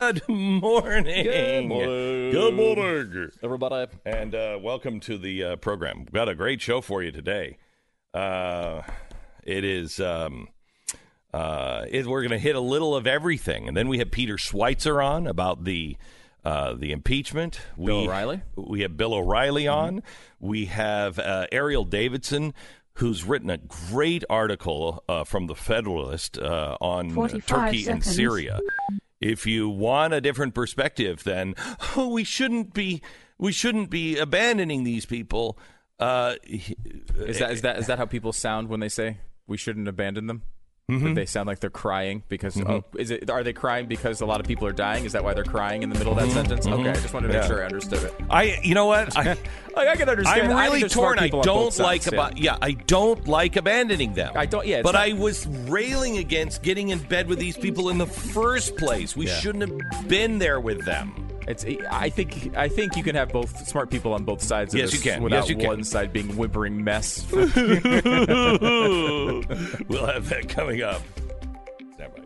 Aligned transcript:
Good 0.00 0.28
morning. 0.28 1.24
Good 1.24 1.66
morning. 1.66 2.30
Good 2.30 2.54
morning. 2.54 3.30
Everybody. 3.42 3.92
And 4.06 4.32
uh, 4.32 4.56
welcome 4.62 5.00
to 5.00 5.18
the 5.18 5.42
uh, 5.42 5.56
program. 5.56 5.98
We've 5.98 6.12
got 6.12 6.28
a 6.28 6.36
great 6.36 6.60
show 6.60 6.80
for 6.80 7.02
you 7.02 7.10
today. 7.10 7.58
Uh, 8.14 8.82
it 9.42 9.64
is. 9.64 9.98
Um, 9.98 10.48
uh, 11.34 11.86
it, 11.90 12.06
we're 12.06 12.20
going 12.20 12.30
to 12.30 12.38
hit 12.38 12.54
a 12.54 12.60
little 12.60 12.94
of 12.94 13.08
everything, 13.08 13.66
and 13.66 13.76
then 13.76 13.88
we 13.88 13.98
have 13.98 14.12
Peter 14.12 14.36
Schweizer 14.36 15.04
on 15.04 15.26
about 15.26 15.64
the 15.64 15.96
uh, 16.44 16.74
the 16.74 16.92
impeachment. 16.92 17.60
Bill 17.76 18.02
we, 18.02 18.06
O'Reilly. 18.06 18.42
We 18.56 18.82
have 18.82 18.96
Bill 18.96 19.14
O'Reilly 19.14 19.66
on. 19.66 20.04
We 20.38 20.66
have 20.66 21.18
uh, 21.18 21.48
Erielle 21.50 21.90
Davidson, 21.90 22.54
who's 22.94 23.24
written 23.24 23.50
a 23.50 23.58
great 23.58 24.22
article 24.30 25.02
uh, 25.08 25.24
from 25.24 25.48
the 25.48 25.56
Federalist 25.56 26.38
uh, 26.38 26.76
on 26.80 27.10
uh, 27.10 27.14
45 27.14 27.46
Turkey 27.46 27.88
and. 27.88 28.04
Syria. 28.04 28.60
If 29.20 29.46
you 29.46 29.68
want 29.68 30.14
a 30.14 30.20
different 30.20 30.54
perspective, 30.54 31.24
then 31.24 31.54
oh, 31.96 32.08
we 32.08 32.24
shouldn't 32.24 32.72
be 32.74 33.02
we 33.38 33.52
shouldn't 33.52 33.90
be 33.90 34.18
abandoning 34.18 34.84
these 34.84 35.06
people. 35.06 35.58
Uh, 35.98 36.36
Is 36.44 37.38
that 37.40 37.50
is 37.50 37.62
that 37.62 37.78
is 37.78 37.86
that 37.88 37.98
how 37.98 38.06
people 38.06 38.32
sound 38.32 38.68
when 38.68 38.80
they 38.80 38.88
say 38.88 39.18
we 39.46 39.56
shouldn't 39.56 39.88
abandon 39.88 40.26
them? 40.28 40.42
Mm-hmm. 40.90 41.12
They 41.12 41.26
sound 41.26 41.46
like 41.46 41.60
they're 41.60 41.68
crying 41.68 42.22
because 42.30 42.58
oh, 42.62 42.82
is 42.96 43.10
it? 43.10 43.28
Are 43.28 43.42
they 43.44 43.52
crying 43.52 43.88
because 43.88 44.22
a 44.22 44.26
lot 44.26 44.40
of 44.40 44.46
people 44.46 44.66
are 44.66 44.72
dying? 44.72 45.04
Is 45.04 45.12
that 45.12 45.22
why 45.22 45.34
they're 45.34 45.44
crying 45.44 45.82
in 45.82 45.90
the 45.90 45.98
middle 45.98 46.14
of 46.14 46.18
that 46.18 46.30
sentence? 46.32 46.66
Okay, 46.66 46.88
I 46.88 46.94
just 46.94 47.12
wanted 47.12 47.26
to 47.28 47.34
make 47.34 47.42
Mm-hmm. 47.42 47.50
Yeah. 47.50 47.56
sure 47.56 47.62
I 47.62 47.66
understood 47.66 48.02
it. 48.04 48.14
I, 48.30 48.58
you 48.62 48.74
know 48.74 48.86
what? 48.86 49.14
I, 49.14 49.36
Like, 49.76 49.88
I 49.88 49.96
can 49.96 50.08
understand. 50.08 50.50
I'm 50.50 50.58
really 50.72 50.80
smart 50.88 50.92
torn. 50.92 51.18
I 51.18 51.22
people 51.24 51.40
on 51.40 51.44
both 51.44 51.76
don't 51.76 51.84
like 51.84 52.02
sides, 52.02 52.12
about 52.14 52.38
yeah. 52.38 52.56
I 52.62 52.72
don't 52.72 53.28
like 53.28 53.56
abandoning 53.56 54.14
them. 54.14 54.32
I 54.34 54.46
don't- 54.46 54.66
yeah, 54.66 54.80
but 54.82 54.92
not- 54.92 55.02
I 55.08 55.12
was 55.12 55.46
railing 55.46 56.16
against 56.16 56.62
getting 56.62 56.88
in 56.88 56.98
bed 57.00 57.28
with 57.28 57.38
these 57.38 57.56
people 57.58 57.90
in 57.90 57.98
the 57.98 58.06
first 58.06 58.76
place. 58.76 59.14
We 59.14 59.26
Yeah. 59.26 59.34
shouldn't 59.34 59.70
have 59.92 60.08
been 60.08 60.38
there 60.38 60.58
with 60.58 60.84
them. 60.86 61.12
It's. 61.48 61.64
I 61.90 62.10
think. 62.10 62.54
I 62.56 62.68
think 62.68 62.96
you 62.96 63.02
can 63.02 63.16
have 63.16 63.30
both 63.30 63.66
smart 63.66 63.90
people 63.90 64.12
on 64.12 64.24
both 64.24 64.42
sides. 64.42 64.74
Of 64.74 64.80
Yes, 64.80 64.90
this 64.90 65.02
you 65.04 65.10
can. 65.10 65.22
Without 65.22 65.48
Yes, 65.48 65.48
you 65.48 65.56
can. 65.56 65.66
one 65.66 65.82
side 65.82 66.12
being 66.12 66.36
whimpering 66.36 66.84
mess. 66.84 67.26
we'll 67.32 67.48
have 67.48 67.56
that 70.28 70.44
coming 70.48 70.82
up. 70.82 71.00
Stand 71.94 72.12
by. 72.14 72.22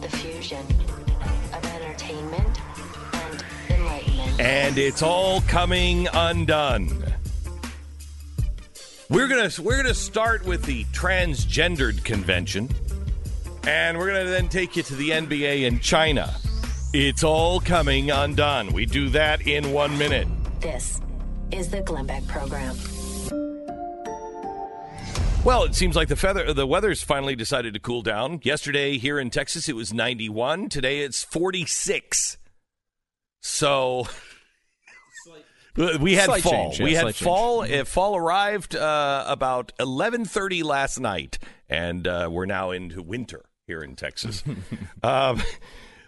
the 0.00 0.08
fusion 0.08 0.64
and 4.38 4.78
it's 4.78 5.02
all 5.02 5.40
coming 5.42 6.08
undone. 6.12 7.04
We're 9.08 9.28
gonna 9.28 9.50
we're 9.60 9.76
gonna 9.76 9.94
start 9.94 10.44
with 10.46 10.64
the 10.64 10.84
transgendered 10.86 12.02
convention, 12.02 12.68
and 13.66 13.98
we're 13.98 14.06
gonna 14.06 14.30
then 14.30 14.48
take 14.48 14.76
you 14.76 14.82
to 14.84 14.94
the 14.94 15.10
NBA 15.10 15.64
in 15.64 15.80
China. 15.80 16.34
It's 16.94 17.22
all 17.22 17.60
coming 17.60 18.10
undone. 18.10 18.72
We 18.72 18.86
do 18.86 19.10
that 19.10 19.46
in 19.46 19.72
one 19.72 19.96
minute. 19.98 20.28
This 20.60 21.00
is 21.50 21.68
the 21.68 21.82
Glenn 21.82 22.06
Beck 22.06 22.26
Program. 22.26 22.76
Well, 25.44 25.64
it 25.64 25.74
seems 25.74 25.96
like 25.96 26.08
the 26.08 26.16
feather 26.16 26.52
the 26.54 26.66
weather's 26.66 27.02
finally 27.02 27.36
decided 27.36 27.74
to 27.74 27.80
cool 27.80 28.02
down. 28.02 28.40
Yesterday 28.44 28.96
here 28.96 29.18
in 29.18 29.28
Texas 29.28 29.68
it 29.68 29.76
was 29.76 29.92
91. 29.92 30.68
Today 30.68 31.00
it's 31.00 31.24
46. 31.24 32.38
So 33.42 34.06
we 35.76 36.14
had 36.14 36.26
Slight 36.26 36.42
fall. 36.42 36.52
change, 36.52 36.78
yeah, 36.80 36.84
we 36.84 36.94
had 36.94 37.02
slight 37.02 37.14
fall. 37.16 37.62
uh, 37.62 37.84
fall 37.84 38.16
arrived 38.16 38.74
uh, 38.74 39.24
about 39.28 39.72
11:30 39.78 40.64
last 40.64 40.98
night 40.98 41.38
and 41.72 42.06
uh, 42.06 42.28
we're 42.30 42.46
now 42.46 42.70
into 42.70 43.02
winter 43.02 43.44
here 43.66 43.82
in 43.82 43.96
Texas. 43.96 44.44
um, 45.02 45.42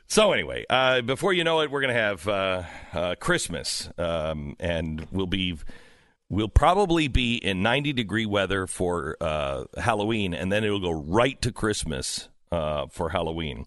so 0.06 0.32
anyway, 0.32 0.66
uh, 0.69 1.00
before 1.00 1.32
you 1.32 1.42
know 1.42 1.60
it, 1.62 1.70
we're 1.70 1.81
going 1.81 1.94
to 1.94 2.00
have 2.00 2.28
uh, 2.28 2.62
uh, 2.92 3.14
Christmas, 3.16 3.88
um, 3.97 4.56
and 4.60 5.06
we'll 5.10 5.26
be 5.26 5.56
we'll 6.28 6.48
probably 6.48 7.09
be 7.09 7.36
in 7.36 7.62
90 7.62 7.94
degree 7.94 8.26
weather 8.26 8.66
for 8.66 9.16
uh, 9.20 9.64
Halloween, 9.78 10.34
and 10.34 10.53
then 10.53 10.64
it'll 10.64 10.80
go 10.80 10.91
right 10.91 11.41
to 11.41 11.50
Christmas 11.50 12.28
uh, 12.53 12.86
for 12.88 13.09
Halloween. 13.09 13.64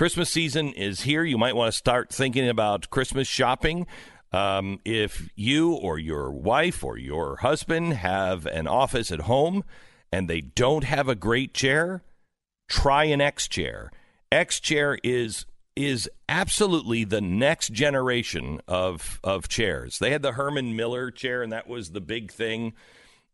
Christmas 0.00 0.30
season 0.30 0.72
is 0.72 1.02
here. 1.02 1.24
You 1.24 1.36
might 1.36 1.54
want 1.54 1.70
to 1.70 1.76
start 1.76 2.08
thinking 2.08 2.48
about 2.48 2.88
Christmas 2.88 3.28
shopping. 3.28 3.86
Um, 4.32 4.80
if 4.82 5.28
you 5.36 5.74
or 5.74 5.98
your 5.98 6.30
wife 6.30 6.82
or 6.82 6.96
your 6.96 7.36
husband 7.36 7.92
have 7.92 8.46
an 8.46 8.66
office 8.66 9.12
at 9.12 9.20
home 9.20 9.62
and 10.10 10.26
they 10.26 10.40
don't 10.40 10.84
have 10.84 11.10
a 11.10 11.14
great 11.14 11.52
chair, 11.52 12.02
try 12.66 13.04
an 13.04 13.20
X 13.20 13.46
chair. 13.46 13.90
X 14.32 14.58
chair 14.58 14.96
is 15.04 15.44
is 15.76 16.08
absolutely 16.30 17.04
the 17.04 17.20
next 17.20 17.70
generation 17.70 18.62
of 18.66 19.20
of 19.22 19.48
chairs. 19.48 19.98
They 19.98 20.12
had 20.12 20.22
the 20.22 20.32
Herman 20.32 20.76
Miller 20.76 21.10
chair, 21.10 21.42
and 21.42 21.52
that 21.52 21.68
was 21.68 21.90
the 21.90 22.00
big 22.00 22.32
thing. 22.32 22.72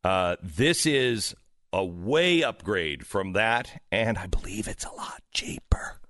Uh, 0.03 0.35
this 0.43 0.85
is 0.85 1.33
a 1.73 1.85
way 1.85 2.43
upgrade 2.43 3.07
from 3.07 3.35
that, 3.35 3.81
and 3.93 4.19
I 4.19 4.27
believe 4.27 4.67
it's 4.67 4.85
a 4.85 4.91
lot 4.91 5.23
cheaper. 5.33 6.01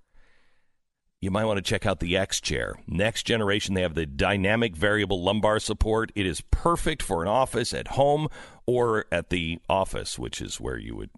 You 1.20 1.30
might 1.30 1.46
want 1.46 1.56
to 1.56 1.62
check 1.62 1.86
out 1.86 2.00
the 2.00 2.16
X 2.16 2.40
chair. 2.40 2.76
Next 2.86 3.22
generation, 3.24 3.74
they 3.74 3.82
have 3.82 3.94
the 3.94 4.06
dynamic 4.06 4.76
variable 4.76 5.22
lumbar 5.22 5.58
support. 5.58 6.12
It 6.14 6.26
is 6.26 6.42
perfect 6.50 7.02
for 7.02 7.22
an 7.22 7.28
office 7.28 7.72
at 7.72 7.88
home 7.88 8.28
or 8.66 9.06
at 9.10 9.30
the 9.30 9.58
office, 9.68 10.18
which 10.18 10.42
is 10.42 10.60
where 10.60 10.78
you 10.78 10.94
would 10.94 11.10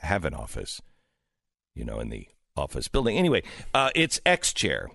have 0.00 0.24
an 0.24 0.34
office, 0.34 0.82
you 1.74 1.84
know, 1.84 1.98
in 1.98 2.10
the 2.10 2.28
office 2.56 2.88
building. 2.88 3.16
Anyway, 3.16 3.42
uh, 3.72 3.90
it's 3.94 4.20
X 4.26 4.52
Chair. 4.52 4.90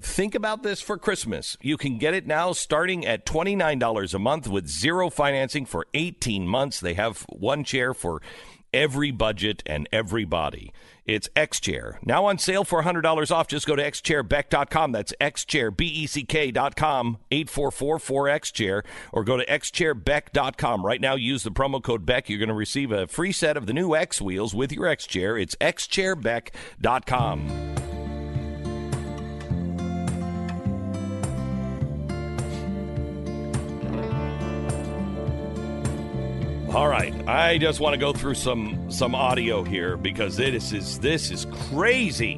Think 0.00 0.34
about 0.34 0.62
this 0.62 0.80
for 0.80 0.98
Christmas. 0.98 1.56
You 1.60 1.76
can 1.76 1.98
get 1.98 2.14
it 2.14 2.26
now 2.26 2.52
starting 2.52 3.06
at 3.06 3.26
$29 3.26 4.14
a 4.14 4.18
month 4.18 4.48
with 4.48 4.66
zero 4.66 5.10
financing 5.10 5.64
for 5.64 5.86
18 5.94 6.46
months. 6.46 6.80
They 6.80 6.94
have 6.94 7.24
one 7.28 7.62
chair 7.62 7.94
for 7.94 8.20
every 8.72 9.10
budget 9.10 9.62
and 9.66 9.88
every 9.92 10.24
body. 10.24 10.72
It's 11.04 11.28
X 11.34 11.58
Chair. 11.58 11.98
Now 12.04 12.26
on 12.26 12.38
sale 12.38 12.62
for 12.64 12.82
$100 12.82 13.30
off. 13.30 13.48
Just 13.48 13.66
go 13.66 13.74
to 13.74 13.82
xchairbeck.com. 13.82 14.92
That's 14.92 15.14
xchair, 15.20 15.74
B-E-C-K.com, 15.74 17.18
844-4X-Chair, 17.30 18.82
or 19.12 19.24
go 19.24 19.38
to 19.38 19.46
xchairbeck.com. 19.46 20.84
Right 20.84 21.00
now, 21.00 21.14
use 21.14 21.44
the 21.44 21.50
promo 21.50 21.82
code 21.82 22.04
BECK. 22.04 22.28
You're 22.28 22.38
going 22.38 22.50
to 22.50 22.54
receive 22.54 22.92
a 22.92 23.06
free 23.06 23.32
set 23.32 23.56
of 23.56 23.64
the 23.66 23.72
new 23.72 23.96
X 23.96 24.20
wheels 24.20 24.54
with 24.54 24.70
your 24.70 24.86
X 24.86 25.06
Chair. 25.06 25.38
It's 25.38 25.56
xchairbeck.com. 25.56 27.87
All 36.74 36.86
right, 36.86 37.14
I 37.26 37.56
just 37.56 37.80
want 37.80 37.94
to 37.94 37.98
go 37.98 38.12
through 38.12 38.34
some 38.34 38.90
some 38.90 39.14
audio 39.14 39.64
here 39.64 39.96
because 39.96 40.36
this 40.36 40.72
is 40.72 40.98
this 40.98 41.30
is 41.30 41.46
crazy. 41.70 42.36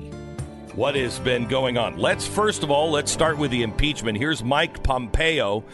What 0.74 0.94
has 0.94 1.18
been 1.18 1.48
going 1.48 1.76
on? 1.76 1.98
Let's 1.98 2.28
first 2.28 2.62
of 2.62 2.70
all 2.70 2.92
let's 2.92 3.10
start 3.10 3.38
with 3.38 3.50
the 3.50 3.64
impeachment. 3.64 4.18
Here's 4.18 4.44
Mike 4.44 4.84
Pompeo. 4.84 5.64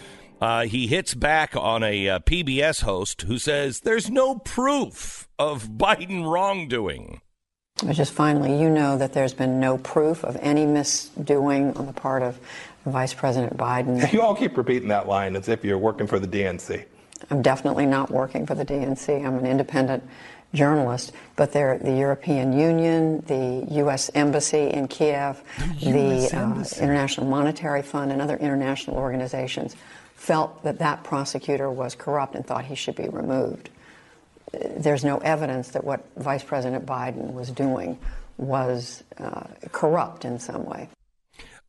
Uh, 0.41 0.65
he 0.65 0.87
hits 0.87 1.13
back 1.13 1.55
on 1.55 1.83
a 1.83 2.09
uh, 2.09 2.19
PBS 2.21 2.83
host 2.83 3.23
who 3.23 3.37
says 3.39 3.81
there's 3.81 4.11
no 4.11 4.37
proof 4.37 5.29
of 5.39 5.69
Biden 5.69 6.25
wrongdoing. 6.25 7.21
But 7.85 7.93
just 7.93 8.15
finally, 8.15 8.59
you 8.59 8.71
know 8.71 8.97
that 8.97 9.13
there's 9.13 9.35
been 9.35 9.61
no 9.61 9.77
proof 9.77 10.25
of 10.25 10.35
any 10.41 10.65
misdoing 10.65 11.79
on 11.79 11.85
the 11.85 11.93
part 11.93 12.23
of 12.23 12.41
Vice 12.87 13.13
President 13.13 13.59
Biden. 13.59 14.11
You 14.13 14.23
all 14.23 14.35
keep 14.35 14.57
repeating 14.57 14.89
that 14.89 15.07
line 15.07 15.37
as 15.37 15.47
if 15.51 15.63
you're 15.63 15.77
working 15.77 16.07
for 16.07 16.19
the 16.19 16.27
DNC. 16.27 16.87
I'm 17.31 17.43
definitely 17.43 17.87
not 17.87 18.11
working 18.11 18.47
for 18.47 18.55
the 18.55 18.65
DNC. 18.65 19.25
I'm 19.25 19.39
an 19.39 19.47
independent 19.47 20.03
journalist, 20.55 21.13
but 21.37 21.53
they're 21.53 21.79
the 21.79 21.93
European 21.93 22.59
Union, 22.59 23.21
the 23.27 23.67
U.S. 23.77 24.11
Embassy 24.15 24.71
in 24.71 24.89
Kiev, 24.89 25.43
the, 25.81 26.31
uh, 26.33 26.83
International 26.83 27.27
Monetary 27.27 27.83
Fund, 27.83 28.13
and 28.13 28.23
other 28.23 28.37
international 28.37 28.97
organizations 28.97 29.77
felt 30.15 30.63
that 30.65 30.79
that 30.79 31.05
prosecutor 31.05 31.71
was 31.71 31.95
corrupt 31.95 32.35
and 32.35 32.47
thought 32.47 32.65
he 32.65 32.75
should 32.75 32.97
be 32.97 33.09
removed. 33.09 33.69
There's 34.53 35.05
no 35.05 35.19
evidence 35.19 35.69
that 35.71 35.85
what 35.85 36.05
Vice 36.17 36.43
President 36.43 36.87
Biden 36.87 37.33
was 37.33 37.51
doing 37.51 37.99
was 38.39 39.05
uh, 39.19 39.45
corrupt 39.73 40.25
in 40.25 40.39
some 40.39 40.65
way. 40.65 40.89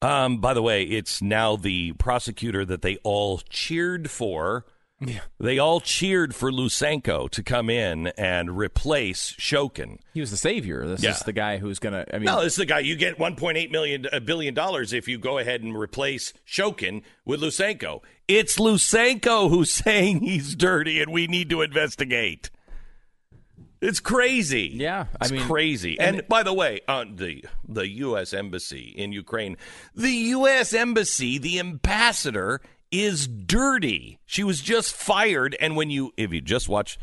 Um, 0.01 0.39
by 0.39 0.53
the 0.53 0.61
way, 0.61 0.83
it's 0.83 1.21
now 1.21 1.55
the 1.55 1.93
prosecutor 1.93 2.63
that 2.65 2.83
they 2.83 2.97
all 2.97 3.39
cheered 3.49 4.11
for 4.11 4.65
Yeah. 4.99 5.19
They 5.39 5.59
all 5.59 5.79
cheered 5.79 6.33
for 6.33 6.51
Lutsenko 6.51 7.29
to 7.29 7.43
come 7.43 7.69
in 7.69 8.07
and 8.17 8.57
replace 8.57 9.33
Shokin. 9.33 9.99
He 10.13 10.19
was 10.21 10.31
the 10.31 10.37
savior. 10.37 10.87
This 10.87 11.03
Yeah. 11.03 11.11
is 11.11 11.19
the 11.19 11.33
guy 11.33 11.57
who's 11.57 11.77
gonna. 11.77 12.03
I 12.11 12.17
mean, 12.17 12.25
No, 12.25 12.41
this 12.43 12.53
is 12.53 12.57
the 12.57 12.65
guy. 12.65 12.79
You 12.79 12.95
get 12.95 13.19
1.8 13.19 13.69
million 13.69 14.07
a 14.11 14.19
billion 14.19 14.55
dollars 14.55 14.93
if 14.93 15.07
you 15.07 15.19
go 15.19 15.37
ahead 15.37 15.61
and 15.61 15.77
replace 15.77 16.33
Shokin 16.47 17.03
with 17.25 17.41
Lutsenko. 17.41 18.01
It's 18.27 18.57
Lutsenko 18.57 19.51
who's 19.51 19.69
saying 19.85 20.21
he's 20.21 20.55
dirty 20.55 20.99
and 20.99 21.11
we 21.11 21.27
need 21.27 21.51
to 21.51 21.61
investigate. 21.61 22.49
It's 23.79 23.99
crazy. 23.99 24.71
Yeah, 24.73 25.05
I 25.21 25.25
it's 25.25 25.31
mean- 25.31 25.43
crazy. 25.45 25.99
And, 25.99 26.27
by 26.27 26.41
the 26.41 26.53
way, 26.53 26.79
on 26.87 27.17
the 27.17 27.45
the 27.67 27.87
U.S. 27.87 28.33
embassy 28.33 28.91
in 28.97 29.11
Ukraine, 29.11 29.55
the 29.93 30.09
U.S. 30.09 30.73
embassy, 30.73 31.37
the 31.37 31.59
ambassador 31.59 32.59
is 32.91 33.27
dirty. 33.27 34.19
She 34.25 34.43
was 34.43 34.61
just 34.61 34.95
fired. 34.95 35.55
And 35.59 35.75
when 35.75 35.89
you, 35.89 36.13
if 36.17 36.31
you 36.33 36.41
just 36.41 36.69
watch, 36.69 36.97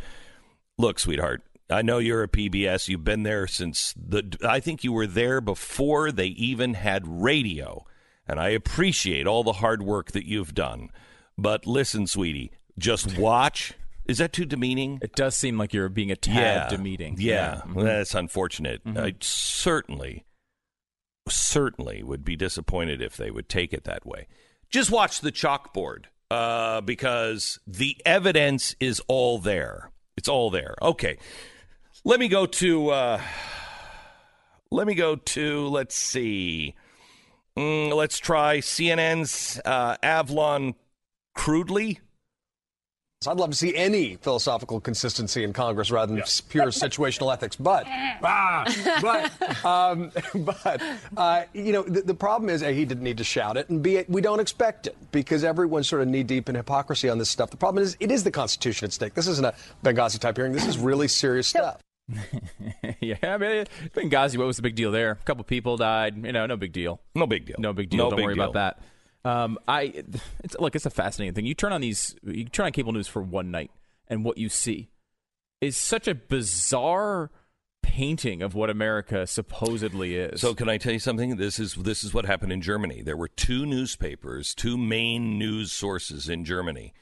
look, 0.79 0.99
sweetheart, 0.99 1.43
I 1.71 1.83
know 1.83 1.99
you're 1.99 2.23
a 2.23 2.29
PBS. 2.29 2.89
You've 2.89 3.05
been 3.05 3.23
there 3.23 3.47
since 3.47 3.95
the. 3.97 4.37
I 4.47 4.61
think 4.61 4.85
you 4.85 4.93
were 4.93 5.07
there 5.07 5.41
before 5.41 6.13
they 6.13 6.27
even 6.27 6.75
had 6.75 7.07
radio, 7.07 7.87
and 8.29 8.39
I 8.39 8.51
appreciate 8.51 9.27
all 9.27 9.43
the 9.43 9.55
hard 9.55 9.83
work 9.83 10.13
that 10.13 10.27
you've 10.27 10.55
done. 10.55 10.91
But 11.39 11.67
listen, 11.67 12.07
sweetie, 12.07 12.53
just 12.79 13.17
watch. 13.19 13.73
Is 14.07 14.19
that 14.19 14.35
too 14.35 14.45
demeaning? 14.45 14.99
it 15.03 15.15
does 15.17 15.35
seem 15.35 15.57
like 15.57 15.73
you're 15.73 15.89
being 15.89 16.11
a 16.11 16.17
tad 16.17 16.69
demeaning. 16.69 17.17
Yeah, 17.19 17.63
Mhm. 17.65 17.83
that's 17.85 18.15
unfortunate. 18.15 18.83
I 18.85 19.15
certainly, 19.23 20.25
certainly 21.29 22.03
would 22.03 22.25
be 22.25 22.37
disappointed 22.37 23.01
if 23.01 23.17
they 23.17 23.31
would 23.31 23.49
take 23.49 23.73
it 23.73 23.85
that 23.85 24.05
way. 24.07 24.27
Just 24.75 24.91
watch 24.91 25.21
the 25.21 25.31
chalkboard 25.31 26.07
uh, 26.33 26.81
because 26.81 27.61
the 27.65 27.97
evidence 28.05 28.75
is 28.81 29.01
all 29.07 29.39
there. 29.39 29.93
It's 30.17 30.29
all 30.29 30.51
there. 30.51 30.75
Okay, 30.83 31.17
let 32.05 32.19
me 32.19 32.27
go 32.27 32.45
to. 32.45 32.89
Uh, 32.91 33.21
let 34.73 34.89
me 34.89 34.97
go 34.97 35.15
to. 35.15 35.69
Let's 35.69 35.95
see. 35.95 36.75
Mm, 37.57 37.95
let's 37.95 38.19
try 38.19 38.59
CNN's 38.59 39.61
uh, 39.65 39.97
Avlon 40.03 40.75
Crudely. 41.39 42.01
I'd 43.27 43.37
love 43.39 43.51
to 43.51 43.57
see 43.57 43.75
any 43.75 44.17
philosophical 44.17 44.81
consistency 44.81 45.45
in 45.45 45.53
Congress 45.53 45.91
rather 45.91 46.15
than 46.15 46.23
pure 46.49 46.67
situational 46.69 47.33
ethics. 47.33 47.57
But, 47.57 47.87
ah, 47.87 48.65
but, 49.03 49.65
um, 49.65 50.11
but, 50.45 50.83
uh, 51.17 51.45
you 51.53 51.73
know, 51.73 51.83
the, 51.83 52.03
the 52.03 52.15
problem 52.15 52.51
is, 52.51 52.63
A, 52.63 52.73
he 52.73 52.85
didn't 52.85 53.05
need 53.05 53.19
to 53.19 53.25
shout 53.25 53.57
it, 53.57 53.69
and 53.69 53.83
B, 53.83 54.05
we 54.09 54.21
don't 54.21 54.41
expect 54.41 54.87
it 54.87 54.97
because 55.13 55.45
everyone's 55.45 55.89
sort 55.89 56.03
of 56.03 56.09
knee 56.09 56.23
deep 56.23 56.49
in 56.49 56.55
hypocrisy 56.55 57.09
on 57.09 57.19
this 57.19 57.31
stuff. 57.31 57.51
The 57.51 57.57
problem 57.57 57.83
is, 57.83 57.97
it 58.01 58.11
is 58.11 58.25
the 58.25 58.31
Constitution 58.31 58.87
at 58.87 58.93
stake. 58.93 59.15
This 59.15 59.27
isn't 59.29 59.45
a 59.47 59.55
Benghazi 59.85 60.19
type 60.19 60.37
hearing. 60.37 60.53
This 60.53 60.67
is 60.67 60.79
really 60.79 61.09
serious 61.09 61.47
stuff. 61.47 61.81
yeah. 63.01 63.17
I 63.23 63.39
mean, 63.39 63.65
Benghazi. 63.95 64.37
What 64.37 64.47
was 64.47 64.57
the 64.57 64.63
big 64.63 64.75
deal 64.75 64.91
there? 64.91 65.13
A 65.13 65.17
couple 65.17 65.43
people 65.45 65.77
died. 65.79 66.23
You 66.23 66.33
know, 66.33 66.45
no 66.45 66.57
big 66.57 66.73
deal. 66.73 67.01
No 67.15 67.27
big 67.27 67.47
deal. 67.47 67.57
No 67.59 67.73
big 67.73 67.89
deal. 67.89 67.99
No 67.99 68.11
Don't 68.11 68.17
big 68.17 68.25
worry 68.27 68.35
deal. 68.35 68.45
about 68.45 68.55
that. 68.55 68.85
Um, 69.25 69.59
I 69.67 70.05
it's, 70.43 70.57
look. 70.59 70.77
It's 70.77 70.87
a 70.87 70.91
fascinating 70.91 71.35
thing. 71.35 71.47
You 71.47 71.55
turn 71.55 71.73
on 71.73 71.81
these. 71.81 72.15
You 72.23 72.45
turn 72.45 72.67
on 72.67 72.73
cable 72.73 72.93
news 72.93 73.09
for 73.09 73.23
one 73.23 73.51
night, 73.51 73.71
and 74.09 74.25
what 74.25 74.39
you 74.39 74.49
see 74.49 74.91
is 75.61 75.77
such 75.77 76.07
a 76.07 76.15
bizarre 76.15 77.31
painting 77.83 78.43
of 78.43 78.55
what 78.55 78.71
America 78.71 79.27
supposedly 79.27 80.17
is. 80.17 80.41
So 80.41 80.55
can 80.55 80.69
I 80.69 80.79
tell 80.79 80.93
you 80.93 80.99
something? 80.99 81.37
This 81.37 81.59
is 81.59 81.75
this 81.75 82.05
is 82.05 82.13
what 82.13 82.27
happened 82.27 82.53
in 82.53 82.61
Germany. 82.61 83.03
There 83.03 83.17
were 83.17 83.29
two 83.29 83.65
newspapers, 83.65 84.55
two 84.55 84.77
main 84.77 85.39
news 85.39 85.73
sources 85.73 86.29
in 86.29 86.45
Germany. 86.45 86.93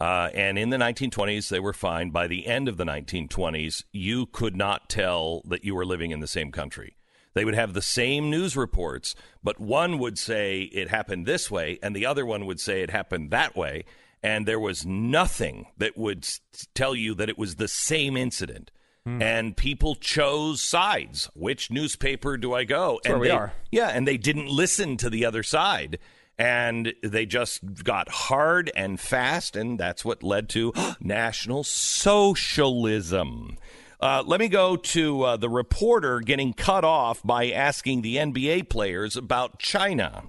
Uh, 0.00 0.30
and 0.34 0.58
in 0.58 0.70
the 0.70 0.76
1920s, 0.76 1.48
they 1.48 1.60
were 1.60 1.72
fine. 1.72 2.10
By 2.10 2.26
the 2.26 2.46
end 2.46 2.66
of 2.68 2.76
the 2.76 2.84
1920s, 2.84 3.84
you 3.92 4.26
could 4.26 4.56
not 4.56 4.88
tell 4.88 5.42
that 5.44 5.64
you 5.64 5.76
were 5.76 5.84
living 5.84 6.10
in 6.10 6.18
the 6.18 6.26
same 6.26 6.50
country. 6.50 6.96
They 7.34 7.44
would 7.44 7.54
have 7.54 7.72
the 7.72 7.82
same 7.82 8.30
news 8.30 8.56
reports, 8.56 9.14
but 9.42 9.58
one 9.60 9.98
would 9.98 10.18
say 10.18 10.62
it 10.62 10.88
happened 10.90 11.26
this 11.26 11.50
way, 11.50 11.78
and 11.82 11.96
the 11.96 12.06
other 12.06 12.26
one 12.26 12.46
would 12.46 12.60
say 12.60 12.82
it 12.82 12.90
happened 12.90 13.30
that 13.30 13.56
way. 13.56 13.84
And 14.22 14.46
there 14.46 14.60
was 14.60 14.86
nothing 14.86 15.66
that 15.78 15.96
would 15.96 16.28
tell 16.74 16.94
you 16.94 17.14
that 17.14 17.28
it 17.28 17.36
was 17.38 17.56
the 17.56 17.66
same 17.68 18.16
incident. 18.16 18.70
Hmm. 19.04 19.20
And 19.20 19.56
people 19.56 19.96
chose 19.96 20.60
sides. 20.62 21.28
Which 21.34 21.72
newspaper 21.72 22.36
do 22.36 22.54
I 22.54 22.62
go? 22.62 23.00
where 23.04 23.12
and 23.14 23.20
we 23.20 23.28
they- 23.28 23.34
are. 23.34 23.52
yeah, 23.72 23.88
and 23.88 24.06
they 24.06 24.16
didn't 24.18 24.46
listen 24.48 24.96
to 24.98 25.10
the 25.10 25.24
other 25.24 25.42
side. 25.42 25.98
And 26.38 26.94
they 27.02 27.26
just 27.26 27.82
got 27.84 28.08
hard 28.08 28.70
and 28.76 28.98
fast, 29.00 29.56
and 29.56 29.78
that's 29.78 30.04
what 30.04 30.22
led 30.22 30.48
to 30.50 30.72
national 31.00 31.64
socialism. 31.64 33.58
Uh, 34.02 34.20
let 34.26 34.40
me 34.40 34.48
go 34.48 34.74
to 34.74 35.22
uh, 35.22 35.36
the 35.36 35.48
reporter 35.48 36.18
getting 36.18 36.52
cut 36.52 36.82
off 36.84 37.22
by 37.22 37.52
asking 37.52 38.02
the 38.02 38.16
NBA 38.16 38.68
players 38.68 39.16
about 39.16 39.60
China. 39.60 40.24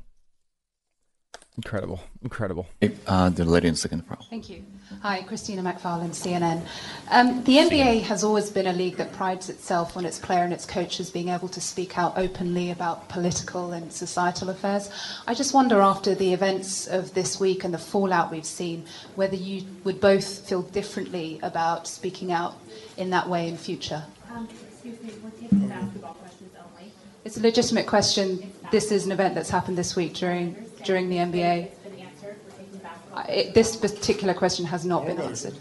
incredible, 1.57 1.99
incredible. 2.21 2.67
Uh, 3.07 3.29
the 3.29 3.43
lady 3.43 3.67
in 3.69 3.73
the 3.73 3.79
second 3.79 4.03
row. 4.07 4.17
Thank 4.29 4.47
you. 4.47 4.63
Hi, 5.01 5.23
Christina 5.23 5.63
McFarlane, 5.63 6.11
CNN. 6.11 6.61
Um, 7.09 7.43
the 7.45 7.57
NBA 7.57 8.03
has 8.03 8.23
always 8.23 8.51
been 8.51 8.67
a 8.67 8.73
league 8.73 8.97
that 8.97 9.11
prides 9.11 9.49
itself 9.49 9.97
on 9.97 10.05
its 10.05 10.19
player 10.19 10.43
and 10.43 10.53
its 10.53 10.67
coaches 10.67 11.09
being 11.09 11.29
able 11.29 11.47
to 11.47 11.59
speak 11.59 11.97
out 11.97 12.15
openly 12.15 12.69
about 12.69 13.09
political 13.09 13.71
and 13.71 13.91
societal 13.91 14.49
affairs. 14.49 14.91
I 15.25 15.33
just 15.33 15.53
wonder, 15.53 15.81
after 15.81 16.13
the 16.13 16.31
events 16.31 16.85
of 16.85 17.15
this 17.15 17.39
week 17.39 17.63
and 17.63 17.73
the 17.73 17.79
fallout 17.79 18.31
we've 18.31 18.45
seen, 18.45 18.85
whether 19.15 19.35
you 19.35 19.65
would 19.83 19.99
both 19.99 20.47
feel 20.47 20.61
differently 20.61 21.39
about 21.41 21.87
speaking 21.87 22.31
out 22.31 22.55
in 22.97 23.09
that 23.11 23.27
way 23.29 23.47
in 23.47 23.57
future. 23.57 24.03
Um, 24.33 24.47
excuse 24.71 25.01
me, 25.01 25.11
we'll 25.21 25.31
take 25.31 25.69
basketball 25.69 26.13
questions 26.15 26.51
only. 26.57 26.91
It's 27.25 27.37
a 27.37 27.41
legitimate 27.41 27.87
question. 27.87 28.51
This 28.71 28.91
is 28.91 29.05
an 29.05 29.11
event 29.11 29.35
that's 29.35 29.49
happened 29.49 29.77
this 29.77 29.95
week 29.95 30.13
during 30.13 30.53
during 30.83 31.09
the 31.09 31.17
NBA. 31.17 31.71
Been 31.83 31.99
answered. 31.99 32.35
We're 32.45 32.51
taking 32.57 32.71
the 32.73 32.77
basketball. 32.79 33.19
I- 33.19 33.31
It, 33.31 33.53
this 33.53 33.75
particular 33.75 34.33
question 34.33 34.65
has 34.65 34.85
not 34.85 35.05
been 35.05 35.19
answered. 35.19 35.55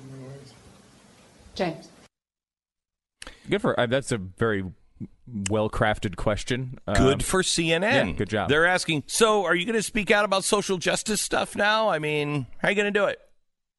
James. 1.54 1.88
Good 3.48 3.60
for 3.60 3.78
uh, 3.78 3.86
that's 3.86 4.12
a 4.12 4.18
very 4.18 4.64
well 5.50 5.68
crafted 5.70 6.16
question. 6.16 6.78
Um, 6.86 6.94
Good 6.94 7.24
for 7.24 7.42
CNN. 7.42 7.82
yeah, 8.08 8.12
good 8.12 8.28
job. 8.28 8.48
They're 8.48 8.66
asking, 8.66 9.04
so 9.06 9.44
are 9.44 9.54
you 9.54 9.64
going 9.66 9.76
to 9.78 9.82
speak 9.82 10.10
out 10.10 10.24
about 10.24 10.44
social 10.44 10.78
justice 10.78 11.20
stuff 11.20 11.54
now? 11.56 11.88
I 11.88 11.98
mean, 11.98 12.46
how 12.58 12.68
are 12.68 12.70
you 12.70 12.76
going 12.76 12.92
to 12.92 12.98
do 12.98 13.04
it? 13.06 13.20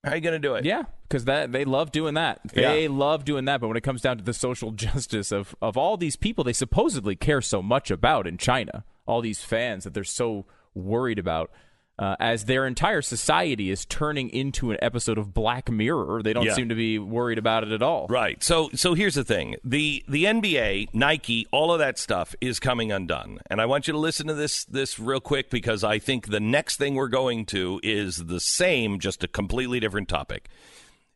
How 0.03 0.11
are 0.11 0.15
you 0.15 0.21
going 0.21 0.33
to 0.41 0.47
do 0.47 0.55
it? 0.55 0.65
Yeah, 0.65 0.83
because 1.13 1.25
that 1.25 1.51
they 1.51 1.63
love 1.63 1.91
doing 1.91 2.15
that. 2.15 2.41
They 2.53 2.87
love 2.87 3.23
doing 3.23 3.45
that. 3.45 3.61
But 3.61 3.67
when 3.67 3.77
it 3.77 3.81
comes 3.83 4.01
down 4.01 4.17
to 4.17 4.23
the 4.23 4.33
social 4.33 4.71
justice 4.85 5.31
of 5.31 5.55
of 5.61 5.77
all 5.77 5.95
these 5.95 6.15
people, 6.15 6.43
they 6.43 6.53
supposedly 6.53 7.15
care 7.15 7.41
so 7.41 7.61
much 7.61 7.91
about 7.91 8.25
in 8.25 8.37
China, 8.37 8.83
all 9.05 9.21
these 9.21 9.43
fans 9.43 9.83
that 9.83 9.93
they're 9.93 10.03
so 10.03 10.45
worried 10.73 11.19
about. 11.19 11.51
Uh, 11.99 12.15
as 12.19 12.45
their 12.45 12.65
entire 12.65 13.03
society 13.03 13.69
is 13.69 13.85
turning 13.85 14.27
into 14.31 14.71
an 14.71 14.77
episode 14.81 15.19
of 15.19 15.31
Black 15.31 15.69
Mirror, 15.69 16.23
they 16.23 16.33
don't 16.33 16.45
Yeah. 16.47 16.55
seem 16.55 16.69
to 16.69 16.75
be 16.75 16.97
worried 16.97 17.37
about 17.37 17.61
it 17.63 17.71
at 17.71 17.83
all. 17.83 18.07
Right. 18.09 18.43
So 18.43 18.71
so 18.73 18.95
here's 18.95 19.13
the 19.13 19.23
thing. 19.23 19.57
The 19.63 20.03
the 20.07 20.23
NBA, 20.25 20.87
Nike, 20.91 21.45
all 21.51 21.71
of 21.71 21.77
that 21.77 21.99
stuff 21.99 22.33
is 22.41 22.59
coming 22.59 22.91
undone. 22.91 23.37
And 23.47 23.61
I 23.61 23.67
want 23.67 23.85
you 23.87 23.91
to 23.91 23.99
listen 23.99 24.25
to 24.25 24.33
this 24.33 24.65
this 24.65 24.97
real 24.97 25.19
quick 25.19 25.51
because 25.51 25.83
I 25.83 25.99
think 25.99 26.29
the 26.31 26.39
next 26.39 26.77
thing 26.77 26.95
we're 26.95 27.09
going 27.09 27.45
to 27.47 27.79
is 27.83 28.25
the 28.25 28.39
same 28.39 28.97
just 28.97 29.23
a 29.23 29.27
completely 29.27 29.79
different 29.79 30.09
topic. 30.09 30.49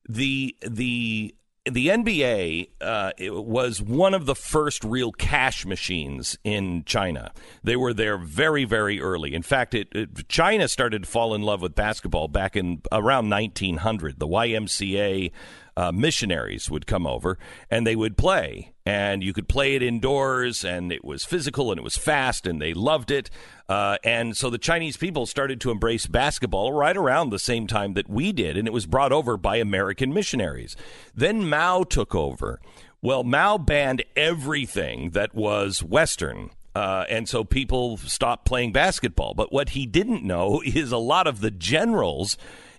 The 0.07 0.55
the 0.61 1.35
the 1.69 1.87
NBA 1.87 2.69
uh, 2.81 3.11
was 3.19 3.81
one 3.81 4.13
of 4.13 4.25
the 4.25 4.35
first 4.35 4.83
real 4.83 5.11
cash 5.11 5.65
machines 5.65 6.37
in 6.43 6.83
China. 6.85 7.33
They 7.63 7.75
were 7.75 7.93
there 7.93 8.17
very, 8.17 8.63
very 8.63 9.01
early. 9.01 9.33
In 9.33 9.41
fact, 9.41 9.73
it, 9.73 9.89
it, 9.91 10.29
China 10.29 10.67
started 10.67 11.03
to 11.03 11.09
fall 11.09 11.33
in 11.35 11.41
love 11.41 11.61
with 11.61 11.75
basketball 11.75 12.27
back 12.27 12.55
in 12.55 12.81
around 12.91 13.29
1900. 13.29 14.19
The 14.19 14.27
YMCA 14.27 15.31
uh, 15.75 15.91
missionaries 15.91 16.69
would 16.71 16.87
come 16.87 17.05
over 17.05 17.37
and 17.69 17.85
they 17.85 17.95
would 17.95 18.17
play, 18.17 18.73
and 18.87 19.21
you 19.21 19.33
could 19.33 19.49
play 19.49 19.75
it 19.75 19.83
indoors, 19.83 20.63
and 20.63 20.93
it 20.93 21.03
was 21.03 21.25
physical 21.25 21.71
and 21.71 21.77
it 21.77 21.83
was 21.83 21.97
fast, 21.97 22.47
and 22.47 22.61
they 22.61 22.73
loved 22.73 23.11
it. 23.11 23.29
Uh, 23.67 23.97
and 24.01 24.37
so 24.37 24.49
the 24.49 24.57
Chinese 24.57 24.95
people 24.95 25.25
started 25.25 25.59
to 25.59 25.71
embrace 25.71 26.07
basketball 26.07 26.71
right 26.71 26.95
around 26.95 27.29
the 27.29 27.37
same 27.37 27.67
time 27.67 27.95
that 27.95 28.09
we 28.09 28.31
did, 28.31 28.55
and 28.55 28.65
it 28.65 28.71
was 28.71 28.85
brought 28.85 29.11
over 29.11 29.35
by 29.35 29.57
American 29.57 30.13
missionaries. 30.13 30.77
Then 31.13 31.49
Mao 31.49 31.83
took 31.83 32.15
over. 32.15 32.61
Well, 33.01 33.25
Mao 33.25 33.57
banned 33.57 34.05
everything 34.15 35.09
that 35.09 35.35
was 35.35 35.83
Western. 35.83 36.51
Uh, 36.73 37.03
and 37.09 37.27
so 37.27 37.43
people 37.43 37.97
stopped 37.97 38.45
playing 38.45 38.71
basketball. 38.71 39.33
But 39.33 39.51
what 39.51 39.69
he 39.69 39.85
didn't 39.85 40.23
know 40.23 40.61
is 40.65 40.93
a 40.93 40.97
lot 40.97 41.27
of 41.27 41.41
the 41.41 41.51
generals 41.51 42.37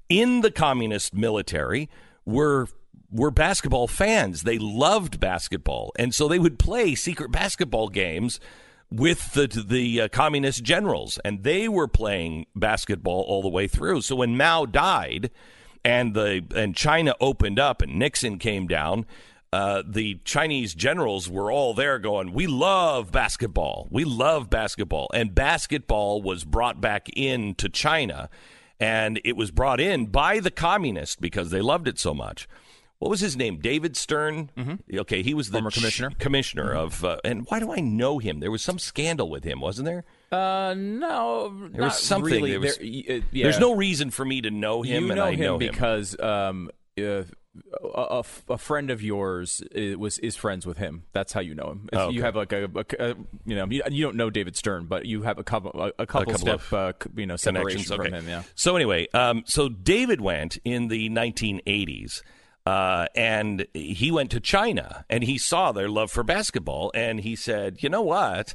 in 0.09 0.41
the 0.41 0.51
communist 0.51 1.13
military 1.13 1.91
were 2.25 2.67
were 3.11 3.31
basketball 3.31 3.89
fans. 3.89 4.43
They 4.43 4.59
loved 4.59 5.21
basketball, 5.21 5.93
and 5.99 6.15
so 6.15 6.29
they 6.29 6.39
would 6.39 6.59
play 6.59 6.95
secret 6.95 7.31
basketball 7.31 7.89
games 7.89 8.41
with 8.91 9.33
the 9.33 9.47
the 9.47 10.03
uh, 10.03 10.09
communist 10.09 10.63
generals, 10.63 11.19
and 11.25 11.43
they 11.43 11.69
were 11.69 11.89
playing 11.89 12.47
basketball 12.55 13.23
all 13.23 13.43
the 13.43 13.49
way 13.49 13.67
through. 13.67 14.03
So 14.03 14.17
when 14.17 14.37
Mao 14.37 14.67
died, 14.67 15.31
and 15.85 16.15
the 16.15 16.45
and 16.55 16.77
China 16.77 17.15
opened 17.21 17.59
up 17.59 17.83
and 17.83 17.99
Nixon 17.99 18.39
came 18.39 18.67
down, 18.67 19.07
uh, 19.53 19.83
the 19.87 20.21
Chinese 20.25 20.75
generals 20.75 21.29
were 21.29 21.51
all 21.51 21.75
there 21.75 21.99
going, 21.99 22.33
"We 22.33 22.47
love 22.47 23.13
basketball. 23.13 23.89
We 23.91 24.05
love 24.05 24.51
basketball." 24.51 25.09
And 25.15 25.35
basketball 25.35 26.23
was 26.23 26.45
brought 26.45 26.81
back 26.81 27.09
into 27.11 27.69
China, 27.69 28.29
and 28.79 29.21
it 29.25 29.37
was 29.37 29.51
brought 29.51 29.81
in 29.81 30.07
by 30.07 30.41
the 30.41 30.51
communists 30.51 31.17
because 31.17 31.51
they 31.51 31.63
loved 31.63 31.89
it 31.89 31.99
so 31.99 32.13
much. 32.15 32.49
What 32.99 33.11
was 33.11 33.21
his 33.21 33.37
name? 33.37 33.59
David 33.61 33.97
Stern. 33.97 34.51
Mm-hmm. 34.57 34.99
Okay, 35.01 35.23
he 35.23 35.33
was 35.33 35.51
the 35.51 35.59
Former 35.59 35.71
commissioner. 35.71 36.11
commissioner 36.19 36.75
of. 36.75 37.05
Uh, 37.05 37.19
and 37.25 37.47
why 37.49 37.61
do 37.61 37.73
I 37.73 37.79
know 37.81 38.19
him? 38.19 38.41
There 38.41 38.51
was 38.51 38.63
some 38.63 38.79
scandal 38.81 39.31
with 39.31 39.45
him, 39.45 39.61
wasn't 39.61 39.87
there? 39.87 40.05
Uh, 40.33 40.75
no, 40.77 41.69
There 41.73 41.85
was 41.85 41.99
something. 41.99 42.33
Really. 42.33 42.51
There 42.51 42.61
was- 42.61 42.77
There- 42.79 42.87
uh, 43.19 43.21
yeah. 43.31 43.45
There's 43.45 43.61
no 43.61 43.75
reason 43.77 44.11
for 44.11 44.25
me 44.25 44.41
to 44.41 44.51
know 44.51 44.83
him, 44.83 45.05
you 45.05 45.11
and 45.11 45.17
know 45.17 45.25
I 45.27 45.33
him 45.35 45.41
know 45.41 45.53
him. 45.59 45.71
because 45.71 46.19
um, 46.19 46.71
uh, 47.01 47.23
a, 47.83 48.25
a 48.49 48.59
friend 48.59 48.91
of 48.91 49.01
yours 49.03 49.63
is, 49.73 49.97
was 49.97 50.19
is 50.19 50.35
friends 50.37 50.67
with 50.67 50.79
him. 50.79 51.05
That's 51.13 51.33
how 51.33 51.41
you 51.41 51.55
know 51.55 51.71
him. 51.71 51.89
Oh, 51.93 52.11
You 52.11 52.23
have 52.23 52.35
like 52.35 52.53
a, 52.53 52.65
a- 52.99 53.15
you 53.47 53.55
know 53.57 53.67
you, 53.71 53.83
you 53.91 54.05
don't 54.05 54.17
know 54.17 54.29
David 54.31 54.57
Stern, 54.57 54.87
but 54.87 55.07
you 55.07 55.23
have 55.23 55.39
a 55.39 55.45
couple 55.45 55.71
a, 55.81 55.93
a 56.01 56.07
couple, 56.07 56.33
couple 56.33 56.39
step 56.39 56.55
of 56.61 56.73
uh, 56.73 56.93
you 57.17 57.27
know 57.27 57.37
separation 57.37 57.85
connections. 57.85 57.93
Okay. 57.93 58.11
from 58.11 58.19
him. 58.25 58.29
Yeah. 58.29 58.43
So 58.57 58.75
anyway, 58.75 59.07
um, 59.15 59.45
so 59.47 59.69
David 59.69 60.21
went 60.21 60.59
in 60.65 60.89
the 60.89 61.09
1980s. 61.11 62.23
Uh, 62.69 63.07
and 63.15 63.67
he 63.73 64.11
went 64.11 64.31
to 64.31 64.41
China 64.41 65.07
and 65.09 65.25
he 65.25 65.39
saw 65.39 65.73
their 65.73 65.89
love 65.89 66.11
for 66.11 66.23
basketball 66.23 66.91
and 66.95 67.21
he 67.21 67.35
said, 67.35 67.83
you 67.83 67.89
know 67.89 68.03
what? 68.03 68.53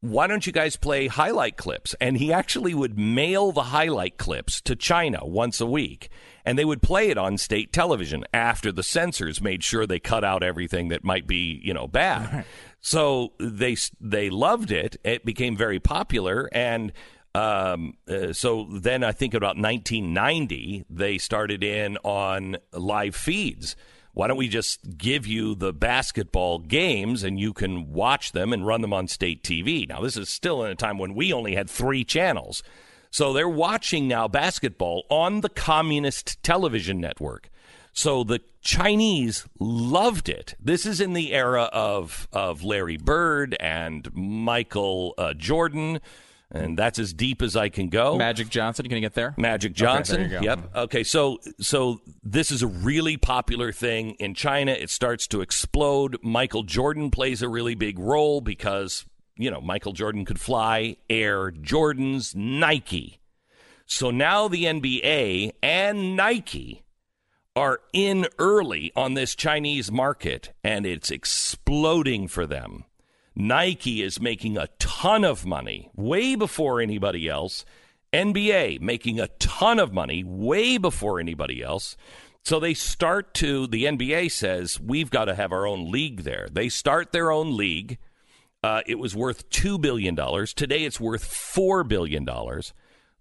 Why 0.00 0.28
don't 0.28 0.46
you 0.46 0.52
guys 0.52 0.76
play 0.76 1.08
highlight 1.08 1.56
clips? 1.56 1.92
And 2.00 2.18
he 2.18 2.32
actually 2.32 2.72
would 2.72 2.96
mail 2.96 3.50
the 3.50 3.64
highlight 3.64 4.16
clips 4.16 4.60
to 4.60 4.76
China 4.76 5.26
once 5.26 5.60
a 5.60 5.66
week. 5.66 6.08
And 6.44 6.56
they 6.56 6.64
would 6.64 6.82
play 6.82 7.10
it 7.10 7.18
on 7.18 7.36
state 7.36 7.72
television 7.72 8.24
after 8.32 8.70
the 8.70 8.84
censors 8.84 9.40
made 9.40 9.64
sure 9.64 9.88
they 9.88 9.98
cut 9.98 10.22
out 10.22 10.44
everything 10.44 10.86
that 10.90 11.02
might 11.02 11.26
be, 11.26 11.60
you 11.64 11.74
know, 11.74 11.88
bad. 11.88 12.44
So 12.80 13.32
they 13.40 13.76
they 14.00 14.30
loved 14.30 14.70
it. 14.70 14.96
It 15.02 15.24
became 15.24 15.56
very 15.56 15.80
popular, 15.80 16.48
and 16.52 16.92
um, 17.38 17.94
uh, 18.08 18.32
so 18.32 18.66
then 18.70 19.04
I 19.04 19.12
think 19.12 19.34
about 19.34 19.56
1990 19.56 20.84
they 20.90 21.18
started 21.18 21.62
in 21.62 21.96
on 21.98 22.56
live 22.72 23.14
feeds. 23.14 23.76
Why 24.14 24.26
don't 24.26 24.36
we 24.36 24.48
just 24.48 24.98
give 24.98 25.26
you 25.26 25.54
the 25.54 25.72
basketball 25.72 26.58
games 26.58 27.22
and 27.22 27.38
you 27.38 27.52
can 27.52 27.92
watch 27.92 28.32
them 28.32 28.52
and 28.52 28.66
run 28.66 28.80
them 28.80 28.92
on 28.92 29.06
state 29.06 29.44
TV? 29.44 29.88
Now 29.88 30.00
this 30.00 30.16
is 30.16 30.28
still 30.28 30.64
in 30.64 30.72
a 30.72 30.74
time 30.74 30.98
when 30.98 31.14
we 31.14 31.32
only 31.32 31.54
had 31.54 31.70
three 31.70 32.02
channels. 32.02 32.62
So 33.10 33.32
they're 33.32 33.48
watching 33.48 34.08
now 34.08 34.26
basketball 34.26 35.04
on 35.08 35.40
the 35.40 35.48
communist 35.48 36.42
television 36.42 37.00
network. 37.00 37.48
So 37.92 38.24
the 38.24 38.40
Chinese 38.60 39.46
loved 39.58 40.28
it. 40.28 40.54
This 40.60 40.84
is 40.84 41.00
in 41.00 41.12
the 41.12 41.32
era 41.32 41.70
of 41.72 42.28
of 42.32 42.64
Larry 42.64 42.96
Bird 42.96 43.56
and 43.60 44.12
Michael 44.14 45.14
uh, 45.16 45.34
Jordan, 45.34 46.00
and 46.50 46.78
that's 46.78 46.98
as 46.98 47.12
deep 47.12 47.42
as 47.42 47.56
I 47.56 47.68
can 47.68 47.88
go. 47.88 48.16
Magic 48.16 48.48
Johnson, 48.48 48.86
can 48.86 48.96
you 48.96 49.00
get 49.02 49.14
there? 49.14 49.34
Magic 49.36 49.72
Okay, 49.72 49.78
Johnson. 49.78 50.30
you. 50.30 50.38
Yep. 50.40 50.76
Okay. 50.76 51.04
So 51.04 51.38
so 51.60 52.00
this 52.22 52.50
is 52.50 52.62
a 52.62 52.66
really 52.66 53.16
popular 53.16 53.70
thing 53.72 54.12
in 54.18 54.34
China. 54.34 54.72
It 54.72 54.90
starts 54.90 55.26
to 55.28 55.40
explode. 55.40 56.16
Michael 56.22 56.62
Jordan 56.62 57.10
plays 57.10 57.42
a 57.42 57.48
really 57.48 57.74
big 57.74 57.98
role 57.98 58.40
because 58.40 59.04
you 59.36 59.50
know 59.50 59.60
Michael 59.60 59.92
Jordan 59.92 60.24
could 60.24 60.40
fly 60.40 60.96
Air 61.10 61.50
Jordans, 61.50 62.34
Nike. 62.34 63.20
So 63.86 64.10
now 64.10 64.48
the 64.48 64.64
NBA 64.64 65.52
and 65.62 66.14
Nike 66.16 66.84
are 67.56 67.80
in 67.92 68.26
early 68.38 68.92
on 68.94 69.14
this 69.14 69.34
Chinese 69.34 69.90
market 69.90 70.52
and 70.62 70.86
it's 70.86 71.10
exploding 71.10 72.28
for 72.28 72.46
them. 72.46 72.84
Nike 73.38 74.02
is 74.02 74.20
making 74.20 74.58
a 74.58 74.66
ton 74.80 75.22
of 75.24 75.46
money 75.46 75.90
way 75.94 76.34
before 76.34 76.80
anybody 76.80 77.28
else. 77.28 77.64
NBA 78.12 78.80
making 78.80 79.20
a 79.20 79.28
ton 79.38 79.78
of 79.78 79.92
money 79.92 80.24
way 80.24 80.76
before 80.76 81.20
anybody 81.20 81.62
else. 81.62 81.96
So 82.42 82.58
they 82.58 82.74
start 82.74 83.34
to, 83.34 83.68
the 83.68 83.84
NBA 83.84 84.32
says, 84.32 84.80
we've 84.80 85.10
got 85.10 85.26
to 85.26 85.36
have 85.36 85.52
our 85.52 85.68
own 85.68 85.92
league 85.92 86.22
there. 86.22 86.48
They 86.50 86.68
start 86.68 87.12
their 87.12 87.30
own 87.30 87.56
league. 87.56 87.98
Uh, 88.64 88.80
it 88.86 88.98
was 88.98 89.14
worth 89.14 89.48
$2 89.50 89.80
billion. 89.80 90.16
Today 90.16 90.84
it's 90.84 90.98
worth 90.98 91.24
$4 91.24 91.86
billion. 91.86 92.26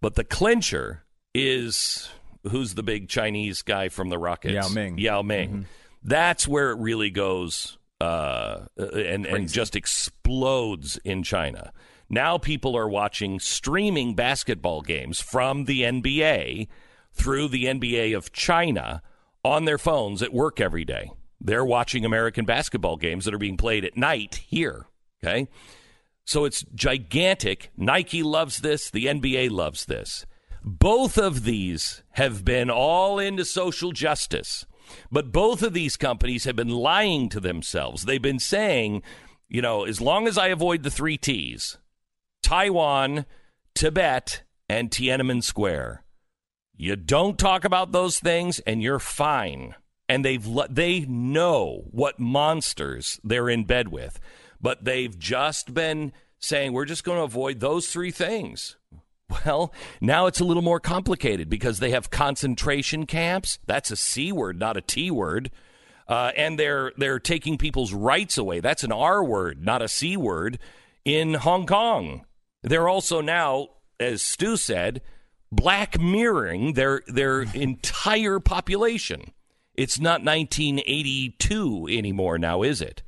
But 0.01 0.15
the 0.15 0.23
clincher 0.23 1.03
is 1.35 2.09
who's 2.49 2.73
the 2.73 2.83
big 2.83 3.07
Chinese 3.07 3.61
guy 3.61 3.89
from 3.89 4.09
the 4.09 4.17
Rockets? 4.17 4.53
Yao 4.53 4.69
Ming. 4.69 4.97
Yao 4.97 5.21
Ming. 5.21 5.67
That's 6.03 6.47
where 6.47 6.71
it 6.71 6.79
really 6.79 7.11
goes 7.11 7.77
uh, 7.99 8.65
and, 8.77 9.25
and 9.25 9.49
just 9.49 9.75
explodes 9.75 10.97
in 11.03 11.23
China. 11.23 11.71
Now 12.09 12.37
people 12.37 12.77
are 12.77 12.87
watching 12.87 13.39
streaming 13.39 14.15
basketball 14.15 14.81
games 14.81 15.19
from 15.19 15.65
the 15.65 15.81
NBA 15.81 16.67
through 17.13 17.49
the 17.49 17.65
NBA 17.65 18.15
of 18.15 18.31
China 18.31 19.01
on 19.43 19.65
their 19.65 19.77
phones 19.77 20.21
at 20.21 20.33
work 20.33 20.61
every 20.61 20.85
day. 20.85 21.11
They're 21.41 21.65
watching 21.65 22.05
American 22.05 22.45
basketball 22.45 22.97
games 22.97 23.25
that 23.25 23.33
are 23.33 23.39
being 23.39 23.57
played 23.57 23.85
at 23.85 23.97
night 23.97 24.41
here. 24.47 24.87
Okay. 25.23 25.47
So 26.25 26.45
it's 26.45 26.63
gigantic. 26.75 27.71
Nike 27.77 28.23
loves 28.23 28.59
this. 28.59 28.89
The 28.89 29.05
NBA 29.05 29.49
loves 29.51 29.85
this. 29.85 30.25
Both 30.63 31.17
of 31.17 31.45
these 31.45 32.03
have 32.11 32.43
been 32.43 32.69
all 32.69 33.19
into 33.19 33.45
social 33.45 33.93
justice, 33.93 34.65
but 35.11 35.31
both 35.31 35.61
of 35.63 35.73
these 35.73 35.97
companies 35.97 36.45
have 36.45 36.55
been 36.55 36.69
lying 36.69 37.29
to 37.29 37.39
themselves. 37.39 38.03
They've 38.03 38.21
been 38.21 38.39
saying, 38.39 39.03
you 39.47 39.61
know, 39.61 39.83
as 39.85 40.01
long 40.01 40.27
as 40.27 40.37
I 40.37 40.47
avoid 40.47 40.83
the 40.83 40.91
three 40.91 41.17
T's 41.17 41.77
Taiwan, 42.43 43.25
Tibet, 43.75 44.43
and 44.69 44.89
Tiananmen 44.89 45.43
Square, 45.43 46.03
you 46.75 46.95
don't 46.95 47.39
talk 47.39 47.65
about 47.65 47.91
those 47.91 48.19
things 48.19 48.59
and 48.59 48.81
you're 48.81 48.99
fine. 48.99 49.75
And 50.09 50.23
they've 50.23 50.47
they 50.69 51.01
know 51.01 51.83
what 51.91 52.19
monsters 52.19 53.19
they're 53.23 53.49
in 53.49 53.65
bed 53.65 53.89
with, 53.89 54.19
but 54.61 54.85
they've 54.85 55.17
just 55.17 55.73
been 55.73 56.13
saying 56.39 56.71
we're 56.71 56.85
just 56.85 57.03
going 57.03 57.17
to 57.17 57.23
avoid 57.23 57.59
those 57.59 57.89
three 57.89 58.11
things. 58.11 58.77
Well, 59.29 59.73
now 59.99 60.25
it's 60.27 60.39
a 60.39 60.45
little 60.45 60.63
more 60.63 60.79
complicated 60.79 61.49
because 61.49 61.79
they 61.79 61.91
have 61.91 62.09
concentration 62.09 63.05
camps. 63.05 63.59
That's 63.65 63.91
a 63.91 63.97
C 63.97 64.31
word, 64.31 64.57
not 64.57 64.77
a 64.77 64.81
T 64.81 65.11
word. 65.11 65.51
Uh, 66.07 66.31
and 66.37 66.57
they're 66.57 66.93
they're 66.95 67.19
taking 67.19 67.57
people's 67.57 67.93
rights 67.93 68.37
away. 68.37 68.61
That's 68.61 68.83
an 68.83 68.93
R 68.93 69.23
word, 69.23 69.63
not 69.65 69.81
a 69.81 69.89
C 69.89 70.15
word. 70.15 70.59
In 71.03 71.33
Hong 71.35 71.65
Kong, 71.65 72.25
they're 72.63 72.87
also 72.87 73.19
now, 73.19 73.69
as 73.99 74.21
Stu 74.21 74.55
said, 74.55 75.01
black 75.51 75.99
mirroring 75.99 76.73
their 76.73 77.01
their 77.07 77.41
entire 77.53 78.39
population. 78.39 79.33
It's 79.75 79.99
not 79.99 80.23
1982 80.23 81.87
anymore 81.91 82.39
now, 82.39 82.63
is 82.63 82.81
it? 82.81 83.03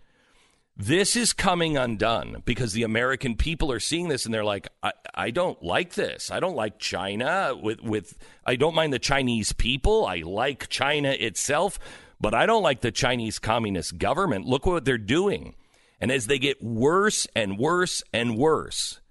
This 0.81 1.17
is 1.17 1.33
coming 1.33 1.75
undone 1.75 2.41
because 2.45 2.71
the 2.71 2.83
American 2.83 3.35
people 3.35 3.69
are 3.69 3.81
seeing 3.81 4.07
this 4.07 4.23
and 4.23 4.33
they're 4.33 4.45
like, 4.45 4.69
I, 4.81 4.93
I 5.13 5.29
don't 5.29 5.61
like 5.61 5.95
this. 5.95 6.31
I 6.31 6.39
don't 6.39 6.55
like 6.55 6.79
China 6.79 7.53
with, 7.61 7.81
with 7.81 8.17
I 8.45 8.55
don't 8.55 8.73
mind 8.73 8.93
the 8.93 8.97
Chinese 8.97 9.51
people. 9.51 10.05
I 10.05 10.21
like 10.25 10.69
China 10.69 11.09
itself, 11.09 11.79
but 12.21 12.33
I 12.33 12.45
don't 12.45 12.63
like 12.63 12.79
the 12.79 12.93
Chinese 12.93 13.39
communist 13.39 13.97
government. 13.97 14.45
Look 14.45 14.65
what 14.65 14.85
they're 14.85 14.97
doing. 14.97 15.55
And 15.99 16.13
as 16.13 16.27
they 16.27 16.39
get 16.39 16.63
worse 16.63 17.27
and 17.35 17.57
worse 17.57 18.01
and 18.13 18.37
worse, 18.37 19.01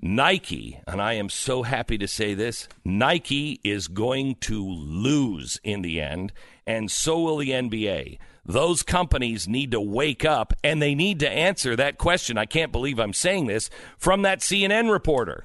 Nike, 0.00 0.80
and 0.84 1.00
I 1.00 1.12
am 1.12 1.28
so 1.28 1.62
happy 1.62 1.96
to 1.98 2.08
say 2.08 2.34
this, 2.34 2.66
Nike 2.84 3.60
is 3.62 3.86
going 3.86 4.34
to 4.40 4.68
lose 4.68 5.60
in 5.62 5.82
the 5.82 6.00
end, 6.00 6.32
and 6.66 6.90
so 6.90 7.20
will 7.20 7.36
the 7.36 7.50
NBA. 7.50 8.18
Those 8.48 8.82
companies 8.82 9.46
need 9.46 9.72
to 9.72 9.80
wake 9.80 10.24
up 10.24 10.54
and 10.64 10.80
they 10.80 10.94
need 10.94 11.20
to 11.20 11.30
answer 11.30 11.76
that 11.76 11.98
question. 11.98 12.38
I 12.38 12.46
can't 12.46 12.72
believe 12.72 12.98
I'm 12.98 13.12
saying 13.12 13.46
this 13.46 13.68
from 13.98 14.22
that 14.22 14.40
CNN 14.40 14.90
reporter. 14.90 15.44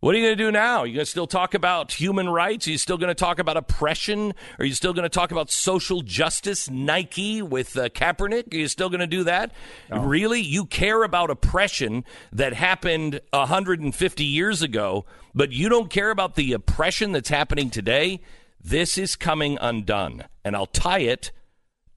What 0.00 0.16
are 0.16 0.18
you 0.18 0.24
going 0.24 0.36
to 0.36 0.44
do 0.44 0.50
now? 0.50 0.80
Are 0.80 0.86
you 0.88 0.94
going 0.94 1.04
to 1.04 1.10
still 1.10 1.28
talk 1.28 1.54
about 1.54 1.92
human 1.92 2.28
rights? 2.28 2.66
Are 2.66 2.72
you 2.72 2.78
still 2.78 2.98
going 2.98 3.06
to 3.06 3.14
talk 3.14 3.38
about 3.38 3.56
oppression? 3.56 4.34
Are 4.58 4.64
you 4.64 4.74
still 4.74 4.92
going 4.92 5.04
to 5.04 5.08
talk 5.08 5.30
about 5.30 5.48
social 5.48 6.00
justice? 6.00 6.68
Nike 6.68 7.40
with 7.40 7.76
uh, 7.76 7.88
Kaepernick? 7.88 8.52
Are 8.52 8.56
you 8.56 8.66
still 8.66 8.88
going 8.88 8.98
to 8.98 9.06
do 9.06 9.22
that? 9.22 9.52
Really? 9.92 10.40
You 10.40 10.66
care 10.66 11.04
about 11.04 11.30
oppression 11.30 12.04
that 12.32 12.52
happened 12.52 13.20
150 13.30 14.24
years 14.24 14.60
ago, 14.60 15.04
but 15.36 15.52
you 15.52 15.68
don't 15.68 15.88
care 15.88 16.10
about 16.10 16.34
the 16.34 16.52
oppression 16.52 17.12
that's 17.12 17.28
happening 17.28 17.70
today? 17.70 18.22
This 18.64 18.96
is 18.96 19.16
coming 19.16 19.58
undone. 19.60 20.24
And 20.44 20.54
I'll 20.54 20.66
tie 20.66 21.00
it 21.00 21.32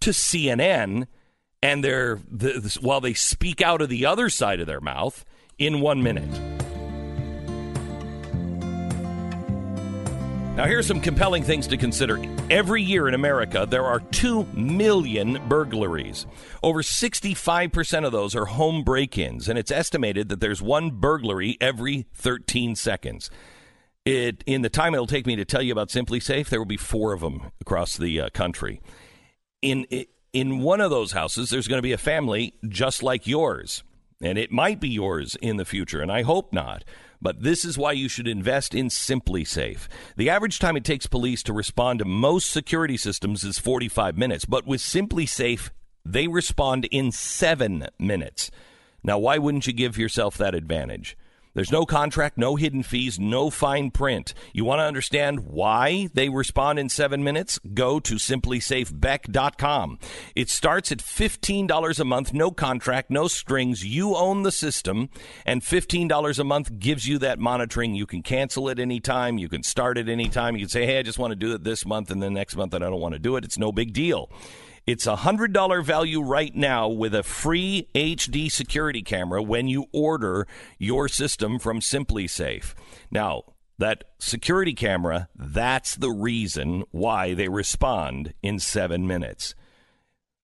to 0.01 0.11
CNN 0.11 1.07
and 1.61 1.83
their 1.83 2.19
the, 2.29 2.77
while 2.81 3.01
they 3.01 3.13
speak 3.13 3.61
out 3.61 3.81
of 3.81 3.89
the 3.89 4.05
other 4.05 4.29
side 4.29 4.59
of 4.59 4.67
their 4.67 4.81
mouth 4.81 5.25
in 5.57 5.81
one 5.81 6.03
minute. 6.03 6.29
Now, 10.55 10.63
here's 10.63 10.87
some 10.87 11.01
compelling 11.01 11.43
things 11.43 11.67
to 11.67 11.75
consider. 11.75 12.17
Every 12.49 12.81
year 12.81 13.09
in 13.09 13.13
America, 13.13 13.67
there 13.69 13.83
are 13.83 13.99
2 13.99 14.45
million 14.53 15.41
burglaries. 15.49 16.25
Over 16.63 16.81
65% 16.81 18.05
of 18.05 18.13
those 18.13 18.37
are 18.37 18.45
home 18.45 18.81
break 18.81 19.17
ins, 19.17 19.49
and 19.49 19.59
it's 19.59 19.71
estimated 19.71 20.29
that 20.29 20.39
there's 20.39 20.61
one 20.61 20.91
burglary 20.91 21.57
every 21.59 22.05
13 22.13 22.77
seconds. 22.77 23.29
It, 24.05 24.43
in 24.45 24.61
the 24.61 24.69
time 24.69 24.93
it'll 24.93 25.07
take 25.07 25.25
me 25.25 25.35
to 25.35 25.45
tell 25.45 25.63
you 25.63 25.71
about 25.71 25.89
SimpliSafe, 25.89 26.47
there 26.49 26.59
will 26.59 26.65
be 26.65 26.77
four 26.77 27.11
of 27.11 27.21
them 27.21 27.51
across 27.59 27.97
the 27.97 28.21
uh, 28.21 28.29
country. 28.29 28.79
In, 29.63 29.87
in 30.31 30.59
one 30.59 30.79
of 30.79 30.91
those 30.91 31.13
houses, 31.13 31.49
there's 31.49 31.67
going 31.67 31.79
to 31.79 31.83
be 31.83 31.91
a 31.91 31.97
family 31.97 32.53
just 32.69 33.01
like 33.01 33.25
yours, 33.25 33.83
and 34.21 34.37
it 34.37 34.51
might 34.51 34.79
be 34.79 34.89
yours 34.89 35.35
in 35.41 35.57
the 35.57 35.65
future, 35.65 36.01
and 36.01 36.11
I 36.11 36.21
hope 36.21 36.53
not. 36.53 36.83
But 37.19 37.41
this 37.41 37.65
is 37.65 37.79
why 37.79 37.93
you 37.93 38.07
should 38.07 38.27
invest 38.27 38.75
in 38.75 38.89
SimpliSafe. 38.89 39.87
The 40.17 40.29
average 40.29 40.59
time 40.59 40.77
it 40.77 40.83
takes 40.83 41.07
police 41.07 41.41
to 41.43 41.53
respond 41.53 41.97
to 41.99 42.05
most 42.05 42.51
security 42.51 42.97
systems 42.97 43.43
is 43.43 43.57
45 43.57 44.17
minutes, 44.17 44.45
but 44.45 44.67
with 44.67 44.81
SimpliSafe, 44.81 45.71
they 46.05 46.27
respond 46.27 46.85
in 46.91 47.11
seven 47.11 47.87
minutes. 47.97 48.51
Now, 49.03 49.17
why 49.17 49.39
wouldn't 49.39 49.65
you 49.65 49.73
give 49.73 49.97
yourself 49.97 50.37
that 50.37 50.53
advantage? 50.53 51.17
There's 51.55 51.71
no 51.71 51.85
contract, 51.85 52.37
no 52.37 52.57
hidden 52.57 52.83
fees, 52.83 53.17
no 53.17 53.49
fine 53.49 53.89
print. 53.89 54.33
You 54.53 54.65
want 54.65 54.79
to 54.79 54.83
understand 54.83 55.45
why 55.45 56.09
they 56.13 56.27
respond 56.27 56.79
in 56.79 56.89
seven 56.89 57.23
minutes? 57.23 57.59
Go 57.73 58.01
to 58.01 58.15
simplisafebeck.com. 58.15 59.99
It 60.35 60.49
starts 60.49 60.91
at 60.91 60.97
$15 60.99 61.99
a 61.99 62.03
month, 62.03 62.33
no 62.33 62.51
contract, 62.51 63.09
no 63.09 63.29
strings. 63.29 63.85
You 63.85 64.17
own 64.17 64.43
the 64.43 64.51
system, 64.51 65.09
and 65.45 65.61
$15 65.61 66.39
a 66.39 66.43
month 66.43 66.77
gives 66.77 67.07
you 67.07 67.17
that 67.19 67.39
monitoring. 67.39 67.95
You 67.95 68.05
can 68.05 68.21
cancel 68.21 68.67
it 68.67 68.77
anytime, 68.77 69.37
you 69.37 69.47
can 69.47 69.63
start 69.63 69.97
it 69.97 70.09
anytime. 70.09 70.55
You 70.55 70.63
can 70.63 70.69
say, 70.69 70.85
hey, 70.85 70.99
I 70.99 71.03
just 71.03 71.19
want 71.19 71.31
to 71.31 71.37
do 71.37 71.53
it 71.53 71.63
this 71.63 71.85
month, 71.85 72.11
and 72.11 72.21
then 72.21 72.33
next 72.33 72.57
month, 72.57 72.73
and 72.73 72.83
I 72.83 72.89
don't 72.89 72.99
want 72.99 73.13
to 73.13 73.19
do 73.19 73.37
it. 73.37 73.45
It's 73.45 73.57
no 73.57 73.71
big 73.71 73.93
deal. 73.93 74.29
It's 74.87 75.07
a 75.07 75.15
$100 75.15 75.83
value 75.83 76.21
right 76.21 76.55
now 76.55 76.87
with 76.87 77.15
a 77.15 77.23
free 77.23 77.87
HD 77.95 78.51
security 78.51 79.01
camera 79.01 79.41
when 79.41 79.67
you 79.67 79.87
order 79.91 80.45
your 80.77 81.07
system 81.07 81.57
from 81.57 81.79
SimpliSafe. 81.79 82.75
Now, 83.09 83.45
that 83.79 84.03
security 84.19 84.73
camera, 84.73 85.27
that's 85.35 85.95
the 85.95 86.11
reason 86.11 86.83
why 86.91 87.33
they 87.33 87.49
respond 87.49 88.35
in 88.43 88.59
seven 88.59 89.07
minutes. 89.07 89.55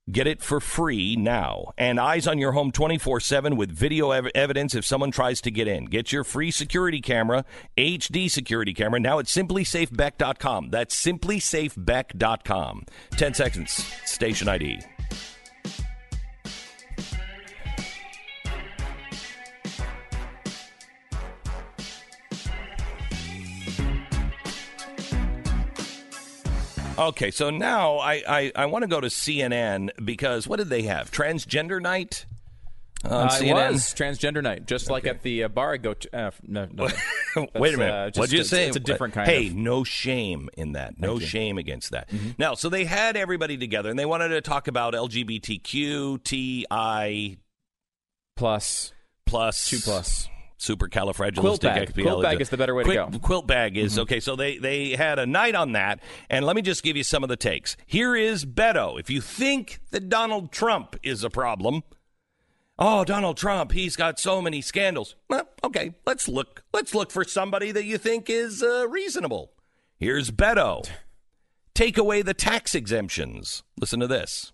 Get 0.10 0.26
it 0.26 0.42
for 0.42 0.60
free 0.60 1.16
now. 1.16 1.74
And 1.78 2.00
eyes 2.00 2.26
on 2.26 2.40
your 2.40 2.54
home 2.54 2.72
24 2.72 3.20
7 3.20 3.56
with 3.56 3.72
video 3.72 4.12
ev- 4.12 4.32
evidence 4.34 4.74
if 4.74 4.84
someone 4.84 5.12
tries 5.12 5.42
to 5.42 5.52
get 5.52 5.68
in. 5.68 5.86
Get 5.86 6.12
your 6.12 6.24
free 6.24 6.50
security 6.50 7.02
camera, 7.02 7.46
HD 7.78 8.30
security 8.30 8.74
camera, 8.74 9.00
now 9.00 9.20
at 9.20 9.26
simplisafebeck.com. 9.26 10.70
That's 10.72 10.96
simplisafebeck.com. 11.02 12.86
10 13.12 13.34
seconds, 13.36 13.86
station 14.06 14.48
ID. 14.50 14.80
Okay, 26.98 27.32
so 27.32 27.50
now 27.50 27.98
I, 27.98 28.22
I, 28.28 28.52
I 28.56 28.66
want 28.68 28.84
to 28.84 28.88
go 28.88 29.00
to 29.02 29.08
CNN 29.08 29.90
because 30.04 30.48
what 30.48 30.58
did 30.58 30.70
they 30.70 30.84
have? 30.84 31.10
Transgender 31.12 31.82
night 31.82 32.26
on 33.04 33.12
Uh, 33.12 33.26
it 33.26 33.44
CNN? 33.44 33.72
was 33.72 33.82
transgender 33.96 34.44
night, 34.44 34.68
just 34.68 34.90
like 34.90 35.08
at 35.08 35.24
the 35.24 35.46
uh, 35.46 35.48
bar 35.48 35.74
I 35.74 35.78
go 35.78 35.94
to. 35.96 36.16
Uh, 36.16 36.32
no, 36.44 36.68
no, 36.72 36.88
Wait 37.56 37.74
a 37.74 37.78
minute. 37.78 37.92
uh, 37.94 38.08
just- 38.10 38.20
What'd 38.20 38.34
you 38.34 38.40
it's- 38.42 38.50
say? 38.50 38.68
It's 38.68 38.76
a 38.76 38.80
different 38.82 39.14
kind 39.16 39.28
Hey, 39.28 39.48
of. 39.48 39.56
no 39.56 39.84
shame 39.84 40.50
in 40.58 40.74
that. 40.74 41.00
No 41.00 41.12
Thank 41.14 41.22
you. 41.22 41.28
shame 41.28 41.58
against 41.58 41.92
that. 41.92 42.10
Mm-hmm. 42.10 42.32
Now, 42.38 42.54
so 42.54 42.70
they 42.70 42.86
had 42.86 43.16
everybody 43.18 43.58
together 43.58 43.90
and 43.90 43.98
they 43.98 44.06
wanted 44.06 44.30
to 44.30 44.42
talk 44.42 44.68
about 44.68 44.94
LGBTQ, 44.94 46.24
TI 46.24 47.38
plus 48.36 48.94
plus 49.26 49.66
two 49.70 49.80
plus. 49.80 50.28
Supercalifragilistic 50.62 51.38
Quilt 51.40 51.62
bag. 51.62 51.94
Quilt 51.94 52.22
bag 52.22 52.40
is 52.40 52.50
the 52.50 52.58
better 52.58 52.76
way 52.76 52.84
to 52.84 52.90
Quilt- 52.90 53.12
go. 53.12 53.18
Mm-hmm. 53.18 53.26
Quilt 53.26 53.48
bag 53.48 53.78
is 53.78 53.98
okay. 54.00 54.20
So 54.20 54.36
they 54.36 54.58
they 54.58 54.92
had 54.92 55.20
a 55.20 55.26
night 55.26 55.56
on 55.56 55.72
that, 55.74 56.00
and 56.30 56.46
let 56.46 56.56
me 56.56 56.62
just 56.62 56.84
give 56.84 56.96
you 56.96 57.04
some 57.04 57.24
of 57.24 57.30
the 57.30 57.36
takes. 57.36 57.76
Here 57.86 58.16
is 58.16 58.46
Beto. 58.46 59.00
If 59.00 59.10
you 59.10 59.22
think 59.22 59.80
that 59.90 60.08
Donald 60.08 60.52
Trump 60.52 60.96
is 61.04 61.24
a 61.24 61.30
problem, 61.30 61.84
oh 62.78 63.04
Donald 63.04 63.38
Trump, 63.38 63.72
he's 63.72 63.96
got 63.96 64.20
so 64.20 64.42
many 64.42 64.62
scandals. 64.62 65.16
Well, 65.30 65.50
okay, 65.64 65.96
let's 66.06 66.28
look. 66.28 66.64
Let's 66.72 66.94
look 66.94 67.12
for 67.12 67.24
somebody 67.24 67.72
that 67.72 67.86
you 67.86 67.98
think 67.98 68.30
is 68.30 68.62
uh, 68.62 68.88
reasonable. 68.88 69.52
Here's 69.98 70.32
Beto. 70.32 70.88
Take 71.74 71.98
away 71.98 72.22
the 72.22 72.34
tax 72.34 72.76
exemptions. 72.76 73.64
Listen 73.80 74.00
to 74.00 74.08
this. 74.08 74.52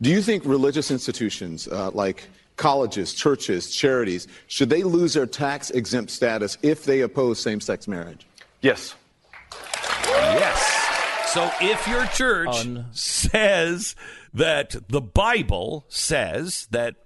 Do 0.00 0.10
you 0.10 0.22
think 0.22 0.44
religious 0.46 0.90
institutions 0.90 1.68
uh, 1.68 1.90
like 1.90 2.28
colleges, 2.58 3.14
churches, 3.14 3.74
charities, 3.74 4.28
should 4.48 4.68
they 4.68 4.82
lose 4.82 5.14
their 5.14 5.26
tax 5.26 5.70
exempt 5.70 6.10
status 6.10 6.58
if 6.62 6.84
they 6.84 7.00
oppose 7.00 7.40
same 7.40 7.60
sex 7.60 7.88
marriage? 7.88 8.26
Yes. 8.60 8.94
Yes. 10.06 10.74
So 11.32 11.50
if 11.60 11.86
your 11.86 12.04
church 12.06 12.66
says 12.92 13.94
that 14.34 14.76
the 14.88 15.00
Bible 15.00 15.84
says 15.88 16.66
that 16.70 16.96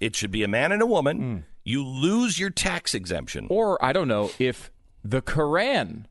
it 0.00 0.16
should 0.16 0.30
be 0.30 0.42
a 0.42 0.48
man 0.48 0.72
and 0.72 0.82
a 0.82 0.86
woman, 0.86 1.44
you 1.64 1.84
lose 1.86 2.38
your 2.38 2.50
tax 2.50 2.94
exemption. 2.94 3.46
Or 3.50 3.82
I 3.84 3.92
don't 3.92 4.08
know 4.08 4.30
if 4.38 4.70
the 5.04 5.22
Quran 5.22 6.04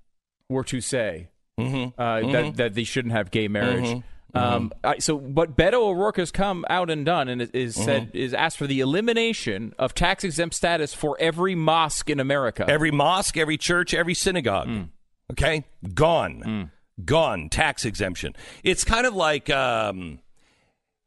were 0.50 0.64
to 0.66 0.82
say 0.82 1.30
Mm-hmm. 1.60 2.00
uh, 2.02 2.32
that 2.32 2.56
that 2.56 2.74
they 2.74 2.86
shouldn't 2.86 3.12
have 3.14 3.32
gay 3.32 3.50
marriage. 3.50 3.84
Mhm. 3.84 4.04
Um, 4.34 4.72
I, 4.84 5.00
so, 5.00 5.16
what 5.16 5.58
Beto 5.58 5.76
O'Rourke 5.76 6.18
has 6.18 6.32
come 6.32 6.64
out 6.70 6.90
and 6.90 7.06
done 7.06 7.30
and 7.30 7.42
is, 7.42 7.76
Mm-hmm. 7.76 7.84
said 7.84 8.12
is 8.14 8.34
asked 8.34 8.58
for 8.58 8.68
the 8.68 8.80
elimination 8.80 9.74
of 9.80 9.94
tax 9.96 10.24
exempt 10.24 10.56
status 10.56 10.94
for 10.94 11.18
every 11.20 11.56
mosque 11.56 12.10
in 12.10 12.20
America. 12.20 12.66
Every 12.68 12.92
mosque, 12.92 13.38
every 13.38 13.58
church, 13.58 13.94
every 13.94 14.14
synagogue. 14.14 14.88
Okay? 15.32 15.66
Gone. 15.94 16.72
Gone. 17.04 17.50
Tax 17.50 17.86
exemption. 17.86 18.36
It's 18.64 18.84
kind 18.84 19.08
of 19.08 19.16
like, 19.16 19.50
um, 19.50 20.20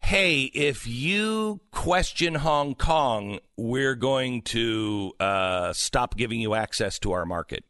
hey, 0.00 0.42
if 0.42 0.86
you 0.86 1.60
question 1.70 2.34
Hong 2.34 2.74
Kong, 2.74 3.38
we're 3.56 3.94
going 3.94 4.42
to 4.42 5.12
uh, 5.20 5.72
stop 5.72 6.16
giving 6.16 6.40
you 6.40 6.54
access 6.54 6.98
to 7.00 7.12
our 7.12 7.24
market. 7.26 7.64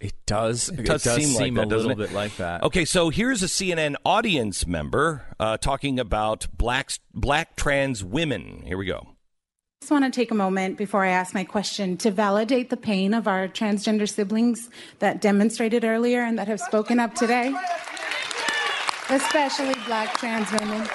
It 0.00 0.14
does. 0.26 0.68
It 0.68 0.84
does, 0.84 1.04
it 1.04 1.08
does 1.08 1.24
seem, 1.24 1.34
like 1.34 1.44
seem 1.44 1.54
that, 1.54 1.66
a 1.66 1.66
doesn't 1.66 1.88
little 1.88 2.04
it? 2.04 2.08
bit 2.08 2.14
like 2.14 2.36
that. 2.36 2.62
Okay, 2.62 2.84
so 2.84 3.10
here's 3.10 3.42
a 3.42 3.46
CNN 3.46 3.96
audience 4.04 4.66
member 4.66 5.24
uh, 5.40 5.56
talking 5.56 5.98
about 5.98 6.46
black 6.56 6.90
black 7.12 7.56
trans 7.56 8.04
women. 8.04 8.62
Here 8.64 8.78
we 8.78 8.86
go. 8.86 9.08
I 9.08 9.80
just 9.80 9.90
want 9.90 10.04
to 10.04 10.10
take 10.10 10.30
a 10.30 10.34
moment 10.34 10.76
before 10.76 11.04
I 11.04 11.10
ask 11.10 11.34
my 11.34 11.44
question 11.44 11.96
to 11.98 12.10
validate 12.10 12.70
the 12.70 12.76
pain 12.76 13.14
of 13.14 13.26
our 13.26 13.48
transgender 13.48 14.08
siblings 14.08 14.70
that 14.98 15.20
demonstrated 15.20 15.84
earlier 15.84 16.22
and 16.22 16.38
that 16.38 16.48
have 16.48 16.60
spoken 16.60 17.00
up 17.00 17.14
today, 17.14 17.54
especially 19.08 19.74
black 19.86 20.16
trans 20.18 20.50
women. 20.52 20.86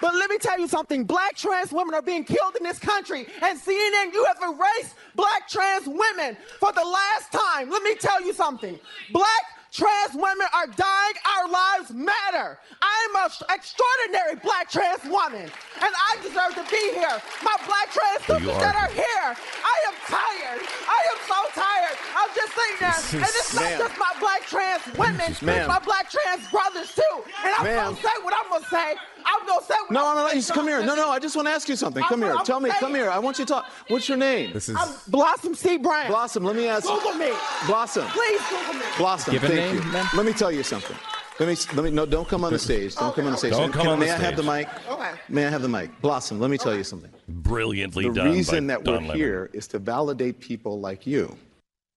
But 0.00 0.14
let 0.14 0.30
me 0.30 0.38
tell 0.38 0.58
you 0.58 0.68
something. 0.68 1.04
Black 1.04 1.36
trans 1.36 1.72
women 1.72 1.94
are 1.94 2.02
being 2.02 2.24
killed 2.24 2.56
in 2.56 2.62
this 2.62 2.78
country. 2.78 3.26
And 3.42 3.58
CNN, 3.58 4.12
you 4.12 4.24
have 4.24 4.38
erased 4.42 4.94
black 5.14 5.48
trans 5.48 5.86
women 5.86 6.36
for 6.60 6.72
the 6.72 6.84
last 6.84 7.32
time. 7.32 7.70
Let 7.70 7.82
me 7.82 7.94
tell 7.94 8.22
you 8.22 8.32
something. 8.32 8.78
Black 9.12 9.44
trans 9.72 10.14
women 10.14 10.46
are 10.54 10.66
dying. 10.66 11.14
Our 11.36 11.48
lives 11.48 11.90
matter. 11.92 12.58
I'm 12.80 13.16
an 13.16 13.30
extraordinary 13.50 14.36
black 14.42 14.70
trans 14.70 15.04
woman. 15.04 15.42
And 15.44 15.92
I 15.92 16.16
deserve 16.22 16.54
to 16.56 16.64
be 16.70 16.94
here. 16.94 17.16
My 17.42 17.56
black 17.66 17.92
trans 17.92 18.24
sisters 18.24 18.48
are. 18.48 18.60
that 18.60 18.76
are 18.76 18.92
here. 18.92 19.28
I 19.34 19.76
am 19.88 19.96
tired. 20.06 20.60
I 20.88 21.00
am 21.12 21.18
so 21.26 21.38
tired. 21.54 21.96
I'm 22.16 22.30
just 22.34 22.52
sitting 22.54 22.78
there. 22.80 22.98
This 22.98 23.14
and 23.14 23.34
it's 23.38 23.54
not 23.54 23.70
just 23.78 23.98
my 23.98 24.12
black 24.20 24.42
trans 24.46 24.82
women. 24.96 25.26
It's 25.28 25.42
my 25.42 25.80
black 25.84 26.10
trans 26.10 26.48
brothers 26.50 26.94
too. 26.94 27.16
And 27.44 27.52
I'm 27.58 27.94
to 27.94 28.02
say 28.02 28.14
what 28.22 28.34
I'm 28.34 28.48
going 28.50 28.62
to 28.62 28.68
say. 28.68 28.94
I'm 29.24 29.46
going 29.46 29.60
to 29.60 29.64
say 29.66 29.74
what 29.86 29.90
No, 29.90 30.06
I'm 30.06 30.14
no, 30.16 30.22
no, 30.22 30.28
gonna 30.28 30.40
you 30.40 30.46
come 30.52 30.66
here. 30.66 30.84
No, 30.84 30.94
no, 30.94 31.10
I 31.10 31.18
just 31.18 31.36
want 31.36 31.48
to 31.48 31.52
ask 31.52 31.68
you 31.68 31.76
something. 31.76 32.02
Come 32.04 32.22
I'm- 32.22 32.30
here. 32.30 32.38
I'm 32.38 32.44
Tell 32.44 32.60
me, 32.60 32.70
saying- 32.70 32.80
come 32.80 32.94
here. 32.94 33.10
I 33.10 33.18
want 33.18 33.38
you 33.38 33.44
to 33.44 33.52
talk. 33.52 33.66
What's 33.88 34.08
your 34.08 34.18
name? 34.18 34.52
This 34.52 34.68
is 34.68 34.76
I'm 34.76 34.88
Blossom 35.08 35.54
C. 35.54 35.78
Brown. 35.78 36.08
Blossom, 36.08 36.44
let 36.44 36.56
me 36.56 36.68
ask 36.68 36.84
you. 36.84 36.94
Google 36.94 37.14
me. 37.14 37.32
Blossom. 37.66 38.06
Please 38.08 38.40
Google 38.48 38.74
me. 38.74 38.86
Blossom, 38.96 39.32
Given 39.32 39.50
thank 39.50 39.74
name, 39.74 39.84
you. 39.86 39.92
ma'am? 39.92 40.06
Let 40.14 40.26
me 40.26 40.32
tell 40.32 40.52
you 40.52 40.62
something. 40.62 40.96
Let 41.38 41.48
me, 41.48 41.56
let 41.76 41.84
me, 41.84 41.90
no, 41.90 42.04
don't 42.04 42.26
come 42.26 42.44
on 42.44 42.52
the 42.52 42.58
stage. 42.58 42.96
Don't 42.96 43.14
come 43.14 43.26
on 43.26 43.30
the 43.30 43.36
oh, 43.36 43.38
stage. 43.38 43.52
Don't 43.52 43.70
come 43.72 43.82
Can- 43.82 43.90
on 43.92 43.98
the 44.00 44.06
May 44.06 44.10
I 44.12 44.16
have 44.16 44.36
the 44.36 44.42
mic? 44.42 44.68
Okay. 44.90 45.10
May 45.28 45.46
I 45.46 45.50
have 45.50 45.62
the 45.62 45.68
mic? 45.68 46.00
Blossom, 46.00 46.40
let 46.40 46.50
me 46.50 46.58
tell 46.58 46.74
you 46.74 46.82
something. 46.82 47.10
Brilliantly 47.28 48.08
The 48.08 48.14
done. 48.14 48.26
The 48.28 48.32
reason 48.32 48.66
by 48.66 48.72
that 48.74 48.84
we're 48.84 48.94
Lemon. 48.94 49.16
here 49.16 49.50
is 49.52 49.68
to 49.68 49.78
validate 49.78 50.40
people 50.40 50.80
like 50.80 51.06
you 51.06 51.36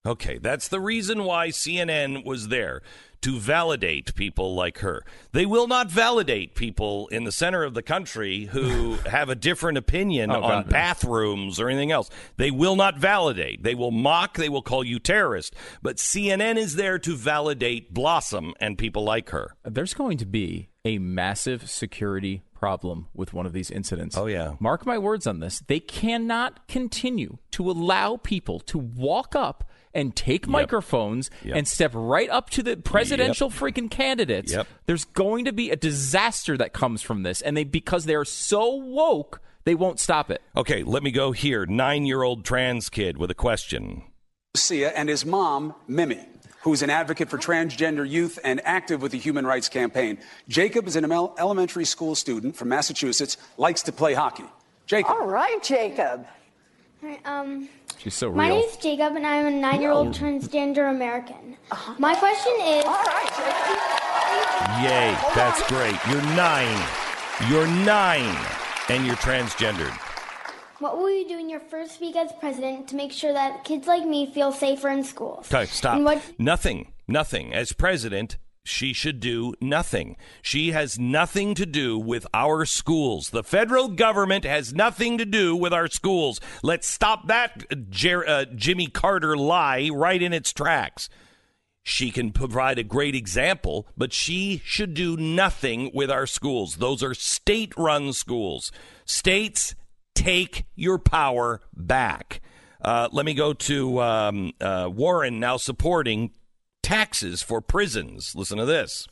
Okay, 0.06 0.40
that's 0.40 0.68
the 0.68 0.80
reason 0.80 1.26
why 1.26 1.50
CNN 1.50 2.26
was 2.26 2.48
there 2.48 2.82
to 3.22 3.40
validate 3.40 4.14
people 4.16 4.56
like 4.56 4.80
her. 4.80 5.04
They 5.32 5.46
will 5.46 5.68
not 5.68 5.90
validate 5.90 6.56
people 6.56 7.08
in 7.10 7.24
the 7.24 7.32
center 7.32 7.64
of 7.64 7.74
the 7.74 7.82
country 7.84 8.46
who 8.46 8.94
have 9.06 9.30
a 9.30 9.36
different 9.36 9.78
opinion 9.78 10.32
Oh, 10.32 10.42
on 10.42 10.64
God, 10.64 10.70
bathrooms 10.70 11.60
or 11.60 11.70
anything 11.70 11.92
else. 11.92 12.10
They 12.38 12.52
will 12.52 12.76
not 12.76 12.98
validate. 12.98 13.64
They 13.64 13.76
will 13.76 13.92
mock, 13.92 14.38
they 14.38 14.50
will 14.50 14.62
call 14.62 14.84
you 14.84 15.00
terrorist. 15.00 15.56
But 15.82 15.98
CNN 15.98 16.58
is 16.58 16.76
there 16.76 17.00
to 17.00 17.16
validate 17.16 17.94
Blossom 17.94 18.54
and 18.60 18.78
people 18.78 19.04
like 19.04 19.30
her. 19.30 19.56
There's 19.64 19.94
going 19.94 20.18
to 20.18 20.26
be 20.26 20.70
a 20.84 20.98
massive 20.98 21.70
security 21.70 22.42
problem 22.56 23.08
with 23.14 23.34
one 23.34 23.46
of 23.46 23.54
these 23.54 23.70
incidents. 23.72 24.18
Oh, 24.18 24.26
yeah. 24.28 24.54
Mark 24.60 24.86
my 24.86 24.98
words 24.98 25.26
on 25.28 25.40
this. 25.40 25.60
They 25.68 25.80
cannot 25.80 26.68
continue 26.68 27.38
to 27.52 27.70
allow 27.70 28.18
people 28.18 28.60
to 28.62 28.78
walk 28.78 29.36
up 29.36 29.64
and 29.94 30.16
take 30.16 30.48
microphones 30.48 31.30
Yep. 31.44 31.56
and 31.56 31.68
step 31.68 31.92
right 31.94 32.30
up 32.30 32.50
to 32.52 32.64
the 32.64 32.78
presidential 32.78 33.50
freaking 33.50 33.90
candidates. 33.90 34.52
Yep. 34.54 34.68
There's 34.86 35.06
going 35.06 35.46
to 35.46 35.54
be 35.54 35.70
a 35.70 35.76
disaster 35.76 36.58
that 36.58 36.74
comes 36.74 37.02
from 37.02 37.24
this. 37.24 37.42
And 37.42 37.56
they 37.58 37.64
because 37.64 38.06
they're 38.06 38.26
so 38.26 38.76
woke, 38.76 39.42
they 39.64 39.76
won't 39.76 40.00
stop 40.00 40.32
it. 40.32 40.42
Okay, 40.56 40.84
let 40.84 41.04
me 41.04 41.12
go 41.12 41.32
here. 41.32 41.66
Nine 41.66 42.06
year 42.06 42.24
old 42.24 42.46
trans 42.46 42.90
kid 42.90 43.18
with 43.18 43.30
a 43.32 43.36
question. 43.36 44.04
Sia 44.56 44.90
and 44.90 45.08
his 45.08 45.26
mom, 45.26 45.74
Mimi, 45.88 46.20
who's 46.62 46.82
an 46.82 46.90
advocate 46.90 47.30
for 47.30 47.38
transgender 47.38 48.08
youth 48.08 48.38
and 48.44 48.62
active 48.66 49.02
with 49.02 49.12
the 49.12 49.18
Human 49.18 49.46
Rights 49.48 49.70
Campaign. 49.70 50.18
Jacob 50.48 50.88
is 50.88 50.96
an 50.96 51.10
elementary 51.12 51.86
school 51.86 52.16
student 52.16 52.56
from 52.56 52.70
Massachusetts, 52.70 53.38
likes 53.58 53.82
to 53.84 53.92
play 53.92 54.14
hockey. 54.14 54.46
Jacob. 54.88 55.12
All 55.12 55.28
right, 55.28 55.62
Jacob. 55.64 56.26
Um, 57.26 57.68
She's 57.98 58.14
so 58.14 58.32
my 58.32 58.48
real. 58.48 58.58
name 58.58 58.66
is 58.70 58.78
Jacob, 58.78 59.16
and 59.16 59.26
I'm 59.26 59.46
a 59.48 59.52
nine-year-old 59.52 60.10
transgender 60.10 60.90
American. 60.90 61.58
My 61.98 62.16
question 62.16 62.54
is. 62.62 62.86
All 62.86 62.94
right, 62.94 64.82
Yay, 64.84 65.18
that's 65.36 65.62
great. 65.68 65.96
You're 66.10 66.22
nine. 66.36 66.88
You're 67.50 67.68
nine, 67.86 68.38
and 68.90 69.06
you're 69.06 69.16
transgendered. 69.18 69.92
What 70.80 70.98
will 70.98 71.12
you 71.12 71.28
do 71.28 71.38
in 71.38 71.50
your 71.50 71.60
first 71.60 72.02
week 72.02 72.16
as 72.16 72.32
president 72.40 72.88
to 72.90 72.96
make 72.96 73.12
sure 73.12 73.34
that 73.34 73.64
kids 73.64 73.86
like 73.88 74.06
me 74.06 74.32
feel 74.32 74.52
safer 74.52 74.90
in 74.90 75.04
schools? 75.04 75.48
Okay, 75.54 75.66
stop. 75.66 76.02
What, 76.02 76.22
Nothing. 76.40 76.92
Nothing. 77.08 77.54
As 77.54 77.74
president, 77.74 78.38
she 78.64 78.94
should 78.94 79.20
do 79.20 79.54
nothing. 79.60 80.18
She 80.42 80.72
has 80.72 81.00
nothing 81.00 81.56
to 81.56 81.66
do 81.66 81.98
with 81.98 82.28
our 82.34 82.66
schools. 82.66 83.30
The 83.30 83.44
federal 83.44 83.88
government 83.90 84.46
has 84.46 84.74
nothing 84.74 85.18
to 85.18 85.26
do 85.26 85.56
with 85.56 85.74
our 85.74 85.88
schools. 85.88 86.40
Let's 86.62 86.88
stop 86.88 87.28
that 87.28 87.90
Jer- 87.90 88.28
uh, 88.28 88.46
Jimmy 88.46 88.88
Carter 88.88 89.36
lie 89.36 89.90
right 89.92 90.22
in 90.22 90.34
its 90.34 90.54
tracks. 90.54 91.10
She 91.84 92.12
can 92.12 92.32
provide 92.32 92.78
a 92.78 92.84
great 92.84 93.16
example, 93.16 93.88
but 93.98 94.14
she 94.14 94.62
should 94.64 94.94
do 94.94 95.18
nothing 95.18 95.90
with 95.94 96.12
our 96.12 96.28
schools. 96.28 96.76
Those 96.76 97.02
are 97.02 97.16
state 97.16 97.74
run 97.76 98.14
schools. 98.14 98.72
States, 99.06 99.74
take 100.14 100.66
your 100.76 101.00
power 101.00 101.62
back. 101.76 102.42
Uh, 102.80 103.10
let 103.12 103.26
me 103.26 103.34
go 103.34 103.54
to 103.54 104.00
um, 104.00 104.54
uh, 104.62 104.90
Warren 104.92 105.40
now 105.40 105.58
supporting 105.58 106.32
taxes 106.96 107.42
for 107.42 107.62
prisons. 107.62 108.36
Listen 108.36 108.58
to 108.58 108.66
this. 108.66 109.08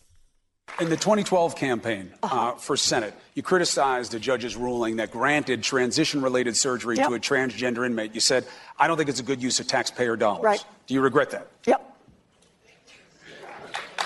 In 0.82 0.90
the 0.90 0.98
2012 0.98 1.56
campaign 1.56 2.12
uh, 2.22 2.52
for 2.54 2.76
Senate, 2.78 3.14
you 3.34 3.42
criticized 3.42 4.14
a 4.14 4.20
judge's 4.20 4.56
ruling 4.56 4.98
that 4.98 5.12
granted 5.12 5.64
transition 5.64 6.22
related 6.22 6.56
surgery 6.58 6.98
Yep. 6.98 7.08
to 7.08 7.14
a 7.16 7.20
transgender 7.20 7.86
inmate. 7.86 8.14
You 8.14 8.20
said, 8.22 8.46
I 8.78 8.88
don't 8.88 8.98
think 8.98 9.10
it's 9.10 9.20
a 9.22 9.24
good 9.24 9.42
use 9.42 9.60
of 9.60 9.68
taxpayer 9.68 10.16
dollars. 10.18 10.44
Right. 10.44 10.64
Do 10.88 10.94
you 10.94 11.02
regret 11.02 11.32
that? 11.32 11.48
Yep. 11.66 11.98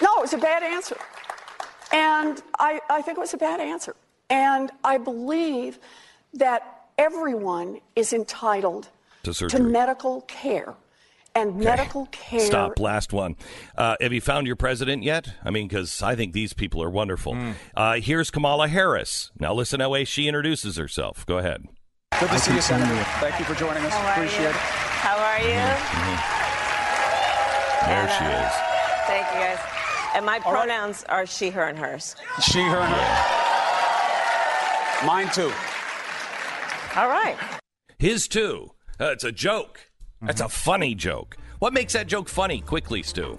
No, 0.02 0.18
it 0.18 0.22
was 0.22 0.34
a 0.34 0.38
bad 0.38 0.64
answer. 0.64 0.98
And 1.92 2.42
I, 2.60 2.80
I 2.90 3.02
think 3.02 3.18
it 3.18 3.22
was 3.22 3.34
a 3.34 3.38
bad 3.38 3.60
answer. 3.60 3.96
And 4.30 4.72
I 4.84 4.98
believe 5.00 5.80
that 6.36 6.86
everyone 6.98 7.80
is 7.96 8.14
entitled 8.14 8.88
To 9.24 9.34
surgery. 9.34 9.62
medical 9.62 10.22
care. 10.22 10.76
And 11.36 11.58
medical 11.58 12.06
care. 12.12 12.40
Stop. 12.40 12.80
Last 12.80 13.12
one. 13.12 13.36
Uh, 13.76 13.96
have 14.00 14.14
you 14.14 14.22
found 14.22 14.46
your 14.46 14.56
president 14.56 15.02
yet? 15.02 15.34
I 15.44 15.50
mean, 15.50 15.68
because 15.68 16.04
I 16.04 16.16
think 16.16 16.34
these 16.34 16.54
people 16.54 16.84
are 16.84 16.92
wonderful. 16.92 17.36
Uh, 17.76 17.94
here's 17.96 18.30
Kamala 18.30 18.68
Harris. 18.68 19.32
Now 19.40 19.52
listen 19.54 19.80
how 19.80 19.90
way 19.90 20.06
she 20.06 20.28
introduces 20.28 20.78
herself. 20.78 21.26
Go 21.26 21.40
ahead. 21.40 21.66
Good 22.20 22.30
to 22.30 22.38
see 22.40 22.54
you, 22.54 22.62
Senator. 22.62 23.04
Thank 23.20 23.40
you 23.40 23.46
for 23.46 23.56
joining 23.56 23.84
us. 23.84 23.92
How 23.94 24.12
Appreciate 24.12 24.44
you? 24.44 24.50
it. 24.50 24.54
How 24.56 25.18
are 25.18 25.40
you? 25.40 25.74
There 27.88 28.08
she 28.10 28.26
is. 28.26 28.54
Thank 29.08 29.26
you, 29.34 29.40
guys. 29.40 29.58
And 30.16 30.24
my 30.26 30.38
pronouns 30.40 31.04
are 31.10 31.26
she, 31.26 31.50
her, 31.50 31.64
and 31.68 31.78
hers. 31.80 32.16
She, 32.44 32.62
her, 32.62 32.78
and 32.78 32.94
her. 32.94 35.06
Mine 35.08 35.30
too. 35.34 35.52
All 36.96 37.08
right. 37.10 37.36
His 37.98 38.28
too. 38.28 38.72
Uh, 39.02 39.06
it's 39.12 39.24
a 39.24 39.32
joke. 39.32 39.90
That's 40.26 40.42
a 40.42 40.50
funny 40.50 40.96
joke. 40.96 41.38
What 41.60 41.74
makes 41.74 41.94
that 41.94 42.08
joke 42.08 42.30
funny? 42.30 42.62
Quickly, 42.62 43.04
Stu. 43.04 43.36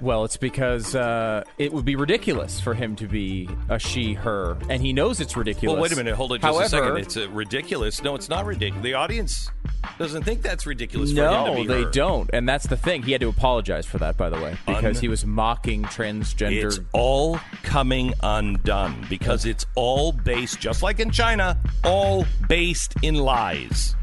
Well, 0.00 0.24
it's 0.24 0.36
because 0.36 0.96
uh, 0.96 1.44
it 1.56 1.72
would 1.72 1.84
be 1.84 1.94
ridiculous 1.94 2.60
for 2.60 2.74
him 2.74 2.96
to 2.96 3.06
be 3.06 3.48
a 3.68 3.78
she, 3.78 4.12
her, 4.14 4.58
and 4.68 4.82
he 4.82 4.92
knows 4.92 5.20
it's 5.20 5.36
ridiculous. 5.36 5.74
Well, 5.74 5.82
wait 5.82 5.92
a 5.92 5.96
minute. 5.96 6.14
Hold 6.16 6.32
it 6.32 6.40
just 6.42 6.44
However, 6.44 6.64
a 6.64 6.68
second. 6.68 6.96
It's 6.98 7.16
uh, 7.16 7.30
ridiculous. 7.30 8.02
No, 8.02 8.16
it's 8.16 8.28
not 8.28 8.44
ridiculous. 8.44 8.82
The 8.82 8.94
audience 8.94 9.50
doesn't 9.98 10.24
think 10.24 10.42
that's 10.42 10.66
ridiculous 10.66 11.12
for 11.12 11.20
him 11.20 11.24
to 11.54 11.54
No, 11.54 11.64
they 11.64 11.84
her. 11.84 11.90
don't, 11.90 12.28
and 12.32 12.48
that's 12.48 12.66
the 12.66 12.76
thing. 12.76 13.04
He 13.04 13.12
had 13.12 13.20
to 13.20 13.28
apologize 13.28 13.86
for 13.86 13.98
that, 13.98 14.16
by 14.16 14.30
the 14.30 14.36
way, 14.40 14.56
because 14.66 14.96
Un- 14.96 15.00
he 15.00 15.06
was 15.08 15.24
mocking 15.24 15.84
transgender. 15.84 16.64
It's 16.64 16.80
all 16.92 17.38
coming 17.62 18.14
undone 18.20 19.06
because 19.08 19.46
it's 19.46 19.64
all 19.76 20.10
based, 20.10 20.58
just 20.58 20.82
like 20.82 20.98
in 20.98 21.12
China, 21.12 21.56
all 21.84 22.26
based 22.48 22.94
in 23.02 23.14
lies. 23.14 23.94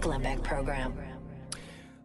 Program. 0.00 0.94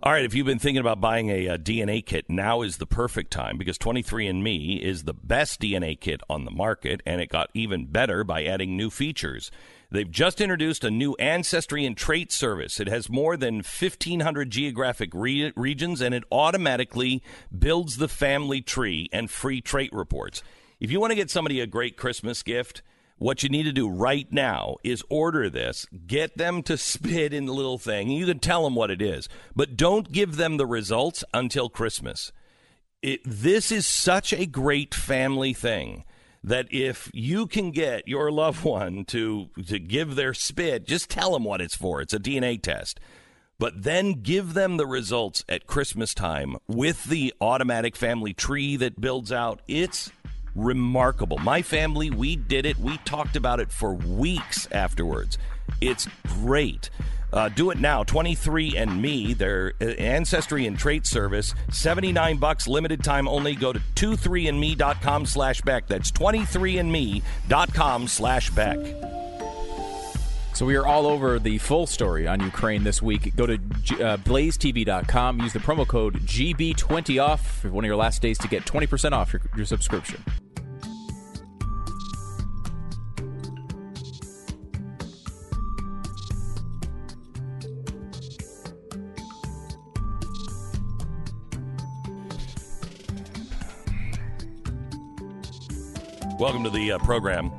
All 0.03 0.11
right, 0.11 0.25
if 0.25 0.35
you've 0.35 0.45
been 0.45 0.59
thinking 0.59 0.81
about 0.81 1.01
buying 1.01 1.29
a, 1.29 1.47
uh 1.47 1.57
DNA 1.57 2.05
kit, 2.05 2.25
now 2.29 2.61
is 2.61 2.77
the 2.77 2.85
perfect 2.85 3.31
time 3.31 3.57
because 3.57 3.77
23andMe 3.77 4.79
is 4.79 5.03
the 5.03 5.13
best 5.13 5.61
DNA 5.61 5.99
kit 5.99 6.21
on 6.29 6.45
the 6.45 6.51
market, 6.51 7.01
and 7.05 7.21
it 7.21 7.29
got 7.29 7.49
even 7.53 7.85
better 7.85 8.23
by 8.23 8.43
adding 8.43 8.77
new 8.77 8.89
features. 8.89 9.49
They've 9.89 10.11
just 10.11 10.41
introduced 10.41 10.83
a 10.83 10.91
new 10.91 11.15
ancestry 11.15 11.85
and 11.85 11.95
trait 11.95 12.31
service. 12.31 12.79
It 12.79 12.89
has 12.89 13.09
more 13.09 13.37
than 13.37 13.55
1,500 13.55 14.49
geographic 14.49 15.11
re- 15.13 15.53
regions, 15.55 16.01
and 16.01 16.13
it 16.13 16.25
automatically 16.31 17.23
builds 17.57 17.97
the 17.97 18.09
family 18.09 18.61
tree 18.61 19.09
and 19.13 19.31
free 19.31 19.61
trait 19.61 19.91
reports. 19.93 20.43
If 20.79 20.91
you 20.91 20.99
want 20.99 21.11
to 21.11 21.15
get 21.15 21.31
somebody 21.31 21.61
a 21.61 21.67
great 21.67 21.95
Christmas 21.95 22.43
gift, 22.43 22.81
what 23.17 23.43
you 23.43 23.49
need 23.49 23.63
to 23.63 23.71
do 23.71 23.89
right 23.89 24.31
now 24.31 24.75
is 24.83 25.03
order 25.09 25.49
this, 25.49 25.85
get 26.07 26.37
them 26.37 26.61
to 26.63 26.77
spit 26.77 27.33
in 27.33 27.45
the 27.45 27.53
little 27.53 27.77
thing. 27.77 28.09
You 28.09 28.25
can 28.25 28.39
tell 28.39 28.63
them 28.63 28.75
what 28.75 28.91
it 28.91 29.01
is, 29.01 29.29
but 29.55 29.77
don't 29.77 30.11
give 30.11 30.35
them 30.35 30.57
the 30.57 30.65
results 30.65 31.23
until 31.33 31.69
Christmas. 31.69 32.31
It, 33.01 33.21
this 33.23 33.71
is 33.71 33.85
such 33.85 34.33
a 34.33 34.45
great 34.45 34.93
family 34.93 35.53
thing 35.53 36.03
that 36.43 36.67
if 36.71 37.09
you 37.13 37.47
can 37.47 37.71
get 37.71 38.07
your 38.07 38.31
loved 38.31 38.63
one 38.63 39.05
to 39.05 39.49
to 39.67 39.79
give 39.79 40.15
their 40.15 40.33
spit, 40.33 40.85
just 40.85 41.09
tell 41.09 41.33
them 41.33 41.43
what 41.43 41.61
it's 41.61 41.75
for. 41.75 42.01
It's 42.01 42.13
a 42.13 42.19
DNA 42.19 42.61
test. 42.61 42.99
But 43.57 43.83
then 43.83 44.21
give 44.21 44.53
them 44.53 44.75
the 44.75 44.85
results 44.85 45.45
at 45.47 45.65
Christmas 45.65 46.13
time 46.13 46.57
with 46.67 47.05
the 47.05 47.33
automatic 47.39 47.95
family 47.95 48.33
tree 48.33 48.75
that 48.75 48.99
builds 48.99 49.31
out. 49.31 49.61
It's 49.65 50.11
remarkable. 50.55 51.37
My 51.37 51.61
family, 51.61 52.09
we 52.09 52.35
did 52.35 52.65
it. 52.65 52.77
We 52.77 52.97
talked 52.99 53.35
about 53.35 53.59
it 53.59 53.71
for 53.71 53.93
weeks 53.93 54.67
afterwards. 54.71 55.37
It's 55.81 56.07
great. 56.27 56.89
Uh, 57.33 57.49
do 57.49 57.69
it 57.69 57.79
now. 57.79 58.03
23 58.03 58.77
and 58.77 59.01
Me, 59.01 59.33
their 59.33 59.73
uh, 59.81 59.85
ancestry 59.85 60.65
and 60.65 60.79
trait 60.79 61.05
service, 61.05 61.53
79 61.69 62.37
bucks, 62.37 62.67
limited 62.67 63.03
time 63.03 63.27
only. 63.27 63.55
Go 63.55 63.73
to 63.73 63.79
23andme.com 63.95 65.25
slash 65.25 65.61
Beck. 65.61 65.87
That's 65.87 66.11
23andme.com 66.11 68.07
slash 68.07 68.49
Beck. 68.51 68.77
So 70.53 70.65
we 70.65 70.77
are 70.77 70.85
all 70.85 71.05
over 71.05 71.37
the 71.37 71.57
full 71.57 71.85
story 71.85 72.27
on 72.27 72.39
Ukraine 72.39 72.85
this 72.85 73.01
week. 73.01 73.35
Go 73.35 73.45
to 73.45 73.55
uh, 73.55 73.57
blazetv.com. 74.15 75.41
Use 75.41 75.51
the 75.51 75.59
promo 75.59 75.85
code 75.85 76.21
GB20OFF 76.21 77.39
for 77.39 77.69
one 77.71 77.83
of 77.83 77.87
your 77.87 77.97
last 77.97 78.21
days 78.21 78.37
to 78.37 78.47
get 78.47 78.63
20% 78.63 79.11
off 79.11 79.33
your, 79.33 79.41
your 79.57 79.65
subscription. 79.65 80.23
Welcome 96.45 96.65
to 96.65 96.69
the 96.69 96.91
uh, 96.91 96.99
program. 96.99 97.51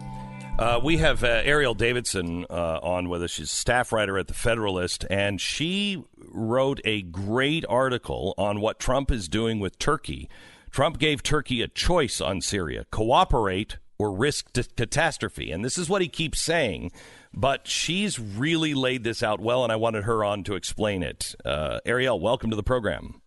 Uh, 0.61 0.79
we 0.81 0.99
have 0.99 1.25
uh, 1.25 1.42
Erielle 1.42 1.77
Davidson 1.77 2.46
uh, 2.49 2.79
on 2.85 3.09
with 3.09 3.20
us. 3.25 3.33
She's 3.33 3.51
staff 3.51 3.92
writer 3.92 4.16
at 4.16 4.29
the 4.29 4.33
Federalist, 4.33 5.05
and 5.11 5.40
she 5.40 6.05
wrote 6.16 6.81
a 6.85 7.03
great 7.03 7.64
article 7.68 8.33
on 8.38 8.61
what 8.61 8.79
Trump 8.79 9.11
is 9.11 9.27
doing 9.27 9.59
with 9.59 9.77
Turkey. 9.81 10.31
Trump 10.70 11.01
gave 11.01 11.25
Turkey 11.25 11.62
a 11.62 11.66
choice 11.66 12.20
on 12.20 12.40
Syria 12.40 12.87
cooperate 12.92 13.79
or 13.99 14.12
risk 14.12 14.53
d- 14.53 14.62
catastrophe. 14.77 15.51
And 15.51 15.64
this 15.64 15.77
is 15.77 15.88
what 15.88 16.01
he 16.01 16.07
keeps 16.07 16.40
saying, 16.40 16.92
but 17.35 17.66
she's 17.66 18.20
really 18.20 18.72
laid 18.72 19.03
this 19.03 19.20
out 19.20 19.40
well, 19.40 19.64
and 19.64 19.72
I 19.72 19.77
wanted 19.77 20.05
her 20.05 20.22
on 20.22 20.44
to 20.44 20.55
explain 20.55 21.03
it. 21.03 21.35
Uh, 21.44 21.81
Erielle, 21.85 22.20
welcome 22.20 22.51
to 22.51 22.57
the 22.57 22.62
program. 22.62 23.20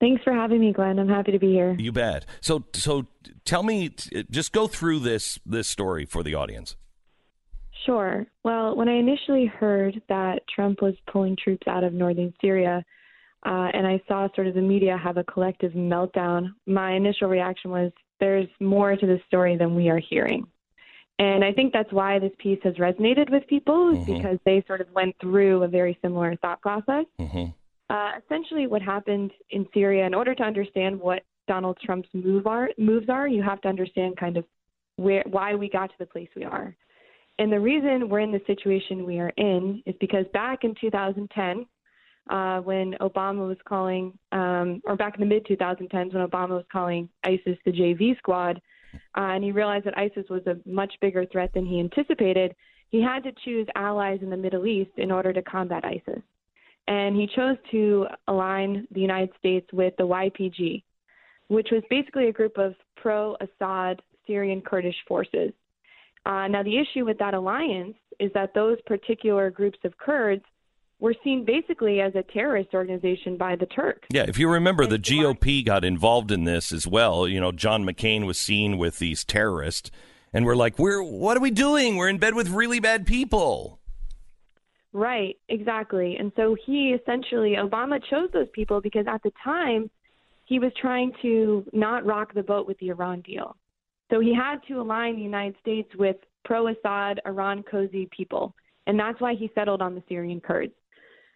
Thanks 0.00 0.22
for 0.22 0.32
having 0.32 0.60
me, 0.60 0.72
Glenn. 0.72 0.98
I'm 0.98 1.08
happy 1.08 1.32
to 1.32 1.38
be 1.38 1.52
here. 1.52 1.74
You 1.78 1.90
bet. 1.92 2.24
So, 2.40 2.64
so 2.72 3.06
tell 3.44 3.62
me, 3.64 3.90
just 4.30 4.52
go 4.52 4.66
through 4.68 5.00
this 5.00 5.38
this 5.44 5.66
story 5.66 6.04
for 6.04 6.22
the 6.22 6.34
audience. 6.34 6.76
Sure. 7.84 8.26
Well, 8.44 8.76
when 8.76 8.88
I 8.88 8.94
initially 8.96 9.46
heard 9.46 10.00
that 10.08 10.42
Trump 10.54 10.82
was 10.82 10.94
pulling 11.10 11.36
troops 11.42 11.66
out 11.66 11.84
of 11.84 11.92
northern 11.92 12.34
Syria, 12.40 12.84
uh, 13.46 13.70
and 13.72 13.86
I 13.86 14.00
saw 14.06 14.28
sort 14.34 14.46
of 14.46 14.54
the 14.54 14.60
media 14.60 14.96
have 14.96 15.16
a 15.16 15.24
collective 15.24 15.72
meltdown, 15.72 16.52
my 16.66 16.92
initial 16.92 17.28
reaction 17.28 17.70
was, 17.70 17.90
"There's 18.20 18.48
more 18.60 18.94
to 18.94 19.06
this 19.06 19.20
story 19.26 19.56
than 19.56 19.74
we 19.74 19.88
are 19.88 19.98
hearing." 20.10 20.46
And 21.20 21.42
I 21.42 21.52
think 21.52 21.72
that's 21.72 21.92
why 21.92 22.20
this 22.20 22.32
piece 22.38 22.60
has 22.62 22.74
resonated 22.74 23.30
with 23.30 23.46
people, 23.48 23.94
Mm-hmm. 23.94 24.12
because 24.12 24.38
they 24.44 24.62
sort 24.68 24.80
of 24.80 24.86
went 24.92 25.16
through 25.20 25.62
a 25.64 25.68
very 25.68 25.98
similar 26.02 26.36
thought 26.36 26.60
process. 26.60 27.06
Mm-hmm. 27.18 27.46
Uh, 27.90 28.12
essentially, 28.24 28.66
what 28.66 28.82
happened 28.82 29.30
in 29.50 29.66
Syria, 29.72 30.06
in 30.06 30.14
order 30.14 30.34
to 30.34 30.42
understand 30.42 31.00
what 31.00 31.22
Donald 31.46 31.78
Trump's 31.82 32.08
move 32.12 32.46
are, 32.46 32.68
moves 32.76 33.08
are, 33.08 33.26
you 33.26 33.42
have 33.42 33.60
to 33.62 33.68
understand 33.68 34.16
kind 34.18 34.36
of 34.36 34.44
where 34.96 35.24
why 35.30 35.54
we 35.54 35.70
got 35.70 35.88
to 35.88 35.96
the 35.98 36.06
place 36.06 36.28
we 36.36 36.44
are. 36.44 36.76
And 37.38 37.52
the 37.52 37.60
reason 37.60 38.08
we're 38.08 38.20
in 38.20 38.32
the 38.32 38.42
situation 38.46 39.06
we 39.06 39.18
are 39.20 39.32
in 39.36 39.82
is 39.86 39.94
because 40.00 40.26
back 40.32 40.64
in 40.64 40.74
2010, 40.80 41.66
uh, 42.28 42.60
when 42.60 42.94
Obama 43.00 43.46
was 43.46 43.56
calling, 43.66 44.12
um, 44.32 44.82
or 44.84 44.96
back 44.96 45.14
in 45.14 45.20
the 45.20 45.26
mid 45.26 45.46
2010s 45.46 46.12
when 46.12 46.26
Obama 46.26 46.50
was 46.50 46.64
calling 46.70 47.08
ISIS 47.24 47.56
the 47.64 47.72
JV 47.72 48.18
squad, 48.18 48.60
uh, 49.16 49.32
and 49.32 49.44
he 49.44 49.52
realized 49.52 49.86
that 49.86 49.96
ISIS 49.96 50.26
was 50.28 50.42
a 50.46 50.56
much 50.68 50.92
bigger 51.00 51.24
threat 51.24 51.54
than 51.54 51.64
he 51.64 51.80
anticipated, 51.80 52.54
he 52.90 53.00
had 53.00 53.22
to 53.22 53.32
choose 53.44 53.66
allies 53.76 54.18
in 54.20 54.28
the 54.28 54.36
Middle 54.36 54.66
East 54.66 54.90
in 54.96 55.10
order 55.10 55.32
to 55.32 55.40
combat 55.42 55.84
ISIS 55.84 56.22
and 56.88 57.14
he 57.14 57.28
chose 57.36 57.56
to 57.70 58.06
align 58.26 58.88
the 58.92 59.00
United 59.00 59.30
States 59.38 59.66
with 59.72 59.94
the 59.98 60.06
YPG, 60.06 60.82
which 61.48 61.68
was 61.70 61.82
basically 61.90 62.28
a 62.28 62.32
group 62.32 62.56
of 62.56 62.74
pro 62.96 63.36
Assad 63.40 64.00
Syrian 64.26 64.62
Kurdish 64.62 64.96
forces. 65.06 65.52
Uh, 66.24 66.48
now, 66.48 66.62
the 66.62 66.78
issue 66.78 67.04
with 67.04 67.18
that 67.18 67.34
alliance 67.34 67.94
is 68.18 68.32
that 68.32 68.54
those 68.54 68.78
particular 68.86 69.50
groups 69.50 69.78
of 69.84 69.96
Kurds 69.98 70.42
were 70.98 71.14
seen 71.22 71.44
basically 71.44 72.00
as 72.00 72.14
a 72.14 72.22
terrorist 72.32 72.70
organization 72.72 73.36
by 73.36 73.54
the 73.54 73.66
Turks. 73.66 74.08
Yeah, 74.10 74.24
if 74.26 74.38
you 74.38 74.50
remember, 74.50 74.86
the 74.86 74.98
GOP 74.98 75.64
got 75.64 75.84
involved 75.84 76.32
in 76.32 76.44
this 76.44 76.72
as 76.72 76.86
well. 76.86 77.28
You 77.28 77.38
know, 77.38 77.52
John 77.52 77.84
McCain 77.84 78.26
was 78.26 78.38
seen 78.38 78.78
with 78.78 78.98
these 78.98 79.24
terrorists, 79.24 79.90
and 80.32 80.44
we're 80.44 80.56
like, 80.56 80.78
"We're 80.78 81.02
what 81.02 81.36
are 81.36 81.40
we 81.40 81.50
doing? 81.50 81.96
We're 81.96 82.08
in 82.08 82.18
bed 82.18 82.34
with 82.34 82.48
really 82.48 82.80
bad 82.80 83.06
people." 83.06 83.77
Right, 84.98 85.38
exactly. 85.48 86.16
And 86.18 86.32
so 86.34 86.56
he 86.66 86.96
essentially, 87.00 87.54
Obama 87.56 88.00
chose 88.10 88.30
those 88.32 88.48
people 88.52 88.80
because 88.80 89.06
at 89.06 89.22
the 89.22 89.30
time 89.44 89.88
he 90.44 90.58
was 90.58 90.72
trying 90.80 91.12
to 91.22 91.64
not 91.72 92.04
rock 92.04 92.34
the 92.34 92.42
boat 92.42 92.66
with 92.66 92.76
the 92.80 92.88
Iran 92.88 93.20
deal. 93.20 93.54
So 94.10 94.18
he 94.18 94.34
had 94.34 94.56
to 94.66 94.80
align 94.80 95.14
the 95.14 95.22
United 95.22 95.54
States 95.60 95.88
with 95.96 96.16
pro 96.44 96.66
Assad, 96.66 97.20
Iran 97.26 97.62
cozy 97.62 98.08
people. 98.10 98.52
And 98.88 98.98
that's 98.98 99.20
why 99.20 99.36
he 99.36 99.48
settled 99.54 99.80
on 99.80 99.94
the 99.94 100.02
Syrian 100.08 100.40
Kurds. 100.40 100.72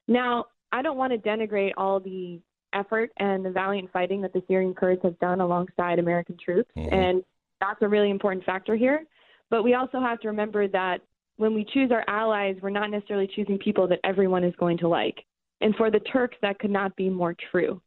Now, 0.08 0.46
I 0.72 0.82
don't 0.82 0.96
want 0.96 1.12
to 1.12 1.18
denigrate 1.18 1.72
all 1.76 2.00
the 2.00 2.40
effort 2.72 3.12
and 3.18 3.44
the 3.44 3.50
valiant 3.50 3.92
fighting 3.92 4.22
that 4.22 4.32
the 4.32 4.42
Syrian 4.48 4.74
Kurds 4.74 5.02
have 5.04 5.16
done 5.20 5.40
alongside 5.40 6.00
American 6.00 6.36
troops. 6.44 6.70
Mm-hmm. 6.76 6.92
And 6.92 7.24
that's 7.60 7.80
a 7.82 7.88
really 7.88 8.10
important 8.10 8.44
factor 8.44 8.74
here. 8.74 9.04
But 9.50 9.62
we 9.62 9.74
also 9.74 10.00
have 10.00 10.18
to 10.20 10.28
remember 10.28 10.66
that 10.66 10.98
when 11.36 11.54
we 11.54 11.64
choose 11.72 11.90
our 11.90 12.04
allies, 12.08 12.56
we're 12.60 12.70
not 12.70 12.90
necessarily 12.90 13.28
choosing 13.34 13.58
people 13.58 13.88
that 13.88 14.00
everyone 14.04 14.44
is 14.44 14.54
going 14.58 14.78
to 14.78 14.88
like. 14.88 15.24
And 15.60 15.74
for 15.76 15.90
the 15.90 16.00
Turks, 16.00 16.36
that 16.42 16.58
could 16.58 16.70
not 16.70 16.94
be 16.96 17.08
more 17.08 17.34
true. 17.50 17.80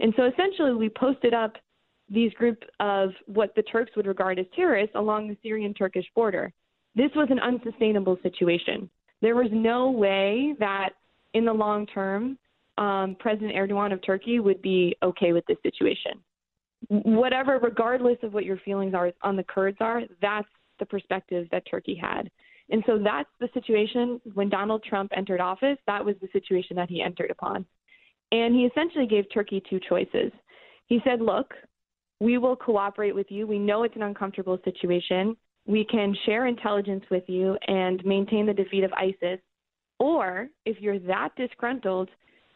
And 0.00 0.12
so 0.16 0.24
essentially, 0.24 0.74
we 0.74 0.88
posted 0.88 1.34
up 1.34 1.56
these 2.08 2.32
group 2.34 2.62
of 2.80 3.10
what 3.26 3.54
the 3.56 3.62
Turks 3.62 3.92
would 3.96 4.06
regard 4.06 4.38
as 4.38 4.46
terrorists 4.54 4.94
along 4.94 5.28
the 5.28 5.36
Syrian 5.42 5.74
Turkish 5.74 6.06
border. 6.14 6.52
This 6.94 7.10
was 7.14 7.28
an 7.30 7.40
unsustainable 7.40 8.18
situation. 8.22 8.88
There 9.22 9.34
was 9.34 9.48
no 9.52 9.90
way 9.90 10.54
that 10.60 10.90
in 11.34 11.44
the 11.44 11.52
long 11.52 11.86
term, 11.86 12.38
um, 12.78 13.16
President 13.18 13.54
Erdogan 13.54 13.92
of 13.92 14.02
Turkey 14.02 14.38
would 14.38 14.62
be 14.62 14.96
okay 15.02 15.32
with 15.32 15.44
this 15.46 15.58
situation. 15.62 16.12
Whatever, 16.88 17.58
regardless 17.58 18.18
of 18.22 18.34
what 18.34 18.44
your 18.44 18.58
feelings 18.58 18.94
are 18.94 19.12
on 19.22 19.36
the 19.36 19.44
Kurds 19.44 19.78
are, 19.80 20.02
that's 20.20 20.48
the 20.78 20.86
perspective 20.86 21.48
that 21.50 21.64
Turkey 21.68 21.94
had. 21.94 22.30
And 22.70 22.82
so 22.86 22.98
that's 22.98 23.28
the 23.38 23.48
situation 23.54 24.20
when 24.34 24.48
Donald 24.48 24.82
Trump 24.82 25.12
entered 25.16 25.40
office, 25.40 25.78
that 25.86 26.04
was 26.04 26.16
the 26.20 26.28
situation 26.32 26.76
that 26.76 26.90
he 26.90 27.02
entered 27.02 27.30
upon. 27.30 27.64
And 28.32 28.54
he 28.54 28.62
essentially 28.62 29.06
gave 29.06 29.24
Turkey 29.32 29.62
two 29.68 29.80
choices. 29.88 30.32
He 30.86 31.00
said, 31.04 31.20
Look, 31.20 31.52
we 32.20 32.38
will 32.38 32.56
cooperate 32.56 33.14
with 33.14 33.26
you. 33.30 33.46
We 33.46 33.58
know 33.58 33.84
it's 33.84 33.96
an 33.96 34.02
uncomfortable 34.02 34.58
situation. 34.64 35.36
We 35.66 35.84
can 35.84 36.14
share 36.24 36.46
intelligence 36.46 37.04
with 37.10 37.24
you 37.28 37.56
and 37.66 38.04
maintain 38.04 38.46
the 38.46 38.54
defeat 38.54 38.84
of 38.84 38.92
ISIS. 38.94 39.40
Or 39.98 40.48
if 40.64 40.80
you're 40.80 40.98
that 41.00 41.30
disgruntled, 41.36 42.08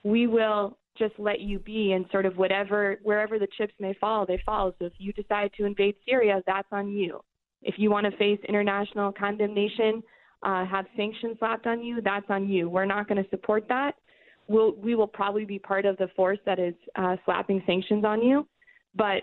we 0.02 0.26
will 0.26 0.78
just 0.98 1.14
let 1.18 1.40
you 1.40 1.58
be 1.58 1.92
and 1.92 2.04
sort 2.10 2.26
of 2.26 2.36
whatever, 2.36 2.98
wherever 3.02 3.38
the 3.38 3.48
chips 3.56 3.72
may 3.78 3.94
fall, 4.00 4.26
they 4.26 4.40
fall. 4.44 4.72
So 4.78 4.86
if 4.86 4.92
you 4.98 5.12
decide 5.12 5.50
to 5.56 5.64
invade 5.64 5.94
Syria, 6.06 6.42
that's 6.46 6.68
on 6.72 6.88
you. 6.88 7.20
If 7.62 7.74
you 7.78 7.90
want 7.90 8.10
to 8.10 8.16
face 8.16 8.38
international 8.48 9.12
condemnation, 9.12 10.02
uh, 10.42 10.64
have 10.64 10.86
sanctions 10.96 11.36
slapped 11.38 11.66
on 11.66 11.82
you, 11.82 12.00
that's 12.00 12.26
on 12.28 12.48
you. 12.48 12.68
We're 12.68 12.86
not 12.86 13.08
going 13.08 13.22
to 13.22 13.28
support 13.30 13.66
that. 13.68 13.92
We'll, 14.48 14.72
we 14.76 14.94
will 14.94 15.06
probably 15.06 15.44
be 15.44 15.58
part 15.58 15.84
of 15.84 15.96
the 15.98 16.08
force 16.16 16.38
that 16.46 16.58
is 16.58 16.74
uh, 16.96 17.16
slapping 17.24 17.62
sanctions 17.66 18.04
on 18.04 18.22
you, 18.22 18.46
but 18.94 19.22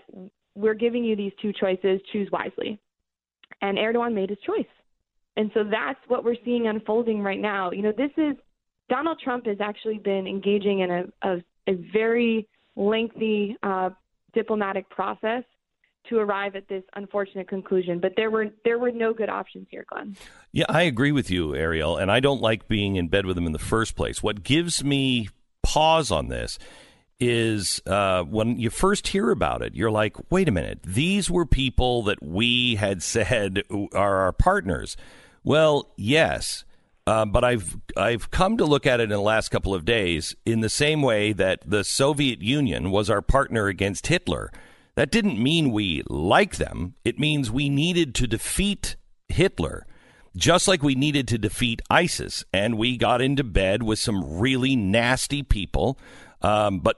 we're 0.54 0.74
giving 0.74 1.04
you 1.04 1.16
these 1.16 1.32
two 1.42 1.52
choices. 1.52 2.00
Choose 2.12 2.28
wisely. 2.32 2.78
And 3.60 3.76
Erdogan 3.76 4.14
made 4.14 4.30
his 4.30 4.38
choice. 4.46 4.66
And 5.36 5.50
so 5.54 5.64
that's 5.64 6.00
what 6.08 6.24
we're 6.24 6.36
seeing 6.44 6.66
unfolding 6.66 7.20
right 7.20 7.40
now. 7.40 7.70
You 7.70 7.82
know, 7.82 7.92
this 7.96 8.10
is 8.16 8.36
Donald 8.88 9.20
Trump 9.22 9.46
has 9.46 9.58
actually 9.60 9.98
been 9.98 10.26
engaging 10.26 10.80
in 10.80 10.90
a, 10.90 11.04
a, 11.22 11.36
a 11.68 11.74
very 11.92 12.48
lengthy 12.76 13.56
uh, 13.62 13.90
diplomatic 14.34 14.88
process 14.90 15.44
to 16.08 16.18
arrive 16.18 16.56
at 16.56 16.68
this 16.68 16.84
unfortunate 16.94 17.48
conclusion. 17.48 18.00
But 18.00 18.14
there 18.16 18.30
were 18.30 18.46
there 18.64 18.78
were 18.78 18.92
no 18.92 19.12
good 19.12 19.28
options 19.28 19.66
here, 19.70 19.84
Glenn. 19.88 20.16
Yeah, 20.52 20.66
I 20.68 20.82
agree 20.82 21.12
with 21.12 21.30
you, 21.30 21.48
Erielle, 21.48 22.00
and 22.00 22.10
I 22.10 22.20
don't 22.20 22.40
like 22.40 22.68
being 22.68 22.96
in 22.96 23.08
bed 23.08 23.26
with 23.26 23.36
him 23.36 23.46
in 23.46 23.52
the 23.52 23.58
first 23.58 23.96
place. 23.96 24.22
What 24.22 24.42
gives 24.42 24.82
me 24.82 25.28
pause 25.62 26.10
on 26.10 26.28
this 26.28 26.58
is 27.20 27.80
uh, 27.86 28.22
when 28.22 28.58
you 28.58 28.70
first 28.70 29.08
hear 29.08 29.30
about 29.30 29.62
it, 29.62 29.74
you're 29.74 29.90
like, 29.90 30.16
wait 30.30 30.48
a 30.48 30.52
minute, 30.52 30.80
these 30.84 31.30
were 31.30 31.44
people 31.44 32.02
that 32.04 32.22
we 32.22 32.76
had 32.76 33.02
said 33.02 33.62
are 33.92 34.20
our 34.20 34.32
partners. 34.32 34.96
Well, 35.42 35.90
yes. 35.96 36.64
Uh, 37.06 37.24
but 37.24 37.42
I've 37.42 37.78
I've 37.96 38.30
come 38.30 38.58
to 38.58 38.66
look 38.66 38.86
at 38.86 39.00
it 39.00 39.04
in 39.04 39.08
the 39.08 39.20
last 39.20 39.48
couple 39.48 39.74
of 39.74 39.86
days 39.86 40.36
in 40.44 40.60
the 40.60 40.68
same 40.68 41.00
way 41.00 41.32
that 41.32 41.62
the 41.64 41.82
Soviet 41.82 42.42
Union 42.42 42.90
was 42.90 43.08
our 43.08 43.22
partner 43.22 43.66
against 43.66 44.08
Hitler. 44.08 44.52
That 44.98 45.12
didn't 45.12 45.40
mean 45.40 45.70
we 45.70 46.02
like 46.08 46.56
them. 46.56 46.96
It 47.04 47.20
means 47.20 47.52
we 47.52 47.68
needed 47.68 48.16
to 48.16 48.26
defeat 48.26 48.96
Hitler, 49.28 49.86
just 50.36 50.66
like 50.66 50.82
we 50.82 50.96
needed 50.96 51.28
to 51.28 51.38
defeat 51.38 51.80
ISIS. 51.88 52.44
And 52.52 52.76
we 52.76 52.96
got 52.96 53.22
into 53.22 53.44
bed 53.44 53.84
with 53.84 54.00
some 54.00 54.40
really 54.40 54.74
nasty 54.74 55.44
people. 55.44 56.00
Um, 56.42 56.80
but 56.80 56.96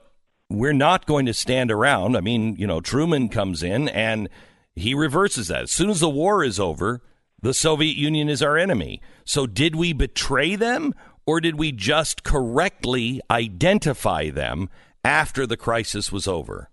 we're 0.48 0.72
not 0.72 1.04
going 1.04 1.26
to 1.26 1.34
stand 1.34 1.70
around. 1.70 2.16
I 2.16 2.22
mean, 2.22 2.56
you 2.56 2.66
know, 2.66 2.80
Truman 2.80 3.28
comes 3.28 3.62
in 3.62 3.90
and 3.90 4.30
he 4.74 4.94
reverses 4.94 5.48
that. 5.48 5.64
As 5.64 5.70
soon 5.70 5.90
as 5.90 6.00
the 6.00 6.08
war 6.08 6.42
is 6.42 6.58
over, 6.58 7.02
the 7.42 7.52
Soviet 7.52 7.98
Union 7.98 8.30
is 8.30 8.42
our 8.42 8.56
enemy. 8.56 9.02
So 9.26 9.46
did 9.46 9.76
we 9.76 9.92
betray 9.92 10.56
them 10.56 10.94
or 11.26 11.38
did 11.38 11.58
we 11.58 11.70
just 11.70 12.22
correctly 12.22 13.20
identify 13.30 14.30
them 14.30 14.70
after 15.04 15.46
the 15.46 15.58
crisis 15.58 16.10
was 16.10 16.26
over? 16.26 16.70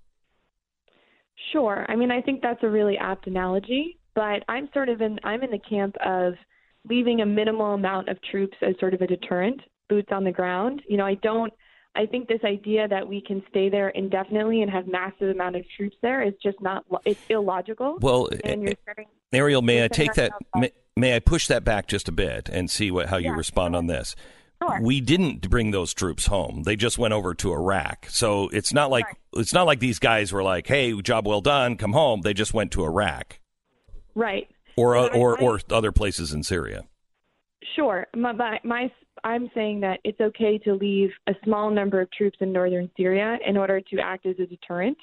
Sure. 1.52 1.86
I 1.88 1.96
mean, 1.96 2.12
I 2.12 2.22
think 2.22 2.42
that's 2.42 2.64
a 2.64 2.70
really 2.70 2.98
apt 2.98 3.28
analogy, 3.28 4.00
but 4.16 4.44
I'm 4.48 4.70
sort 4.74 4.90
of 4.90 5.02
in 5.02 5.20
I'm 5.24 5.44
in 5.44 5.52
the 5.52 5.60
camp 5.60 5.96
of 6.06 6.34
leaving 6.88 7.22
a 7.22 7.26
minimal 7.26 7.74
amount 7.74 8.10
of 8.10 8.18
troops 8.32 8.58
as 8.62 8.76
sort 8.80 8.94
of 8.94 9.02
a 9.02 9.08
deterrent, 9.08 9.62
boots 9.90 10.10
on 10.12 10.24
the 10.24 10.32
ground. 10.32 10.82
You 10.88 10.98
know, 10.98 11.06
I 11.06 11.16
don't 11.16 11.54
I 11.96 12.06
think 12.06 12.28
this 12.28 12.42
idea 12.44 12.88
that 12.88 13.08
we 13.08 13.22
can 13.22 13.42
stay 13.50 13.70
there 13.70 13.90
indefinitely 13.90 14.62
and 14.62 14.70
have 14.72 14.88
massive 14.88 15.30
amount 15.30 15.56
of 15.56 15.64
troops 15.76 15.98
there 16.02 16.22
is 16.22 16.34
just 16.42 16.62
not 16.62 16.86
it's 17.06 17.20
illogical. 17.30 17.98
Well, 18.00 18.30
and 18.44 18.44
eh, 18.44 18.56
you're 18.56 18.70
eh, 18.72 18.76
setting, 18.86 19.08
Erielle, 19.34 19.64
may 19.64 19.84
I 19.84 19.88
take 19.88 20.14
that? 20.14 20.32
May, 20.56 20.72
may 20.96 21.16
I 21.16 21.20
push 21.20 21.48
that 21.48 21.64
back 21.64 21.88
just 21.88 22.08
a 22.08 22.12
bit 22.12 22.50
and 22.50 22.70
see 22.70 22.92
what 22.92 23.08
how 23.08 23.18
you 23.18 23.34
respond 23.34 23.76
on 23.76 23.88
this? 23.88 24.16
Sure. 24.62 24.80
We 24.82 25.02
didn't 25.02 25.50
bring 25.50 25.72
those 25.72 25.94
troops 25.94 26.26
home. 26.28 26.64
They 26.64 26.76
just 26.76 26.98
went 26.98 27.14
over 27.14 27.34
to 27.36 27.54
Iraq. 27.54 28.08
So 28.10 28.50
it's 28.50 28.74
not 28.74 28.90
like 28.90 29.06
it's 29.34 29.54
not 29.54 29.68
like 29.68 29.80
these 29.80 30.00
guys 30.00 30.34
were 30.34 30.42
like, 30.44 30.66
"Hey, 30.68 31.00
job 31.02 31.28
well 31.28 31.42
done, 31.42 31.78
come 31.78 31.94
home." 31.94 32.22
They 32.22 32.34
just 32.34 32.54
went 32.54 32.72
to 32.72 32.84
Iraq 32.84 33.40
Right. 34.16 34.50
or 34.76 34.98
I- 34.98 35.08
or 35.10 35.40
or 35.40 35.60
other 35.70 35.92
places 35.92 36.34
in 36.34 36.42
Syria. 36.44 36.86
Sure. 37.76 38.08
My, 38.16 38.32
my, 38.32 38.60
my, 38.64 38.92
I'm 39.24 39.52
saying 39.54 39.82
that 39.82 40.00
it's 40.04 40.20
okay 40.20 40.58
to 40.60 40.74
leave 40.74 41.12
a 41.28 41.36
small 41.44 41.70
number 41.70 42.02
of 42.02 42.10
troops 42.12 42.38
in 42.42 42.52
northern 42.52 42.90
Syria 42.98 43.38
in 43.46 43.58
order 43.58 43.80
to 43.82 44.00
act 44.00 44.26
as 44.26 44.40
a 44.40 44.46
deterrent, 44.48 44.98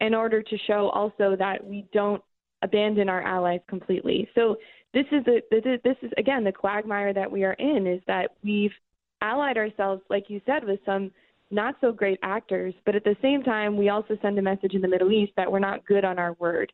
in 0.00 0.14
order 0.14 0.42
to 0.42 0.58
show 0.66 0.90
also 0.90 1.36
that 1.36 1.64
we 1.64 1.86
don't 1.94 2.22
abandon 2.62 3.08
our 3.08 3.22
allies 3.22 3.60
completely. 3.68 4.28
So 4.34 4.56
this 4.92 5.06
is 5.12 5.24
the 5.24 5.40
this 5.50 5.96
is 6.02 6.10
again 6.18 6.44
the 6.44 6.52
quagmire 6.52 7.14
that 7.14 7.30
we 7.30 7.44
are 7.44 7.54
in 7.54 7.86
is 7.86 8.02
that 8.06 8.32
we've 8.42 8.72
allied 9.20 9.56
ourselves, 9.56 10.02
like 10.10 10.24
you 10.28 10.40
said, 10.46 10.64
with 10.64 10.80
some 10.84 11.10
not 11.50 11.76
so 11.80 11.92
great 11.92 12.18
actors, 12.22 12.74
but 12.84 12.94
at 12.94 13.04
the 13.04 13.16
same 13.22 13.42
time 13.42 13.76
we 13.76 13.88
also 13.88 14.18
send 14.20 14.38
a 14.38 14.42
message 14.42 14.74
in 14.74 14.82
the 14.82 14.88
Middle 14.88 15.12
East 15.12 15.32
that 15.36 15.50
we're 15.50 15.58
not 15.58 15.86
good 15.86 16.04
on 16.04 16.18
our 16.18 16.34
word. 16.34 16.72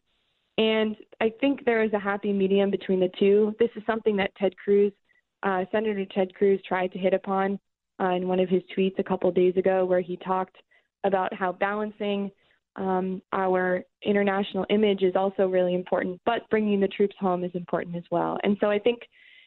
And 0.58 0.96
I 1.20 1.32
think 1.40 1.64
there 1.64 1.82
is 1.82 1.92
a 1.92 1.98
happy 1.98 2.32
medium 2.32 2.70
between 2.70 3.00
the 3.00 3.10
two. 3.18 3.54
This 3.58 3.70
is 3.76 3.82
something 3.86 4.16
that 4.16 4.34
Ted 4.36 4.56
Cruz, 4.56 4.92
uh, 5.42 5.64
Senator 5.72 6.04
Ted 6.14 6.34
Cruz, 6.34 6.60
tried 6.66 6.92
to 6.92 6.98
hit 6.98 7.14
upon 7.14 7.58
uh, 8.00 8.10
in 8.10 8.28
one 8.28 8.40
of 8.40 8.48
his 8.48 8.62
tweets 8.76 8.98
a 8.98 9.04
couple 9.04 9.28
of 9.28 9.34
days 9.34 9.56
ago, 9.56 9.84
where 9.84 10.00
he 10.00 10.16
talked 10.16 10.56
about 11.04 11.32
how 11.34 11.52
balancing 11.52 12.30
um, 12.76 13.22
our 13.32 13.84
international 14.02 14.66
image 14.70 15.02
is 15.02 15.14
also 15.14 15.46
really 15.46 15.74
important, 15.74 16.20
but 16.26 16.48
bringing 16.50 16.80
the 16.80 16.88
troops 16.88 17.14
home 17.20 17.44
is 17.44 17.52
important 17.54 17.94
as 17.96 18.02
well. 18.10 18.38
And 18.42 18.56
so 18.60 18.68
I 18.68 18.78
think, 18.78 19.00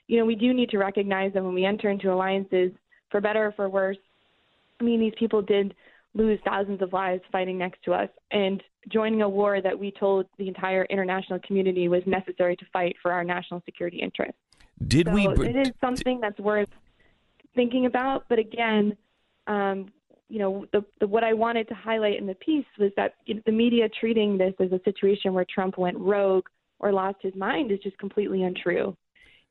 you 0.07 0.17
know, 0.17 0.25
we 0.25 0.35
do 0.35 0.53
need 0.53 0.69
to 0.69 0.77
recognize 0.77 1.33
that 1.33 1.43
when 1.43 1.53
we 1.53 1.65
enter 1.65 1.89
into 1.89 2.11
alliances, 2.11 2.71
for 3.09 3.21
better 3.21 3.47
or 3.47 3.51
for 3.51 3.69
worse, 3.69 3.97
I 4.79 4.83
mean, 4.83 4.99
these 4.99 5.13
people 5.17 5.41
did 5.41 5.73
lose 6.13 6.39
thousands 6.45 6.81
of 6.81 6.93
lives 6.93 7.21
fighting 7.31 7.57
next 7.57 7.83
to 7.83 7.93
us 7.93 8.09
and 8.31 8.61
joining 8.89 9.21
a 9.21 9.29
war 9.29 9.61
that 9.61 9.77
we 9.77 9.91
told 9.91 10.25
the 10.37 10.47
entire 10.47 10.85
international 10.85 11.39
community 11.39 11.87
was 11.87 12.01
necessary 12.05 12.55
to 12.55 12.65
fight 12.73 12.95
for 13.01 13.11
our 13.11 13.23
national 13.23 13.61
security 13.65 13.99
interests. 13.99 14.37
Did 14.87 15.07
so 15.07 15.13
we 15.13 15.27
It 15.27 15.55
is 15.55 15.71
something 15.81 16.19
that's 16.19 16.39
worth 16.39 16.69
thinking 17.55 17.85
about. 17.85 18.25
But 18.29 18.39
again, 18.39 18.95
um, 19.47 19.91
you 20.29 20.39
know, 20.39 20.65
the, 20.73 20.83
the, 20.99 21.07
what 21.07 21.23
I 21.23 21.33
wanted 21.33 21.67
to 21.69 21.73
highlight 21.73 22.19
in 22.19 22.27
the 22.27 22.35
piece 22.35 22.65
was 22.79 22.91
that 22.97 23.15
the 23.45 23.51
media 23.51 23.89
treating 23.99 24.37
this 24.37 24.53
as 24.59 24.71
a 24.71 24.79
situation 24.83 25.33
where 25.33 25.45
Trump 25.45 25.77
went 25.77 25.97
rogue 25.97 26.45
or 26.79 26.91
lost 26.91 27.17
his 27.21 27.35
mind 27.35 27.71
is 27.71 27.79
just 27.79 27.97
completely 27.97 28.43
untrue. 28.43 28.95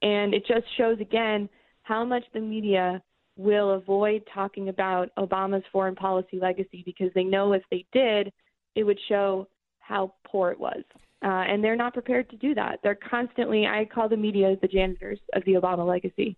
And 0.02 0.34
it 0.34 0.46
just 0.46 0.64
shows 0.76 1.00
again 1.00 1.48
how 1.82 2.04
much 2.04 2.24
the 2.34 2.40
media 2.40 3.02
will 3.36 3.72
avoid 3.72 4.22
talking 4.32 4.68
about 4.68 5.10
Obama's 5.18 5.64
foreign 5.72 5.94
policy 5.94 6.38
legacy 6.40 6.82
because 6.84 7.10
they 7.14 7.24
know 7.24 7.52
if 7.52 7.62
they 7.70 7.84
did, 7.92 8.32
it 8.74 8.84
would 8.84 8.98
show 9.08 9.46
how 9.78 10.14
poor 10.26 10.50
it 10.50 10.58
was. 10.58 10.82
Uh, 11.22 11.28
and 11.28 11.62
they're 11.62 11.76
not 11.76 11.92
prepared 11.92 12.28
to 12.30 12.36
do 12.36 12.54
that. 12.54 12.78
They're 12.82 12.98
constantly, 13.08 13.66
I 13.66 13.86
call 13.86 14.08
the 14.08 14.16
media 14.16 14.56
the 14.60 14.68
janitors 14.68 15.18
of 15.34 15.44
the 15.44 15.54
Obama 15.54 15.86
legacy. 15.86 16.36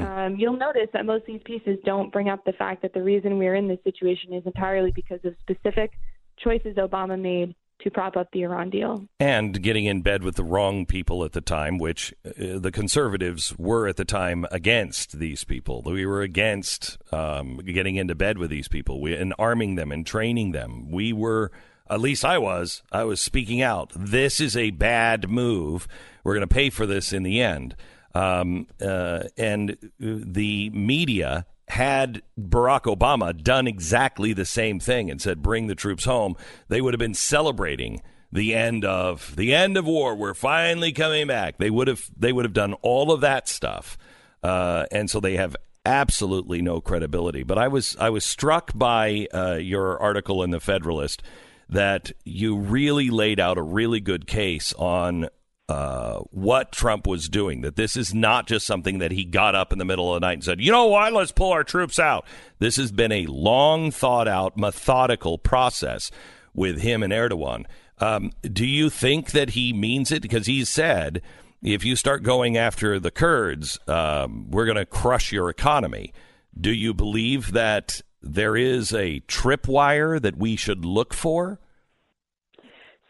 Um, 0.00 0.36
you'll 0.38 0.56
notice 0.56 0.88
that 0.92 1.04
most 1.04 1.22
of 1.22 1.26
these 1.26 1.42
pieces 1.44 1.78
don't 1.84 2.12
bring 2.12 2.28
up 2.28 2.44
the 2.44 2.52
fact 2.52 2.80
that 2.82 2.94
the 2.94 3.02
reason 3.02 3.38
we're 3.38 3.56
in 3.56 3.68
this 3.68 3.80
situation 3.84 4.32
is 4.32 4.42
entirely 4.46 4.92
because 4.92 5.20
of 5.24 5.34
specific 5.40 5.92
choices 6.38 6.76
Obama 6.76 7.20
made 7.20 7.54
to 7.84 7.90
prop 7.90 8.16
up 8.16 8.30
the 8.32 8.42
Iran 8.42 8.70
deal. 8.70 9.06
and 9.20 9.62
getting 9.62 9.84
in 9.84 10.02
bed 10.02 10.22
with 10.22 10.36
the 10.36 10.44
wrong 10.44 10.86
people 10.86 11.24
at 11.24 11.32
the 11.32 11.40
time, 11.40 11.78
which 11.78 12.12
uh, 12.26 12.58
the 12.58 12.72
conservatives 12.72 13.54
were 13.58 13.86
at 13.86 13.96
the 13.96 14.04
time 14.04 14.46
against 14.50 15.18
these 15.18 15.44
people. 15.44 15.82
We 15.84 16.06
were 16.06 16.22
against 16.22 16.98
um, 17.12 17.58
getting 17.58 17.96
into 17.96 18.14
bed 18.14 18.38
with 18.38 18.50
these 18.50 18.68
people 18.68 19.00
we, 19.00 19.14
and 19.14 19.34
arming 19.38 19.76
them 19.76 19.92
and 19.92 20.06
training 20.06 20.52
them. 20.52 20.90
We 20.90 21.12
were, 21.12 21.52
at 21.88 22.00
least 22.00 22.24
I 22.24 22.38
was, 22.38 22.82
I 22.90 23.04
was 23.04 23.20
speaking 23.20 23.60
out. 23.60 23.92
This 23.94 24.40
is 24.40 24.56
a 24.56 24.70
bad 24.70 25.28
move. 25.28 25.86
We're 26.24 26.34
going 26.34 26.48
to 26.48 26.54
pay 26.54 26.70
for 26.70 26.86
this 26.86 27.12
in 27.12 27.22
the 27.22 27.40
end. 27.40 27.76
Um, 28.14 28.68
uh, 28.80 29.24
and 29.36 29.76
the 29.98 30.70
media 30.70 31.46
had 31.68 32.22
Barack 32.38 32.82
Obama 32.82 33.40
done 33.40 33.66
exactly 33.66 34.32
the 34.32 34.44
same 34.44 34.78
thing 34.78 35.10
and 35.10 35.20
said, 35.20 35.42
"Bring 35.42 35.66
the 35.66 35.74
troops 35.74 36.04
home," 36.04 36.36
they 36.68 36.80
would 36.80 36.94
have 36.94 36.98
been 36.98 37.14
celebrating 37.14 38.02
the 38.30 38.54
end 38.54 38.84
of 38.84 39.34
the 39.36 39.54
end 39.54 39.76
of 39.76 39.86
war. 39.86 40.14
We're 40.14 40.34
finally 40.34 40.92
coming 40.92 41.26
back. 41.26 41.58
They 41.58 41.70
would 41.70 41.88
have 41.88 42.04
they 42.16 42.32
would 42.32 42.44
have 42.44 42.52
done 42.52 42.74
all 42.82 43.12
of 43.12 43.20
that 43.22 43.48
stuff, 43.48 43.96
uh, 44.42 44.86
and 44.90 45.08
so 45.08 45.20
they 45.20 45.36
have 45.36 45.56
absolutely 45.86 46.60
no 46.60 46.80
credibility. 46.80 47.42
But 47.44 47.58
I 47.58 47.68
was 47.68 47.96
I 47.98 48.10
was 48.10 48.24
struck 48.24 48.72
by 48.74 49.28
uh, 49.32 49.54
your 49.54 49.98
article 50.00 50.42
in 50.42 50.50
the 50.50 50.60
Federalist 50.60 51.22
that 51.68 52.12
you 52.24 52.56
really 52.56 53.08
laid 53.10 53.40
out 53.40 53.56
a 53.56 53.62
really 53.62 54.00
good 54.00 54.26
case 54.26 54.74
on 54.74 55.28
uh, 55.68 56.18
what 56.30 56.72
Trump 56.72 57.06
was 57.06 57.28
doing. 57.28 57.62
That 57.62 57.76
this 57.76 57.96
is 57.96 58.12
not 58.12 58.46
just 58.46 58.66
something 58.66 58.98
that 58.98 59.12
he 59.12 59.24
got 59.24 59.54
up 59.54 59.72
in 59.72 59.78
the 59.78 59.84
middle 59.84 60.14
of 60.14 60.20
the 60.20 60.26
night 60.26 60.34
and 60.34 60.44
said, 60.44 60.60
you 60.60 60.70
know 60.70 60.86
what, 60.86 61.12
let's 61.12 61.32
pull 61.32 61.52
our 61.52 61.64
troops 61.64 61.98
out. 61.98 62.26
This 62.58 62.76
has 62.76 62.92
been 62.92 63.12
a 63.12 63.26
long 63.26 63.90
thought 63.90 64.28
out, 64.28 64.56
methodical 64.56 65.38
process 65.38 66.10
with 66.54 66.80
him 66.80 67.02
and 67.02 67.12
Erdogan. 67.12 67.64
Um, 67.98 68.32
do 68.42 68.66
you 68.66 68.90
think 68.90 69.30
that 69.30 69.50
he 69.50 69.72
means 69.72 70.10
it? 70.12 70.22
Because 70.22 70.46
he 70.46 70.64
said, 70.64 71.22
if 71.62 71.84
you 71.84 71.96
start 71.96 72.22
going 72.22 72.56
after 72.56 73.00
the 73.00 73.10
Kurds, 73.10 73.78
um, 73.88 74.50
we're 74.50 74.66
going 74.66 74.76
to 74.76 74.84
crush 74.84 75.32
your 75.32 75.48
economy. 75.48 76.12
Do 76.58 76.72
you 76.72 76.92
believe 76.92 77.52
that 77.52 78.02
there 78.20 78.56
is 78.56 78.92
a 78.92 79.20
tripwire 79.28 80.20
that 80.20 80.36
we 80.36 80.56
should 80.56 80.84
look 80.84 81.14
for? 81.14 81.58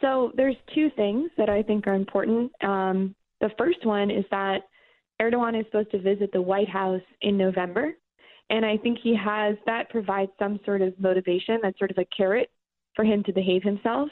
So 0.04 0.32
there's 0.36 0.56
two 0.74 0.90
things 0.96 1.30
that 1.38 1.48
I 1.48 1.62
think 1.62 1.86
are 1.86 1.94
important. 1.94 2.52
Um, 2.62 3.14
the 3.40 3.48
first 3.56 3.86
one 3.86 4.10
is 4.10 4.24
that 4.30 4.58
Erdogan 5.20 5.58
is 5.58 5.64
supposed 5.66 5.92
to 5.92 5.98
visit 5.98 6.30
the 6.30 6.42
White 6.42 6.68
House 6.68 7.00
in 7.22 7.38
November, 7.38 7.94
and 8.50 8.66
I 8.66 8.76
think 8.76 8.98
he 9.02 9.16
has 9.16 9.56
that 9.64 9.88
provides 9.88 10.30
some 10.38 10.60
sort 10.66 10.82
of 10.82 10.92
motivation. 11.00 11.58
That's 11.62 11.78
sort 11.78 11.90
of 11.90 11.96
a 11.96 12.04
carrot 12.14 12.50
for 12.94 13.02
him 13.02 13.22
to 13.24 13.32
behave 13.32 13.62
himself. 13.62 14.10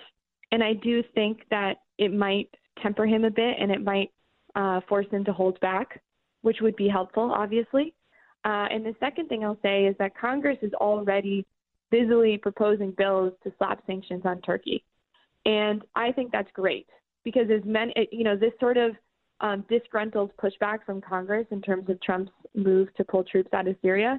And 0.51 0.65
I 0.65 0.73
do 0.73 1.03
think 1.15 1.43
that 1.51 1.75
it 1.99 2.11
might 2.11 2.49
temper 2.83 3.05
him 3.05 3.25
a 3.25 3.31
bit, 3.31 3.57
and 3.61 3.71
it 3.71 3.85
might 3.85 4.11
uh, 4.55 4.81
force 4.89 5.07
him 5.11 5.27
to 5.27 5.33
hold 5.35 5.61
back, 5.61 6.01
which 6.41 6.63
would 6.63 6.77
be 6.77 6.89
helpful, 6.89 7.31
obviously. 7.37 7.93
Uh, 8.47 8.67
and 8.71 8.87
the 8.87 8.95
second 8.99 9.29
thing 9.29 9.45
I'll 9.45 9.61
say 9.63 9.85
is 9.85 9.97
that 9.99 10.17
Congress 10.17 10.59
is 10.63 10.73
already 10.73 11.45
busily 11.91 12.39
proposing 12.39 12.93
bills 12.93 13.35
to 13.45 13.53
slap 13.59 13.85
sanctions 13.87 14.23
on 14.25 14.41
Turkey. 14.41 14.83
And 15.45 15.83
I 15.95 16.13
think 16.13 16.33
that's 16.33 16.51
great 16.55 16.87
because 17.25 17.49
as 17.51 17.63
many, 17.65 17.93
you 18.11 18.25
know, 18.25 18.37
this 18.37 18.53
sort 18.61 18.77
of 18.77 18.93
um, 19.41 19.65
disgruntled 19.69 20.31
pushback 20.37 20.85
from 20.87 21.01
Congress 21.01 21.47
in 21.51 21.61
terms 21.61 21.89
of 21.89 22.01
Trump's 22.01 22.31
move 22.55 22.95
to 22.97 23.05
pull 23.05 23.25
troops 23.25 23.53
out 23.53 23.67
of 23.67 23.77
Syria, 23.83 24.19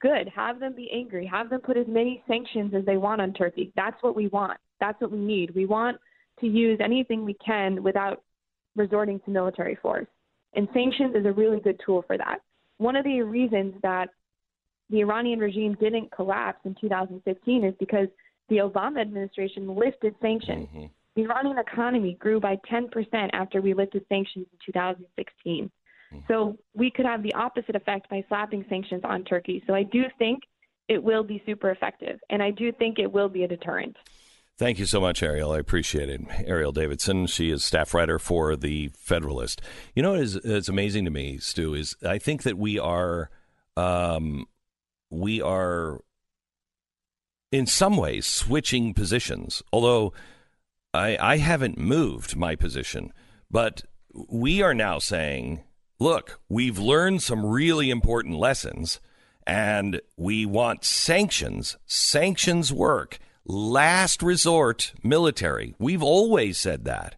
good. 0.00 0.28
Have 0.34 0.60
them 0.60 0.74
be 0.74 0.90
angry. 0.92 1.26
Have 1.26 1.50
them 1.50 1.60
put 1.60 1.76
as 1.76 1.86
many 1.88 2.22
sanctions 2.26 2.74
as 2.74 2.84
they 2.84 2.96
want 2.96 3.20
on 3.20 3.32
Turkey. 3.32 3.72
That's 3.76 3.96
what 4.02 4.16
we 4.16 4.26
want. 4.28 4.58
That's 4.80 5.00
what 5.00 5.12
we 5.12 5.18
need. 5.18 5.54
We 5.54 5.66
want 5.66 5.98
to 6.40 6.46
use 6.46 6.78
anything 6.82 7.24
we 7.24 7.34
can 7.34 7.82
without 7.82 8.22
resorting 8.76 9.20
to 9.20 9.30
military 9.30 9.76
force. 9.76 10.06
And 10.54 10.68
sanctions 10.74 11.14
is 11.14 11.26
a 11.26 11.32
really 11.32 11.60
good 11.60 11.80
tool 11.84 12.04
for 12.06 12.18
that. 12.18 12.38
One 12.78 12.96
of 12.96 13.04
the 13.04 13.22
reasons 13.22 13.74
that 13.82 14.08
the 14.90 15.00
Iranian 15.00 15.38
regime 15.38 15.76
didn't 15.80 16.12
collapse 16.12 16.60
in 16.64 16.74
2015 16.80 17.64
is 17.64 17.74
because 17.78 18.08
the 18.48 18.56
Obama 18.56 19.00
administration 19.00 19.74
lifted 19.74 20.14
sanctions. 20.20 20.68
The 21.16 21.22
Iranian 21.22 21.58
economy 21.58 22.16
grew 22.18 22.40
by 22.40 22.56
10% 22.70 22.88
after 23.32 23.62
we 23.62 23.72
lifted 23.72 24.04
sanctions 24.08 24.46
in 24.52 24.72
2016. 24.72 25.70
So 26.28 26.56
we 26.74 26.90
could 26.90 27.06
have 27.06 27.22
the 27.22 27.34
opposite 27.34 27.74
effect 27.74 28.08
by 28.08 28.24
slapping 28.28 28.64
sanctions 28.68 29.02
on 29.04 29.24
Turkey. 29.24 29.62
So 29.66 29.74
I 29.74 29.82
do 29.82 30.04
think 30.18 30.40
it 30.88 31.02
will 31.02 31.24
be 31.24 31.42
super 31.46 31.70
effective, 31.70 32.20
and 32.30 32.42
I 32.42 32.50
do 32.50 32.70
think 32.72 32.98
it 32.98 33.10
will 33.10 33.28
be 33.28 33.44
a 33.44 33.48
deterrent. 33.48 33.96
Thank 34.56 34.78
you 34.78 34.86
so 34.86 35.00
much, 35.00 35.20
Erielle. 35.20 35.56
I 35.56 35.58
appreciate 35.58 36.08
it. 36.08 36.20
Erielle 36.28 36.72
Davidson, 36.72 37.26
she 37.26 37.50
is 37.50 37.64
staff 37.64 37.92
writer 37.92 38.20
for 38.20 38.54
the 38.54 38.90
Federalist. 38.96 39.60
You 39.94 40.02
know 40.02 40.12
what 40.12 40.20
is 40.20 40.36
it's 40.36 40.68
amazing 40.68 41.06
to 41.06 41.10
me, 41.10 41.38
Stu, 41.38 41.74
is 41.74 41.96
I 42.06 42.18
think 42.18 42.44
that 42.44 42.56
we 42.56 42.78
are 42.78 43.30
um, 43.76 44.46
we 45.10 45.42
are 45.42 46.00
in 47.54 47.66
some 47.66 47.96
ways 47.96 48.26
switching 48.26 48.92
positions. 48.92 49.62
Although 49.72 50.12
I, 50.92 51.16
I 51.20 51.36
haven't 51.36 51.78
moved 51.78 52.34
my 52.36 52.56
position, 52.56 53.12
but 53.48 53.84
we 54.28 54.60
are 54.60 54.74
now 54.74 54.98
saying, 54.98 55.62
look, 56.00 56.40
we've 56.48 56.78
learned 56.78 57.22
some 57.22 57.46
really 57.46 57.90
important 57.90 58.36
lessons, 58.36 59.00
and 59.46 60.00
we 60.16 60.44
want 60.44 60.84
sanctions. 60.84 61.76
Sanctions 61.86 62.72
work 62.72 63.20
last 63.44 64.20
resort 64.20 64.92
military. 65.04 65.74
We've 65.78 66.02
always 66.02 66.58
said 66.58 66.84
that. 66.86 67.14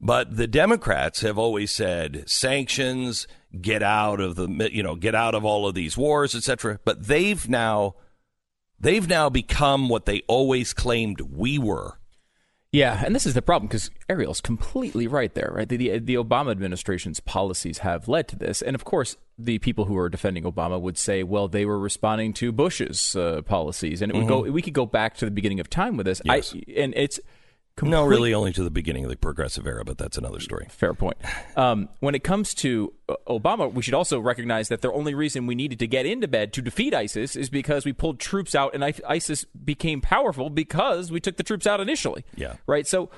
But 0.00 0.36
the 0.36 0.48
Democrats 0.48 1.20
have 1.20 1.38
always 1.38 1.70
said 1.70 2.28
sanctions, 2.28 3.26
get 3.58 3.82
out 3.82 4.20
of 4.20 4.34
the 4.34 4.68
you 4.70 4.82
know, 4.82 4.96
get 4.96 5.14
out 5.14 5.34
of 5.34 5.44
all 5.44 5.66
of 5.66 5.74
these 5.74 5.96
wars, 5.96 6.34
etc. 6.34 6.80
But 6.84 7.06
they've 7.06 7.48
now 7.48 7.94
they've 8.82 9.08
now 9.08 9.30
become 9.30 9.88
what 9.88 10.04
they 10.04 10.22
always 10.28 10.74
claimed 10.74 11.20
we 11.22 11.58
were. 11.58 11.98
Yeah, 12.74 13.02
and 13.04 13.14
this 13.14 13.26
is 13.26 13.34
the 13.34 13.42
problem 13.42 13.68
because 13.68 13.90
Erielle's 14.08 14.40
completely 14.40 15.06
right 15.06 15.34
there, 15.34 15.52
right? 15.54 15.68
The, 15.68 15.76
the, 15.76 15.98
the 15.98 16.14
Obama 16.14 16.50
administration's 16.52 17.20
policies 17.20 17.78
have 17.78 18.08
led 18.08 18.28
to 18.28 18.36
this, 18.36 18.62
and 18.62 18.74
of 18.74 18.82
course, 18.82 19.18
the 19.38 19.58
people 19.58 19.84
who 19.84 19.96
are 19.98 20.08
defending 20.08 20.44
Obama 20.44 20.80
would 20.80 20.96
say, 20.96 21.22
"Well, 21.22 21.48
they 21.48 21.66
were 21.66 21.78
responding 21.78 22.32
to 22.34 22.50
Bush's 22.50 23.14
uh, 23.14 23.42
policies," 23.42 24.00
and 24.00 24.10
it 24.10 24.14
would 24.14 24.24
Mm-hmm. 24.24 24.46
go. 24.46 24.52
We 24.52 24.62
could 24.62 24.72
go 24.72 24.86
back 24.86 25.16
to 25.18 25.26
the 25.26 25.30
beginning 25.30 25.60
of 25.60 25.68
time 25.68 25.98
with 25.98 26.06
this. 26.06 26.22
Yes. 26.24 26.54
I, 26.54 26.62
and 26.80 26.94
it's 26.96 27.20
No, 27.80 28.04
really, 28.04 28.34
only 28.34 28.52
to 28.52 28.62
the 28.62 28.70
beginning 28.70 29.04
of 29.04 29.10
the 29.10 29.16
progressive 29.16 29.66
era, 29.66 29.84
but 29.84 29.98
that's 29.98 30.18
another 30.18 30.40
story. 30.40 30.66
Fair 30.70 30.94
point. 30.94 31.16
Um, 31.56 31.88
when 32.00 32.14
it 32.14 32.22
comes 32.22 32.54
to 32.54 32.92
uh, 33.08 33.14
Obama, 33.28 33.72
we 33.72 33.82
should 33.82 33.94
also 33.94 34.20
recognize 34.20 34.68
that 34.68 34.82
the 34.82 34.92
only 34.92 35.14
reason 35.14 35.46
we 35.46 35.54
needed 35.54 35.78
to 35.78 35.86
get 35.86 36.06
into 36.06 36.28
bed 36.28 36.52
to 36.52 36.62
defeat 36.62 36.94
ISIS 36.94 37.34
is 37.34 37.48
because 37.48 37.84
we 37.84 37.92
pulled 37.92 38.20
troops 38.20 38.54
out, 38.54 38.74
and 38.74 38.84
ISIS 38.84 39.44
became 39.44 40.00
powerful 40.00 40.50
because 40.50 41.10
we 41.10 41.18
took 41.18 41.36
the 41.36 41.42
troops 41.42 41.66
out 41.66 41.80
initially. 41.80 42.24
Yeah. 42.36 42.56
Right. 42.66 42.86
So 42.86 43.10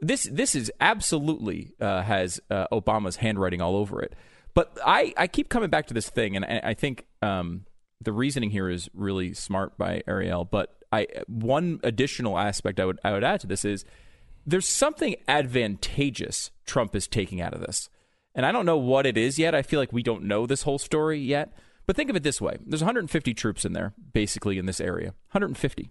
this 0.00 0.24
this 0.24 0.54
is 0.54 0.72
absolutely 0.80 1.74
uh, 1.80 2.02
has 2.02 2.40
uh, 2.50 2.66
Obama's 2.72 3.16
handwriting 3.16 3.60
all 3.60 3.76
over 3.76 4.02
it. 4.02 4.14
But 4.54 4.76
I, 4.84 5.14
I 5.16 5.26
keep 5.28 5.48
coming 5.48 5.70
back 5.70 5.86
to 5.86 5.94
this 5.94 6.08
thing, 6.08 6.36
and 6.36 6.44
I, 6.44 6.60
I 6.64 6.74
think 6.74 7.06
um, 7.22 7.64
the 8.00 8.12
reasoning 8.12 8.50
here 8.50 8.68
is 8.68 8.88
really 8.94 9.34
smart 9.34 9.78
by 9.78 10.02
Erielle. 10.08 10.48
But 10.50 10.74
I 10.92 11.06
one 11.26 11.80
additional 11.82 12.38
aspect 12.38 12.80
I 12.80 12.84
would 12.84 12.98
I 13.04 13.12
would 13.12 13.24
add 13.24 13.40
to 13.40 13.46
this 13.46 13.64
is 13.64 13.84
there's 14.46 14.66
something 14.66 15.16
advantageous 15.28 16.50
Trump 16.66 16.96
is 16.96 17.06
taking 17.06 17.40
out 17.40 17.54
of 17.54 17.60
this. 17.60 17.88
And 18.34 18.46
I 18.46 18.52
don't 18.52 18.66
know 18.66 18.78
what 18.78 19.06
it 19.06 19.16
is 19.16 19.38
yet. 19.38 19.54
I 19.54 19.62
feel 19.62 19.80
like 19.80 19.92
we 19.92 20.02
don't 20.02 20.24
know 20.24 20.46
this 20.46 20.62
whole 20.62 20.78
story 20.78 21.18
yet. 21.18 21.52
But 21.86 21.96
think 21.96 22.10
of 22.10 22.16
it 22.16 22.22
this 22.22 22.40
way 22.40 22.58
there's 22.64 22.82
150 22.82 23.34
troops 23.34 23.64
in 23.64 23.72
there, 23.72 23.94
basically, 24.12 24.58
in 24.58 24.66
this 24.66 24.80
area. 24.80 25.08
150. 25.32 25.90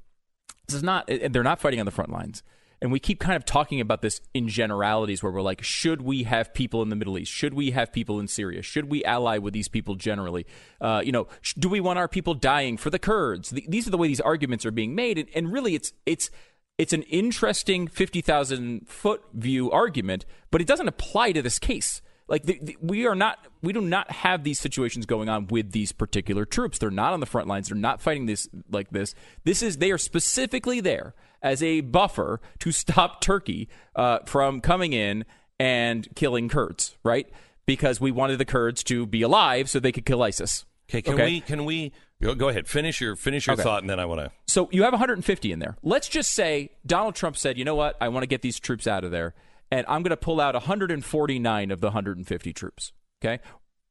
This 0.68 0.76
is 0.76 0.84
not, 0.84 1.08
they're 1.08 1.44
not 1.44 1.60
fighting 1.60 1.80
on 1.80 1.86
the 1.86 1.92
front 1.92 2.12
lines. 2.12 2.44
And 2.82 2.92
we 2.92 3.00
keep 3.00 3.20
kind 3.20 3.36
of 3.36 3.44
talking 3.44 3.82
about 3.82 4.02
this 4.02 4.22
in 4.34 4.48
generalities 4.48 5.22
where 5.22 5.32
we're 5.32 5.42
like, 5.42 5.62
should 5.64 6.02
we 6.02 6.24
have 6.24 6.54
people 6.54 6.82
in 6.82 6.90
the 6.90 6.96
Middle 6.96 7.18
East? 7.18 7.32
Should 7.32 7.54
we 7.54 7.72
have 7.72 7.92
people 7.92 8.20
in 8.20 8.28
Syria? 8.28 8.62
Should 8.62 8.90
we 8.90 9.04
ally 9.04 9.38
with 9.38 9.54
these 9.54 9.68
people 9.68 9.96
generally? 9.96 10.46
Uh, 10.80 11.02
you 11.04 11.12
know, 11.12 11.28
sh- 11.42 11.56
do 11.56 11.68
we 11.68 11.82
want 11.82 12.00
our 12.00 12.08
people 12.08 12.34
dying 12.34 12.78
for 12.78 12.90
the 12.90 13.00
Kurds? 13.00 13.50
The, 13.50 13.66
these 13.68 13.86
are 13.88 13.92
the 13.92 13.98
way 13.98 14.08
these 14.08 14.22
arguments 14.22 14.66
are 14.66 14.72
being 14.72 14.96
made. 14.96 15.18
And, 15.18 15.28
and 15.36 15.52
really, 15.52 15.76
it's, 15.76 15.92
it's, 16.06 16.32
it's 16.78 16.94
an 16.94 17.04
interesting 17.04 17.88
50,000 17.88 18.88
foot 18.88 19.24
view 19.34 19.70
argument, 19.72 20.26
but 20.50 20.62
it 20.62 20.68
doesn't 20.68 20.88
apply 20.88 21.34
to 21.34 21.42
this 21.42 21.60
case. 21.60 22.02
Like 22.30 22.44
the, 22.44 22.60
the, 22.62 22.78
we 22.80 23.08
are 23.08 23.16
not, 23.16 23.46
we 23.62 23.74
do 23.74 23.82
not 23.82 24.10
have 24.12 24.44
these 24.46 24.60
situations 24.60 25.06
going 25.06 25.28
on 25.28 25.48
with 25.48 25.72
these 25.72 25.92
particular 25.92 26.46
troops. 26.46 26.78
They're 26.78 26.92
not 26.92 27.12
on 27.12 27.20
the 27.20 27.26
front 27.26 27.48
lines. 27.48 27.68
They're 27.68 27.78
not 27.78 28.02
fighting 28.02 28.28
this 28.28 28.48
like 28.72 28.92
this. 28.92 29.16
This 29.44 29.62
is 29.64 29.78
they 29.78 29.92
are 29.92 29.98
specifically 29.98 30.80
there 30.80 31.16
as 31.42 31.64
a 31.64 31.82
buffer 31.82 32.42
to 32.60 32.72
stop 32.72 33.22
Turkey 33.22 33.70
uh, 33.96 34.20
from 34.26 34.62
coming 34.62 34.94
in 34.94 35.26
and 35.60 36.08
killing 36.16 36.50
Kurds, 36.50 36.98
right? 37.04 37.28
Because 37.66 38.00
we 38.02 38.12
wanted 38.12 38.38
the 38.38 38.46
Kurds 38.46 38.84
to 38.86 39.06
be 39.06 39.22
alive 39.22 39.70
so 39.70 39.80
they 39.80 39.92
could 39.92 40.06
kill 40.06 40.24
ISIS. 40.24 40.66
Okay, 40.90 41.02
can 41.04 41.16
we 41.18 41.42
can 41.42 41.66
we 41.66 41.92
go, 42.20 42.34
go 42.34 42.50
ahead 42.50 42.68
finish 42.68 43.00
your 43.00 43.16
finish 43.16 43.46
your 43.46 43.54
Okay. 43.54 43.62
thought 43.62 43.84
and 43.84 43.90
then 43.90 44.00
I 44.00 44.06
want 44.06 44.22
to 44.22 44.32
So 44.48 44.70
you 44.72 44.82
have 44.84 44.94
150 44.94 45.52
in 45.52 45.60
there. 45.60 45.78
Let's 45.84 46.10
just 46.10 46.32
say 46.34 46.72
Donald 46.84 47.14
Trump 47.14 47.38
said, 47.38 47.60
you 47.60 47.66
know 47.66 47.76
what? 47.76 47.96
I 48.02 48.10
want 48.10 48.24
to 48.24 48.28
get 48.28 48.42
these 48.42 48.60
troops 48.60 48.88
out 48.88 49.04
of 49.04 49.12
there, 49.12 49.36
and 49.70 49.86
I'm 49.88 50.02
going 50.02 50.10
to 50.10 50.18
pull 50.18 50.42
out 50.42 50.56
149 50.56 51.72
of 51.72 51.80
the 51.80 51.88
150 51.88 52.54
troops. 52.54 52.92
Okay. 53.24 53.40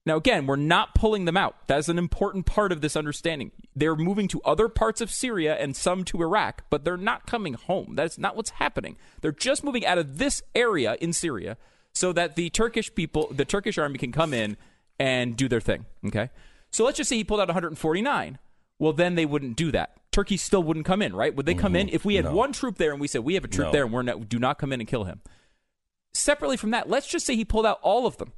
Now, 0.09 0.17
again, 0.17 0.47
we're 0.47 0.57
not 0.57 0.95
pulling 0.95 1.25
them 1.27 1.37
out. 1.37 1.55
That's 1.69 1.89
an 1.89 1.99
important 1.99 2.47
part 2.47 2.73
of 2.73 2.81
this 2.81 2.97
understanding. 2.97 3.53
They're 3.77 3.95
moving 3.95 4.27
to 4.29 4.41
other 4.45 4.69
parts 4.69 5.01
of 5.01 5.11
Syria 5.11 5.55
and 5.57 5.77
some 5.77 6.03
to 6.07 6.21
Iraq, 6.23 6.63
but 6.71 6.85
they're 6.85 6.97
not 6.97 7.27
coming 7.27 7.55
home. 7.55 7.95
That's 7.95 8.19
not 8.19 8.35
what's 8.35 8.51
happening. 8.51 8.97
They're 9.21 9.33
just 9.33 9.63
moving 9.63 9.87
out 9.87 9.99
of 9.99 10.19
this 10.19 10.43
area 10.55 10.97
in 11.01 11.13
Syria 11.13 11.57
so 11.93 12.13
that 12.15 12.35
the 12.37 12.51
Turkish 12.51 12.95
people, 12.95 13.29
the 13.31 13.45
Turkish 13.45 13.79
army 13.79 13.99
can 13.99 14.11
come 14.11 14.35
in 14.35 14.57
and 14.99 15.37
do 15.37 15.47
their 15.49 15.61
thing. 15.61 15.87
Okay. 16.07 16.31
So 16.71 16.85
let's 16.85 16.97
just 16.97 17.09
say 17.09 17.17
he 17.17 17.25
pulled 17.25 17.41
out 17.41 17.49
149. 17.49 18.39
Well, 18.79 18.93
then 18.93 19.15
they 19.15 19.27
wouldn't 19.27 19.57
do 19.57 19.71
that. 19.73 19.95
Turkey 20.11 20.37
still 20.37 20.63
wouldn't 20.63 20.87
come 20.87 21.03
in, 21.03 21.15
right? 21.15 21.35
Would 21.35 21.47
they 21.47 21.55
come 21.55 21.77
in 21.77 21.89
if 21.91 22.05
we 22.05 22.15
had 22.17 22.25
Mm-hmm. 22.25 22.35
No. 22.35 22.39
one 22.39 22.53
troop 22.53 22.77
there 22.79 22.93
and 22.93 23.01
we 23.01 23.09
said 23.09 23.23
we 23.23 23.35
have 23.35 23.45
a 23.45 23.49
troop 23.49 23.67
No. 23.69 23.73
there 23.73 23.85
and 23.85 23.93
we're 23.93 24.03
not, 24.03 24.29
do 24.29 24.39
not 24.39 24.59
come 24.59 24.73
in 24.73 24.81
and 24.81 24.89
kill 24.89 25.05
him? 25.05 25.21
Separately 26.15 26.57
from 26.57 26.71
that, 26.71 26.89
let's 26.89 27.07
just 27.07 27.27
say 27.27 27.37
he 27.37 27.45
pulled 27.45 27.67
out 27.67 27.79
all 27.83 28.07
of 28.07 28.17
them, 28.17 28.33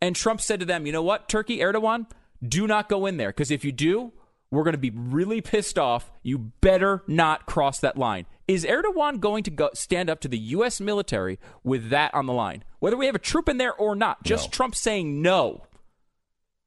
and 0.00 0.14
Trump 0.16 0.40
said 0.40 0.60
to 0.60 0.66
them, 0.66 0.86
"You 0.86 0.92
know 0.92 1.02
what, 1.02 1.28
Turkey, 1.28 1.58
Erdogan, 1.58 2.06
do 2.46 2.66
not 2.66 2.88
go 2.88 3.06
in 3.06 3.16
there 3.16 3.30
because 3.30 3.50
if 3.50 3.64
you 3.64 3.72
do, 3.72 4.12
we're 4.50 4.62
going 4.64 4.72
to 4.74 4.78
be 4.78 4.90
really 4.90 5.40
pissed 5.40 5.78
off. 5.78 6.10
You 6.22 6.38
better 6.60 7.02
not 7.06 7.46
cross 7.46 7.78
that 7.80 7.96
line." 7.98 8.26
Is 8.46 8.64
Erdogan 8.64 9.20
going 9.20 9.42
to 9.44 9.50
go 9.50 9.68
stand 9.74 10.08
up 10.08 10.20
to 10.20 10.28
the 10.28 10.38
U.S. 10.38 10.80
military 10.80 11.38
with 11.62 11.90
that 11.90 12.14
on 12.14 12.24
the 12.26 12.32
line, 12.32 12.64
whether 12.78 12.96
we 12.96 13.04
have 13.06 13.14
a 13.14 13.18
troop 13.18 13.48
in 13.48 13.58
there 13.58 13.74
or 13.74 13.94
not? 13.94 14.22
Just 14.24 14.46
No. 14.46 14.50
Trump 14.52 14.74
saying 14.74 15.20
no 15.20 15.66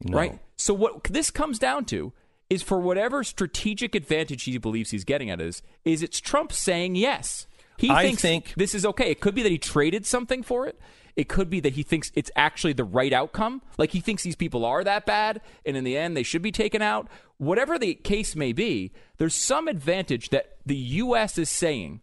No. 0.04 0.18
right? 0.18 0.40
So 0.58 0.74
what 0.76 1.06
this 1.06 1.32
comes 1.32 1.58
down 1.58 1.86
to 1.86 2.14
is 2.52 2.62
for 2.62 2.80
whatever 2.80 3.24
strategic 3.24 3.96
advantage 3.96 4.44
he 4.44 4.58
believes 4.60 4.92
he's 4.92 5.04
getting 5.06 5.30
at 5.32 5.42
is 5.42 5.64
is 5.86 6.04
it's 6.04 6.20
Trump 6.20 6.52
saying 6.52 6.96
yes. 6.96 7.48
He 7.78 7.90
I 7.90 8.04
thinks 8.04 8.22
think- 8.22 8.54
this 8.56 8.76
is 8.76 8.86
okay. 8.86 9.10
It 9.10 9.22
could 9.22 9.34
be 9.34 9.42
that 9.42 9.52
he 9.52 9.58
traded 9.58 10.06
something 10.06 10.44
for 10.44 10.68
it. 10.68 10.80
It 11.16 11.28
could 11.30 11.50
be 11.50 11.60
that 11.62 11.74
he 11.74 11.84
thinks 11.84 12.12
it's 12.16 12.32
actually 12.36 12.74
the 12.74 12.84
right 12.84 13.12
outcome. 13.14 13.62
Like 13.78 13.92
he 13.92 14.00
thinks 14.00 14.24
these 14.24 14.36
people 14.36 14.66
are 14.66 14.84
that 14.84 15.06
bad, 15.06 15.42
and 15.66 15.76
in 15.78 15.84
the 15.84 15.98
end 15.98 16.16
they 16.16 16.24
should 16.24 16.42
be 16.42 16.52
taken 16.52 16.82
out. 16.82 17.08
Whatever 17.38 17.78
the 17.80 17.96
case 17.96 18.36
may 18.36 18.54
be, 18.54 18.92
there's 19.18 19.36
some 19.36 19.68
advantage 19.68 20.30
that 20.30 20.58
the 20.66 20.76
U.S. 20.76 21.38
is 21.38 21.50
saying, 21.50 22.02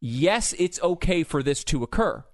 yes, 0.00 0.54
it's 0.58 0.80
okay 0.82 1.22
for 1.24 1.42
this 1.42 1.64
to 1.64 1.82
occur. 1.82 2.24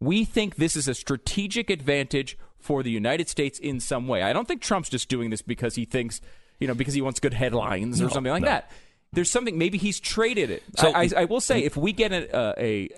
We 0.00 0.24
think 0.24 0.56
this 0.56 0.76
is 0.76 0.88
a 0.88 0.94
strategic 0.94 1.70
advantage 1.70 2.36
for 2.58 2.82
the 2.82 2.90
United 2.90 3.28
States 3.28 3.58
in 3.58 3.80
some 3.80 4.06
way. 4.08 4.22
I 4.22 4.32
don't 4.32 4.46
think 4.46 4.62
Trump's 4.62 4.88
just 4.88 5.08
doing 5.08 5.30
this 5.30 5.42
because 5.42 5.74
he 5.74 5.84
thinks, 5.84 6.20
you 6.60 6.66
know, 6.68 6.74
because 6.74 6.94
he 6.94 7.00
wants 7.00 7.18
good 7.20 7.34
headlines 7.34 8.00
or 8.00 8.04
No, 8.04 8.10
something 8.10 8.32
like 8.32 8.42
no. 8.42 8.48
that. 8.48 8.70
There's 9.12 9.30
something. 9.30 9.58
Maybe 9.58 9.78
he's 9.78 10.00
traded 10.00 10.50
it. 10.50 10.62
So- 10.76 10.92
I, 10.92 11.02
I, 11.02 11.08
I 11.18 11.24
will 11.26 11.40
say, 11.40 11.64
if 11.64 11.76
we 11.76 11.92
get 11.92 12.12
a, 12.12 12.34
uh, 12.34 12.54
a, 12.56 12.88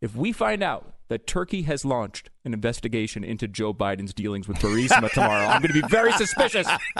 if 0.00 0.14
we 0.14 0.32
find 0.32 0.62
out 0.62 0.92
that 1.08 1.26
Turkey 1.26 1.62
has 1.62 1.84
launched 1.84 2.30
an 2.44 2.52
investigation 2.54 3.24
into 3.24 3.48
Joe 3.48 3.74
Biden's 3.74 4.14
dealings 4.14 4.46
with 4.46 4.58
Burisma 4.58 5.10
tomorrow, 5.10 5.46
I'm 5.46 5.62
going 5.62 5.72
to 5.74 5.82
be 5.82 5.88
very 5.88 6.12
suspicious. 6.12 6.66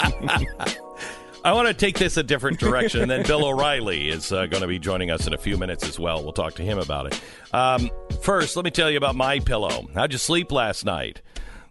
I 1.45 1.53
want 1.53 1.69
to 1.69 1.75
take 1.75 1.99
this 1.99 2.17
a 2.17 2.23
different 2.23 2.59
direction. 2.59 3.01
and 3.03 3.11
then 3.11 3.23
Bill 3.25 3.45
O'Reilly 3.45 4.09
is 4.09 4.33
uh, 4.33 4.47
going 4.47 4.63
to 4.63 4.67
be 4.67 4.79
joining 4.79 5.11
us 5.11 5.27
in 5.27 5.35
a 5.35 5.39
few 5.39 5.57
minutes 5.57 5.87
as 5.87 5.99
well. 5.99 6.23
We'll 6.23 6.33
talk 6.33 6.55
to 6.55 6.63
him 6.63 6.79
about 6.79 7.07
it. 7.07 7.21
Um, 7.55 7.91
first, 8.23 8.57
let 8.57 8.65
me 8.65 8.71
tell 8.71 8.91
you 8.91 8.97
about 8.97 9.15
my 9.15 9.39
pillow. 9.39 9.89
How'd 9.95 10.13
you 10.13 10.19
sleep 10.19 10.51
last 10.51 10.85
night? 10.85 11.23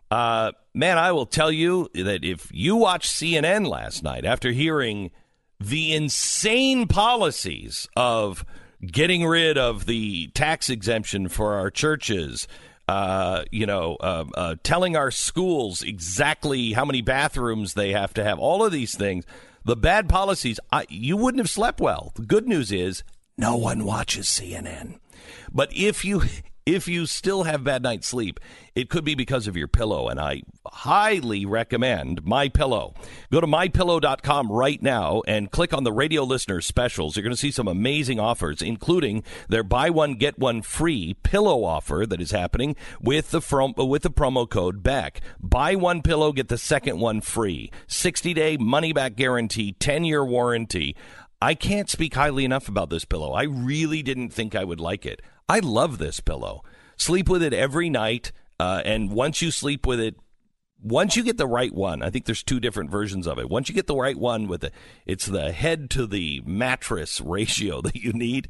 Uh, 0.10 0.54
man, 0.74 0.98
I 0.98 1.12
will 1.12 1.26
tell 1.26 1.52
you 1.52 1.90
that 1.94 2.24
if 2.24 2.50
you 2.54 2.78
watched 2.78 3.12
CNN 3.12 3.68
last 3.68 4.04
night 4.04 4.24
after 4.26 4.52
hearing 4.52 5.12
the 5.60 5.94
insane 5.94 6.88
policies 6.88 7.88
of 7.96 8.46
getting 8.86 9.26
rid 9.26 9.58
of 9.58 9.86
the 9.86 10.28
tax 10.28 10.70
exemption 10.70 11.30
for 11.30 11.54
our 11.56 11.70
churches, 11.70 12.48
uh, 12.88 13.44
you 13.52 13.66
know, 13.66 13.98
uh, 14.00 14.26
uh, 14.36 14.56
telling 14.64 14.96
our 14.96 15.12
schools 15.12 15.82
exactly 15.82 16.74
how 16.74 16.86
many 16.86 17.02
bathrooms 17.02 17.74
they 17.74 17.92
have 17.92 18.14
to 18.14 18.24
have, 18.24 18.40
all 18.40 18.64
of 18.64 18.72
these 18.72 18.96
things, 18.96 19.26
the 19.66 19.76
bad 19.76 20.08
policies, 20.08 20.60
I, 20.72 20.86
you 20.90 21.18
wouldn't 21.18 21.40
have 21.40 21.50
slept 21.50 21.82
well. 21.82 22.12
The 22.16 22.26
good 22.26 22.48
news 22.48 22.72
is 22.72 23.04
no 23.38 23.56
one 23.58 23.84
watches 23.84 24.28
CNN. 24.28 25.00
But 25.52 25.72
if 25.74 26.06
you 26.06 26.24
if 26.68 26.86
you 26.86 27.06
still 27.06 27.44
have 27.44 27.64
bad 27.64 27.82
night's 27.82 28.10
sleep, 28.10 28.42
it 28.76 28.90
could 28.90 29.06
be 29.06 29.16
because 29.16 29.48
of 29.48 29.56
your 29.56 29.70
pillow, 29.70 30.10
and 30.10 30.20
I 30.20 30.42
highly 30.68 31.46
recommend 31.46 32.26
My 32.26 32.50
Pillow. 32.50 32.94
Go 33.32 33.40
to 33.40 33.48
mypillow.com 33.48 34.52
right 34.52 34.82
now 34.84 35.22
and 35.26 35.50
click 35.50 35.74
on 35.74 35.86
the 35.86 35.94
radio 35.94 36.24
listener 36.24 36.60
specials. 36.60 37.16
You're 37.16 37.24
going 37.24 37.32
to 37.32 37.40
see 37.40 37.52
some 37.52 37.70
amazing 37.70 38.20
offers, 38.20 38.62
including 38.62 39.24
their 39.48 39.64
buy 39.64 39.90
one 39.90 40.16
get 40.16 40.38
one 40.38 40.62
free 40.62 41.14
pillow 41.24 41.64
offer 41.64 42.06
that 42.06 42.20
is 42.20 42.32
happening 42.32 42.76
with 43.00 43.32
the 43.32 43.40
from 43.40 43.74
with 43.78 44.02
the 44.02 44.12
promo 44.12 44.48
code 44.48 44.84
Beck. 44.84 45.22
Buy 45.40 45.74
one 45.76 46.02
pillow, 46.02 46.34
get 46.34 46.50
the 46.50 46.58
second 46.58 47.00
one 47.00 47.22
free. 47.22 47.72
60 47.88 48.34
day 48.34 48.58
money 48.58 48.92
back 48.92 49.16
guarantee, 49.16 49.72
10 49.80 50.04
year 50.04 50.26
warranty. 50.26 50.98
I 51.42 51.54
can't 51.54 51.90
speak 51.90 52.16
highly 52.16 52.44
enough 52.44 52.68
about 52.68 52.90
this 52.90 53.06
pillow. 53.06 53.32
I 53.32 53.44
really 53.44 54.04
didn't 54.04 54.32
think 54.32 54.54
I 54.54 54.66
would 54.66 54.82
like 54.82 55.06
it. 55.06 55.22
I 55.50 55.60
love 55.60 55.98
this 55.98 56.20
pillow. 56.20 56.64
Sleep 56.98 57.30
with 57.30 57.44
it 57.44 57.54
every 57.54 57.90
night, 57.90 58.32
uh, 58.60 58.82
and 58.84 59.12
once 59.12 59.42
you 59.42 59.52
sleep 59.52 59.86
with 59.86 60.00
it, 60.00 60.16
once 60.82 61.16
you 61.16 61.24
get 61.24 61.38
the 61.38 61.48
right 61.48 61.74
one, 61.74 62.02
I 62.04 62.10
think 62.10 62.26
there's 62.26 62.44
two 62.44 62.60
different 62.60 62.92
versions 62.92 63.28
of 63.28 63.40
it. 63.40 63.50
Once 63.50 63.70
you 63.70 63.76
get 63.76 63.88
the 63.88 63.96
right 63.96 64.18
one 64.18 64.48
with 64.48 64.62
the, 64.62 64.72
it's 65.06 65.26
the 65.26 65.52
head 65.52 65.90
to 65.92 66.06
the 66.06 66.42
mattress 66.46 67.22
ratio 67.26 67.82
that 67.82 67.96
you 67.96 68.14
need. 68.14 68.48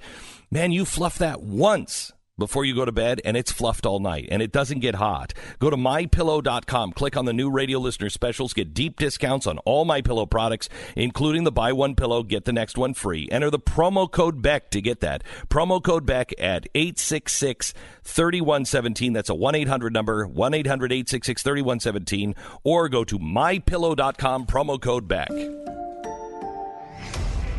Man, 0.52 0.72
you 0.72 0.86
fluff 0.86 1.18
that 1.20 1.42
once, 1.42 2.14
before 2.38 2.66
you 2.66 2.76
go 2.76 2.86
to 2.86 2.92
bed 2.92 3.22
and 3.26 3.36
it's 3.36 3.52
fluffed 3.52 3.86
all 3.86 4.00
night 4.00 4.28
and 4.32 4.42
it 4.42 4.52
doesn't 4.52 4.80
get 4.80 4.96
hot. 4.96 5.34
Go 5.60 5.70
to 5.70 5.78
mypillow.com, 5.78 6.94
click 6.94 7.18
on 7.18 7.26
the 7.26 7.34
new 7.34 7.50
radio 7.50 7.80
listener 7.80 8.10
specials, 8.10 8.54
get 8.54 8.74
deep 8.74 8.98
discounts 8.98 9.48
on 9.48 9.58
all 9.60 9.86
my 9.86 10.02
pillow 10.02 10.26
products, 10.26 10.70
including 10.96 11.44
the 11.44 11.52
buy 11.52 11.74
one 11.74 11.96
pillow, 11.96 12.24
get 12.24 12.46
the 12.46 12.54
next 12.54 12.78
one 12.78 12.94
free. 12.94 13.28
Enter 13.32 13.50
the 13.50 13.60
promo 13.60 14.10
code 14.10 14.42
Beck 14.42 14.70
to 14.72 14.82
get 14.82 15.00
that. 15.02 15.24
Promo 15.50 15.84
code 15.84 16.06
Beck 16.06 16.34
at 16.40 16.68
866 16.76 17.74
3117. 18.04 19.14
That's 19.14 19.30
a 19.30 19.36
1 19.36 19.56
800 19.56 19.94
number, 19.94 20.28
1 20.28 20.54
800 20.54 20.92
866 20.92 21.44
3117, 21.44 22.36
or 22.64 22.90
go 22.90 23.04
to 23.04 23.20
mypillow.com, 23.20 24.46
promo 24.46 24.82
code 24.82 25.08
Beck. 25.08 25.30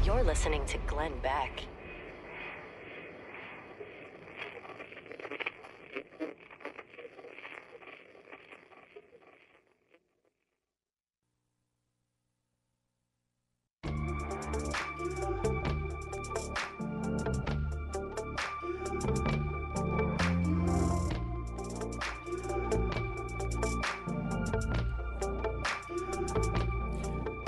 You're 0.04 0.24
listening 0.24 0.64
to 0.66 0.78
Glenn 0.86 1.12
Beck. 1.22 1.64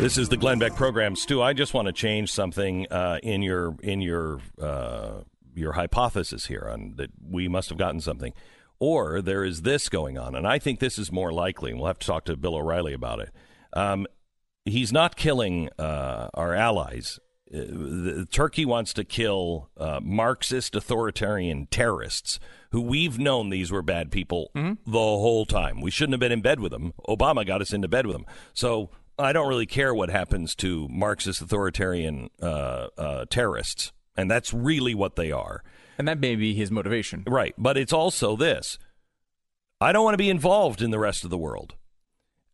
This 0.01 0.17
is 0.17 0.31
the 0.31 0.39
Glenn 0.39 0.59
Beck 0.59 0.77
program, 0.77 1.15
Stu. 1.15 1.43
I 1.43 1.53
just 1.53 1.75
want 1.75 1.85
to 1.85 1.93
change 1.93 2.33
something 2.33 2.87
uh, 2.91 3.19
in 3.23 3.43
your 3.43 3.77
in 3.83 4.01
your 4.01 4.41
uh, 4.59 5.25
your 5.55 5.73
hypothesis 5.73 6.47
here 6.47 6.67
on 6.73 6.95
that 6.97 7.11
we 7.23 7.49
must 7.49 7.69
have 7.69 7.77
gotten 7.77 8.01
something, 8.01 8.33
or 8.79 9.21
there 9.21 9.45
is 9.45 9.61
this 9.61 9.91
going 9.91 10.17
on, 10.17 10.35
and 10.35 10.47
I 10.47 10.59
think 10.59 10.81
this 10.81 10.99
is 10.99 11.13
more 11.13 11.31
likely. 11.35 11.71
And 11.71 11.79
we'll 11.79 11.89
have 11.89 11.99
to 11.99 12.07
talk 12.07 12.25
to 12.25 12.37
Bill 12.39 12.57
O'Reilly 12.57 12.95
about 12.95 13.21
it. 13.21 13.29
Um, 13.75 14.07
he's 14.65 14.91
not 14.91 15.17
killing 15.17 15.69
uh, 15.79 16.31
our 16.33 16.55
allies. 16.55 17.21
Uh, 17.53 17.59
the, 17.59 18.27
Turkey 18.31 18.65
wants 18.65 18.95
to 18.95 19.05
kill 19.05 19.69
uh, 19.77 20.01
Marxist 20.03 20.75
authoritarian 20.75 21.67
terrorists 21.67 22.41
who 22.71 22.81
we've 22.81 23.19
known 23.19 23.51
these 23.51 23.71
were 23.71 23.83
bad 23.83 24.11
people 24.11 24.51
the 24.55 24.99
whole 24.99 25.45
time. 25.45 25.83
We 25.83 25.91
shouldn't 25.91 26.15
have 26.15 26.21
been 26.21 26.33
in 26.33 26.41
bed 26.41 26.59
with 26.59 26.73
them. 26.73 26.95
Obama 27.07 27.47
got 27.47 27.61
us 27.61 27.75
into 27.75 27.89
bed 27.89 28.07
with 28.07 28.17
them. 28.17 28.25
So 28.55 28.91
I 29.21 29.33
don't 29.33 29.49
really 29.49 29.67
care 29.67 29.95
what 29.95 30.11
happens 30.11 30.55
to 30.57 30.89
Marxist 30.89 31.41
authoritarian 31.41 32.31
uh, 32.43 32.89
uh, 32.97 33.25
terrorists, 33.31 33.93
and 34.17 34.31
that's 34.31 34.53
really 34.53 34.95
what 34.95 35.17
they 35.17 35.31
are. 35.31 35.63
And 35.99 36.09
that 36.09 36.19
may 36.19 36.37
be 36.37 36.55
his 36.55 36.71
motivation. 36.71 37.25
Right, 37.27 37.55
but 37.59 37.77
it's 37.77 37.93
also 37.93 38.37
this: 38.37 38.79
I 39.81 39.93
don't 39.93 40.05
want 40.05 40.15
to 40.15 40.19
be 40.19 40.31
involved 40.31 40.83
in 40.83 40.91
the 40.91 40.99
rest 40.99 41.25
of 41.25 41.31
the 41.31 41.39
world. 41.39 41.75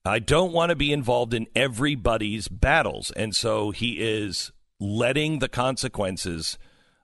I 0.04 0.18
don't 0.18 0.52
want 0.52 0.70
to 0.70 0.76
be 0.76 0.92
involved 0.92 1.34
in 1.34 1.46
everybody's 1.54 2.48
battles, 2.48 3.10
and 3.12 3.34
so 3.34 3.70
he 3.70 4.00
is 4.00 4.52
letting 4.78 5.38
the 5.38 5.48
consequences 5.48 6.58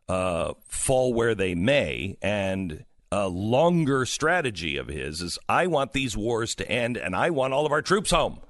uh, 0.08 0.54
fall 0.66 1.14
where 1.14 1.34
they 1.34 1.54
may. 1.54 2.16
And 2.20 2.84
a 3.10 3.28
longer 3.28 4.06
strategy 4.06 4.76
of 4.76 4.88
his 4.88 5.20
is: 5.22 5.38
I 5.48 5.66
want 5.66 5.92
these 5.92 6.16
wars 6.16 6.54
to 6.56 6.70
end, 6.70 6.96
and 6.96 7.14
I 7.16 7.30
want 7.30 7.52
all 7.52 7.66
of 7.66 7.72
our 7.72 7.82
troops 7.82 8.10
home. 8.10 8.40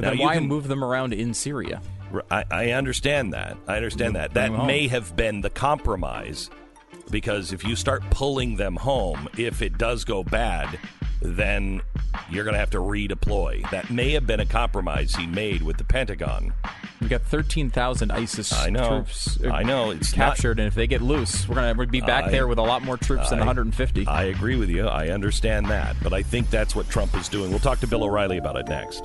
But 0.00 0.06
Now, 0.06 0.10
then 0.10 0.18
you 0.18 0.24
why 0.24 0.34
can- 0.34 0.48
move 0.48 0.66
them 0.68 0.82
around 0.82 1.12
in 1.12 1.34
Syria? 1.34 1.82
I, 2.30 2.44
I 2.50 2.70
understand 2.72 3.34
that. 3.34 3.56
I 3.68 3.76
understand 3.76 4.16
that. 4.16 4.34
That 4.34 4.66
may 4.66 4.88
have 4.88 5.14
been 5.14 5.42
the 5.42 5.50
compromise 5.50 6.50
because 7.10 7.52
if 7.52 7.62
you 7.64 7.76
start 7.76 8.02
pulling 8.10 8.56
them 8.56 8.76
home, 8.76 9.28
if 9.36 9.62
it 9.62 9.78
does 9.78 10.04
go 10.04 10.24
bad, 10.24 10.78
then 11.22 11.82
you're 12.30 12.44
going 12.44 12.54
to 12.54 12.58
have 12.58 12.70
to 12.70 12.78
redeploy. 12.78 13.68
That 13.70 13.90
may 13.90 14.10
have 14.12 14.26
been 14.26 14.40
a 14.40 14.46
compromise 14.46 15.14
he 15.14 15.26
made 15.26 15.62
with 15.62 15.76
the 15.76 15.84
Pentagon. 15.84 16.52
We've 17.00 17.10
got 17.10 17.22
13,000 17.22 18.10
ISIS 18.10 18.52
I 18.52 18.70
know. 18.70 18.88
troops 18.88 19.38
uh, 19.44 19.50
I 19.50 19.62
know. 19.62 19.90
It's 19.90 20.16
not- 20.16 20.30
captured, 20.30 20.58
and 20.58 20.66
if 20.66 20.74
they 20.74 20.86
get 20.86 21.02
loose, 21.02 21.48
we're 21.48 21.54
going 21.56 21.76
to 21.76 21.86
be 21.86 22.00
back 22.00 22.24
I- 22.24 22.30
there 22.30 22.48
with 22.48 22.58
a 22.58 22.62
lot 22.62 22.82
more 22.82 22.96
troops 22.96 23.30
than 23.30 23.38
150. 23.38 24.06
I 24.06 24.24
agree 24.24 24.56
with 24.56 24.68
you. 24.70 24.88
I 24.88 25.08
understand 25.10 25.66
that. 25.66 25.94
But 26.02 26.12
I 26.12 26.22
think 26.22 26.50
that's 26.50 26.74
what 26.74 26.88
Trump 26.88 27.14
is 27.16 27.28
doing. 27.28 27.50
We'll 27.50 27.58
talk 27.60 27.78
to 27.80 27.86
Bill 27.86 28.02
O'Reilly 28.04 28.38
about 28.38 28.56
it 28.56 28.66
next. 28.68 29.04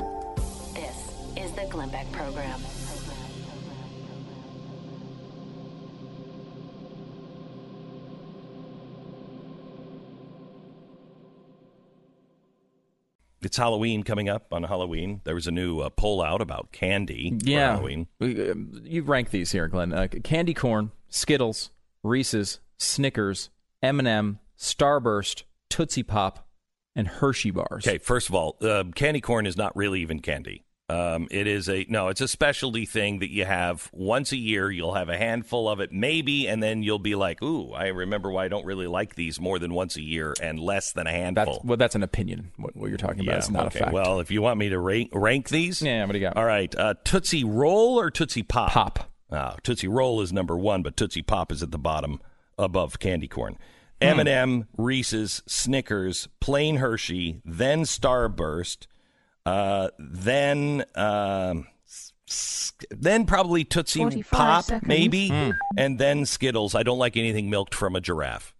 This 1.55 1.63
is 1.63 1.69
the 1.69 1.73
Glenn 1.73 1.89
Beck 1.89 2.11
program. 2.11 2.59
It's 13.41 13.57
Halloween 13.57 14.03
coming 14.03 14.27
up 14.27 14.51
on 14.51 14.63
Halloween. 14.63 15.21
There 15.23 15.35
was 15.35 15.45
a 15.45 15.51
new 15.51 15.79
uh, 15.79 15.89
poll 15.91 16.21
out 16.21 16.41
about 16.41 16.71
candy 16.71 17.37
for 17.39 17.49
yeah. 17.49 17.75
Halloween. 17.75 18.07
Um, 18.19 18.81
You 18.83 19.03
rank 19.03 19.29
these 19.29 19.51
here, 19.51 19.67
Glenn. 19.67 19.93
Uh, 19.93 20.07
candy 20.23 20.55
corn, 20.55 20.91
Skittles, 21.09 21.69
Reese's, 22.01 22.59
Snickers, 22.79 23.51
M&M, 23.83 24.39
Starburst, 24.57 25.43
Tootsie 25.69 26.03
Pop, 26.03 26.47
and 26.95 27.07
Hershey 27.07 27.51
bars. 27.51 27.87
Okay, 27.87 27.99
first 27.99 28.29
of 28.29 28.35
all, 28.35 28.57
uh, 28.61 28.85
candy 28.95 29.21
corn 29.21 29.45
is 29.45 29.55
not 29.55 29.75
really 29.75 30.01
even 30.01 30.21
candy. 30.21 30.64
Um, 30.87 31.27
it 31.31 31.47
is 31.47 31.67
a 31.67 31.85
no. 31.89 32.09
It's 32.09 32.21
a 32.21 32.27
specialty 32.27 32.85
thing 32.85 33.19
that 33.19 33.31
you 33.31 33.43
have 33.43 33.89
once 33.91 34.31
a 34.31 34.37
year. 34.37 34.69
You'll 34.69 34.93
have 34.93 35.09
a 35.09 35.17
handful 35.17 35.67
of 35.67 35.79
it, 35.79 35.91
maybe, 35.91 36.47
and 36.47 36.61
then 36.61 36.83
you'll 36.83 36.99
be 36.99 37.15
like, 37.15 37.41
"Ooh, 37.41 37.71
I 37.71 37.87
remember 37.87 38.29
why 38.29 38.45
I 38.45 38.47
don't 38.49 38.65
really 38.65 38.85
like 38.85 39.15
these 39.15 39.39
more 39.39 39.57
than 39.57 39.73
once 39.73 39.95
a 39.95 40.01
year 40.03 40.35
and 40.39 40.59
less 40.59 40.91
than 40.91 41.07
a 41.07 41.11
handful." 41.11 41.55
That's, 41.55 41.65
well, 41.65 41.77
that's 41.77 41.95
an 41.95 42.03
opinion. 42.03 42.51
What, 42.57 42.75
what 42.75 42.89
you're 42.89 42.99
talking 42.99 43.27
about 43.27 43.39
is 43.39 43.49
not 43.49 43.65
okay. 43.67 43.79
a 43.79 43.83
fact. 43.83 43.93
Well, 43.93 44.19
if 44.19 44.29
you 44.29 44.43
want 44.43 44.59
me 44.59 44.69
to 44.69 44.79
rank, 44.79 45.09
rank 45.11 45.49
these, 45.49 45.81
yeah, 45.81 46.05
what 46.05 46.11
do 46.11 46.19
you 46.19 46.25
got? 46.25 46.37
All 46.37 46.45
right, 46.45 46.73
uh, 46.75 46.93
Tootsie 47.03 47.43
Roll 47.43 47.99
or 47.99 48.11
Tootsie 48.11 48.43
Pop? 48.43 48.71
Pop. 48.71 49.11
Uh, 49.31 49.55
Tootsie 49.63 49.87
Roll 49.87 50.21
is 50.21 50.31
number 50.31 50.55
one, 50.55 50.83
but 50.83 50.95
Tootsie 50.95 51.23
Pop 51.23 51.51
is 51.51 51.63
at 51.63 51.71
the 51.71 51.79
bottom 51.79 52.21
above 52.59 52.99
candy 52.99 53.27
corn. 53.27 53.57
M&M, 54.01 54.67
Reese's, 54.77 55.41
Snickers, 55.47 56.27
plain 56.39 56.77
Hershey, 56.77 57.41
then 57.45 57.83
Starburst, 57.83 58.87
uh, 59.45 59.89
then 59.99 60.85
um, 60.95 61.67
s- 61.87 62.13
s- 62.27 62.73
then 62.89 63.25
probably 63.25 63.63
Tootsie 63.63 64.23
Pop, 64.23 64.65
seconds. 64.65 64.87
maybe, 64.87 65.29
Hmm. 65.29 65.51
and 65.77 65.99
then 65.99 66.25
Skittles. 66.25 66.75
I 66.75 66.83
don't 66.83 66.97
like 66.99 67.15
anything 67.17 67.49
milked 67.49 67.75
from 67.75 67.95
a 67.95 68.01
giraffe. 68.01 68.53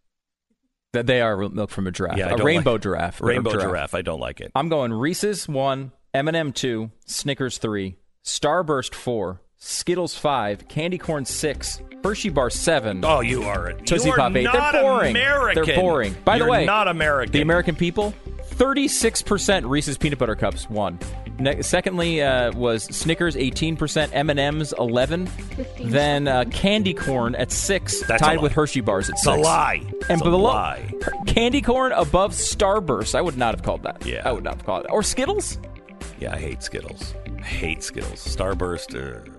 That 0.94 1.08
they 1.08 1.20
are 1.22 1.36
milk 1.50 1.72
from 1.72 1.88
a 1.88 1.92
giraffe. 1.92 2.18
Yeah, 2.18 2.28
I 2.28 2.34
a 2.34 2.38
don't 2.38 2.46
rainbow 2.46 2.74
like- 2.74 2.82
giraffe. 2.82 3.22
or 3.22 3.26
Rainbow 3.26 3.52
giraffe. 3.60 3.94
I 3.94 4.02
don't 4.02 4.20
like 4.22 4.40
it. 4.40 4.52
I'm 4.56 4.70
going 4.70 4.94
Reese's 4.94 5.48
one, 5.48 5.92
M&M 6.14 6.54
two, 6.54 6.92
Snickers 7.06 7.58
three, 7.58 7.98
Starburst 8.24 8.94
four, 8.96 9.42
Skittles 9.58 10.16
five, 10.18 10.68
Candy 10.70 10.98
Corn 10.98 11.26
six, 11.26 11.82
Hershey 12.04 12.30
Bar 12.30 12.50
seven. 12.50 13.04
Oh, 13.04 13.20
you 13.20 13.44
are 13.44 13.68
a 13.68 13.82
Tootsie 13.82 14.08
you 14.08 14.14
are 14.14 14.18
Pop 14.18 14.36
eight. 14.38 14.44
not 14.44 14.72
They're 14.72 14.84
boring. 14.84 15.12
American. 15.12 15.66
They're 15.66 15.76
boring. 15.76 16.16
By 16.24 16.38
You're 16.38 16.46
the 16.46 16.52
way, 16.52 16.66
not 16.66 16.88
American. 16.88 17.34
The 17.34 17.42
American 17.42 17.76
people, 17.76 18.14
36% 18.58 19.70
Reese's 19.70 19.98
peanut 19.98 20.20
butter 20.20 20.36
cups 20.36 20.70
won. 20.70 21.00
Ne- 21.40 21.62
secondly 21.62 22.22
uh, 22.22 22.52
was 22.54 22.84
Snickers 22.84 23.36
18%, 23.36 24.10
M&M's 24.14 24.74
11, 24.80 25.30
then 25.82 26.28
uh, 26.28 26.46
candy 26.52 26.94
corn 26.94 27.36
at 27.36 27.52
6, 27.52 28.08
That's 28.08 28.22
tied 28.22 28.42
with 28.42 28.54
Hershey 28.54 28.82
bars 28.82 29.10
at 29.10 29.18
6. 29.20 29.28
It's 29.28 29.38
a 29.38 29.40
lie. 29.42 29.82
And 30.10 30.12
It's 30.12 30.22
a 30.22 30.24
below 30.26 30.44
lie. 30.44 30.94
candy 31.28 31.62
corn 31.62 31.92
above 31.92 32.32
Starburst. 32.32 33.16
I 33.16 33.22
would 33.22 33.38
not 33.38 33.54
have 33.56 33.64
called 33.64 33.84
that. 33.84 34.06
Yeah. 34.06 34.22
I 34.24 34.32
would 34.32 34.44
not 34.44 34.56
have 34.56 34.66
called 34.66 34.86
it. 34.86 34.92
Or 34.92 35.04
Skittles? 35.04 35.60
Yeah, 36.20 36.34
I 36.34 36.38
hate 36.40 36.64
Skittles. 36.64 37.14
I 37.38 37.42
hate 37.42 37.84
Skittles. 37.84 38.26
Starburst. 38.26 38.96
Uh, 38.96 39.30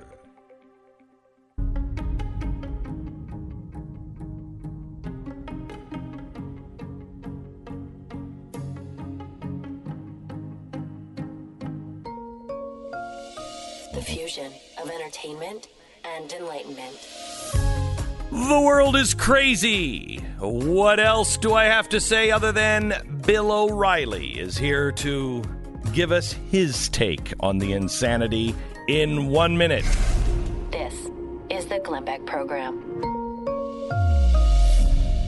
entertainment 15.16 15.68
and 16.04 16.32
enlightenment. 16.32 17.08
The 18.30 18.60
world 18.60 18.96
is 18.96 19.14
crazy. 19.14 20.18
What 20.38 21.00
else 21.00 21.36
do 21.36 21.54
I 21.54 21.64
have 21.64 21.88
to 21.90 22.00
say 22.00 22.30
other 22.30 22.52
than 22.52 23.20
Bill 23.24 23.50
O'Reilly 23.50 24.38
is 24.38 24.58
here 24.58 24.92
to 24.92 25.42
give 25.92 26.12
us 26.12 26.32
his 26.50 26.88
take 26.90 27.32
on 27.40 27.58
the 27.58 27.72
insanity 27.72 28.54
in 28.88 29.28
one 29.28 29.56
minute? 29.56 29.84
This 30.70 31.08
is 31.50 31.66
the 31.66 31.80
Glenn 31.82 32.04
Beck 32.04 32.24
program. 32.26 32.85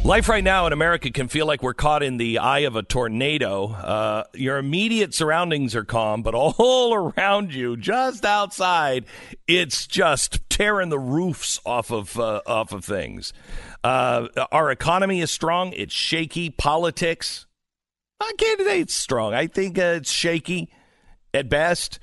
Life 0.09 0.31
right 0.31 0.43
now 0.43 0.67
in 0.67 0.73
America 0.73 1.11
can 1.11 1.29
feel 1.29 1.45
like 1.45 1.63
we're 1.63 1.75
caught 1.75 2.03
in 2.03 2.17
the 2.17 2.39
eye 2.39 2.61
of 2.61 2.77
a 2.77 2.83
tornado. 2.83 3.67
Uh, 3.67 4.25
your 4.33 4.57
immediate 4.57 5.13
surroundings 5.13 5.77
are 5.77 5.85
calm, 5.85 6.23
but 6.23 6.35
all 6.35 6.95
around 7.19 7.53
you, 7.53 7.77
just 7.77 8.25
outside, 8.25 9.05
it's 9.47 9.87
just 9.87 10.41
tearing 10.49 10.89
the 10.89 10.99
roofs 10.99 11.61
off 11.67 11.93
of 11.93 12.19
uh, 12.19 12.41
off 12.47 12.73
of 12.73 12.87
things. 12.87 13.35
Uh, 13.85 14.29
our 14.51 14.71
economy 14.71 15.21
is 15.21 15.31
strong. 15.31 15.75
It's 15.75 15.93
shaky. 15.93 16.49
Politics, 16.49 17.45
I 18.19 18.33
can't 18.39 18.89
strong. 18.91 19.35
I 19.35 19.47
think 19.47 19.79
uh, 19.79 19.97
it's 19.99 20.11
shaky 20.11 20.71
at 21.35 21.51
best. 21.51 22.01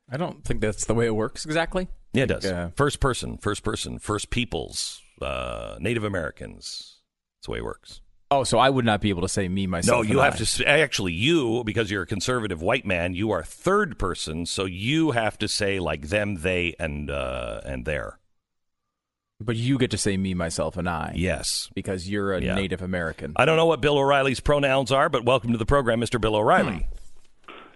I 0.10 0.18
don't 0.18 0.44
think 0.44 0.62
that's 0.62 0.86
the 0.86 0.94
way 0.94 1.06
it 1.06 1.16
works 1.16 1.46
exactly. 1.46 1.90
yeah, 2.14 2.24
it 2.24 2.28
does. 2.28 2.46
uh, 2.46 2.72
first 2.76 3.00
person, 3.00 3.38
first 3.38 3.64
person, 3.64 4.00
first 4.00 4.30
peoples, 4.30 5.02
uh, 5.22 5.76
Native 5.80 6.04
Americans. 6.04 7.02
That's 7.38 7.48
the 7.48 7.52
way 7.52 7.58
it 7.60 7.66
works. 7.66 8.02
Oh, 8.32 8.44
so 8.44 8.60
I 8.60 8.70
would 8.70 8.86
not 8.86 9.02
be 9.02 9.10
able 9.10 9.24
to 9.24 9.30
say 9.30 9.48
me 9.50 9.66
myself. 9.66 10.06
No, 10.06 10.10
you 10.10 10.20
have 10.20 10.36
I. 10.36 10.38
to 10.38 10.68
actually 10.70 11.14
you 11.14 11.64
because 11.64 11.90
you're 11.90 12.04
a 12.04 12.08
conservative 12.08 12.62
white 12.62 12.86
man. 12.86 13.16
You 13.16 13.32
are 13.32 13.44
third 13.44 13.98
person, 13.98 14.46
so 14.46 14.66
you 14.66 15.12
have 15.12 15.38
to 15.40 15.48
say 15.48 15.80
like 15.80 16.10
them, 16.10 16.36
they, 16.36 16.76
and 16.80 17.10
uh, 17.10 17.62
and 17.66 17.86
their. 17.86 18.19
But 19.42 19.56
you 19.56 19.78
get 19.78 19.92
to 19.92 19.98
say 19.98 20.18
me, 20.18 20.34
myself, 20.34 20.76
and 20.76 20.90
I. 20.90 21.14
Yes, 21.16 21.70
because 21.74 22.10
you're 22.10 22.34
a 22.34 22.42
Yeah. 22.42 22.56
Native 22.56 22.82
American. 22.82 23.32
I 23.38 23.46
don't 23.46 23.56
know 23.56 23.66
what 23.66 23.80
Bill 23.80 23.98
O'Reilly's 23.98 24.42
pronouns 24.42 24.92
are, 24.92 25.08
but 25.08 25.24
welcome 25.24 25.54
to 25.54 25.58
the 25.58 25.66
program, 25.66 26.02
Mr. 26.02 26.20
Bill 26.20 26.36
O'Reilly. 26.36 26.86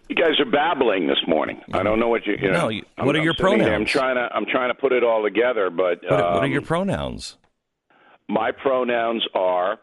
You 0.10 0.16
guys 0.18 0.38
are 0.42 0.46
babbling 0.52 1.08
this 1.08 1.26
morning. 1.26 1.62
I 1.72 1.82
don't 1.82 2.00
know 2.02 2.10
what 2.10 2.28
you. 2.28 2.34
you 2.40 2.52
know, 2.52 2.64
No, 2.64 2.68
you- 2.70 2.84
I'm- 2.98 3.06
what 3.08 3.16
are 3.16 3.20
I'm 3.20 3.24
your 3.24 3.34
sitting 3.34 3.60
pronouns? 3.60 3.74
I'm 3.80 3.86
trying 3.86 4.16
to. 4.16 4.30
I'm 4.36 4.46
trying 4.46 4.70
to 4.70 4.76
put 4.76 4.92
it 4.92 5.04
all 5.06 5.24
together, 5.24 5.70
but 5.70 6.02
What, 6.04 6.12
what 6.12 6.20
are 6.22 6.44
um, 6.44 6.52
your 6.52 6.62
pronouns? 6.62 7.38
my 8.28 8.52
pronouns 8.52 9.26
are. 9.34 9.80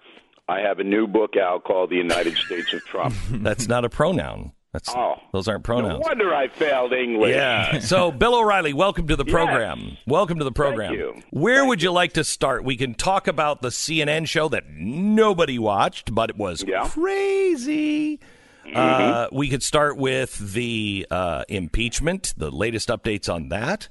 I 0.49 0.61
have 0.61 0.81
a 0.81 0.85
new 0.85 1.07
book 1.07 1.37
out 1.39 1.65
called 1.65 1.89
"The 1.91 1.97
United 1.97 2.37
States 2.37 2.73
of 2.75 2.85
Trump." 2.85 3.15
That's 3.31 3.67
not 3.69 3.87
a 3.87 3.89
pronoun. 3.89 4.53
That's 4.73 4.89
Oh. 4.95 5.17
those 5.33 5.49
aren't 5.49 5.65
pronouns. 5.65 5.95
no 5.95 5.99
wonder 6.09 6.33
I 6.35 6.47
failed 6.49 6.93
English. 6.93 7.35
Yeah. 7.35 7.79
So, 7.81 8.13
Bill 8.13 8.37
O'Reilly, 8.37 8.73
welcome 8.73 9.09
to 9.09 9.17
the 9.17 9.25
Yes. 9.25 9.33
program. 9.33 9.97
Welcome 10.07 10.39
to 10.39 10.45
the 10.45 10.53
program. 10.53 10.95
you. 10.95 11.21
Where 11.31 11.65
would 11.65 11.83
you 11.83 11.91
like 11.91 12.13
to 12.13 12.23
start? 12.25 12.63
We 12.65 12.77
can 12.77 12.95
talk 12.95 13.27
about 13.27 13.63
the 13.63 13.71
CNN 13.71 14.27
show 14.29 14.49
that 14.49 14.65
nobody 14.71 15.59
watched, 15.59 16.15
but 16.15 16.31
it 16.31 16.37
was 16.37 16.65
crazy. 16.91 18.21
Mm-hmm. 18.67 18.77
Uh, 18.77 19.27
we 19.33 19.49
could 19.49 19.63
start 19.65 19.97
with 19.97 20.39
the 20.53 21.07
uh, 21.11 21.43
impeachment, 21.49 22.35
the 22.37 22.51
latest 22.51 22.89
updates 22.91 23.33
on 23.33 23.49
that. 23.49 23.89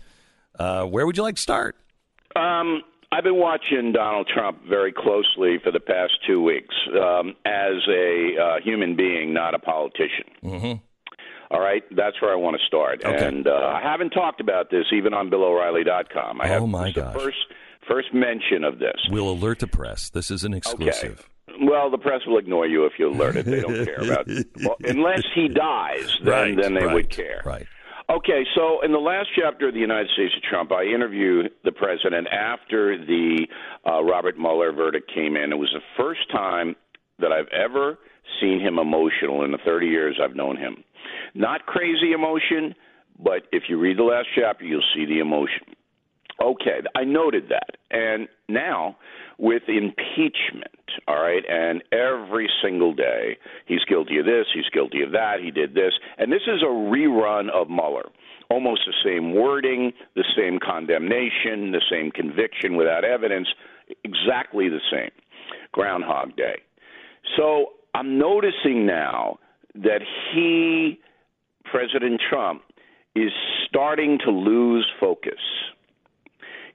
Uh, 0.58 0.86
where 0.86 1.06
would 1.06 1.18
you 1.18 1.24
like 1.24 1.36
to 1.36 1.42
start? 1.42 1.76
Um, 2.36 2.84
I've 3.12 3.24
been 3.24 3.38
watching 3.38 3.91
Donald 3.91 4.30
Trump 4.32 4.60
very 4.68 4.93
closely 4.93 5.57
for 5.64 5.72
the 5.72 5.80
past 5.80 6.14
two 6.28 6.43
weeks 6.43 6.76
um, 6.93 7.36
as 7.45 7.74
a 7.89 8.36
uh, 8.39 8.62
human 8.64 8.95
being, 8.95 9.34
not 9.34 9.55
a 9.55 9.60
politician. 9.60 10.26
Mm-hmm. 10.43 10.74
All 11.51 11.60
right, 11.60 11.82
that's 11.95 12.22
where 12.22 12.32
I 12.32 12.36
want 12.36 12.57
to 12.60 12.66
start. 12.68 13.03
And 13.03 13.47
uh, 13.47 13.51
I 13.51 13.82
haven't 13.82 14.12
talked 14.12 14.39
about 14.39 14.70
this 14.70 14.86
even 14.93 15.16
on 15.16 15.32
BillO'Reilly.com. 15.32 16.39
I 16.39 16.47
have 16.47 16.62
Oh, 16.62 16.68
my 16.68 16.91
gosh. 16.91 17.16
First, 17.16 17.38
first 17.88 18.14
mention 18.14 18.64
of 18.64 18.78
this. 18.78 18.95
We'll 19.10 19.32
alert 19.32 19.57
the 19.57 19.68
press. 19.68 20.12
This 20.12 20.30
is 20.30 20.43
an 20.43 20.53
exclusive. 20.53 21.28
Well, 21.62 21.89
the 21.89 21.97
press 21.97 22.22
will 22.28 22.38
ignore 22.38 22.68
you 22.68 22.86
if 22.86 22.93
you 22.99 23.10
alert 23.10 23.36
it. 23.36 23.47
They 23.47 23.62
don't 23.62 23.84
care 23.86 23.99
about 24.01 24.28
well, 24.64 24.78
unless 24.84 25.24
he 25.34 25.47
dies. 25.47 26.07
Then 26.24 26.32
Right, 26.32 26.55
then 26.55 26.76
they 26.76 26.86
right, 26.86 26.93
would 26.93 27.10
care. 27.10 27.41
Right. 27.43 27.66
Okay, 28.10 28.43
so 28.55 28.82
in 28.82 28.91
the 28.91 28.97
last 28.97 29.30
chapter 29.39 29.68
of 29.68 29.76
the 29.76 29.80
United 29.80 30.10
States 30.14 30.34
of 30.36 30.41
Trump, 30.41 30.72
I 30.72 30.84
interviewed 30.84 31.51
the 31.64 31.72
president 31.72 32.28
after 32.28 32.97
the 32.97 33.45
uh, 33.86 34.01
Robert 34.03 34.36
Mueller 34.36 34.72
verdict 34.72 35.12
came 35.14 35.36
in. 35.36 35.51
It 35.51 35.57
was 35.57 35.70
the 35.74 35.82
first 35.95 36.22
time 36.32 36.76
that 37.20 37.32
I've 37.32 37.47
ever 37.49 37.99
seen 38.41 38.60
him 38.60 38.80
emotional 38.80 39.43
in 39.45 39.51
the 39.51 39.60
30 39.64 39.86
years 39.86 40.20
I've 40.24 40.36
known 40.36 40.57
him. 40.57 40.84
Not 41.36 41.68
crazy 41.68 42.14
emotion, 42.14 42.74
but 43.24 43.43
if 43.51 43.64
you 43.70 43.80
read 43.80 43.99
the 43.99 44.03
last 44.03 44.28
chapter, 44.36 44.66
you'll 44.66 44.82
see 44.95 45.05
the 45.05 45.20
emotion. 45.20 45.76
Okay, 46.43 46.80
I 46.95 47.03
noted 47.03 47.49
that. 47.49 47.78
And 47.91 48.28
now, 48.47 48.97
with 49.40 49.64
impeachment, 49.68 50.76
all 51.08 51.22
right, 51.22 51.44
and 51.50 51.82
every 51.94 52.50
single 52.62 52.94
day, 52.94 53.38
he's 53.66 53.84
guilty 53.88 54.18
of 54.18 54.26
this, 54.26 54.46
he's 54.54 54.70
guilty 54.74 55.02
of 55.02 55.12
that, 55.12 55.38
he 55.42 55.50
did 55.50 55.74
this. 55.74 55.94
And 56.18 56.32
this 56.32 56.42
is 56.46 56.62
a 56.62 56.66
rerun 56.66 57.50
of 57.50 57.70
Mueller. 57.70 58.10
Almost 58.52 58.82
the 58.86 58.94
same 59.04 59.34
wording, 59.34 59.94
the 60.16 60.26
same 60.36 60.60
condemnation, 60.60 61.72
the 61.72 61.82
same 61.90 62.12
conviction 62.12 62.76
without 62.76 63.06
evidence, 63.06 63.48
exactly 64.04 64.68
the 64.68 64.82
same. 64.92 65.12
Groundhog 65.72 66.36
Day. 66.36 66.62
So 67.38 67.74
I'm 67.94 68.18
noticing 68.18 68.86
now 68.86 69.40
that 69.76 70.02
he, 70.34 71.00
President 71.64 72.20
Trump, 72.30 72.64
is 73.16 73.32
starting 73.68 74.20
to 74.26 74.32
lose 74.32 74.88
focus 75.00 75.40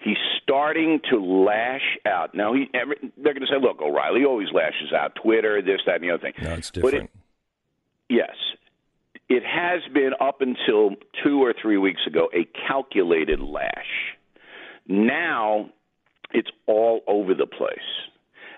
he's 0.05 0.19
starting 0.43 1.01
to 1.11 1.19
lash 1.19 1.99
out. 2.07 2.35
Now 2.35 2.53
he 2.53 2.67
every, 2.75 2.97
they're 3.17 3.33
going 3.33 3.47
to 3.47 3.47
say, 3.47 3.61
"Look, 3.61 3.81
O'Reilly 3.81 4.25
always 4.25 4.49
lashes 4.53 4.93
out. 4.93 5.17
Twitter, 5.21 5.61
this, 5.63 5.81
that, 5.87 5.97
and 5.97 6.05
the 6.05 6.11
other 6.11 6.23
thing." 6.23 6.35
No, 6.41 6.53
it's 6.53 6.71
different. 6.71 7.05
it, 7.05 7.11
yes, 8.09 8.37
it 9.29 9.43
has 9.43 9.83
been 9.93 10.13
up 10.21 10.41
until 10.41 10.91
two 11.25 11.43
or 11.43 11.55
three 11.61 11.79
weeks 11.79 12.03
ago 12.07 12.29
a 12.35 12.47
calculated 12.69 13.41
lash. 13.41 14.15
Now 14.87 15.71
it's 16.33 16.51
all 16.67 17.01
over 17.07 17.35
the 17.35 17.47
place, 17.47 17.79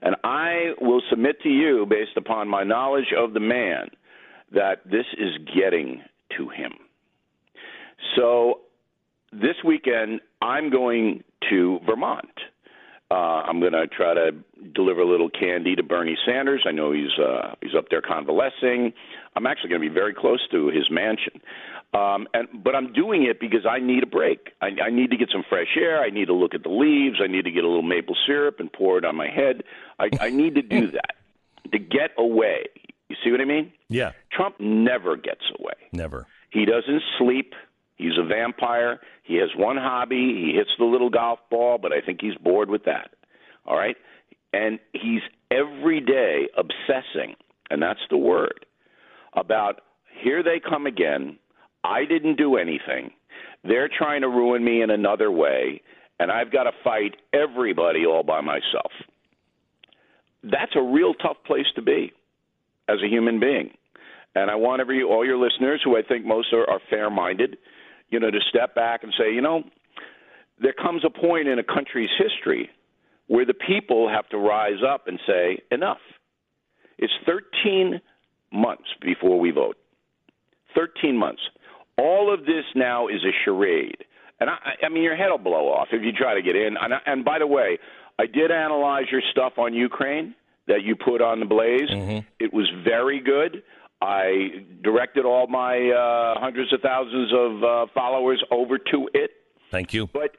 and 0.02 0.16
I 0.24 0.72
will 0.80 1.02
submit 1.08 1.40
to 1.42 1.48
you, 1.48 1.86
based 1.88 2.16
upon 2.16 2.48
my 2.48 2.64
knowledge 2.64 3.12
of 3.16 3.32
the 3.32 3.40
man, 3.40 3.90
that 4.52 4.82
this 4.84 5.06
is 5.16 5.38
getting 5.54 6.02
to 6.36 6.48
him. 6.48 6.72
So 8.16 8.60
this 9.32 9.56
weekend, 9.64 10.20
I'm 10.42 10.70
going 10.70 11.22
to 11.50 11.80
Vermont. 11.86 12.30
Uh, 13.08 13.14
I'm 13.46 13.60
going 13.60 13.72
to 13.72 13.86
try 13.86 14.14
to 14.14 14.32
deliver 14.74 15.00
a 15.00 15.08
little 15.08 15.30
candy 15.30 15.76
to 15.76 15.82
Bernie 15.84 16.16
Sanders. 16.26 16.64
I 16.66 16.72
know 16.72 16.90
he's 16.90 17.16
uh, 17.22 17.54
he's 17.62 17.74
up 17.76 17.84
there 17.88 18.02
convalescing. 18.02 18.92
I'm 19.36 19.46
actually 19.46 19.70
going 19.70 19.82
to 19.82 19.88
be 19.88 19.94
very 19.94 20.12
close 20.12 20.40
to 20.50 20.68
his 20.68 20.90
mansion, 20.90 21.40
um, 21.94 22.26
and 22.34 22.48
but 22.64 22.74
I'm 22.74 22.92
doing 22.92 23.22
it 23.22 23.38
because 23.38 23.64
I 23.64 23.78
need 23.78 24.02
a 24.02 24.06
break. 24.06 24.48
I, 24.60 24.70
I 24.86 24.90
need 24.90 25.12
to 25.12 25.16
get 25.16 25.28
some 25.30 25.44
fresh 25.48 25.76
air. 25.80 26.02
I 26.02 26.10
need 26.10 26.26
to 26.26 26.34
look 26.34 26.52
at 26.52 26.64
the 26.64 26.68
leaves. 26.68 27.20
I 27.22 27.28
need 27.28 27.44
to 27.44 27.52
get 27.52 27.62
a 27.62 27.68
little 27.68 27.82
maple 27.82 28.16
syrup 28.26 28.56
and 28.58 28.72
pour 28.72 28.98
it 28.98 29.04
on 29.04 29.14
my 29.14 29.28
head. 29.28 29.62
I, 30.00 30.10
I 30.20 30.30
need 30.30 30.56
to 30.56 30.62
do 30.62 30.90
that 30.92 31.14
to 31.70 31.78
get 31.78 32.10
away. 32.18 32.66
You 33.08 33.16
see 33.22 33.30
what 33.30 33.40
I 33.40 33.44
mean? 33.44 33.72
Yeah. 33.88 34.12
Trump 34.32 34.56
never 34.58 35.16
gets 35.16 35.44
away. 35.60 35.74
Never. 35.92 36.26
He 36.50 36.64
doesn't 36.64 37.02
sleep. 37.18 37.54
He's 37.96 38.18
a 38.18 38.26
vampire. 38.26 39.00
He 39.24 39.36
has 39.36 39.48
one 39.56 39.76
hobby. 39.76 40.44
He 40.46 40.56
hits 40.56 40.70
the 40.78 40.84
little 40.84 41.10
golf 41.10 41.38
ball, 41.50 41.78
but 41.78 41.92
I 41.92 42.00
think 42.00 42.20
he's 42.20 42.36
bored 42.36 42.70
with 42.70 42.84
that. 42.84 43.10
All 43.64 43.76
right? 43.76 43.96
And 44.52 44.78
he's 44.92 45.22
every 45.50 46.00
day 46.00 46.48
obsessing 46.56 47.36
and 47.70 47.82
that's 47.82 48.00
the 48.10 48.16
word, 48.16 48.66
about 49.34 49.80
here 50.22 50.42
they 50.42 50.60
come 50.60 50.86
again. 50.86 51.38
I 51.84 52.04
didn't 52.04 52.36
do 52.36 52.56
anything. 52.56 53.10
They're 53.64 53.88
trying 53.88 54.22
to 54.22 54.28
ruin 54.28 54.64
me 54.64 54.82
in 54.82 54.90
another 54.90 55.30
way, 55.30 55.82
and 56.18 56.30
I've 56.30 56.52
got 56.52 56.64
to 56.64 56.72
fight 56.84 57.16
everybody 57.32 58.06
all 58.06 58.22
by 58.22 58.40
myself. 58.40 58.92
That's 60.42 60.72
a 60.76 60.82
real 60.82 61.14
tough 61.14 61.38
place 61.44 61.66
to 61.74 61.82
be 61.82 62.12
as 62.88 62.98
a 63.04 63.08
human 63.08 63.40
being. 63.40 63.70
And 64.34 64.50
I 64.50 64.54
want 64.54 64.80
every 64.80 65.02
all 65.02 65.24
your 65.24 65.38
listeners, 65.38 65.80
who 65.82 65.96
I 65.96 66.02
think 66.02 66.24
most 66.24 66.52
are, 66.52 66.68
are 66.70 66.80
fair-minded, 66.88 67.56
you 68.10 68.20
know, 68.20 68.30
to 68.30 68.40
step 68.48 68.74
back 68.74 69.02
and 69.02 69.12
say, 69.18 69.32
you 69.32 69.40
know, 69.40 69.62
there 70.60 70.72
comes 70.72 71.02
a 71.04 71.10
point 71.10 71.48
in 71.48 71.58
a 71.58 71.64
country's 71.64 72.10
history 72.18 72.70
where 73.26 73.44
the 73.44 73.54
people 73.54 74.08
have 74.08 74.28
to 74.28 74.38
rise 74.38 74.82
up 74.86 75.08
and 75.08 75.18
say, 75.26 75.58
enough. 75.70 75.98
It's 76.98 77.12
13 77.26 78.00
months 78.52 78.88
before 79.02 79.38
we 79.38 79.50
vote. 79.50 79.76
13 80.74 81.16
months. 81.16 81.42
All 81.98 82.32
of 82.32 82.40
this 82.40 82.64
now 82.74 83.08
is 83.08 83.24
a 83.24 83.32
charade. 83.44 84.04
And 84.38 84.50
I, 84.50 84.56
I 84.84 84.88
mean, 84.88 85.02
your 85.02 85.16
head 85.16 85.30
will 85.30 85.38
blow 85.38 85.68
off 85.68 85.88
if 85.92 86.02
you 86.02 86.12
try 86.12 86.34
to 86.34 86.42
get 86.42 86.56
in. 86.56 86.76
And, 86.80 86.94
I, 86.94 86.98
and 87.06 87.24
by 87.24 87.38
the 87.38 87.46
way, 87.46 87.78
I 88.18 88.26
did 88.26 88.50
analyze 88.50 89.06
your 89.10 89.22
stuff 89.30 89.54
on 89.58 89.74
Ukraine 89.74 90.34
that 90.68 90.82
you 90.82 90.96
put 90.96 91.22
on 91.22 91.40
the 91.40 91.46
Blaze. 91.46 91.90
Mm-hmm. 91.90 92.26
It 92.38 92.52
was 92.52 92.70
very 92.84 93.20
good. 93.20 93.62
I 94.00 94.64
directed 94.82 95.24
all 95.24 95.46
my 95.46 95.90
uh, 95.90 96.38
hundreds 96.38 96.72
of 96.72 96.80
thousands 96.80 97.32
of 97.32 97.64
uh, 97.64 97.86
followers 97.94 98.42
over 98.50 98.78
to 98.78 99.08
it. 99.14 99.30
Thank 99.70 99.94
you. 99.94 100.06
But 100.12 100.36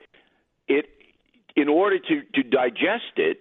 it, 0.68 0.86
in 1.56 1.68
order 1.68 1.98
to, 1.98 2.22
to 2.36 2.44
digest 2.44 3.18
it, 3.18 3.40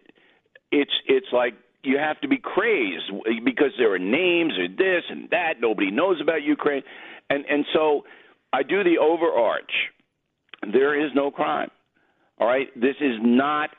it's 0.72 0.92
it's 1.06 1.28
like 1.32 1.54
you 1.82 1.98
have 1.98 2.20
to 2.22 2.28
be 2.28 2.38
crazed 2.38 3.12
because 3.44 3.70
there 3.78 3.92
are 3.92 3.98
names 3.98 4.54
and 4.58 4.76
this 4.76 5.04
and 5.08 5.28
that. 5.30 5.54
Nobody 5.60 5.90
knows 5.90 6.20
about 6.20 6.42
Ukraine, 6.42 6.82
and 7.30 7.44
and 7.48 7.64
so 7.72 8.04
I 8.52 8.62
do 8.62 8.82
the 8.82 8.98
overarch. 8.98 9.70
There 10.62 10.98
is 10.98 11.12
no 11.14 11.30
crime. 11.30 11.70
All 12.38 12.46
right, 12.46 12.68
this 12.74 12.96
is 13.00 13.18
not 13.20 13.70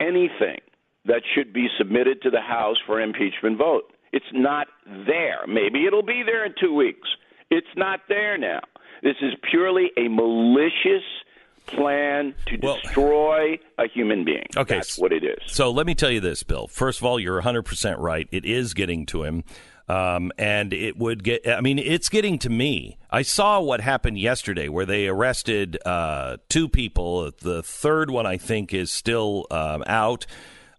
anything 0.00 0.60
that 1.04 1.22
should 1.34 1.52
be 1.52 1.68
submitted 1.78 2.22
to 2.22 2.30
the 2.30 2.40
House 2.40 2.76
for 2.86 3.00
impeachment 3.00 3.58
vote. 3.58 3.92
It's 4.12 4.26
not 4.32 4.68
there. 4.86 5.46
Maybe 5.46 5.86
it'll 5.86 6.02
be 6.02 6.22
there 6.24 6.44
in 6.44 6.54
two 6.60 6.74
weeks. 6.74 7.08
It's 7.50 7.66
not 7.76 8.00
there 8.08 8.38
now. 8.38 8.60
This 9.02 9.16
is 9.20 9.32
purely 9.50 9.90
a 9.96 10.08
malicious 10.08 11.02
plan 11.66 12.34
to 12.46 12.56
destroy 12.56 13.58
a 13.78 13.88
human 13.88 14.24
being. 14.24 14.46
Okay, 14.56 14.76
That's 14.76 14.98
what 14.98 15.12
it 15.12 15.24
is. 15.24 15.38
So 15.46 15.70
let 15.70 15.86
me 15.86 15.94
tell 15.94 16.10
you 16.10 16.20
this, 16.20 16.42
Bill. 16.42 16.66
First 16.66 17.00
of 17.00 17.06
all, 17.06 17.18
you're 17.18 17.40
100% 17.40 17.98
right. 17.98 18.28
It 18.30 18.44
is 18.44 18.74
getting 18.74 19.06
to 19.06 19.24
him. 19.24 19.44
Um, 19.88 20.32
and 20.38 20.72
it 20.72 20.96
would 20.96 21.24
get, 21.24 21.46
I 21.46 21.60
mean, 21.60 21.78
it's 21.78 22.08
getting 22.08 22.38
to 22.40 22.50
me. 22.50 22.98
I 23.10 23.22
saw 23.22 23.60
what 23.60 23.80
happened 23.80 24.18
yesterday 24.18 24.68
where 24.68 24.86
they 24.86 25.08
arrested 25.08 25.76
uh, 25.84 26.38
two 26.48 26.68
people. 26.68 27.30
The 27.40 27.62
third 27.62 28.08
one, 28.10 28.24
I 28.24 28.36
think, 28.36 28.72
is 28.72 28.90
still 28.90 29.46
um, 29.50 29.82
out. 29.86 30.26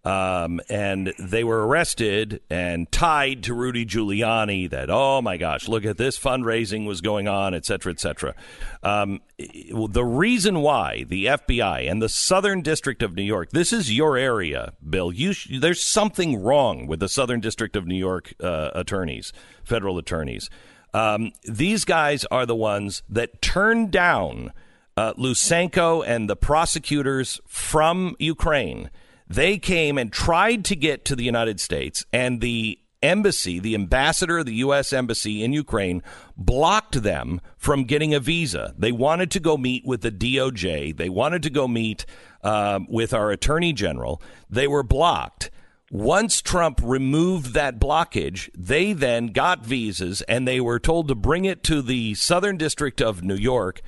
Um, 0.04 0.60
and 0.68 1.14
they 1.18 1.44
were 1.44 1.66
arrested 1.66 2.42
and 2.50 2.92
tied 2.92 3.42
to 3.44 3.54
Rudy 3.54 3.86
Giuliani. 3.86 4.68
That 4.68 4.90
oh 4.90 5.22
my 5.22 5.38
gosh, 5.38 5.66
look 5.66 5.86
at 5.86 5.96
this 5.96 6.18
fundraising 6.18 6.86
was 6.86 7.00
going 7.00 7.26
on, 7.26 7.54
et 7.54 7.64
cetera, 7.64 7.90
et 7.90 8.00
cetera. 8.00 8.34
Um, 8.82 9.22
the 9.38 10.04
reason 10.04 10.60
why 10.60 11.04
the 11.04 11.26
FBI 11.26 11.90
and 11.90 12.02
the 12.02 12.10
Southern 12.10 12.60
District 12.60 13.02
of 13.02 13.14
New 13.14 13.22
York, 13.22 13.50
this 13.50 13.72
is 13.72 13.96
your 13.96 14.18
area, 14.18 14.74
Bill. 14.86 15.10
You 15.10 15.32
sh- 15.32 15.58
there's 15.58 15.82
something 15.82 16.42
wrong 16.42 16.86
with 16.86 17.00
the 17.00 17.08
Southern 17.08 17.40
District 17.40 17.74
of 17.74 17.86
New 17.86 17.96
York 17.96 18.34
uh, 18.40 18.70
attorneys, 18.74 19.32
federal 19.64 19.96
attorneys. 19.96 20.50
Um, 20.92 21.32
these 21.44 21.84
guys 21.84 22.24
are 22.26 22.46
the 22.46 22.54
ones 22.54 23.02
that 23.08 23.40
turned 23.40 23.90
down 23.90 24.52
uh, 24.96 25.12
Lutsenko 25.14 26.04
and 26.06 26.30
the 26.30 26.36
prosecutors 26.36 27.40
from 27.46 28.14
Ukraine. 28.18 28.90
They 29.34 29.58
came 29.58 29.98
and 29.98 30.12
tried 30.12 30.64
to 30.66 30.76
get 30.76 31.04
to 31.06 31.16
the 31.16 31.24
United 31.24 31.58
States, 31.58 32.04
and 32.12 32.40
the 32.40 32.78
embassy, 33.02 33.58
the 33.58 33.74
ambassador 33.74 34.38
of 34.38 34.46
the 34.46 34.54
U.S. 34.54 34.92
Embassy 34.92 35.42
in 35.42 35.52
Ukraine, 35.52 36.04
blocked 36.36 37.02
them 37.02 37.40
from 37.56 37.82
getting 37.82 38.14
a 38.14 38.20
visa. 38.20 38.74
They 38.78 38.92
wanted 38.92 39.32
to 39.32 39.40
go 39.40 39.56
meet 39.56 39.84
with 39.84 40.02
the 40.02 40.12
DOJ, 40.12 40.96
they 40.96 41.08
wanted 41.08 41.42
to 41.42 41.50
go 41.50 41.66
meet 41.66 42.06
um, 42.44 42.86
with 42.88 43.12
our 43.12 43.32
attorney 43.32 43.72
general. 43.72 44.22
They 44.48 44.68
were 44.68 44.84
blocked. 44.84 45.50
Once 45.90 46.40
Trump 46.40 46.80
removed 46.82 47.54
that 47.54 47.80
blockage, 47.80 48.50
they 48.56 48.92
then 48.92 49.28
got 49.28 49.64
visas 49.64 50.22
and 50.22 50.46
they 50.46 50.60
were 50.60 50.78
told 50.78 51.08
to 51.08 51.14
bring 51.14 51.44
it 51.44 51.62
to 51.64 51.82
the 51.82 52.14
Southern 52.14 52.56
District 52.56 53.02
of 53.02 53.22
New 53.24 53.36
York. 53.36 53.80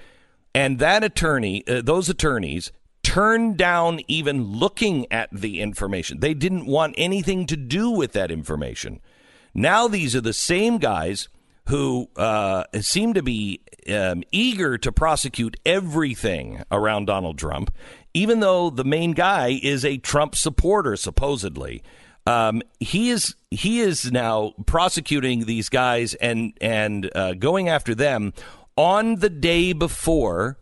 And 0.54 0.78
that 0.78 1.04
attorney, 1.04 1.66
uh, 1.68 1.82
those 1.82 2.08
attorneys, 2.08 2.72
turned 3.06 3.56
down 3.56 4.00
even 4.08 4.42
looking 4.42 5.06
at 5.12 5.28
the 5.30 5.60
information. 5.60 6.18
They 6.18 6.34
didn't 6.34 6.66
want 6.66 6.96
anything 6.98 7.46
to 7.46 7.56
do 7.56 7.88
with 7.88 8.10
that 8.14 8.32
information. 8.32 9.00
Now 9.54 9.86
these 9.86 10.16
are 10.16 10.20
the 10.20 10.32
same 10.32 10.78
guys 10.78 11.28
who 11.68 12.08
uh, 12.16 12.64
seem 12.80 13.14
to 13.14 13.22
be 13.22 13.60
um, 13.88 14.24
eager 14.32 14.76
to 14.78 14.90
prosecute 14.90 15.56
everything 15.64 16.64
around 16.72 17.06
Donald 17.06 17.38
Trump, 17.38 17.72
even 18.12 18.40
though 18.40 18.70
the 18.70 18.84
main 18.84 19.12
guy 19.12 19.60
is 19.62 19.84
a 19.84 19.98
Trump 19.98 20.34
supporter, 20.34 20.96
supposedly. 20.96 21.84
Um, 22.26 22.60
he 22.80 23.10
is 23.10 23.36
he 23.52 23.78
is 23.78 24.10
now 24.10 24.52
prosecuting 24.66 25.44
these 25.44 25.68
guys 25.68 26.14
and 26.14 26.54
and 26.60 27.08
uh, 27.14 27.34
going 27.34 27.68
after 27.68 27.94
them 27.94 28.32
on 28.76 29.16
the 29.20 29.30
day 29.30 29.72
before 29.72 30.58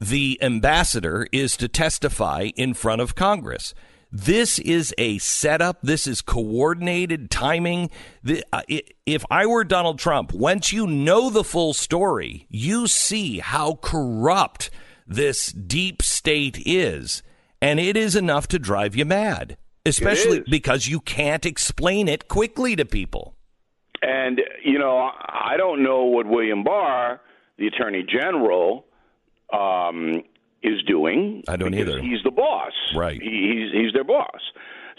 the 0.00 0.38
ambassador 0.42 1.26
is 1.32 1.56
to 1.56 1.68
testify 1.68 2.50
in 2.56 2.74
front 2.74 3.00
of 3.00 3.14
Congress. 3.14 3.74
This 4.10 4.58
is 4.58 4.94
a 4.96 5.18
setup. 5.18 5.82
This 5.82 6.06
is 6.06 6.22
coordinated 6.22 7.30
timing. 7.30 7.90
The, 8.22 8.42
uh, 8.52 8.62
if 9.04 9.24
I 9.30 9.44
were 9.44 9.64
Donald 9.64 9.98
Trump, 9.98 10.32
once 10.32 10.72
you 10.72 10.86
know 10.86 11.28
the 11.28 11.44
full 11.44 11.74
story, 11.74 12.46
you 12.48 12.86
see 12.86 13.40
how 13.40 13.74
corrupt 13.74 14.70
this 15.06 15.52
deep 15.52 16.00
state 16.02 16.62
is. 16.64 17.22
And 17.60 17.78
it 17.78 17.96
is 17.96 18.16
enough 18.16 18.48
to 18.48 18.58
drive 18.58 18.96
you 18.96 19.04
mad, 19.04 19.58
especially 19.84 20.44
because 20.48 20.86
you 20.86 21.00
can't 21.00 21.44
explain 21.44 22.08
it 22.08 22.28
quickly 22.28 22.76
to 22.76 22.86
people. 22.86 23.34
And, 24.00 24.40
you 24.64 24.78
know, 24.78 25.10
I 25.28 25.56
don't 25.58 25.82
know 25.82 26.04
what 26.04 26.26
William 26.26 26.62
Barr, 26.62 27.20
the 27.58 27.66
Attorney 27.66 28.04
General, 28.08 28.86
um, 29.52 30.22
is 30.62 30.82
doing. 30.86 31.42
I 31.48 31.56
don't 31.56 31.74
either. 31.74 32.00
He's 32.00 32.22
the 32.24 32.30
boss. 32.30 32.72
Right. 32.94 33.20
He, 33.20 33.28
he's 33.70 33.80
he's 33.82 33.92
their 33.92 34.04
boss. 34.04 34.40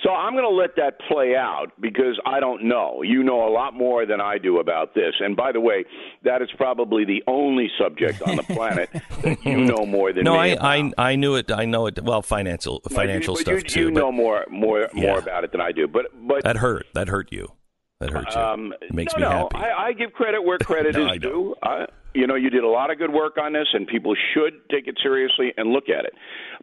So 0.04 0.12
I'm 0.12 0.32
going 0.32 0.46
to 0.46 0.50
let 0.50 0.78
that 0.78 0.98
play 1.10 1.36
out 1.36 1.74
because 1.82 2.18
I 2.26 2.40
don't 2.40 2.64
know. 2.64 3.02
You 3.02 3.22
know 3.22 3.46
a 3.46 3.52
lot 3.52 3.74
more 3.74 4.06
than 4.06 4.22
I 4.22 4.38
do 4.38 4.60
about 4.60 4.96
this. 4.96 5.14
And 5.20 5.36
by 5.36 5.52
the 5.52 5.60
way, 5.60 5.84
that 6.24 6.42
is 6.42 6.48
probably 6.56 7.04
the 7.04 7.22
only 7.28 7.70
subject 7.78 8.22
on 8.22 8.38
the 8.38 8.44
planet 8.56 8.90
that 9.24 9.44
you 9.46 9.58
know 9.58 9.86
more 9.86 10.14
than 10.14 10.24
no, 10.24 10.42
me. 10.42 10.56
I, 10.56 10.78
I 10.78 10.92
I 10.98 11.16
knew 11.18 11.36
it. 11.36 11.52
I 11.52 11.66
know 11.66 11.88
it. 11.88 12.02
Well, 12.02 12.22
financial 12.22 12.82
financial 12.90 13.34
but 13.34 13.42
stuff 13.42 13.56
you, 13.56 13.62
too. 13.62 13.80
You 13.88 13.92
but 13.92 14.00
know 14.00 14.12
more 14.14 14.46
more 14.50 14.88
Yeah. 14.96 15.08
more 15.08 15.20
about 15.20 15.44
it 15.44 15.52
than 15.52 15.60
I 15.60 15.74
do. 15.74 15.86
But 15.88 16.06
but 16.26 16.44
that 16.46 16.56
hurt. 16.56 16.86
That 16.94 17.10
hurt 17.10 17.34
you. 17.34 17.52
That 18.00 18.12
hurt 18.12 18.34
you. 18.34 18.40
um, 18.40 18.74
it 18.82 18.94
makes 18.94 19.14
no, 19.18 19.20
me 19.20 19.24
no, 19.26 19.50
happy. 19.52 19.58
I, 19.58 19.88
I 19.88 19.92
give 19.92 20.14
credit 20.14 20.42
where 20.46 20.58
credit 20.60 20.96
No, 20.96 21.12
is 21.12 21.20
due. 21.20 21.56
I, 21.62 21.86
you 22.14 22.28
know, 22.28 22.36
you 22.36 22.50
did 22.50 22.64
a 22.64 22.70
lot 22.70 22.92
of 22.92 22.98
good 22.98 23.12
work 23.12 23.38
on 23.38 23.54
this, 23.54 23.68
and 23.74 23.88
people 23.88 24.16
should 24.34 24.68
take 24.70 24.88
it 24.88 24.98
seriously 25.02 25.54
and 25.58 25.72
look 25.72 25.90
at 25.90 26.06
it. 26.06 26.14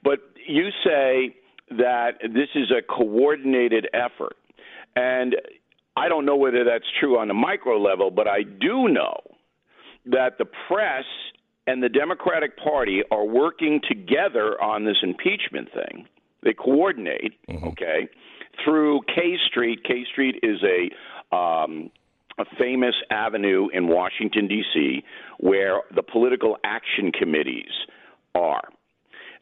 But 0.02 0.18
you 0.46 0.68
say 0.84 1.36
that 1.70 2.18
this 2.22 2.48
is 2.54 2.70
a 2.70 2.82
coordinated 2.82 3.88
effort, 3.92 4.36
and 4.94 5.36
I 5.96 6.08
don't 6.08 6.26
know 6.26 6.36
whether 6.36 6.64
that's 6.64 6.84
true 7.00 7.18
on 7.18 7.28
the 7.28 7.34
micro 7.34 7.78
level, 7.80 8.10
but 8.10 8.28
I 8.28 8.42
do 8.42 8.88
know 8.88 9.16
that 10.06 10.38
the 10.38 10.46
press 10.68 11.04
and 11.66 11.82
the 11.82 11.88
Democratic 11.88 12.56
Party 12.56 13.02
are 13.10 13.24
working 13.24 13.80
together 13.88 14.60
on 14.62 14.84
this 14.84 14.98
impeachment 15.02 15.68
thing. 15.72 16.06
They 16.42 16.52
coordinate, 16.52 17.32
okay, 17.50 18.08
through 18.64 19.00
K 19.12 19.36
Street. 19.48 19.82
K 19.84 20.04
Street 20.10 20.36
is 20.42 20.62
a 20.62 21.36
um, 21.36 21.90
a 22.38 22.44
famous 22.58 22.94
avenue 23.10 23.68
in 23.72 23.88
Washington 23.88 24.46
D.C. 24.46 25.02
where 25.38 25.82
the 25.94 26.02
political 26.02 26.56
action 26.64 27.12
committees 27.12 27.72
are, 28.34 28.68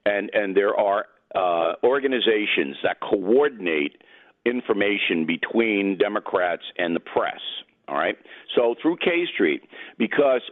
and 0.06 0.30
and 0.32 0.56
there 0.56 0.74
are 0.78 1.06
uh, 1.34 1.74
organizations 1.82 2.76
that 2.82 3.00
coordinate 3.00 4.02
information 4.46 5.26
between 5.26 5.98
Democrats 5.98 6.62
and 6.78 6.94
the 6.94 7.00
press. 7.00 7.40
All 7.88 7.96
right, 7.96 8.16
so 8.54 8.74
through 8.80 8.96
K 8.98 9.26
Street, 9.32 9.62
because 9.98 10.42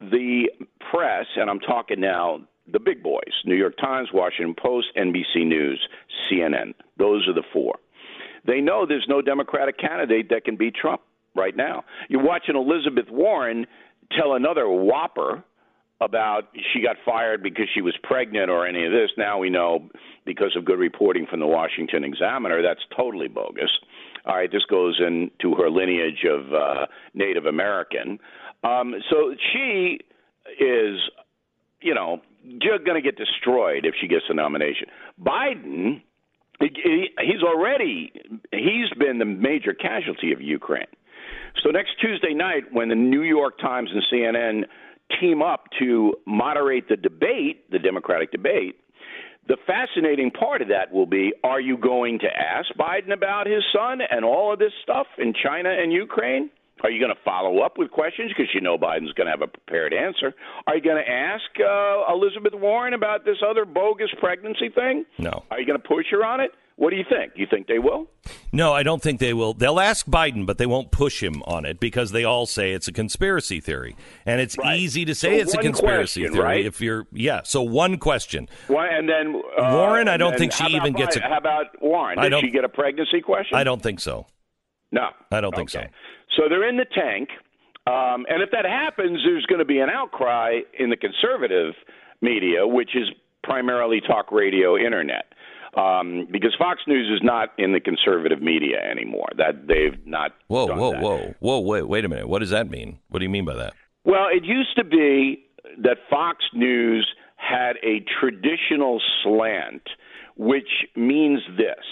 the 0.00 0.48
press, 0.90 1.26
and 1.36 1.50
I'm 1.50 1.60
talking 1.60 2.00
now 2.00 2.40
the 2.70 2.78
big 2.78 3.02
boys 3.02 3.32
New 3.44 3.56
York 3.56 3.76
Times, 3.78 4.08
Washington 4.12 4.54
Post, 4.60 4.88
NBC 4.96 5.46
News, 5.46 5.80
CNN. 6.30 6.74
Those 6.98 7.26
are 7.28 7.34
the 7.34 7.42
four. 7.52 7.76
They 8.46 8.60
know 8.60 8.86
there's 8.86 9.06
no 9.08 9.20
Democratic 9.22 9.78
candidate 9.78 10.28
that 10.30 10.44
can 10.44 10.56
beat 10.56 10.74
Trump. 10.74 11.00
Right 11.38 11.56
now. 11.56 11.84
You're 12.08 12.24
watching 12.24 12.56
Elizabeth 12.56 13.06
Warren 13.10 13.66
tell 14.18 14.34
another 14.34 14.68
whopper 14.68 15.44
about 16.00 16.44
she 16.72 16.80
got 16.80 16.96
fired 17.04 17.42
because 17.42 17.66
she 17.74 17.80
was 17.80 17.94
pregnant 18.02 18.50
or 18.50 18.66
any 18.66 18.84
of 18.84 18.92
this. 18.92 19.10
Now 19.16 19.38
we 19.38 19.50
know 19.50 19.88
because 20.24 20.54
of 20.56 20.64
good 20.64 20.78
reporting 20.78 21.26
from 21.28 21.40
the 21.40 21.46
Washington 21.46 22.04
Examiner 22.04 22.62
that's 22.62 22.80
totally 22.96 23.28
bogus. 23.28 23.70
All 24.24 24.36
right, 24.36 24.50
this 24.50 24.64
goes 24.68 25.00
into 25.00 25.56
her 25.56 25.70
lineage 25.70 26.24
of 26.24 26.52
uh, 26.52 26.86
Native 27.14 27.46
American. 27.46 28.18
Um, 28.62 28.94
so 29.10 29.34
she 29.52 29.98
is, 30.60 30.98
you 31.80 31.94
know, 31.94 32.20
just 32.58 32.84
going 32.84 33.00
to 33.00 33.02
get 33.02 33.16
destroyed 33.16 33.84
if 33.84 33.94
she 34.00 34.06
gets 34.06 34.24
the 34.28 34.34
nomination. 34.34 34.88
Biden, 35.20 36.02
he's 36.60 37.42
already 37.42 38.12
he's 38.52 38.90
been 38.98 39.18
the 39.18 39.24
major 39.24 39.72
casualty 39.72 40.32
of 40.32 40.40
Ukraine. 40.40 40.86
So 41.62 41.70
next 41.70 42.00
Tuesday 42.00 42.34
night, 42.34 42.64
when 42.72 42.88
the 42.88 42.94
New 42.94 43.22
York 43.22 43.58
Times 43.58 43.90
and 43.92 44.02
CNN 44.12 44.64
team 45.20 45.42
up 45.42 45.64
to 45.78 46.14
moderate 46.26 46.88
the 46.88 46.96
debate, 46.96 47.70
the 47.70 47.78
Democratic 47.78 48.30
debate, 48.30 48.76
the 49.48 49.56
fascinating 49.66 50.30
part 50.30 50.60
of 50.60 50.68
that 50.68 50.92
will 50.92 51.06
be 51.06 51.32
are 51.42 51.60
you 51.60 51.78
going 51.78 52.18
to 52.18 52.26
ask 52.26 52.68
Biden 52.78 53.12
about 53.12 53.46
his 53.46 53.64
son 53.74 54.00
and 54.08 54.24
all 54.24 54.52
of 54.52 54.58
this 54.58 54.72
stuff 54.82 55.06
in 55.16 55.32
China 55.32 55.70
and 55.70 55.92
Ukraine? 55.92 56.50
Are 56.84 56.90
you 56.90 57.00
going 57.00 57.14
to 57.14 57.20
follow 57.24 57.60
up 57.60 57.76
with 57.76 57.90
questions 57.90 58.30
because 58.36 58.54
you 58.54 58.60
know 58.60 58.78
Biden's 58.78 59.12
going 59.14 59.26
to 59.26 59.32
have 59.32 59.42
a 59.42 59.48
prepared 59.48 59.92
answer? 59.92 60.32
Are 60.66 60.76
you 60.76 60.82
going 60.82 61.02
to 61.02 61.10
ask 61.10 61.44
uh, 61.58 62.12
Elizabeth 62.12 62.52
Warren 62.54 62.94
about 62.94 63.24
this 63.24 63.38
other 63.44 63.64
bogus 63.64 64.10
pregnancy 64.20 64.68
thing? 64.68 65.04
No. 65.18 65.42
Are 65.50 65.58
you 65.58 65.66
going 65.66 65.80
to 65.80 65.88
push 65.88 66.06
her 66.10 66.24
on 66.24 66.40
it? 66.40 66.52
What 66.78 66.90
do 66.90 66.96
you 66.96 67.04
think? 67.08 67.32
You 67.34 67.44
think 67.50 67.66
they 67.66 67.80
will? 67.80 68.06
No, 68.52 68.72
I 68.72 68.84
don't 68.84 69.02
think 69.02 69.18
they 69.18 69.34
will. 69.34 69.52
They'll 69.52 69.80
ask 69.80 70.06
Biden, 70.06 70.46
but 70.46 70.58
they 70.58 70.64
won't 70.66 70.92
push 70.92 71.20
him 71.20 71.42
on 71.44 71.64
it 71.64 71.80
because 71.80 72.12
they 72.12 72.22
all 72.22 72.46
say 72.46 72.70
it's 72.72 72.86
a 72.86 72.92
conspiracy 72.92 73.58
theory, 73.58 73.96
and 74.24 74.40
it's 74.40 74.56
Right. 74.56 74.78
easy 74.78 75.04
to 75.04 75.12
say 75.12 75.38
So 75.38 75.42
it's 75.42 75.54
a 75.54 75.58
conspiracy 75.58 76.20
question, 76.20 76.34
theory 76.34 76.44
right? 76.44 76.64
if 76.64 76.80
you're 76.80 77.08
yeah. 77.12 77.40
So 77.42 77.62
one 77.62 77.98
question. 77.98 78.48
Why, 78.68 78.86
and 78.86 79.08
then 79.08 79.42
uh, 79.58 79.72
Warren, 79.74 80.06
I 80.06 80.16
don't 80.16 80.38
think 80.38 80.52
she 80.52 80.66
even 80.66 80.92
gets 80.92 81.16
a- 81.16 81.20
Biden? 81.20 81.28
How 81.28 81.38
about 81.38 81.82
Warren? 81.82 82.16
I 82.20 82.22
Did 82.24 82.30
don't- 82.30 82.44
she 82.44 82.50
get 82.52 82.62
a 82.64 82.68
pregnancy 82.68 83.22
question? 83.22 83.58
I 83.58 83.64
don't 83.64 83.82
think 83.82 83.98
so. 83.98 84.26
No, 84.92 85.08
I 85.32 85.40
don't 85.40 85.54
think 85.56 85.70
so. 85.70 85.82
So 86.36 86.48
they're 86.48 86.68
in 86.68 86.76
the 86.76 86.86
tank, 86.86 87.30
um, 87.88 88.24
and 88.28 88.40
if 88.40 88.52
that 88.52 88.64
happens, 88.64 89.18
there's 89.24 89.44
going 89.46 89.58
to 89.58 89.64
be 89.64 89.80
an 89.80 89.90
outcry 89.90 90.60
in 90.78 90.90
the 90.90 90.96
conservative 90.96 91.74
media, 92.22 92.64
which 92.68 92.94
is 92.94 93.08
primarily 93.42 94.00
talk 94.00 94.30
radio, 94.30 94.76
internet, 94.76 95.24
um, 95.78 96.26
because 96.30 96.54
Fox 96.58 96.80
News 96.86 97.08
is 97.14 97.20
not 97.22 97.50
in 97.58 97.72
the 97.72 97.80
conservative 97.80 98.42
media 98.42 98.78
anymore. 98.78 99.28
That 99.36 99.66
they've 99.66 100.04
not. 100.06 100.32
Whoa, 100.48 100.66
whoa, 100.66 100.92
that. 100.92 101.02
whoa, 101.02 101.34
whoa! 101.40 101.60
Wait, 101.60 101.88
wait 101.88 102.04
a 102.04 102.08
minute. 102.08 102.28
What 102.28 102.40
does 102.40 102.50
that 102.50 102.68
mean? 102.68 102.98
What 103.08 103.20
do 103.20 103.24
you 103.24 103.30
mean 103.30 103.44
by 103.44 103.54
that? 103.54 103.74
Well, 104.04 104.26
it 104.32 104.44
used 104.44 104.76
to 104.76 104.84
be 104.84 105.44
that 105.82 105.98
Fox 106.10 106.44
News 106.54 107.08
had 107.36 107.76
a 107.84 108.04
traditional 108.20 109.00
slant, 109.22 109.82
which 110.36 110.86
means 110.96 111.40
this 111.56 111.84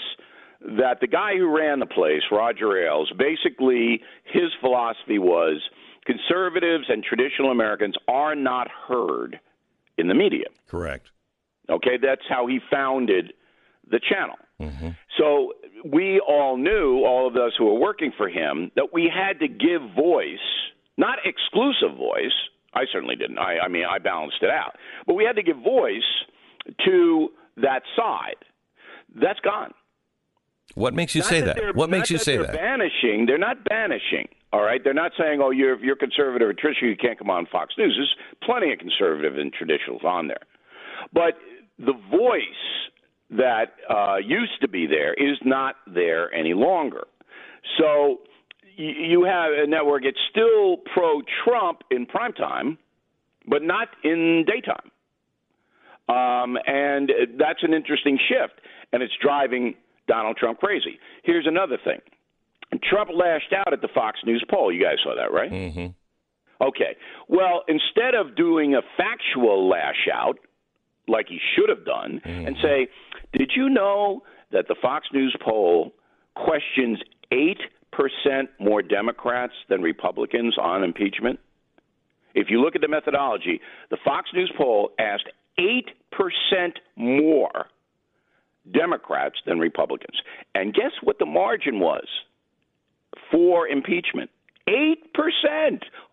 that 0.59 0.99
the 0.99 1.07
guy 1.07 1.37
who 1.37 1.55
ran 1.55 1.79
the 1.79 1.85
place, 1.85 2.23
Roger 2.31 2.83
Ailes, 2.83 3.11
basically 3.17 4.01
his 4.25 4.51
philosophy 4.59 5.19
was 5.19 5.61
conservatives 6.05 6.85
and 6.89 7.03
traditional 7.03 7.51
Americans 7.51 7.95
are 8.07 8.35
not 8.35 8.67
heard 8.87 9.39
in 9.97 10.07
the 10.07 10.15
media. 10.15 10.47
Correct. 10.67 11.11
Okay, 11.69 11.97
that's 12.01 12.23
how 12.27 12.47
he 12.47 12.59
founded 12.71 13.33
the 13.89 13.99
channel. 13.99 14.35
Mm-hmm. 14.61 14.89
So 15.17 15.53
we 15.85 16.19
all 16.19 16.57
knew, 16.57 17.03
all 17.05 17.27
of 17.27 17.35
us 17.35 17.53
who 17.57 17.65
were 17.65 17.79
working 17.79 18.11
for 18.15 18.29
him, 18.29 18.71
that 18.75 18.93
we 18.93 19.11
had 19.13 19.39
to 19.39 19.47
give 19.47 19.81
voice, 19.95 20.37
not 20.97 21.19
exclusive 21.25 21.97
voice. 21.97 22.33
I 22.73 22.83
certainly 22.91 23.15
didn't. 23.15 23.39
I, 23.39 23.59
I 23.59 23.67
mean, 23.67 23.85
I 23.89 23.99
balanced 23.99 24.37
it 24.41 24.49
out. 24.49 24.75
But 25.05 25.15
we 25.15 25.23
had 25.23 25.35
to 25.35 25.43
give 25.43 25.57
voice 25.57 26.01
to 26.85 27.29
that 27.57 27.81
side. 27.95 28.35
That's 29.15 29.39
gone. 29.39 29.73
What 30.75 30.93
makes 30.93 31.15
you 31.15 31.21
Not 31.21 31.29
say 31.29 31.41
that 31.41 31.55
that? 31.55 31.75
What 31.75 31.89
makes 31.89 32.11
you 32.11 32.17
say 32.17 32.35
they're 32.37 32.47
that? 32.47 32.53
Banishing. 32.53 33.25
They're 33.25 33.37
not 33.37 33.63
banishing. 33.63 34.27
All 34.53 34.61
right. 34.61 34.83
They're 34.83 34.93
not 34.93 35.11
saying, 35.17 35.39
"Oh, 35.41 35.49
you're 35.49 35.83
you're 35.83 35.95
conservative 35.95 36.47
or 36.47 36.53
traditional. 36.53 36.91
You 36.91 36.97
can't 36.97 37.17
come 37.17 37.29
on 37.29 37.47
Fox 37.51 37.73
News." 37.77 37.95
There's 37.97 38.15
plenty 38.43 38.71
of 38.73 38.79
conservative 38.79 39.37
and 39.37 39.51
traditionals 39.53 40.03
on 40.03 40.27
there, 40.27 40.43
but 41.13 41.39
the 41.79 41.93
voice 42.11 42.41
that 43.29 43.73
uh, 43.89 44.17
used 44.17 44.61
to 44.61 44.67
be 44.67 44.87
there 44.87 45.13
is 45.13 45.37
not 45.43 45.75
there 45.85 46.33
any 46.33 46.53
longer. 46.53 47.05
So 47.77 48.19
you 48.77 49.23
have 49.23 49.51
a 49.51 49.67
network. 49.67 50.03
It's 50.05 50.19
still 50.29 50.77
pro-Trump 50.93 51.81
in 51.91 52.05
prime 52.05 52.33
time, 52.33 52.77
but 53.47 53.63
not 53.63 53.89
in 54.03 54.45
daytime. 54.47 54.91
Um, 56.09 56.57
and 56.65 57.11
that's 57.37 57.63
an 57.63 57.73
interesting 57.73 58.17
shift, 58.29 58.61
and 58.93 59.03
it's 59.03 59.13
driving 59.21 59.75
Donald 60.07 60.37
Trump 60.37 60.59
crazy. 60.59 60.99
Here's 61.23 61.45
another 61.45 61.77
thing 61.83 61.99
Trump 62.89 63.09
lashed 63.13 63.53
out 63.53 63.73
at 63.73 63.81
the 63.81 63.89
Fox 63.93 64.19
News 64.25 64.43
poll. 64.49 64.71
You 64.71 64.81
guys 64.81 64.97
saw 65.03 65.15
that, 65.15 65.33
right? 65.33 65.51
Mm-hmm. 65.51 66.65
Okay. 66.65 66.95
Well, 67.27 67.63
instead 67.67 68.15
of 68.15 68.35
doing 68.35 68.75
a 68.75 68.81
factual 68.95 69.67
lash 69.67 70.07
out, 70.13 70.39
like 71.09 71.27
he 71.29 71.39
should 71.55 71.69
have 71.69 71.85
done, 71.85 72.21
and 72.47 72.55
say, 72.61 72.87
Did 73.37 73.51
you 73.55 73.69
know 73.69 74.23
that 74.51 74.67
the 74.67 74.75
Fox 74.81 75.07
News 75.13 75.35
poll 75.41 75.93
questions 76.35 76.99
8% 77.31 77.55
more 78.59 78.81
Democrats 78.81 79.53
than 79.69 79.81
Republicans 79.81 80.57
on 80.57 80.83
impeachment? 80.83 81.39
If 82.33 82.47
you 82.49 82.61
look 82.61 82.75
at 82.75 82.81
the 82.81 82.87
methodology, 82.87 83.61
the 83.91 83.97
Fox 84.03 84.29
News 84.33 84.51
poll 84.57 84.91
asked 84.99 85.29
8% 85.59 85.83
more 86.95 87.67
Democrats 88.71 89.35
than 89.45 89.59
Republicans. 89.59 90.19
And 90.55 90.73
guess 90.73 90.91
what 91.03 91.19
the 91.19 91.25
margin 91.25 91.79
was 91.79 92.07
for 93.31 93.67
impeachment? 93.67 94.31
8%. 94.67 94.95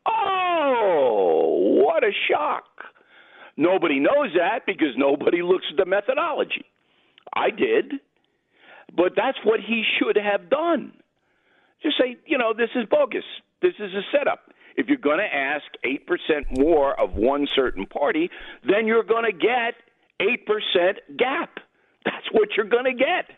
Oh, 0.07 1.83
what 1.85 2.05
a 2.05 2.12
shock. 2.31 2.64
Nobody 3.57 3.99
knows 3.99 4.31
that 4.37 4.66
because 4.66 4.95
nobody 4.97 5.43
looks 5.43 5.64
at 5.70 5.77
the 5.77 5.87
methodology. 5.87 6.64
I 7.33 7.51
did. 7.51 7.95
But 8.97 9.12
that's 9.16 9.39
what 9.45 9.61
he 9.61 9.85
should 9.99 10.16
have 10.16 10.51
done. 10.51 10.93
Just 11.83 11.99
say, 11.99 12.16
you 12.27 12.39
know, 12.39 12.53
this 12.57 12.70
is 12.75 12.85
bogus. 12.91 13.25
This 13.61 13.75
is 13.79 13.93
a 13.93 14.03
setup. 14.16 14.51
If 14.77 14.89
you're 14.89 14.99
going 14.99 15.18
to 15.18 15.35
ask 15.35 15.64
8% 15.85 16.59
more 16.59 16.99
of 16.99 17.14
one 17.14 17.47
certain 17.55 17.87
party, 17.87 18.31
then 18.66 18.87
you're 18.87 19.05
going 19.05 19.25
to 19.25 19.33
get 19.33 19.75
8% 20.20 21.16
gap. 21.16 21.59
That's 22.05 22.27
what 22.33 22.51
you're 22.57 22.68
going 22.68 22.85
to 22.85 22.95
get. 22.95 23.37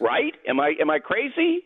Right? 0.00 0.34
Am 0.48 0.60
I 0.60 0.74
am 0.80 0.90
I 0.90 0.98
crazy? 0.98 1.60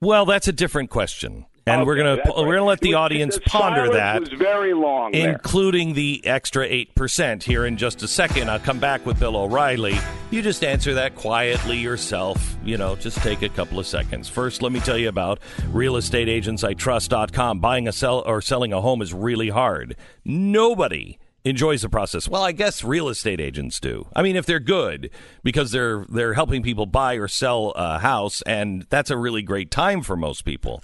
Well, 0.00 0.24
that's 0.24 0.48
a 0.48 0.52
different 0.52 0.90
question, 0.90 1.46
and 1.66 1.80
oh, 1.82 1.84
we're 1.84 1.96
gonna 1.96 2.16
that's 2.16 2.28
we're 2.36 2.54
gonna 2.54 2.64
let 2.64 2.80
the 2.80 2.90
was- 2.90 2.96
audience 2.96 3.34
the 3.36 3.40
ponder 3.42 3.88
that. 3.90 4.20
was 4.20 4.28
very 4.30 4.74
long 4.74 5.12
there. 5.12 5.32
including 5.32 5.94
the 5.94 6.20
extra 6.26 6.68
8% 6.68 7.42
here 7.42 7.64
in 7.66 7.76
just 7.76 8.02
a 8.02 8.08
second. 8.08 8.50
I'll 8.50 8.58
come 8.58 8.78
back 8.78 9.06
with 9.06 9.18
Bill 9.18 9.36
O'Reilly. 9.36 9.96
You 10.30 10.42
just 10.42 10.62
answer 10.64 10.94
that 10.94 11.14
quietly 11.14 11.78
yourself. 11.78 12.56
You 12.64 12.76
know, 12.76 12.96
just 12.96 13.18
take 13.18 13.42
a 13.42 13.48
couple 13.48 13.78
of 13.78 13.86
seconds. 13.86 14.28
First, 14.28 14.62
let 14.62 14.72
me 14.72 14.80
tell 14.80 14.98
you 14.98 15.08
about 15.08 15.38
realestateagentsitrust.com. 15.72 17.60
Buying 17.60 17.88
a 17.88 17.92
sell 17.92 18.20
or 18.26 18.40
selling 18.40 18.72
a 18.72 18.80
home 18.80 19.02
is 19.02 19.12
really 19.14 19.48
hard. 19.50 19.96
Nobody 20.24 21.18
enjoys 21.44 21.82
the 21.82 21.88
process. 21.88 22.28
Well, 22.28 22.42
I 22.42 22.52
guess 22.52 22.82
real 22.82 23.08
estate 23.08 23.40
agents 23.40 23.78
do. 23.80 24.06
I 24.16 24.22
mean, 24.22 24.34
if 24.36 24.46
they're 24.46 24.60
good 24.60 25.10
because 25.42 25.70
they're 25.72 26.06
they're 26.08 26.34
helping 26.34 26.62
people 26.62 26.86
buy 26.86 27.14
or 27.14 27.28
sell 27.28 27.72
a 27.76 27.98
house 27.98 28.42
and 28.42 28.86
that's 28.88 29.10
a 29.10 29.16
really 29.16 29.42
great 29.42 29.70
time 29.70 30.02
for 30.02 30.16
most 30.16 30.44
people. 30.44 30.82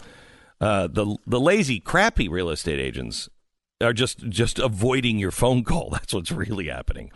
Uh, 0.60 0.86
the 0.86 1.16
the 1.26 1.40
lazy, 1.40 1.80
crappy 1.80 2.28
real 2.28 2.50
estate 2.50 2.78
agents 2.78 3.28
are 3.80 3.92
just 3.92 4.28
just 4.28 4.58
avoiding 4.58 5.18
your 5.18 5.30
phone 5.30 5.64
call. 5.64 5.90
That's 5.92 6.12
what's 6.12 6.32
really 6.32 6.68
happening. 6.68 7.10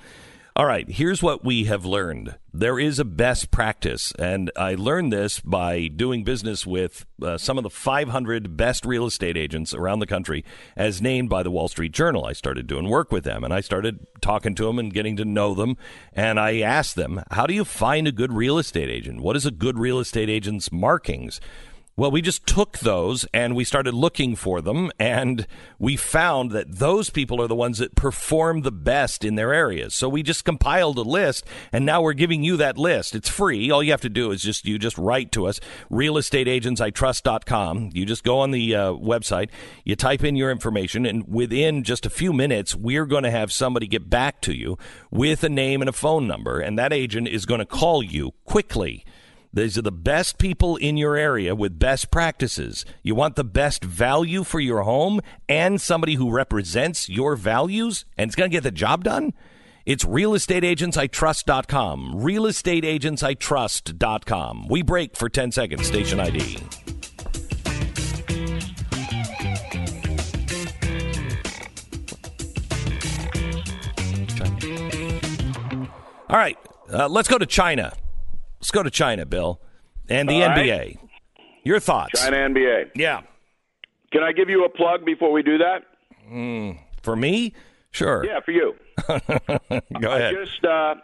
All 0.57 0.67
right, 0.67 0.89
here's 0.89 1.21
what 1.21 1.45
we 1.45 1.65
have 1.65 1.85
learned. 1.85 2.37
There 2.53 2.79
is 2.79 3.01
a 3.01 3.05
best 3.05 3.51
practice, 3.51 4.13
and 4.21 4.53
I 4.55 4.77
learned 4.77 5.13
this 5.13 5.41
by 5.41 5.89
doing 5.89 6.23
business 6.23 6.65
with 6.65 7.07
uh, 7.21 7.39
some 7.39 7.59
of 7.59 7.65
the 7.65 7.71
500 7.71 8.57
best 8.57 8.87
real 8.87 9.07
estate 9.07 9.37
agents 9.37 9.75
around 9.75 9.99
the 9.99 10.07
country, 10.07 10.45
as 10.77 11.03
named 11.03 11.29
by 11.29 11.43
the 11.43 11.51
Wall 11.51 11.67
Street 11.67 11.91
Journal. 11.91 12.25
I 12.25 12.35
started 12.35 12.69
doing 12.69 12.89
work 12.89 13.11
with 13.11 13.25
them, 13.25 13.43
and 13.43 13.53
I 13.53 13.63
started 13.63 14.07
talking 14.21 14.55
to 14.55 14.67
them 14.67 14.79
and 14.79 14.95
getting 14.95 15.17
to 15.17 15.25
know 15.25 15.55
them. 15.55 15.77
And 16.13 16.39
I 16.39 16.61
asked 16.61 16.95
them, 16.95 17.25
"How 17.33 17.49
do 17.49 17.55
you 17.55 17.65
find 17.65 18.07
a 18.07 18.13
good 18.13 18.33
real 18.33 18.57
estate 18.57 18.89
agent? 18.89 19.23
What 19.23 19.35
is 19.35 19.47
a 19.47 19.51
good 19.51 19.77
real 19.77 19.99
estate 19.99 20.31
agent's 20.31 20.71
markings?" 20.71 21.41
Well, 21.97 22.11
we 22.11 22.23
just 22.23 22.45
took 22.45 22.81
those 22.81 23.25
and 23.33 23.55
we 23.55 23.63
started 23.63 23.95
looking 23.95 24.35
for 24.35 24.61
them, 24.61 24.91
and 24.99 25.47
we 25.79 25.95
found 25.95 26.51
that 26.51 26.79
those 26.79 27.09
people 27.09 27.41
are 27.41 27.47
the 27.47 27.55
ones 27.55 27.79
that 27.79 27.95
perform 27.95 28.63
the 28.63 28.73
best 28.73 29.25
in 29.25 29.37
their 29.37 29.55
areas. 29.55 29.95
So 29.95 30.09
we 30.09 30.25
just 30.25 30.45
compiled 30.45 30.99
a 30.99 31.03
list, 31.03 31.47
and 31.73 31.87
now 31.87 32.03
we're 32.03 32.15
giving 32.15 32.43
you 32.43 32.57
that 32.57 32.77
list. 32.77 33.15
It's 33.15 33.29
free. 33.29 33.71
All 33.71 33.81
you 33.81 33.93
have 33.93 34.01
to 34.01 34.09
do 34.09 34.33
is 34.33 34.43
just 34.43 34.67
you 34.67 34.77
just 34.77 34.99
write 34.99 35.31
to 35.33 35.47
us, 35.47 35.61
realestateagentsitrust.com. 35.89 37.91
You 37.93 38.05
just 38.05 38.25
go 38.25 38.41
on 38.41 38.51
the 38.51 38.75
uh, 38.75 38.93
website, 38.95 39.51
you 39.85 39.95
type 39.95 40.25
in 40.25 40.35
your 40.35 40.51
information, 40.51 41.07
and 41.07 41.29
within 41.29 41.85
just 41.85 42.07
a 42.07 42.11
few 42.11 42.33
minutes, 42.33 42.75
we're 42.75 43.07
going 43.07 43.23
to 43.23 43.31
have 43.31 43.53
somebody 43.53 43.87
get 43.87 44.11
back 44.11 44.41
to 44.41 44.53
you 44.53 44.77
with 45.13 45.45
a 45.45 45.49
name 45.49 45.81
and 45.81 45.89
a 45.89 45.93
phone 45.93 46.27
number, 46.27 46.59
and 46.59 46.77
that 46.77 46.93
agent 46.93 47.29
is 47.29 47.47
going 47.47 47.61
to 47.61 47.65
call 47.65 48.03
you 48.03 48.33
quickly. 48.45 49.05
These 49.55 49.79
are 49.79 49.83
the 49.83 49.93
best 49.93 50.39
people 50.39 50.77
in 50.79 50.97
your 50.97 51.15
area 51.15 51.55
with 51.55 51.79
best 51.79 52.11
practices. 52.11 52.85
You 53.05 53.15
want 53.15 53.37
the 53.37 53.45
best 53.45 53.85
value 53.85 54.43
for 54.43 54.59
your 54.59 54.83
home 54.83 55.21
and 55.49 55.81
somebody 55.81 56.17
who 56.17 56.33
represents 56.33 57.09
your 57.09 57.37
values 57.37 58.05
and 58.19 58.29
it's 58.29 58.35
going 58.35 58.51
to 58.51 58.53
get 58.53 58.65
the 58.65 58.73
job 58.73 59.05
done? 59.05 59.33
It's 59.87 60.05
realestateagentsitrust.com. 60.05 62.15
Realestateagentsitrust.com. 62.15 64.67
We 64.69 64.83
break 64.83 65.17
for 65.17 65.29
10 65.29 65.53
seconds. 65.53 65.87
Station 65.87 66.19
ID. 66.19 66.59
All 76.29 76.39
right, 76.39 76.59
uh, 76.93 77.09
let's 77.09 77.29
go 77.29 77.39
to 77.39 77.47
China. 77.47 77.93
Let's 78.65 78.71
go 78.71 78.83
to 78.83 78.91
China, 78.91 79.27
Bill, 79.27 79.61
and 80.09 80.27
the 80.27 80.43
All 80.43 80.49
right. 80.49 80.57
NBA. 80.97 80.99
Your 81.65 81.79
thoughts? 81.81 82.19
China 82.23 82.39
NBA. 82.39 82.93
Yeah. 82.95 83.21
Can 84.11 84.23
I 84.23 84.33
give 84.33 84.49
you 84.49 84.65
a 84.65 84.71
plug 84.71 85.05
before 85.05 85.33
we 85.33 85.43
do 85.43 85.59
that? 85.59 85.83
Mm, 86.33 86.79
for 87.03 87.15
me, 87.15 87.53
sure. 87.91 88.25
Yeah, 88.25 88.41
for 88.43 88.53
you. 88.53 88.75
Go 89.07 90.11
I 90.11 90.19
ahead. 90.19 90.35
just 90.43 90.65
uh, 90.65 90.95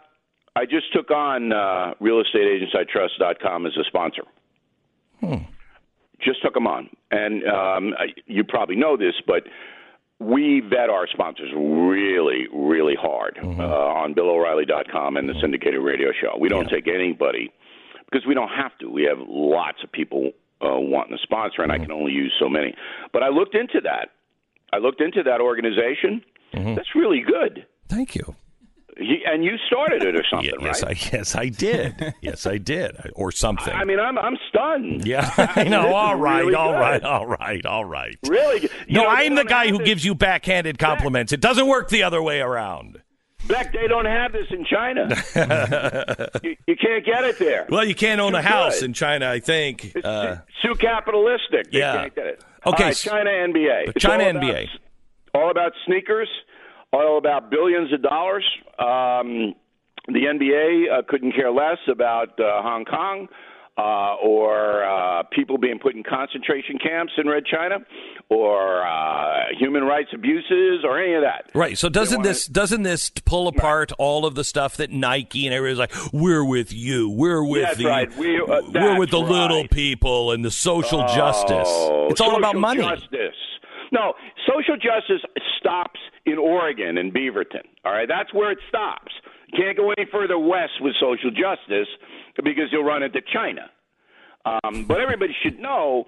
I 0.55 0.65
just 0.65 0.91
took 0.91 1.11
on 1.11 1.53
uh, 1.53 1.93
realestateagentsitrust.com 2.01 3.67
as 3.67 3.73
a 3.79 3.83
sponsor. 3.83 4.23
Hmm. 5.19 5.43
Just 6.19 6.41
took 6.41 6.55
them 6.55 6.65
on, 6.65 6.89
and 7.11 7.43
um, 7.47 7.93
I- 7.99 8.15
you 8.25 8.43
probably 8.43 8.75
know 8.75 8.97
this, 8.97 9.13
but 9.27 9.43
we 10.21 10.61
vet 10.61 10.89
our 10.89 11.07
sponsors 11.07 11.51
really, 11.55 12.45
really 12.53 12.95
hard 12.99 13.37
Mm-hmm. 13.41 13.59
uh, 13.59 13.63
on 13.65 14.13
BillO'Reilly.com 14.13 15.17
and 15.17 15.27
the 15.27 15.33
syndicated 15.41 15.81
radio 15.81 16.09
show. 16.19 16.37
We 16.39 16.47
don't 16.49 16.69
take 16.69 16.87
anybody 16.87 17.51
because 18.05 18.25
we 18.27 18.33
don't 18.35 18.49
have 18.49 18.77
to. 18.79 18.89
We 18.89 19.03
have 19.03 19.17
lots 19.27 19.79
of 19.83 19.91
people 19.91 20.31
uh, 20.61 20.77
wanting 20.79 21.17
to 21.17 21.23
sponsor, 21.23 21.61
and 21.63 21.71
I 21.71 21.77
can 21.79 21.91
only 21.91 22.11
use 22.11 22.33
so 22.39 22.47
many. 22.49 22.75
But 23.13 23.23
I 23.23 23.29
looked 23.29 23.55
into 23.55 23.81
that. 23.83 24.09
I 24.73 24.77
looked 24.77 25.01
into 25.01 25.23
that 25.23 25.41
organization. 25.41 26.21
That's 26.53 26.95
really 26.95 27.21
good. 27.21 27.65
Thank 27.87 28.13
you. 28.15 28.35
He, 28.97 29.23
and 29.25 29.43
you 29.43 29.53
started 29.67 30.03
it 30.03 30.15
or 30.15 30.23
something, 30.29 30.53
Yes, 30.61 30.83
right? 30.83 30.91
I 30.97 31.09
yes 31.17 31.35
I 31.35 31.49
did. 31.49 32.13
yes, 32.21 32.45
I 32.45 32.57
did, 32.57 32.95
or 33.15 33.31
something. 33.31 33.73
I 33.73 33.83
mean, 33.85 33.99
I'm 33.99 34.17
I'm 34.17 34.37
stunned. 34.49 35.05
yeah, 35.07 35.31
I 35.55 35.63
know. 35.65 35.93
All 35.93 36.15
right, 36.15 36.39
really 36.41 36.55
all 36.55 36.73
good. 36.73 36.79
right, 36.79 37.03
all 37.03 37.25
right, 37.27 37.65
all 37.65 37.85
right. 37.85 38.17
Really? 38.27 38.69
No, 38.89 39.03
know, 39.03 39.07
I'm 39.09 39.35
the 39.35 39.45
guy 39.45 39.69
who 39.69 39.77
this- 39.79 39.85
gives 39.87 40.05
you 40.05 40.13
backhanded 40.15 40.77
compliments. 40.79 41.31
It 41.31 41.39
doesn't 41.41 41.67
work 41.67 41.89
the 41.89 42.03
other 42.03 42.21
way 42.21 42.41
around. 42.41 43.01
Beck, 43.47 43.73
they 43.73 43.87
don't 43.87 44.05
have 44.05 44.33
this 44.33 44.45
in 44.51 44.63
China. 44.65 45.07
you, 46.43 46.55
you 46.67 46.75
can't 46.75 47.03
get 47.03 47.23
it 47.23 47.39
there. 47.39 47.65
Well, 47.69 47.83
you 47.83 47.95
can't 47.95 48.21
own 48.21 48.33
Too 48.33 48.37
a 48.37 48.41
house 48.43 48.79
good. 48.81 48.85
in 48.89 48.93
China, 48.93 49.29
I 49.29 49.39
think. 49.39 49.93
Uh, 50.03 50.37
Too 50.63 50.75
capitalistic. 50.75 51.71
They 51.71 51.79
Yeah. 51.79 51.93
can't 52.01 52.15
get 52.15 52.25
it. 52.27 52.43
Okay, 52.67 52.83
right, 52.83 52.95
China 52.95 53.29
NBA. 53.31 53.87
It's 53.95 54.03
China 54.03 54.25
all 54.25 54.29
about- 54.29 54.43
NBA. 54.43 54.67
all 55.33 55.49
about 55.49 55.71
sneakers, 55.87 56.29
all 56.91 57.17
about 57.17 57.49
billions 57.49 57.91
of 57.93 58.01
dollars. 58.01 58.45
Um, 58.79 59.55
the 60.07 60.25
NBA 60.25 60.91
uh, 60.91 61.01
couldn't 61.07 61.33
care 61.33 61.51
less 61.51 61.77
about 61.89 62.39
uh, 62.39 62.61
Hong 62.63 62.85
Kong 62.85 63.27
uh, 63.77 64.15
or 64.21 64.83
uh, 64.83 65.23
people 65.31 65.57
being 65.57 65.79
put 65.79 65.95
in 65.95 66.03
concentration 66.03 66.77
camps 66.83 67.13
in 67.17 67.27
Red 67.27 67.45
China 67.45 67.77
or 68.29 68.85
uh, 68.85 69.43
human 69.57 69.83
rights 69.83 70.09
abuses 70.13 70.83
or 70.83 70.99
any 71.01 71.13
of 71.13 71.21
that. 71.21 71.51
Right. 71.53 71.77
So 71.77 71.87
doesn't 71.87 72.23
this 72.23 72.47
doesn't 72.47 72.83
this 72.83 73.09
pull 73.09 73.47
apart 73.47 73.91
all 73.97 74.25
of 74.25 74.35
the 74.35 74.43
stuff 74.43 74.77
that 74.77 74.89
Nike 74.91 75.45
and 75.45 75.53
everybody's 75.53 75.77
like, 75.79 76.13
we're 76.13 76.43
with 76.43 76.73
you, 76.73 77.09
we're 77.09 77.43
with 77.43 77.63
That's 77.63 77.77
the, 77.77 77.85
right. 77.85 78.17
We- 78.17 78.41
uh, 78.41 78.61
we're 78.73 78.97
with 78.99 79.11
the 79.11 79.19
that's 79.19 79.31
little 79.31 79.67
people 79.67 80.31
and 80.31 80.43
the 80.43 80.51
social 80.51 81.01
Oh, 81.07 81.15
justice. 81.15 81.69
It's 82.11 82.21
all 82.21 82.35
about 82.37 82.55
money. 82.55 82.81
Justice. 82.81 83.35
No, 83.91 84.13
social 84.47 84.75
justice 84.75 85.21
stops 85.59 85.99
in 86.25 86.37
Oregon 86.37 86.97
and 86.97 87.13
Beaverton. 87.13 87.65
All 87.83 87.91
right, 87.91 88.07
that's 88.07 88.33
where 88.33 88.51
it 88.51 88.59
stops. 88.69 89.11
You 89.47 89.63
can't 89.63 89.77
go 89.77 89.91
any 89.97 90.07
further 90.11 90.39
west 90.39 90.79
with 90.79 90.93
social 90.99 91.29
justice 91.29 91.87
because 92.37 92.65
you'll 92.71 92.85
run 92.85 93.03
into 93.03 93.21
China. 93.33 93.69
Um, 94.45 94.85
but 94.85 94.99
everybody 95.01 95.35
should 95.43 95.59
know 95.59 96.05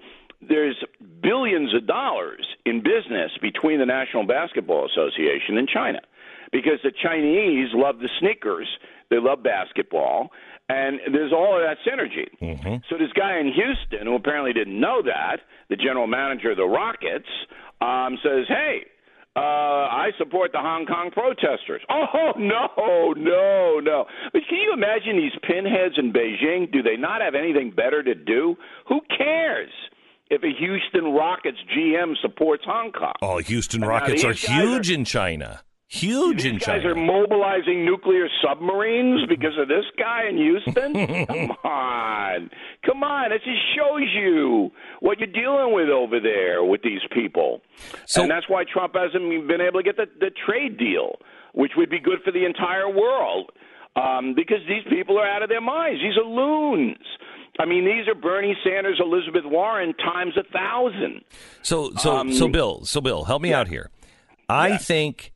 there's 0.48 0.76
billions 1.22 1.74
of 1.74 1.86
dollars 1.86 2.46
in 2.66 2.82
business 2.82 3.30
between 3.40 3.78
the 3.78 3.86
National 3.86 4.26
Basketball 4.26 4.86
Association 4.86 5.58
and 5.58 5.68
China 5.68 6.00
because 6.52 6.78
the 6.82 6.92
Chinese 7.02 7.68
love 7.74 7.98
the 7.98 8.08
sneakers, 8.20 8.68
they 9.10 9.18
love 9.18 9.42
basketball, 9.42 10.30
and 10.68 11.00
there's 11.12 11.32
all 11.32 11.56
of 11.56 11.62
that 11.62 11.76
synergy. 11.86 12.28
So 12.88 12.96
this 12.96 13.12
guy 13.14 13.38
in 13.38 13.52
Houston, 13.52 14.06
who 14.06 14.14
apparently 14.14 14.52
didn't 14.52 14.78
know 14.78 15.02
that, 15.02 15.40
the 15.68 15.76
general 15.76 16.06
manager 16.06 16.52
of 16.52 16.56
the 16.56 16.64
Rockets, 16.64 17.28
um, 17.80 18.18
says, 18.22 18.46
"Hey, 18.48 18.86
uh, 19.36 19.40
I 19.40 20.10
support 20.18 20.52
the 20.52 20.60
Hong 20.60 20.86
Kong 20.86 21.10
protesters." 21.12 21.82
Oh 21.90 22.32
no, 22.38 23.12
no, 23.16 23.80
no! 23.80 24.04
But 24.32 24.42
can 24.48 24.58
you 24.58 24.72
imagine 24.72 25.16
these 25.16 25.32
pinheads 25.42 25.94
in 25.98 26.12
Beijing? 26.12 26.72
Do 26.72 26.82
they 26.82 26.96
not 26.96 27.20
have 27.20 27.34
anything 27.34 27.70
better 27.70 28.02
to 28.02 28.14
do? 28.14 28.56
Who 28.88 29.00
cares 29.16 29.70
if 30.30 30.42
a 30.42 30.50
Houston 30.58 31.12
Rockets 31.12 31.58
GM 31.76 32.14
supports 32.22 32.64
Hong 32.66 32.92
Kong? 32.92 33.14
Oh, 33.22 33.38
Houston 33.38 33.82
Rockets 33.82 34.24
are 34.24 34.32
huge 34.32 34.90
in 34.90 35.04
China. 35.04 35.62
Huge 35.94 36.44
in 36.44 36.54
These 36.56 36.66
guys 36.66 36.82
China. 36.82 36.92
are 36.92 36.94
mobilizing 36.96 37.84
nuclear 37.84 38.26
submarines 38.42 39.26
because 39.28 39.56
of 39.58 39.68
this 39.68 39.84
guy 39.96 40.26
in 40.28 40.36
Houston. 40.36 40.92
Come 41.26 41.50
on, 41.64 42.50
come 42.84 43.02
on! 43.02 43.32
It 43.32 43.42
just 43.44 43.62
shows 43.76 44.08
you 44.14 44.70
what 45.00 45.18
you're 45.18 45.28
dealing 45.28 45.72
with 45.74 45.88
over 45.88 46.18
there 46.20 46.64
with 46.64 46.82
these 46.82 47.00
people, 47.12 47.60
and 48.16 48.30
that's 48.30 48.48
why 48.48 48.64
Trump 48.64 48.94
hasn't 48.94 49.48
been 49.48 49.60
able 49.60 49.80
to 49.80 49.84
get 49.84 49.96
the, 49.96 50.06
the 50.20 50.30
trade 50.46 50.76
deal, 50.78 51.16
which 51.52 51.72
would 51.76 51.90
be 51.90 52.00
good 52.00 52.18
for 52.24 52.32
the 52.32 52.44
entire 52.44 52.88
world, 52.88 53.50
um, 53.96 54.34
because 54.34 54.58
these 54.68 54.82
people 54.90 55.18
are 55.18 55.26
out 55.26 55.42
of 55.42 55.48
their 55.48 55.60
minds. 55.60 56.00
These 56.02 56.16
are 56.16 56.26
loons. 56.28 56.98
I 57.60 57.66
mean, 57.66 57.84
these 57.84 58.08
are 58.08 58.14
Bernie 58.16 58.56
Sanders, 58.64 59.00
Elizabeth 59.00 59.44
Warren 59.44 59.94
times 59.94 60.34
a 60.36 60.42
thousand. 60.52 61.22
So 61.62 61.92
so 61.98 62.16
Um, 62.16 62.32
so 62.32 62.48
Bill, 62.48 62.84
so 62.84 63.00
Bill, 63.00 63.24
help 63.24 63.42
me 63.42 63.52
out 63.52 63.68
here. 63.68 63.90
I 64.48 64.76
think 64.76 65.32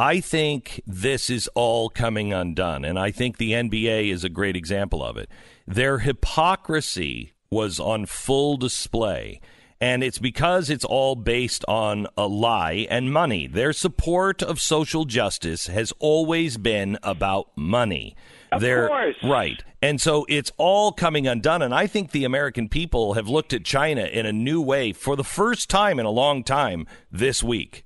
I 0.00 0.20
think 0.20 0.80
this 0.86 1.28
is 1.28 1.48
all 1.56 1.88
coming 1.90 2.32
undone 2.32 2.84
and 2.84 2.96
I 2.96 3.10
think 3.10 3.36
the 3.36 3.50
NBA 3.52 4.12
is 4.12 4.22
a 4.22 4.28
great 4.28 4.54
example 4.54 5.02
of 5.02 5.16
it. 5.16 5.28
Their 5.66 5.98
hypocrisy 5.98 7.32
was 7.50 7.80
on 7.80 8.06
full 8.06 8.56
display. 8.56 9.40
And 9.80 10.02
it's 10.02 10.18
because 10.18 10.70
it's 10.70 10.84
all 10.84 11.14
based 11.14 11.64
on 11.68 12.08
a 12.16 12.26
lie 12.26 12.86
and 12.90 13.12
money. 13.12 13.46
Their 13.46 13.72
support 13.72 14.42
of 14.42 14.60
social 14.60 15.04
justice 15.04 15.68
has 15.68 15.92
always 16.00 16.56
been 16.56 16.98
about 17.02 17.50
money. 17.56 18.16
Of 18.50 18.60
They're- 18.60 18.88
course. 18.88 19.16
Right. 19.22 19.62
And 19.80 20.00
so 20.00 20.26
it's 20.28 20.50
all 20.56 20.90
coming 20.90 21.28
undone. 21.28 21.62
And 21.62 21.72
I 21.72 21.86
think 21.86 22.10
the 22.10 22.24
American 22.24 22.68
people 22.68 23.14
have 23.14 23.28
looked 23.28 23.52
at 23.52 23.64
China 23.64 24.02
in 24.04 24.26
a 24.26 24.32
new 24.32 24.60
way 24.60 24.92
for 24.92 25.14
the 25.14 25.22
first 25.24 25.70
time 25.70 26.00
in 26.00 26.06
a 26.06 26.10
long 26.10 26.42
time 26.42 26.86
this 27.12 27.42
week. 27.42 27.84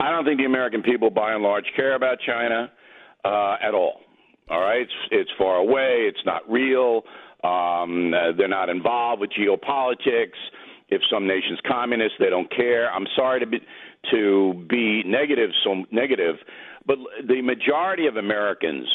I 0.00 0.10
don't 0.10 0.24
think 0.24 0.38
the 0.38 0.44
American 0.44 0.82
people, 0.82 1.10
by 1.10 1.32
and 1.34 1.42
large, 1.42 1.64
care 1.74 1.94
about 1.94 2.18
China 2.24 2.70
uh, 3.24 3.56
at 3.60 3.74
all. 3.74 4.00
All 4.50 4.60
right, 4.60 4.80
it's 4.80 4.92
it's 5.10 5.30
far 5.36 5.56
away. 5.56 6.08
It's 6.08 6.24
not 6.24 6.48
real. 6.48 7.02
Um, 7.44 8.12
they're 8.36 8.48
not 8.48 8.68
involved 8.68 9.20
with 9.20 9.30
geopolitics. 9.30 10.38
If 10.88 11.02
some 11.12 11.26
nation's 11.26 11.60
communist, 11.66 12.14
they 12.18 12.30
don't 12.30 12.50
care. 12.50 12.90
I'm 12.90 13.06
sorry 13.14 13.40
to 13.40 13.46
be 13.46 13.58
to 14.10 14.66
be 14.68 15.02
negative, 15.04 15.50
so 15.64 15.84
negative, 15.90 16.36
but 16.86 16.96
the 17.26 17.42
majority 17.42 18.06
of 18.06 18.16
Americans, 18.16 18.86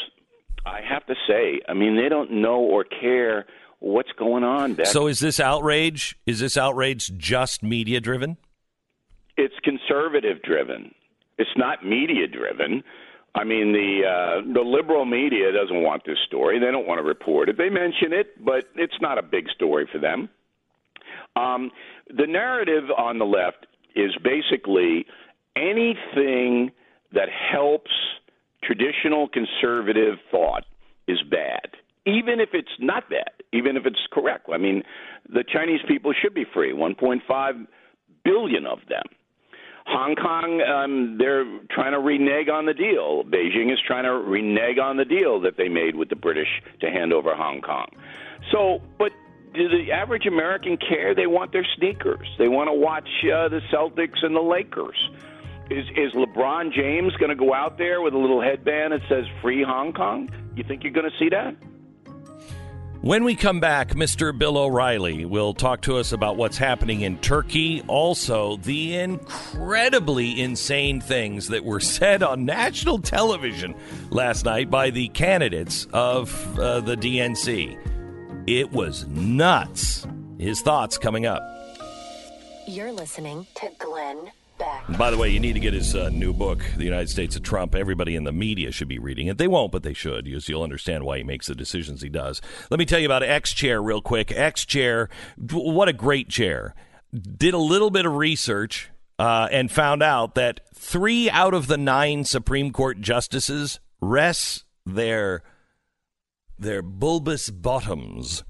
I 0.66 0.80
have 0.88 1.06
to 1.06 1.14
say, 1.28 1.60
I 1.68 1.74
mean, 1.74 1.96
they 1.96 2.08
don't 2.08 2.42
know 2.42 2.58
or 2.58 2.84
care 2.84 3.46
what's 3.78 4.10
going 4.18 4.42
on. 4.42 4.74
Beck. 4.74 4.86
So 4.86 5.06
is 5.06 5.20
this 5.20 5.38
outrage? 5.38 6.18
Is 6.26 6.40
this 6.40 6.56
outrage 6.56 7.16
just 7.16 7.62
media 7.62 8.00
driven? 8.00 8.38
It's 9.36 9.54
conservative 9.62 10.42
driven. 10.42 10.94
It's 11.38 11.50
not 11.56 11.84
media 11.84 12.28
driven. 12.28 12.82
I 13.34 13.42
mean, 13.42 13.72
the 13.72 14.02
uh, 14.06 14.52
the 14.52 14.60
liberal 14.60 15.04
media 15.04 15.50
doesn't 15.50 15.82
want 15.82 16.02
this 16.06 16.18
story. 16.26 16.60
They 16.60 16.70
don't 16.70 16.86
want 16.86 16.98
to 16.98 17.02
report 17.02 17.48
it. 17.48 17.58
They 17.58 17.68
mention 17.68 18.12
it, 18.12 18.44
but 18.44 18.64
it's 18.76 18.94
not 19.00 19.18
a 19.18 19.22
big 19.22 19.48
story 19.50 19.88
for 19.90 19.98
them. 19.98 20.28
Um, 21.34 21.72
the 22.16 22.28
narrative 22.28 22.84
on 22.96 23.18
the 23.18 23.24
left 23.24 23.66
is 23.96 24.12
basically 24.22 25.06
anything 25.56 26.70
that 27.12 27.28
helps 27.28 27.90
traditional 28.62 29.28
conservative 29.28 30.18
thought 30.30 30.64
is 31.08 31.20
bad, 31.28 31.70
even 32.06 32.40
if 32.40 32.50
it's 32.52 32.68
not 32.78 33.10
bad, 33.10 33.30
even 33.52 33.76
if 33.76 33.84
it's 33.84 34.06
correct. 34.12 34.48
I 34.52 34.58
mean, 34.58 34.82
the 35.28 35.44
Chinese 35.44 35.80
people 35.88 36.12
should 36.12 36.34
be 36.34 36.44
free, 36.54 36.72
1.5 36.72 37.66
billion 38.24 38.66
of 38.66 38.78
them. 38.88 39.04
Hong 39.86 40.14
Kong, 40.16 40.62
um, 40.62 41.18
they're 41.18 41.44
trying 41.70 41.92
to 41.92 42.00
renege 42.00 42.48
on 42.48 42.66
the 42.66 42.72
deal. 42.72 43.22
Beijing 43.24 43.72
is 43.72 43.78
trying 43.86 44.04
to 44.04 44.12
renege 44.12 44.78
on 44.78 44.96
the 44.96 45.04
deal 45.04 45.40
that 45.40 45.56
they 45.56 45.68
made 45.68 45.94
with 45.94 46.08
the 46.08 46.16
British 46.16 46.48
to 46.80 46.90
hand 46.90 47.12
over 47.12 47.34
Hong 47.34 47.60
Kong. 47.60 47.88
So, 48.50 48.80
but 48.98 49.12
do 49.52 49.68
the 49.68 49.92
average 49.92 50.26
American 50.26 50.76
care? 50.78 51.14
They 51.14 51.26
want 51.26 51.52
their 51.52 51.66
sneakers. 51.76 52.26
They 52.38 52.48
want 52.48 52.68
to 52.68 52.74
watch 52.74 53.08
uh, 53.24 53.48
the 53.48 53.60
Celtics 53.72 54.24
and 54.24 54.34
the 54.34 54.40
Lakers. 54.40 54.96
Is 55.70 55.86
is 55.96 56.12
LeBron 56.12 56.72
James 56.72 57.14
going 57.16 57.30
to 57.30 57.36
go 57.36 57.54
out 57.54 57.78
there 57.78 58.02
with 58.02 58.12
a 58.12 58.18
little 58.18 58.42
headband 58.42 58.92
that 58.92 59.00
says 59.08 59.24
"Free 59.40 59.62
Hong 59.62 59.94
Kong"? 59.94 60.28
You 60.56 60.64
think 60.64 60.82
you're 60.82 60.92
going 60.92 61.10
to 61.10 61.18
see 61.18 61.30
that? 61.30 61.56
When 63.04 63.24
we 63.24 63.36
come 63.36 63.60
back, 63.60 63.90
Mr. 63.90 64.36
Bill 64.36 64.56
O'Reilly 64.56 65.26
will 65.26 65.52
talk 65.52 65.82
to 65.82 65.98
us 65.98 66.12
about 66.12 66.38
what's 66.38 66.56
happening 66.56 67.02
in 67.02 67.18
Turkey, 67.18 67.82
also 67.86 68.56
the 68.56 68.96
incredibly 68.96 70.40
insane 70.40 71.02
things 71.02 71.48
that 71.48 71.66
were 71.66 71.80
said 71.98 72.22
on 72.22 72.46
national 72.46 73.00
television 73.00 73.74
last 74.08 74.46
night 74.46 74.70
by 74.70 74.88
the 74.88 75.08
candidates 75.08 75.86
of 75.92 76.58
uh, 76.58 76.80
the 76.80 76.96
DNC. 76.96 77.78
It 78.46 78.72
was 78.72 79.06
nuts. 79.08 80.06
His 80.38 80.62
thoughts 80.62 80.96
coming 80.96 81.26
up. 81.26 81.42
You're 82.66 82.90
listening 82.90 83.46
to 83.56 83.68
Glenn 83.80 84.30
Beck. 84.64 84.98
By 84.98 85.10
the 85.10 85.18
way, 85.18 85.30
you 85.30 85.40
need 85.40 85.54
to 85.54 85.60
get 85.60 85.74
his 85.74 85.94
uh, 85.94 86.10
new 86.10 86.32
book, 86.32 86.64
The 86.76 86.84
United 86.84 87.08
States 87.08 87.36
of 87.36 87.42
Trump. 87.42 87.74
Everybody 87.74 88.16
in 88.16 88.24
the 88.24 88.32
media 88.32 88.70
should 88.70 88.88
be 88.88 88.98
reading 88.98 89.26
it. 89.28 89.38
They 89.38 89.48
won't, 89.48 89.72
but 89.72 89.82
they 89.82 89.94
should, 89.94 90.24
because 90.24 90.48
you'll 90.48 90.62
understand 90.62 91.04
why 91.04 91.18
he 91.18 91.24
makes 91.24 91.46
the 91.46 91.54
decisions 91.54 92.02
he 92.02 92.08
does. 92.08 92.40
Let 92.70 92.78
me 92.78 92.84
tell 92.84 92.98
you 92.98 93.06
about 93.06 93.22
X 93.22 93.52
Chair 93.52 93.82
real 93.82 94.00
quick. 94.00 94.32
X 94.32 94.64
Chair, 94.64 95.08
what 95.50 95.88
a 95.88 95.92
great 95.92 96.28
chair. 96.28 96.74
Did 97.12 97.54
a 97.54 97.58
little 97.58 97.90
bit 97.90 98.06
of 98.06 98.14
research 98.14 98.90
uh, 99.18 99.48
and 99.50 99.70
found 99.70 100.02
out 100.02 100.34
that 100.34 100.60
three 100.74 101.30
out 101.30 101.54
of 101.54 101.66
the 101.66 101.78
nine 101.78 102.24
Supreme 102.24 102.72
Court 102.72 103.00
justices 103.00 103.80
rest 104.00 104.64
their 104.84 105.42
their 106.58 106.82
bulbous 106.82 107.50
bottoms 107.50 108.44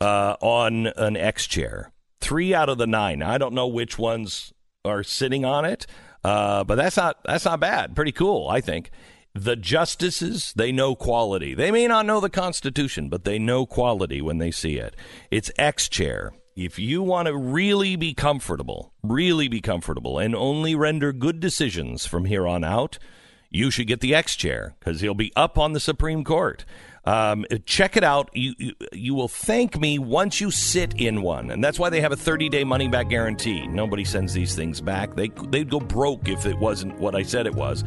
uh, 0.00 0.36
on 0.40 0.86
an 0.96 1.16
X 1.16 1.46
chair. 1.46 1.92
Three 2.20 2.54
out 2.54 2.68
of 2.68 2.78
the 2.78 2.86
nine. 2.86 3.22
I 3.22 3.38
don't 3.38 3.54
know 3.54 3.66
which 3.66 3.98
ones 3.98 4.53
are 4.84 5.02
sitting 5.02 5.44
on 5.44 5.64
it, 5.64 5.86
uh, 6.22 6.64
but 6.64 6.76
that's 6.76 6.96
not 6.96 7.18
that's 7.24 7.44
not 7.44 7.60
bad. 7.60 7.94
Pretty 7.94 8.12
cool, 8.12 8.48
I 8.48 8.60
think. 8.60 8.90
The 9.34 9.56
justices, 9.56 10.52
they 10.54 10.70
know 10.70 10.94
quality. 10.94 11.54
They 11.54 11.72
may 11.72 11.88
not 11.88 12.06
know 12.06 12.20
the 12.20 12.30
Constitution, 12.30 13.08
but 13.08 13.24
they 13.24 13.38
know 13.38 13.66
quality 13.66 14.22
when 14.22 14.38
they 14.38 14.52
see 14.52 14.76
it. 14.76 14.94
It's 15.30 15.50
X 15.58 15.88
chair. 15.88 16.32
If 16.54 16.78
you 16.78 17.02
want 17.02 17.26
to 17.26 17.36
really 17.36 17.96
be 17.96 18.14
comfortable, 18.14 18.92
really 19.02 19.48
be 19.48 19.60
comfortable, 19.60 20.20
and 20.20 20.36
only 20.36 20.76
render 20.76 21.12
good 21.12 21.40
decisions 21.40 22.06
from 22.06 22.26
here 22.26 22.46
on 22.46 22.62
out, 22.62 22.96
you 23.50 23.72
should 23.72 23.88
get 23.88 24.00
the 24.00 24.14
X 24.14 24.36
chair 24.36 24.76
because 24.78 25.00
he'll 25.00 25.14
be 25.14 25.32
up 25.34 25.58
on 25.58 25.72
the 25.72 25.80
Supreme 25.80 26.22
Court. 26.22 26.64
Um, 27.06 27.44
check 27.66 27.96
it 27.96 28.04
out. 28.04 28.30
You, 28.32 28.54
you, 28.58 28.72
you 28.92 29.14
will 29.14 29.28
thank 29.28 29.78
me 29.78 29.98
once 29.98 30.40
you 30.40 30.50
sit 30.50 30.94
in 30.94 31.22
one, 31.22 31.50
and 31.50 31.62
that's 31.62 31.78
why 31.78 31.90
they 31.90 32.00
have 32.00 32.12
a 32.12 32.16
30 32.16 32.48
day 32.48 32.64
money 32.64 32.88
back 32.88 33.08
guarantee. 33.10 33.66
Nobody 33.66 34.04
sends 34.04 34.32
these 34.32 34.54
things 34.54 34.80
back. 34.80 35.14
They 35.14 35.28
they'd 35.28 35.68
go 35.68 35.80
broke 35.80 36.28
if 36.28 36.46
it 36.46 36.58
wasn't 36.58 36.98
what 36.98 37.14
I 37.14 37.22
said 37.22 37.46
it 37.46 37.54
was. 37.54 37.84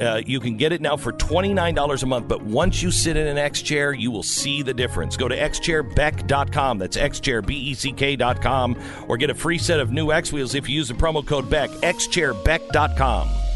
Uh, 0.00 0.22
you 0.24 0.38
can 0.38 0.56
get 0.56 0.72
it 0.72 0.80
now 0.80 0.96
for 0.96 1.12
$29 1.12 2.02
a 2.02 2.06
month, 2.06 2.28
but 2.28 2.42
once 2.42 2.82
you 2.82 2.90
sit 2.90 3.16
in 3.16 3.26
an 3.26 3.36
X 3.36 3.62
chair, 3.62 3.92
you 3.92 4.10
will 4.12 4.22
see 4.22 4.62
the 4.62 4.72
difference. 4.72 5.16
Go 5.16 5.26
to 5.28 5.36
xchairbeck.com. 5.36 6.78
That's 6.78 6.96
xchairbeck.com 6.96 8.76
or 9.08 9.16
get 9.16 9.30
a 9.30 9.34
free 9.34 9.58
set 9.58 9.80
of 9.80 9.90
new 9.90 10.12
X 10.12 10.32
wheels 10.32 10.54
if 10.54 10.68
you 10.68 10.76
use 10.76 10.86
the 10.88 10.94
promo 10.94 11.26
code 11.26 11.50
BECK. 11.50 11.70
xchairbeck.com. 11.70 13.47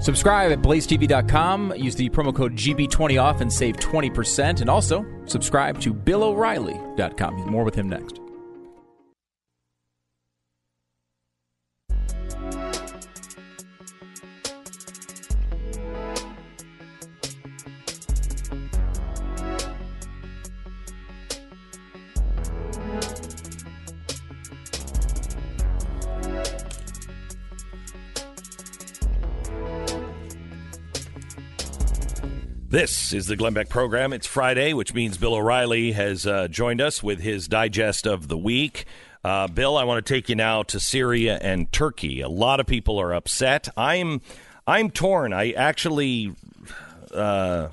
Subscribe 0.00 0.52
at 0.52 0.62
blazetv.com. 0.62 1.74
Use 1.76 1.94
the 1.96 2.08
promo 2.10 2.34
code 2.34 2.54
GB20 2.54 3.22
off 3.22 3.40
and 3.40 3.52
save 3.52 3.76
20%. 3.76 4.60
And 4.60 4.70
also 4.70 5.04
subscribe 5.26 5.80
to 5.80 5.92
BillO'Reilly.com. 5.92 7.46
More 7.46 7.64
with 7.64 7.74
him 7.74 7.88
next. 7.88 8.20
This 32.78 33.12
is 33.12 33.26
the 33.26 33.34
Glenn 33.34 33.54
Beck 33.54 33.68
program. 33.68 34.12
It's 34.12 34.28
Friday, 34.28 34.72
which 34.72 34.94
means 34.94 35.18
Bill 35.18 35.34
O'Reilly 35.34 35.90
has 35.90 36.28
uh, 36.28 36.46
joined 36.46 36.80
us 36.80 37.02
with 37.02 37.18
his 37.18 37.48
digest 37.48 38.06
of 38.06 38.28
the 38.28 38.38
week. 38.38 38.84
Uh, 39.24 39.48
Bill, 39.48 39.76
I 39.76 39.82
want 39.82 40.06
to 40.06 40.14
take 40.14 40.28
you 40.28 40.36
now 40.36 40.62
to 40.62 40.78
Syria 40.78 41.40
and 41.42 41.72
Turkey. 41.72 42.20
A 42.20 42.28
lot 42.28 42.60
of 42.60 42.66
people 42.66 43.00
are 43.00 43.12
upset. 43.12 43.68
I'm 43.76 44.20
I'm 44.64 44.90
torn. 44.90 45.32
I 45.32 45.50
actually 45.50 46.36
uh, 47.12 47.70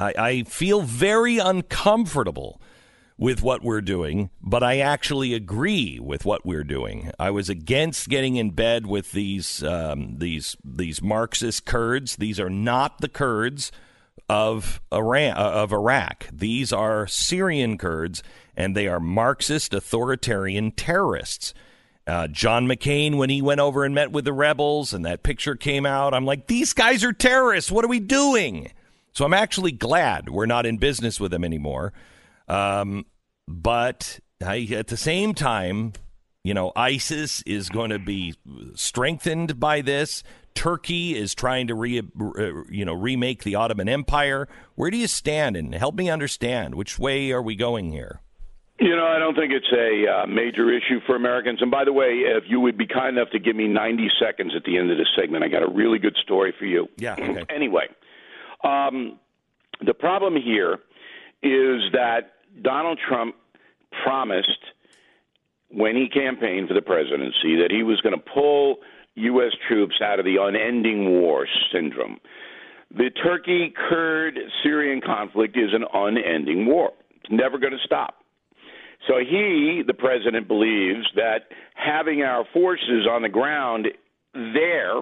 I, 0.00 0.14
I 0.18 0.42
feel 0.42 0.82
very 0.82 1.38
uncomfortable 1.38 2.60
with 3.18 3.40
what 3.40 3.62
we're 3.62 3.80
doing, 3.80 4.30
but 4.42 4.64
I 4.64 4.80
actually 4.80 5.32
agree 5.32 6.00
with 6.00 6.24
what 6.24 6.44
we're 6.44 6.64
doing. 6.64 7.12
I 7.20 7.30
was 7.30 7.48
against 7.48 8.08
getting 8.08 8.34
in 8.34 8.50
bed 8.50 8.84
with 8.84 9.12
these 9.12 9.62
um, 9.62 10.16
these 10.18 10.56
these 10.64 11.00
Marxist 11.00 11.64
Kurds. 11.64 12.16
These 12.16 12.40
are 12.40 12.50
not 12.50 13.00
the 13.00 13.08
Kurds 13.08 13.70
of 14.28 14.80
Iran 14.92 15.36
uh, 15.36 15.50
of 15.50 15.72
Iraq. 15.72 16.26
These 16.32 16.72
are 16.72 17.06
Syrian 17.06 17.78
Kurds, 17.78 18.22
and 18.56 18.76
they 18.76 18.88
are 18.88 19.00
Marxist 19.00 19.74
authoritarian 19.74 20.72
terrorists. 20.72 21.54
Uh, 22.06 22.26
John 22.26 22.66
McCain, 22.66 23.16
when 23.16 23.28
he 23.28 23.42
went 23.42 23.60
over 23.60 23.84
and 23.84 23.94
met 23.94 24.12
with 24.12 24.24
the 24.24 24.32
rebels, 24.32 24.94
and 24.94 25.04
that 25.04 25.22
picture 25.22 25.54
came 25.54 25.84
out, 25.84 26.14
I'm 26.14 26.24
like, 26.24 26.46
these 26.46 26.72
guys 26.72 27.04
are 27.04 27.12
terrorists. 27.12 27.70
What 27.70 27.84
are 27.84 27.88
we 27.88 28.00
doing? 28.00 28.72
So 29.12 29.24
I'm 29.24 29.34
actually 29.34 29.72
glad 29.72 30.30
we're 30.30 30.46
not 30.46 30.64
in 30.64 30.78
business 30.78 31.20
with 31.20 31.32
them 31.32 31.44
anymore. 31.44 31.92
Um, 32.48 33.04
but 33.46 34.20
I, 34.42 34.68
at 34.72 34.86
the 34.86 34.96
same 34.96 35.34
time, 35.34 35.92
you 36.44 36.54
know, 36.54 36.72
ISIS 36.76 37.42
is 37.42 37.68
going 37.68 37.90
to 37.90 37.98
be 37.98 38.34
strengthened 38.74 39.60
by 39.60 39.82
this. 39.82 40.22
Turkey 40.58 41.16
is 41.16 41.36
trying 41.36 41.68
to 41.68 41.74
re, 41.76 42.00
uh, 42.00 42.64
you 42.68 42.84
know 42.84 42.92
remake 42.92 43.44
the 43.44 43.54
Ottoman 43.54 43.88
Empire. 43.88 44.48
Where 44.74 44.90
do 44.90 44.96
you 44.96 45.06
stand? 45.06 45.56
And 45.56 45.72
help 45.72 45.94
me 45.94 46.10
understand 46.10 46.74
which 46.74 46.98
way 46.98 47.30
are 47.30 47.40
we 47.40 47.54
going 47.54 47.92
here? 47.92 48.20
You 48.80 48.96
know, 48.96 49.06
I 49.06 49.20
don't 49.20 49.36
think 49.36 49.52
it's 49.52 49.72
a 49.72 50.22
uh, 50.22 50.26
major 50.26 50.68
issue 50.72 51.00
for 51.06 51.14
Americans. 51.14 51.62
And 51.62 51.70
by 51.70 51.84
the 51.84 51.92
way, 51.92 52.06
if 52.24 52.44
you 52.48 52.58
would 52.58 52.76
be 52.76 52.88
kind 52.88 53.16
enough 53.16 53.30
to 53.30 53.38
give 53.38 53.54
me 53.54 53.68
90 53.68 54.08
seconds 54.20 54.52
at 54.56 54.64
the 54.64 54.76
end 54.78 54.90
of 54.90 54.98
this 54.98 55.06
segment, 55.16 55.44
I 55.44 55.48
got 55.48 55.62
a 55.62 55.72
really 55.72 56.00
good 56.00 56.16
story 56.22 56.52
for 56.58 56.64
you. 56.64 56.88
Yeah. 56.96 57.14
Okay. 57.28 57.44
anyway, 57.54 57.86
um, 58.64 59.18
the 59.84 59.94
problem 59.94 60.34
here 60.34 60.78
is 61.40 61.82
that 61.92 62.32
Donald 62.62 62.98
Trump 63.08 63.36
promised 64.02 64.58
when 65.70 65.94
he 65.94 66.08
campaigned 66.08 66.66
for 66.66 66.74
the 66.74 66.82
presidency 66.82 67.56
that 67.62 67.68
he 67.70 67.84
was 67.84 68.00
going 68.00 68.14
to 68.14 68.24
pull 68.34 68.78
U.S. 69.18 69.52
troops 69.68 69.96
out 70.02 70.18
of 70.18 70.24
the 70.24 70.36
unending 70.40 71.10
war 71.10 71.46
syndrome. 71.72 72.18
The 72.90 73.10
Turkey 73.22 73.74
Kurd 73.88 74.38
Syrian 74.62 75.00
conflict 75.04 75.56
is 75.56 75.70
an 75.72 75.84
unending 75.92 76.66
war. 76.66 76.92
It's 77.16 77.30
never 77.30 77.58
going 77.58 77.72
to 77.72 77.84
stop. 77.84 78.14
So 79.06 79.18
he, 79.18 79.82
the 79.86 79.94
president, 79.94 80.48
believes 80.48 81.06
that 81.14 81.50
having 81.74 82.22
our 82.22 82.44
forces 82.52 83.06
on 83.08 83.22
the 83.22 83.28
ground 83.28 83.86
there 84.34 84.98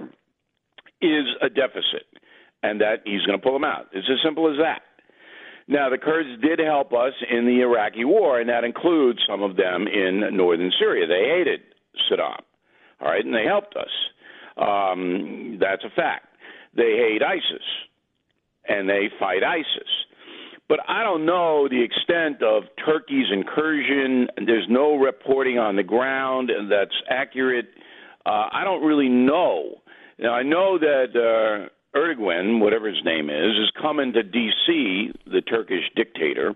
is 1.01 1.27
a 1.43 1.49
deficit 1.49 2.07
and 2.63 2.81
that 2.81 3.03
he's 3.05 3.23
going 3.23 3.39
to 3.39 3.43
pull 3.43 3.53
them 3.53 3.65
out. 3.65 3.87
It's 3.93 4.09
as 4.11 4.19
simple 4.25 4.51
as 4.51 4.59
that. 4.59 4.83
Now, 5.69 5.91
the 5.91 5.99
Kurds 5.99 6.41
did 6.43 6.61
help 6.61 6.93
us 6.93 7.13
in 7.29 7.45
the 7.45 7.61
Iraqi 7.63 8.05
war, 8.05 8.41
and 8.41 8.49
that 8.49 8.63
includes 8.63 9.19
some 9.29 9.43
of 9.43 9.57
them 9.57 9.87
in 9.89 10.37
northern 10.37 10.71
Syria. 10.79 11.07
They 11.07 11.29
hated 11.37 11.61
Saddam. 12.09 12.41
All 13.01 13.09
right, 13.09 13.25
and 13.25 13.35
they 13.35 13.45
helped 13.45 13.77
us. 13.77 13.91
Um, 14.57 15.59
that's 15.61 15.85
a 15.85 15.91
fact. 15.95 16.27
They 16.75 16.97
hate 16.97 17.23
ISIS, 17.23 17.65
and 18.69 18.89
they 18.89 19.09
fight 19.19 19.43
ISIS. 19.43 19.89
But 20.69 20.81
I 20.89 21.03
don't 21.05 21.25
know 21.25 21.69
the 21.69 21.83
extent 21.83 22.43
of 22.43 22.65
Turkey's 22.85 23.27
incursion. 23.33 24.29
There's 24.45 24.67
no 24.69 24.97
reporting 24.97 25.59
on 25.59 25.77
the 25.77 25.85
ground 25.85 26.51
that's 26.71 26.95
accurate. 27.09 27.69
Uh, 28.25 28.49
I 28.51 28.65
don't 28.65 28.83
really 28.83 29.09
know. 29.09 29.81
Now, 30.19 30.33
I 30.35 30.43
know 30.43 30.79
that 30.79 31.15
uh, 31.15 31.69
Erdogan, 31.97 32.61
whatever 32.61 32.89
his 32.89 33.05
name 33.05 33.31
is, 33.31 33.57
is 33.63 33.71
coming 33.81 34.13
to 34.15 34.23
D.C., 34.23 35.13
the 35.27 35.41
Turkish 35.41 35.85
dictator, 35.95 36.55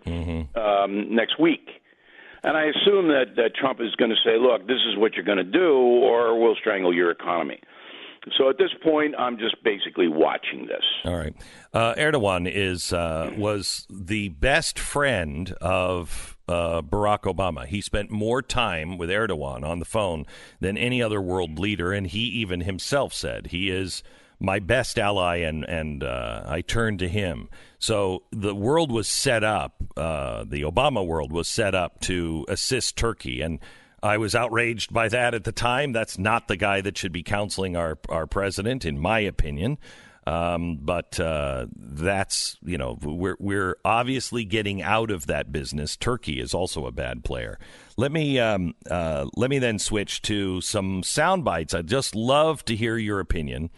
um, 0.58 1.14
next 1.14 1.38
week. 1.38 1.68
And 2.42 2.56
I 2.56 2.64
assume 2.64 3.08
that, 3.08 3.36
that 3.36 3.54
Trump 3.54 3.80
is 3.80 3.94
going 3.96 4.10
to 4.10 4.16
say, 4.24 4.38
look, 4.38 4.66
this 4.66 4.80
is 4.90 4.96
what 4.96 5.14
you're 5.14 5.24
going 5.24 5.38
to 5.38 5.44
do, 5.44 5.72
or 5.72 6.40
we'll 6.40 6.56
strangle 6.56 6.94
your 6.94 7.10
economy. 7.10 7.60
So 8.36 8.50
at 8.50 8.58
this 8.58 8.70
point, 8.82 9.14
I'm 9.18 9.38
just 9.38 9.62
basically 9.64 10.08
watching 10.08 10.66
this. 10.66 10.84
All 11.04 11.16
right. 11.16 11.34
Uh, 11.72 11.94
Erdogan 11.94 12.50
is 12.50 12.92
uh, 12.92 13.32
was 13.36 13.86
the 13.88 14.28
best 14.28 14.78
friend 14.78 15.52
of 15.60 16.36
uh, 16.46 16.82
Barack 16.82 17.20
Obama. 17.20 17.64
He 17.64 17.80
spent 17.80 18.10
more 18.10 18.42
time 18.42 18.98
with 18.98 19.08
Erdogan 19.08 19.64
on 19.64 19.78
the 19.78 19.86
phone 19.86 20.26
than 20.60 20.76
any 20.76 21.02
other 21.02 21.20
world 21.20 21.58
leader, 21.58 21.92
and 21.92 22.06
he 22.06 22.20
even 22.20 22.60
himself 22.60 23.14
said 23.14 23.48
he 23.48 23.70
is 23.70 24.02
my 24.40 24.58
best 24.58 24.98
ally, 24.98 25.36
and 25.36 25.64
and 25.64 26.02
uh, 26.02 26.42
I 26.46 26.62
turned 26.62 26.98
to 27.00 27.08
him. 27.08 27.48
So 27.78 28.24
the 28.32 28.54
world 28.54 28.90
was 28.90 29.08
set 29.08 29.44
up. 29.44 29.82
Uh, 29.96 30.44
the 30.44 30.62
Obama 30.62 31.06
world 31.06 31.30
was 31.30 31.46
set 31.46 31.74
up 31.74 32.00
to 32.02 32.46
assist 32.48 32.96
Turkey, 32.96 33.42
and 33.42 33.60
I 34.02 34.16
was 34.16 34.34
outraged 34.34 34.92
by 34.92 35.08
that 35.08 35.34
at 35.34 35.44
the 35.44 35.52
time. 35.52 35.92
That's 35.92 36.18
not 36.18 36.48
the 36.48 36.56
guy 36.56 36.80
that 36.80 36.96
should 36.96 37.12
be 37.12 37.22
counseling 37.22 37.76
our 37.76 37.98
our 38.08 38.26
president, 38.26 38.84
in 38.84 38.98
my 38.98 39.20
opinion. 39.20 39.78
Um, 40.26 40.76
but 40.76 41.18
uh, 41.18 41.66
that's 41.74 42.58
you 42.62 42.78
know 42.78 42.98
we're 43.02 43.36
we're 43.38 43.76
obviously 43.84 44.44
getting 44.44 44.82
out 44.82 45.10
of 45.10 45.26
that 45.26 45.52
business. 45.52 45.96
Turkey 45.96 46.40
is 46.40 46.54
also 46.54 46.86
a 46.86 46.92
bad 46.92 47.24
player. 47.24 47.58
Let 47.96 48.12
me 48.12 48.38
um, 48.38 48.74
uh, 48.90 49.26
let 49.36 49.50
me 49.50 49.58
then 49.58 49.78
switch 49.78 50.22
to 50.22 50.60
some 50.60 51.02
sound 51.02 51.44
bites. 51.44 51.74
I'd 51.74 51.88
just 51.88 52.14
love 52.14 52.64
to 52.66 52.76
hear 52.76 52.96
your 52.96 53.20
opinion 53.20 53.70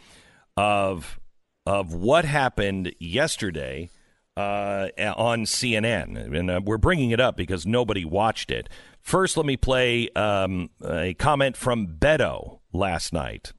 of 0.57 1.19
of 1.67 1.95
what 1.95 2.25
happened 2.25 2.93
yesterday 2.99 3.89
uh, 4.37 4.89
on 5.17 5.45
CNN, 5.45 6.37
and 6.37 6.51
uh, 6.51 6.61
we're 6.65 6.79
bringing 6.79 7.11
it 7.11 7.21
up 7.21 7.37
because 7.37 7.67
nobody 7.67 8.05
watched 8.05 8.51
it. 8.51 8.69
First, 9.01 9.37
let 9.37 9.47
me 9.47 9.57
play 9.57 10.09
um, 10.11 10.71
a 10.85 11.15
comment 11.15 11.57
from 11.57 11.87
Beto 11.87 12.61
last 12.73 13.13
night. 13.13 13.53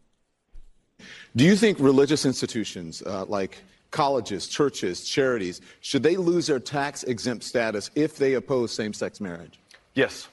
Do 1.36 1.44
you 1.44 1.56
think 1.56 1.80
religious 1.80 2.26
institutions 2.26 3.02
uh, 3.06 3.26
like 3.26 3.62
colleges, 3.92 4.48
churches, 4.48 5.06
charities, 5.06 5.62
should 5.82 6.04
they 6.04 6.18
lose 6.18 6.48
their 6.48 6.60
tax 6.60 7.04
exempt 7.04 7.44
status 7.44 7.92
if 7.96 8.18
they 8.18 8.34
oppose 8.34 8.72
same 8.72 8.94
sex 8.94 9.22
marriage? 9.22 9.60
Yes. 9.94 10.28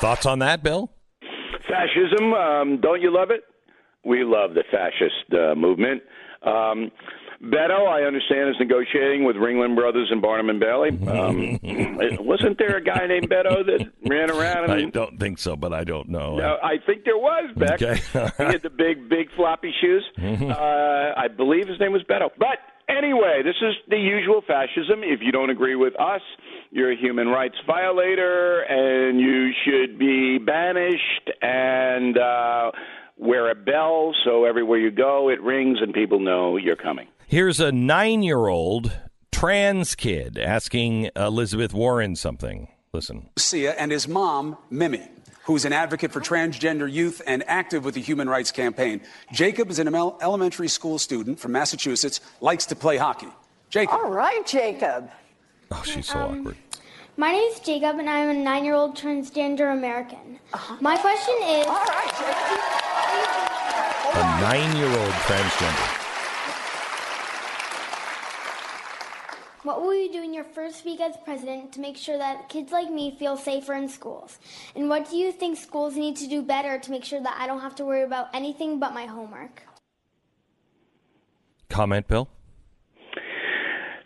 Thoughts 0.00 0.26
on 0.26 0.40
that, 0.40 0.62
Bill? 0.62 0.90
Fascism, 1.68 2.32
um, 2.34 2.80
don't 2.80 3.00
you 3.00 3.12
love 3.12 3.30
it? 3.30 3.42
We 4.04 4.24
love 4.24 4.54
the 4.54 4.64
fascist 4.70 5.32
uh, 5.32 5.54
movement. 5.54 6.02
Um, 6.42 6.90
Beto, 7.42 7.86
I 7.88 8.04
understand, 8.06 8.48
is 8.50 8.56
negotiating 8.58 9.24
with 9.24 9.36
Ringling 9.36 9.74
Brothers 9.74 10.08
and 10.10 10.22
Barnum 10.22 10.48
and 10.50 10.60
Bailey. 10.60 10.90
Um, 10.90 11.58
wasn't 12.24 12.56
there 12.58 12.76
a 12.76 12.82
guy 12.82 13.06
named 13.06 13.28
Beto 13.28 13.64
that 13.66 13.90
ran 14.08 14.30
around? 14.30 14.70
I 14.70 14.84
don't 14.88 15.18
think 15.18 15.38
so, 15.38 15.54
but 15.56 15.72
I 15.74 15.84
don't 15.84 16.08
know. 16.08 16.36
No, 16.36 16.56
I 16.62 16.76
think 16.86 17.04
there 17.04 17.18
was 17.18 17.50
Beck. 17.56 17.82
Okay. 17.82 17.96
he 18.38 18.42
had 18.44 18.62
the 18.62 18.70
big, 18.70 19.08
big 19.08 19.28
floppy 19.36 19.72
shoes. 19.80 20.04
Mhm. 20.18 20.50
Uh, 20.50 21.12
I 21.20 21.28
believe 21.28 21.68
his 21.68 21.78
name 21.80 21.92
was 21.92 22.02
Beto. 22.04 22.30
But 22.38 22.58
anyway, 22.88 23.42
this 23.44 23.56
is 23.60 23.74
the 23.88 23.98
usual 23.98 24.40
fascism. 24.46 25.02
If 25.02 25.20
you 25.22 25.32
don't 25.32 25.50
agree 25.50 25.74
with 25.76 25.98
us, 26.00 26.22
you're 26.70 26.92
a 26.92 26.96
human 26.96 27.28
rights 27.28 27.56
violator, 27.66 28.60
and 28.62 29.20
you 29.20 29.50
should 29.64 29.98
be 29.98 30.38
banished 30.38 31.30
and 31.42 32.16
uh, 32.16 32.70
wear 33.16 33.50
a 33.50 33.54
bell 33.54 34.14
so 34.24 34.44
everywhere 34.44 34.78
you 34.78 34.90
go 34.90 35.28
it 35.28 35.40
rings 35.42 35.78
and 35.80 35.92
people 35.94 36.18
know 36.20 36.56
you're 36.56 36.76
coming. 36.76 37.08
Here's 37.26 37.60
a 37.60 37.72
nine 37.72 38.22
year 38.22 38.46
old 38.48 38.92
trans 39.32 39.94
kid 39.94 40.38
asking 40.38 41.10
Elizabeth 41.16 41.72
Warren 41.74 42.16
something. 42.16 42.68
Listen. 42.92 43.28
Sia 43.36 43.72
and 43.72 43.90
his 43.90 44.06
mom, 44.06 44.56
Mimi, 44.70 45.02
who's 45.44 45.64
an 45.64 45.72
advocate 45.72 46.12
for 46.12 46.20
transgender 46.20 46.90
youth 46.90 47.20
and 47.26 47.42
active 47.48 47.84
with 47.84 47.94
the 47.94 48.00
Human 48.00 48.28
Rights 48.28 48.52
Campaign. 48.52 49.00
Jacob 49.32 49.68
is 49.70 49.78
an 49.80 49.92
elementary 49.94 50.68
school 50.68 50.98
student 50.98 51.40
from 51.40 51.52
Massachusetts, 51.52 52.20
likes 52.40 52.66
to 52.66 52.76
play 52.76 52.96
hockey. 52.96 53.26
Jacob. 53.70 53.94
All 53.98 54.10
right, 54.10 54.46
Jacob. 54.46 55.10
Oh, 55.72 55.82
she's 55.84 56.06
so 56.06 56.20
Um, 56.20 56.38
awkward. 56.40 56.56
My 57.16 57.32
name 57.32 57.50
is 57.50 57.58
Jacob, 57.60 57.98
and 57.98 58.08
I'm 58.08 58.28
a 58.28 58.34
nine-year-old 58.34 58.96
transgender 58.96 59.72
American. 59.72 60.38
My 60.80 60.96
question 60.96 61.34
is. 61.42 61.66
All 61.66 61.84
right, 61.84 62.12
A 62.20 62.83
nine 64.44 64.76
year 64.76 64.86
old 65.00 65.14
transgender. 65.28 66.00
What 69.62 69.80
will 69.80 69.94
you 69.94 70.12
do 70.12 70.22
in 70.22 70.34
your 70.34 70.44
first 70.44 70.84
week 70.84 71.00
as 71.00 71.16
president 71.24 71.72
to 71.72 71.80
make 71.80 71.96
sure 71.96 72.18
that 72.18 72.50
kids 72.50 72.70
like 72.70 72.90
me 72.90 73.16
feel 73.18 73.38
safer 73.38 73.72
in 73.72 73.88
schools? 73.88 74.38
And 74.76 74.90
what 74.90 75.08
do 75.08 75.16
you 75.16 75.32
think 75.32 75.56
schools 75.56 75.96
need 75.96 76.16
to 76.16 76.26
do 76.26 76.42
better 76.42 76.78
to 76.78 76.90
make 76.90 77.04
sure 77.04 77.22
that 77.22 77.36
I 77.40 77.46
don't 77.46 77.60
have 77.60 77.74
to 77.76 77.86
worry 77.86 78.02
about 78.02 78.26
anything 78.34 78.78
but 78.78 78.92
my 78.92 79.06
homework? 79.06 79.62
Comment, 81.70 82.06
Bill? 82.06 82.28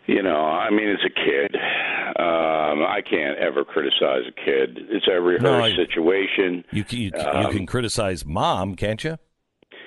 You 0.07 0.23
know, 0.23 0.39
I 0.45 0.69
mean, 0.69 0.87
it's 0.87 1.03
a 1.03 1.09
kid. 1.09 1.53
Um, 2.17 2.83
I 2.97 3.01
can't 3.07 3.37
ever 3.39 3.65
criticize 3.65 4.23
a 4.27 4.31
kid. 4.45 4.79
It's 4.89 5.07
a 5.11 5.19
rehearsed 5.19 5.43
No, 5.43 5.61
I- 5.61 5.75
situation. 5.75 6.63
You, 6.71 6.85
can- 6.85 6.99
you, 6.99 7.11
you 7.13 7.19
Um, 7.19 7.51
can 7.51 7.65
criticize 7.65 8.25
mom, 8.25 8.75
can't 8.75 9.03
you? 9.03 9.17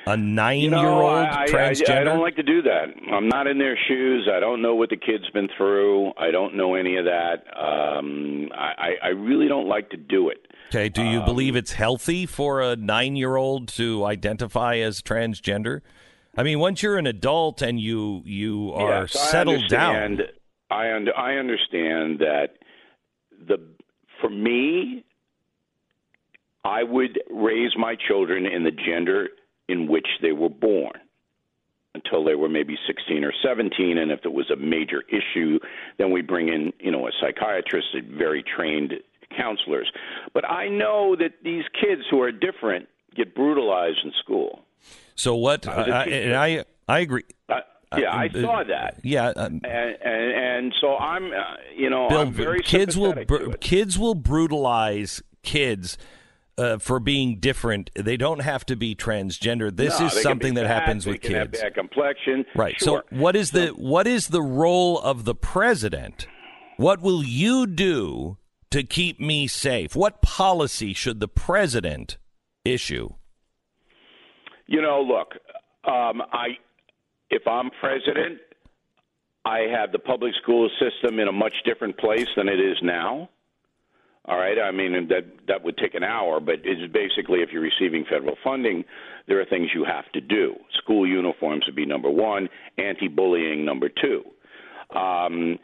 A 0.07 0.16
nine 0.16 0.59
You 0.61 0.70
year 0.70 0.70
know, 0.83 1.03
old 1.03 1.12
I, 1.12 1.45
I, 1.45 1.47
transgender? 1.47 1.91
I, 1.91 2.01
I 2.01 2.05
don't 2.05 2.20
like 2.20 2.35
to 2.37 2.43
do 2.43 2.61
that. 2.62 2.87
I'm 3.12 3.29
not 3.29 3.47
in 3.47 3.59
their 3.59 3.79
shoes. 3.89 4.29
I 4.33 4.41
don't 4.41 4.61
know 4.61 4.74
what 4.74 4.91
the 4.91 4.97
kid's 4.97 5.29
been 5.31 5.49
through. 5.57 6.12
I 6.19 6.31
don't 6.33 6.57
know 6.57 6.74
any 6.74 6.97
of 6.97 7.05
that. 7.05 7.45
Um, 7.57 8.49
I, 8.53 8.95
I 9.03 9.09
really 9.09 9.47
don't 9.47 9.69
like 9.69 9.91
to 9.91 9.97
do 9.97 10.29
it. 10.29 10.47
Okay, 10.70 10.89
do 10.89 11.03
you 11.05 11.20
believe 11.20 11.55
it's 11.55 11.73
healthy 11.73 12.27
for 12.27 12.62
a 12.62 12.74
nine 12.74 13.15
year 13.15 13.37
old 13.37 13.69
to 13.69 14.05
identify 14.05 14.77
as 14.79 15.03
transgender? 15.03 15.83
I 16.37 16.43
mean, 16.43 16.59
once 16.59 16.83
you're 16.83 16.97
an 16.99 17.07
adult 17.07 17.61
and 17.62 17.79
you 17.79 18.23
you 18.24 18.73
are 18.73 19.03
Yes, 19.03 19.12
settled 19.12 19.69
down. 19.69 20.20
I 20.70 20.89
und- 20.91 21.12
I 21.16 21.35
understand 21.35 22.20
that 22.20 22.55
the 23.47 23.59
for 24.20 24.31
me, 24.31 25.05
I 26.65 26.83
would 26.83 27.20
raise 27.31 27.73
my 27.77 27.95
children 28.09 28.47
in 28.47 28.65
the 28.65 28.70
gender 28.70 29.29
in 29.69 29.87
which 29.89 30.09
they 30.21 30.33
were 30.33 30.49
born 30.49 30.93
until 31.95 32.25
they 32.25 32.35
were 32.35 32.49
maybe 32.49 32.77
16 32.87 33.23
or 33.25 33.33
17 33.45 33.99
and 33.99 34.11
if 34.11 34.21
it 34.25 34.33
was 34.33 34.51
a 34.51 34.57
major 34.57 35.03
issue 35.09 35.59
then 35.99 36.11
we 36.11 36.23
bring 36.23 36.49
in 36.49 36.73
you 36.81 36.91
know 36.91 37.07
a 37.07 37.11
psychiatrist 37.21 37.89
and 37.95 38.07
very 38.13 38.43
trained 38.43 38.95
counselors 39.37 39.91
but 40.35 40.45
i 40.49 40.69
know 40.69 41.15
that 41.17 41.33
these 41.45 41.65
kids 41.81 42.03
who 42.11 42.21
are 42.21 42.33
different 42.33 42.89
get 43.15 43.35
brutalized 43.35 43.99
in 44.05 44.13
school 44.23 44.61
So 45.15 45.35
what? 45.37 45.67
I 45.69 45.77
was 45.79 45.89
I, 45.89 45.91
a 45.91 46.01
I, 46.01 46.05
kid. 46.05 46.27
and 46.27 46.35
I 46.37 46.65
I 46.89 46.99
agree. 47.01 47.25
uh, 47.49 47.61
yeah 47.99 48.11
i 48.11 48.27
Uh, 48.27 48.41
saw 48.41 48.65
that 48.65 48.99
Yeah, 49.03 49.27
um, 49.37 49.61
and 49.65 49.97
and, 50.03 50.33
and 50.33 50.75
so 50.81 50.97
i'm 50.97 51.27
uh, 51.27 51.37
you 51.77 51.91
know 51.91 52.09
Bill, 52.09 52.19
i'm 52.23 52.33
very 52.33 52.61
kids 52.63 52.97
will 52.97 53.13
br- 53.27 53.53
kids 53.61 53.99
will 53.99 54.15
brutalize 54.15 55.23
kids 55.43 55.99
uh, 56.59 56.79
for 56.79 57.01
being 57.01 57.39
different. 57.39 57.91
They 57.95 58.16
don't 58.16 58.41
have 58.41 58.65
to 58.66 58.77
be 58.77 58.95
transgender. 58.95 59.74
This 59.74 59.99
No, 59.99 60.07
is 60.07 60.20
something 60.23 60.55
that 60.55 60.66
fat, 60.66 60.83
happens 60.83 61.05
they 61.05 61.12
with 61.12 61.23
have 61.24 61.51
kids. 61.53 61.62
bad 61.62 61.74
complexion 61.74 62.45
Right. 62.55 62.79
Sure. 62.79 63.05
So 63.11 63.16
what 63.16 63.37
is 63.37 63.51
the 63.53 63.69
what 63.69 64.07
is 64.07 64.29
the 64.29 64.43
role 64.43 64.99
of 65.01 65.24
the 65.24 65.35
president? 65.35 66.27
What 66.77 67.01
will 67.01 67.23
you 67.24 67.66
do 67.66 68.39
to 68.70 68.83
keep 68.83 69.20
me 69.20 69.47
safe? 69.47 69.95
What 69.97 70.23
policy 70.23 70.93
should 70.95 71.20
the 71.20 71.29
president 71.29 72.19
issue? 72.65 73.11
You 74.66 74.81
know, 74.81 75.03
look, 75.03 75.35
um, 75.85 76.23
I 76.33 76.59
if 77.31 77.47
I'm 77.47 77.70
president, 77.81 78.39
I 79.45 79.61
have 79.74 79.93
the 79.93 79.99
public 79.99 80.33
school 80.43 80.70
system 80.79 81.19
in 81.19 81.29
a 81.29 81.33
much 81.33 81.55
different 81.65 81.97
place 81.99 82.29
than 82.37 82.49
it 82.49 82.61
is 82.61 82.77
now. 82.83 83.29
All 84.27 84.39
right, 84.39 84.57
I 84.59 84.70
mean 84.70 85.09
that 85.09 85.24
that 85.49 85.65
would 85.65 85.77
take 85.78 85.94
an 85.94 86.05
hour, 86.05 86.39
but 86.39 86.57
it's 86.62 86.93
basically 86.93 87.40
if 87.40 87.51
you're 87.53 87.62
receiving 87.62 88.05
federal 88.09 88.36
funding, 88.44 88.85
there 89.27 89.40
are 89.40 89.44
things 89.44 89.70
you 89.74 89.85
have 89.85 90.11
to 90.12 90.20
do. 90.20 90.55
School 90.78 91.07
uniforms 91.07 91.65
would 91.66 91.74
be 91.74 91.86
number 91.86 92.09
one, 92.09 92.49
anti-bullying 92.78 93.65
number 93.65 93.89
two. 93.89 94.23
Um, 94.97 95.59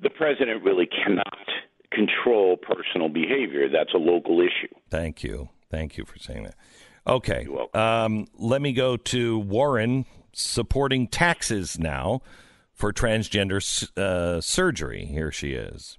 the 0.00 0.10
president 0.10 0.64
really 0.64 0.86
cannot 0.86 1.46
control 1.92 2.56
personal 2.56 3.08
behavior. 3.08 3.68
That's 3.68 3.94
a 3.94 3.98
local 3.98 4.40
issue. 4.40 4.74
Thank 4.90 5.22
you. 5.22 5.48
Thank 5.70 5.96
you 5.96 6.04
for 6.04 6.18
saying 6.18 6.44
that. 6.44 6.54
Okay. 7.06 7.46
Um, 7.74 8.26
let 8.38 8.60
me 8.60 8.72
go 8.72 8.96
to 8.96 9.38
Warren 9.38 10.04
supporting 10.32 11.08
taxes 11.08 11.78
now 11.78 12.22
for 12.72 12.92
transgender 12.92 13.60
uh, 13.96 14.40
surgery. 14.40 15.06
Here 15.06 15.32
she 15.32 15.52
is. 15.52 15.98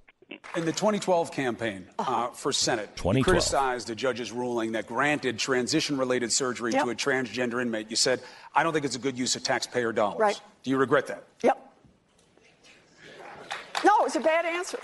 In 0.56 0.64
the 0.64 0.72
2012 0.72 1.32
campaign 1.32 1.86
uh, 1.98 2.28
for 2.28 2.52
Senate, 2.52 2.90
you 3.04 3.22
criticized 3.24 3.86
the 3.86 3.94
judge's 3.94 4.32
ruling 4.32 4.72
that 4.72 4.86
granted 4.86 5.38
transition 5.38 5.96
related 5.96 6.32
surgery 6.32 6.72
Yep. 6.72 6.84
to 6.84 6.90
a 6.90 6.94
transgender 6.94 7.60
inmate. 7.62 7.90
You 7.90 7.96
said, 7.96 8.20
I 8.54 8.62
don't 8.62 8.72
think 8.72 8.84
it's 8.84 8.96
a 8.96 9.00
good 9.00 9.18
use 9.18 9.36
of 9.36 9.42
taxpayer 9.42 9.92
dollars. 9.92 10.18
Right. 10.20 10.40
Do 10.62 10.70
you 10.70 10.76
regret 10.76 11.06
that? 11.06 11.24
Yep. 11.42 11.58
No, 13.84 13.92
it 14.00 14.04
was 14.04 14.16
a 14.16 14.20
bad 14.20 14.44
answer. 14.44 14.78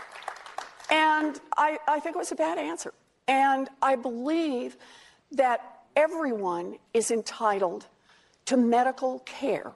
And 0.90 1.40
I, 1.56 1.78
I 1.88 2.00
think 2.00 2.16
it 2.16 2.18
was 2.18 2.32
a 2.32 2.36
bad 2.36 2.58
answer. 2.58 2.92
And 3.28 3.68
I 3.82 3.96
believe 3.96 4.76
that 5.32 5.82
everyone 5.96 6.78
is 6.94 7.10
entitled 7.10 7.86
to 8.46 8.56
medical 8.56 9.18
care 9.20 9.72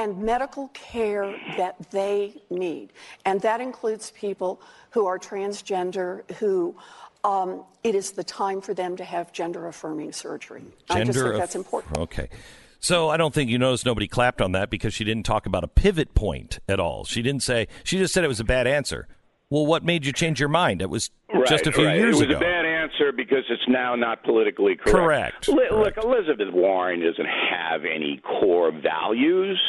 and 0.00 0.16
medical 0.22 0.68
care 0.68 1.36
that 1.58 1.76
they 1.90 2.34
need. 2.48 2.90
And 3.26 3.40
that 3.42 3.60
includes 3.60 4.12
people 4.12 4.62
who 4.90 5.06
are 5.06 5.18
transgender, 5.18 6.28
who 6.36 6.74
um, 7.22 7.64
it 7.84 7.94
is 7.94 8.12
the 8.12 8.24
time 8.24 8.62
for 8.62 8.72
them 8.72 8.96
to 8.96 9.04
have 9.04 9.30
gender 9.32 9.68
affirming 9.68 10.12
surgery. 10.12 10.64
I 10.88 11.04
just 11.04 11.18
think 11.18 11.36
that's 11.36 11.54
important. 11.54 11.98
Okay. 11.98 12.30
So 12.78 13.10
I 13.10 13.18
don't 13.18 13.34
think 13.34 13.50
you 13.50 13.58
noticed 13.58 13.84
nobody 13.84 14.08
clapped 14.08 14.40
on 14.40 14.52
that 14.52 14.70
because 14.70 14.94
she 14.94 15.04
didn't 15.04 15.24
talk 15.24 15.44
about 15.44 15.64
a 15.64 15.68
pivot 15.68 16.14
point 16.14 16.60
at 16.66 16.80
all. 16.80 17.04
She 17.04 17.20
didn't 17.20 17.42
say. 17.42 17.68
She 17.84 17.98
just 17.98 18.14
said 18.14 18.24
it 18.24 18.28
was 18.28 18.40
a 18.40 18.44
bad 18.44 18.66
answer. 18.66 19.06
Well, 19.50 19.66
what 19.66 19.84
made 19.84 20.06
you 20.06 20.12
change 20.12 20.40
your 20.40 20.48
mind? 20.48 20.80
It 20.80 20.88
was 20.88 21.10
just 21.46 21.66
a 21.66 21.72
few 21.72 21.84
right. 21.84 21.96
years 21.96 22.20
it 22.20 22.28
was 22.28 22.36
ago. 22.36 22.36
a 22.36 22.40
bad 22.40 22.64
answer 22.64 23.12
because 23.12 23.44
it's 23.50 23.68
now 23.68 23.96
not 23.96 24.22
politically 24.22 24.76
correct. 24.76 25.46
Correct. 25.46 25.48
Li- 25.48 25.76
Look, 25.76 25.96
Elizabeth 25.96 26.54
Warren 26.54 27.00
doesn't 27.00 27.26
have 27.26 27.80
any 27.84 28.22
core 28.24 28.70
values. 28.72 29.60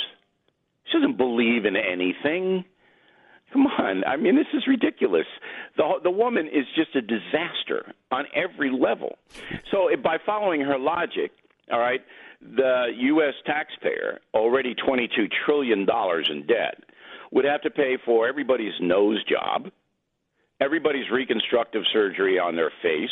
She 0.92 0.98
doesn't 0.98 1.18
believe 1.18 1.66
in 1.66 1.76
anything. 1.76 2.66
Come 3.54 3.68
on, 3.68 4.04
I 4.06 4.16
mean, 4.16 4.36
this 4.36 4.48
is 4.54 4.66
ridiculous. 4.68 5.26
The 5.76 5.84
the 6.04 6.12
woman 6.12 6.48
is 6.48 6.66
just 6.76 6.96
a 6.96 7.02
disaster 7.02 7.94
on 8.10 8.26
every 8.34 8.72
level. 8.72 9.18
So, 9.72 9.90
if, 9.90 10.02
by 10.02 10.18
following 10.26 10.62
her 10.62 10.78
logic, 10.80 11.32
all 11.70 11.80
right, 11.80 12.02
the 12.42 12.88
U.S. 12.98 13.34
taxpayer, 13.46 14.20
already 14.34 14.74
twenty-two 14.74 15.28
trillion 15.46 15.86
dollars 15.86 16.30
in 16.32 16.48
debt, 16.48 16.82
would 17.32 17.46
have 17.46 17.62
to 17.64 17.70
pay 17.70 17.98
for 18.06 18.28
everybody's 18.28 18.74
nose 18.80 19.22
job, 19.26 19.70
everybody's 20.62 21.10
reconstructive 21.12 21.84
surgery 21.92 22.40
on 22.40 22.56
their 22.56 22.72
face, 22.82 23.10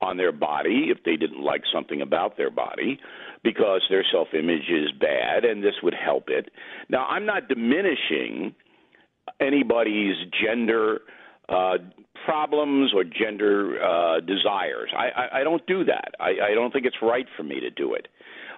on 0.00 0.16
their 0.16 0.32
body, 0.32 0.88
if 0.90 1.02
they 1.04 1.16
didn't 1.16 1.42
like 1.42 1.62
something 1.72 2.00
about 2.00 2.36
their 2.36 2.50
body, 2.50 2.98
because 3.42 3.82
their 3.90 4.04
self 4.10 4.28
image 4.32 4.68
is 4.68 4.90
bad, 4.98 5.44
and 5.44 5.62
this 5.62 5.74
would 5.82 5.94
help 5.94 6.24
it. 6.28 6.50
Now, 6.88 7.06
I'm 7.06 7.26
not 7.26 7.48
diminishing 7.48 8.54
anybody's 9.40 10.16
gender 10.42 11.00
uh, 11.48 11.78
problems 12.24 12.92
or 12.94 13.04
gender 13.04 13.82
uh, 13.82 14.20
desires. 14.20 14.90
I, 14.96 15.08
I, 15.08 15.40
I 15.40 15.44
don't 15.44 15.66
do 15.66 15.84
that. 15.84 16.12
I, 16.20 16.50
I 16.50 16.54
don't 16.54 16.72
think 16.72 16.84
it's 16.84 16.98
right 17.02 17.26
for 17.36 17.42
me 17.42 17.60
to 17.60 17.70
do 17.70 17.94
it. 17.94 18.08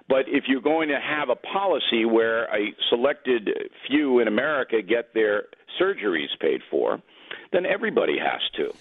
But 0.09 0.25
if 0.27 0.45
you're 0.47 0.61
going 0.61 0.89
to 0.89 0.99
have 0.99 1.29
a 1.29 1.35
policy 1.35 2.05
where 2.05 2.45
a 2.53 2.73
selected 2.89 3.49
few 3.87 4.19
in 4.19 4.27
America 4.27 4.81
get 4.81 5.13
their 5.13 5.43
surgeries 5.79 6.27
paid 6.39 6.61
for, 6.69 7.01
then 7.53 7.65
everybody 7.65 8.17
has 8.17 8.41
to. 8.57 8.73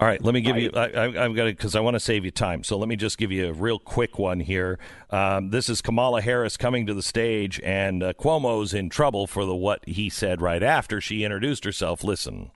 All 0.00 0.06
right, 0.06 0.24
let 0.24 0.32
me 0.32 0.40
give 0.40 0.56
you. 0.56 0.70
I, 0.74 0.86
I, 0.88 1.04
I've 1.24 1.36
got 1.36 1.46
it 1.46 1.58
because 1.58 1.76
I 1.76 1.80
want 1.80 1.94
to 1.94 2.00
save 2.00 2.24
you 2.24 2.30
time. 2.30 2.64
So 2.64 2.78
let 2.78 2.88
me 2.88 2.96
just 2.96 3.18
give 3.18 3.30
you 3.30 3.48
a 3.48 3.52
real 3.52 3.78
quick 3.78 4.18
one 4.18 4.40
here. 4.40 4.78
Um, 5.10 5.50
this 5.50 5.68
is 5.68 5.82
Kamala 5.82 6.22
Harris 6.22 6.56
coming 6.56 6.86
to 6.86 6.94
the 6.94 7.02
stage, 7.02 7.60
and 7.62 8.02
uh, 8.02 8.14
Cuomo's 8.14 8.72
in 8.72 8.88
trouble 8.88 9.26
for 9.26 9.44
the 9.44 9.54
what 9.54 9.86
he 9.86 10.08
said 10.08 10.40
right 10.40 10.62
after 10.62 11.02
she 11.02 11.22
introduced 11.22 11.64
herself. 11.66 12.02
Listen. 12.02 12.50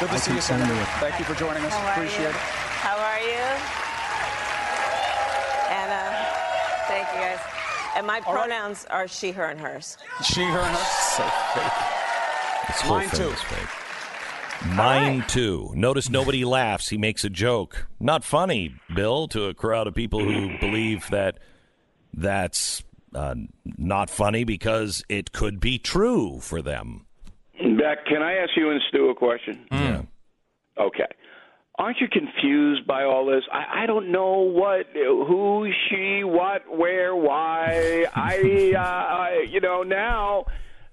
Good 0.00 0.10
to 0.10 0.18
see 0.18 0.34
you, 0.34 0.40
Senator. 0.40 0.74
Thank 0.98 1.20
you 1.20 1.24
for 1.24 1.34
joining 1.34 1.62
us. 1.64 1.72
How 1.72 1.92
Appreciate 1.92 2.20
you? 2.22 2.28
it. 2.30 2.34
How 2.34 2.98
are 2.98 3.20
you? 3.20 3.44
Anna, 5.70 6.26
thank 6.88 7.06
you 7.14 7.20
guys. 7.20 7.38
And 7.96 8.06
my 8.08 8.20
pronouns 8.22 8.86
are 8.90 9.06
she, 9.06 9.30
her, 9.30 9.44
and 9.44 9.60
hers. 9.60 9.98
She, 10.24 10.42
her, 10.42 10.58
and 10.58 10.76
hers. 10.76 10.88
So 11.16 11.22
fake. 11.54 11.72
This 12.66 12.80
whole 12.80 12.96
Mine 12.96 13.08
thing 13.08 13.20
too. 13.20 13.30
is 13.30 13.40
fake. 13.42 13.68
Mine 14.66 15.24
too. 15.28 15.70
Notice 15.74 16.10
nobody 16.10 16.44
laughs. 16.44 16.88
He 16.88 16.98
makes 16.98 17.24
a 17.24 17.30
joke. 17.30 17.86
Not 18.00 18.24
funny, 18.24 18.74
Bill, 18.94 19.28
to 19.28 19.44
a 19.44 19.54
crowd 19.54 19.86
of 19.86 19.94
people 19.94 20.20
who 20.20 20.58
believe 20.58 21.08
that 21.10 21.38
that's 22.12 22.82
uh, 23.14 23.34
not 23.64 24.10
funny 24.10 24.44
because 24.44 25.04
it 25.08 25.32
could 25.32 25.60
be 25.60 25.78
true 25.78 26.40
for 26.40 26.62
them. 26.62 27.06
Beck, 27.58 28.06
can 28.06 28.22
I 28.22 28.34
ask 28.36 28.50
you 28.56 28.70
and 28.70 28.80
Stu 28.88 29.08
a 29.08 29.14
question? 29.14 29.66
Yeah. 29.70 30.02
Okay. 30.78 31.06
Aren't 31.78 32.00
you 32.00 32.08
confused 32.08 32.86
by 32.86 33.04
all 33.04 33.26
this? 33.26 33.44
I, 33.52 33.84
I 33.84 33.86
don't 33.86 34.10
know 34.10 34.38
what, 34.38 34.86
who, 34.94 35.70
she, 35.88 36.24
what, 36.24 36.62
where, 36.68 37.14
why. 37.14 38.06
I, 38.14 38.72
uh, 38.76 38.80
I, 38.80 39.46
you 39.48 39.60
know, 39.60 39.84
now 39.84 40.46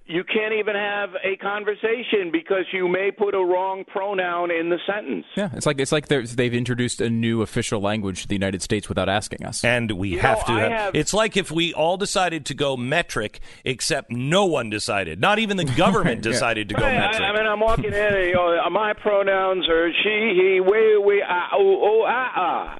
you 0.07 0.23
can't 0.23 0.53
even 0.53 0.75
have 0.75 1.09
a 1.23 1.35
conversation 1.37 2.29
because 2.31 2.65
you 2.71 2.87
may 2.87 3.09
put 3.11 3.33
a 3.33 3.39
wrong 3.43 3.83
pronoun 3.85 4.51
in 4.51 4.69
the 4.69 4.77
sentence. 4.85 5.25
Yeah, 5.35 5.49
it's 5.53 5.65
like 5.65 5.79
it's 5.79 5.91
like 5.91 6.07
they've 6.07 6.53
introduced 6.53 7.01
a 7.01 7.09
new 7.09 7.41
official 7.41 7.81
language 7.81 8.21
to 8.21 8.27
the 8.27 8.35
United 8.35 8.61
States 8.61 8.87
without 8.87 9.09
asking 9.09 9.43
us. 9.45 9.63
And 9.63 9.91
we 9.93 10.09
You 10.09 10.19
have 10.19 10.39
know, 10.47 10.55
to. 10.55 10.61
Have, 10.61 10.71
have- 10.71 10.95
It's 10.95 11.13
like 11.13 11.35
if 11.37 11.49
we 11.51 11.73
all 11.73 11.97
decided 11.97 12.45
to 12.47 12.53
go 12.53 12.77
metric, 12.77 13.39
except 13.63 14.11
no 14.11 14.45
one 14.45 14.69
decided. 14.69 15.19
Not 15.19 15.39
even 15.39 15.57
the 15.57 15.65
government 15.65 16.17
Yeah. 16.25 16.31
decided 16.31 16.69
to 16.69 16.75
go 16.75 16.83
Right, 16.83 16.97
metric. 16.99 17.21
I, 17.21 17.29
I 17.29 17.33
mean, 17.37 17.47
I'm 17.47 17.59
walking 17.59 17.85
in, 17.85 17.93
and, 17.93 18.27
you 18.27 18.33
know, 18.35 18.69
my 18.69 18.93
pronouns 18.93 19.67
are 19.69 19.91
she, 20.03 20.33
he, 20.35 20.59
we, 20.61 20.97
we, 20.97 21.23
ah, 21.27 21.47
oh, 21.53 21.81
oh, 21.83 22.05
ah, 22.07 22.31
ah. 22.35 22.77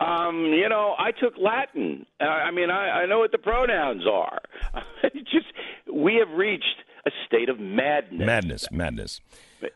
Um, 0.00 0.52
you 0.52 0.68
know, 0.68 0.94
I 0.98 1.10
took 1.10 1.34
Latin. 1.36 2.06
Uh, 2.20 2.24
I 2.24 2.50
mean, 2.52 2.70
I, 2.70 3.02
I 3.02 3.06
know 3.06 3.18
what 3.18 3.32
the 3.32 3.38
pronouns 3.38 4.04
are. 4.06 4.38
Just 5.14 5.46
we 5.92 6.14
have 6.16 6.36
reached 6.36 6.64
a 7.06 7.10
state 7.26 7.48
of 7.48 7.58
madness. 7.58 8.24
madness, 8.26 8.70
madness. 8.70 9.20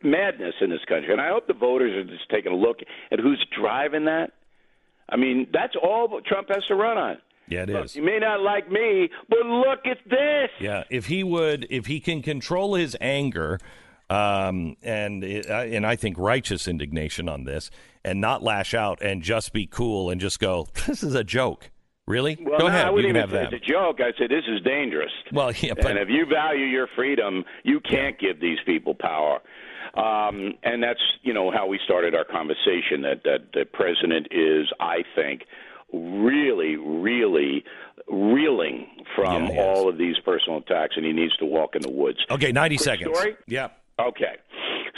madness 0.03 0.55
in 0.61 0.71
this 0.71 0.85
country. 0.89 1.13
And 1.13 1.21
I 1.21 1.29
hope 1.31 1.47
the 1.49 1.55
voters 1.55 1.93
are 1.93 2.09
just 2.09 2.29
taking 2.31 2.53
a 2.53 2.57
look 2.57 2.79
at 3.11 3.19
who's 3.19 3.45
driving 3.59 4.05
that. 4.05 4.33
I 5.09 5.17
mean, 5.17 5.49
that's 5.53 5.75
all 5.83 6.21
Trump 6.27 6.49
has 6.55 6.65
to 6.67 6.75
run 6.75 6.99
on. 6.99 7.19
Yeah, 7.49 7.63
it 7.65 7.71
Look, 7.71 7.85
is. 7.87 7.97
you 7.97 8.03
may 8.03 8.19
not 8.19 8.41
like 8.41 8.71
me, 8.71 9.09
but 9.29 9.41
look 9.45 9.81
at 9.87 9.99
this. 10.09 10.51
Yeah, 10.61 10.85
if 10.91 11.07
he 11.07 11.25
would, 11.25 11.67
if 11.71 11.87
he 11.87 11.99
can 12.01 12.23
control 12.23 12.75
his 12.77 12.97
anger, 13.01 13.59
um, 14.09 14.77
and 14.83 15.25
it, 15.25 15.51
I- 15.51 15.65
and 15.67 15.85
I 15.87 15.97
think 15.97 16.17
righteous 16.19 16.69
indignation 16.69 17.29
on 17.29 17.45
this, 17.45 17.71
and 18.05 18.21
not 18.21 18.43
lash 18.43 18.75
out 18.75 19.01
and 19.03 19.23
just 19.23 19.53
be 19.53 19.67
cool 19.67 20.11
and 20.11 20.21
just 20.21 20.39
go, 20.41 20.67
this 20.87 21.03
is 21.03 21.15
a 21.15 21.25
joke. 21.25 21.71
Really? 22.07 22.37
Well, 22.41 22.59
go 22.59 22.65
no, 22.65 22.67
ahead. 22.67 22.87
I 22.87 22.91
wouldn't 22.91 23.15
can 23.15 23.17
even 23.17 23.31
have 23.31 23.31
say 23.31 23.45
that. 23.51 23.53
it's 23.55 23.65
a 23.65 23.71
joke. 23.73 24.01
I 24.01 24.11
said 24.19 24.29
this 24.29 24.45
is 24.49 24.61
dangerous. 24.63 25.13
Well, 25.33 25.53
yeah, 25.53 25.75
but 25.75 25.87
and 25.87 25.99
if 26.01 26.09
you 26.09 26.27
value 26.27 26.65
your 26.65 26.89
freedom, 26.97 27.45
you 27.63 27.79
can't 27.81 28.19
give 28.19 28.41
these 28.41 28.59
people 28.67 28.95
power. 28.95 29.39
Um, 29.95 30.55
and 30.65 30.83
that's 30.83 31.01
you 31.23 31.33
know 31.33 31.51
how 31.53 31.67
we 31.69 31.79
started 31.85 32.15
our 32.17 32.25
conversation. 32.25 33.03
That 33.03 33.23
that 33.25 33.53
the 33.53 33.65
president 33.73 34.27
is, 34.33 34.67
I 34.81 35.05
think, 35.15 35.43
really, 35.93 36.77
really 36.77 37.63
reeling 38.09 38.89
from 39.15 39.45
Yeah, 39.45 39.53
he 39.53 39.59
is. 39.59 39.65
all 39.65 39.89
of 39.89 39.97
these 39.99 40.17
personal 40.25 40.59
attacks, 40.59 40.95
and 40.97 41.05
he 41.07 41.13
needs 41.13 41.37
to 41.37 41.45
walk 41.47 41.77
in 41.77 41.83
the 41.83 41.91
woods. 41.91 42.19
Okay, 42.31 42.51
ninety 42.53 42.77
Quick 42.79 42.85
seconds. 42.85 43.17
story? 43.17 43.37
Yeah. 43.47 43.69
Okay. 44.01 44.37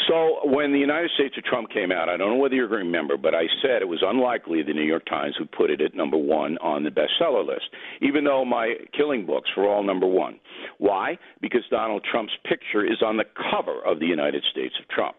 So 0.08 0.40
when 0.44 0.72
the 0.72 0.78
United 0.78 1.10
States 1.14 1.34
of 1.38 1.44
Trump 1.44 1.70
came 1.70 1.90
out, 1.90 2.08
I 2.08 2.16
don't 2.16 2.30
know 2.30 2.36
whether 2.36 2.54
you 2.54 2.66
remember, 2.66 3.16
but 3.16 3.34
I 3.34 3.44
said 3.62 3.80
it 3.80 3.88
was 3.88 4.02
unlikely 4.06 4.62
the 4.62 4.74
New 4.74 4.84
York 4.84 5.06
Times 5.06 5.34
would 5.38 5.50
put 5.52 5.70
it 5.70 5.80
at 5.80 5.94
number 5.94 6.16
one 6.16 6.58
on 6.58 6.84
the 6.84 6.90
bestseller 6.90 7.46
list, 7.46 7.66
even 8.02 8.24
though 8.24 8.44
my 8.44 8.74
killing 8.96 9.24
books 9.24 9.50
were 9.56 9.68
all 9.68 9.82
number 9.82 10.06
one. 10.06 10.38
Why? 10.78 11.18
Because 11.40 11.62
Donald 11.70 12.04
Trump's 12.10 12.34
picture 12.44 12.84
is 12.84 13.02
on 13.04 13.16
the 13.16 13.24
cover 13.50 13.80
of 13.84 13.98
the 13.98 14.06
United 14.06 14.44
States 14.50 14.74
of 14.80 14.88
Trump. 14.88 15.16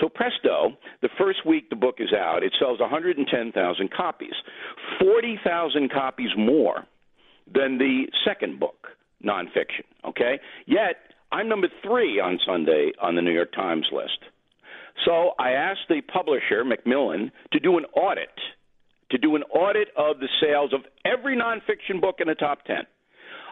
So 0.00 0.08
presto, 0.08 0.76
the 1.02 1.10
first 1.18 1.44
week 1.44 1.70
the 1.70 1.76
book 1.76 1.96
is 1.98 2.12
out, 2.12 2.42
it 2.42 2.54
sells 2.58 2.80
110,000 2.80 3.90
copies, 3.90 4.34
40,000 5.00 5.90
copies 5.90 6.30
more 6.36 6.84
than 7.52 7.78
the 7.78 8.04
second 8.24 8.60
book, 8.60 8.88
nonfiction. 9.24 9.84
Okay, 10.04 10.38
yet 10.66 10.96
I'm 11.30 11.48
number 11.48 11.68
three 11.82 12.20
on 12.20 12.38
Sunday 12.46 12.92
on 13.00 13.14
the 13.14 13.22
New 13.22 13.32
York 13.32 13.52
Times 13.52 13.86
list. 13.92 14.18
So 15.04 15.32
I 15.38 15.50
asked 15.50 15.88
the 15.88 16.00
publisher 16.00 16.64
Macmillan 16.64 17.30
to 17.52 17.60
do 17.60 17.78
an 17.78 17.84
audit, 17.96 18.34
to 19.10 19.18
do 19.18 19.36
an 19.36 19.42
audit 19.44 19.88
of 19.96 20.18
the 20.18 20.28
sales 20.40 20.72
of 20.72 20.80
every 21.04 21.36
nonfiction 21.36 22.00
book 22.00 22.16
in 22.20 22.28
the 22.28 22.34
top 22.34 22.64
ten. 22.64 22.82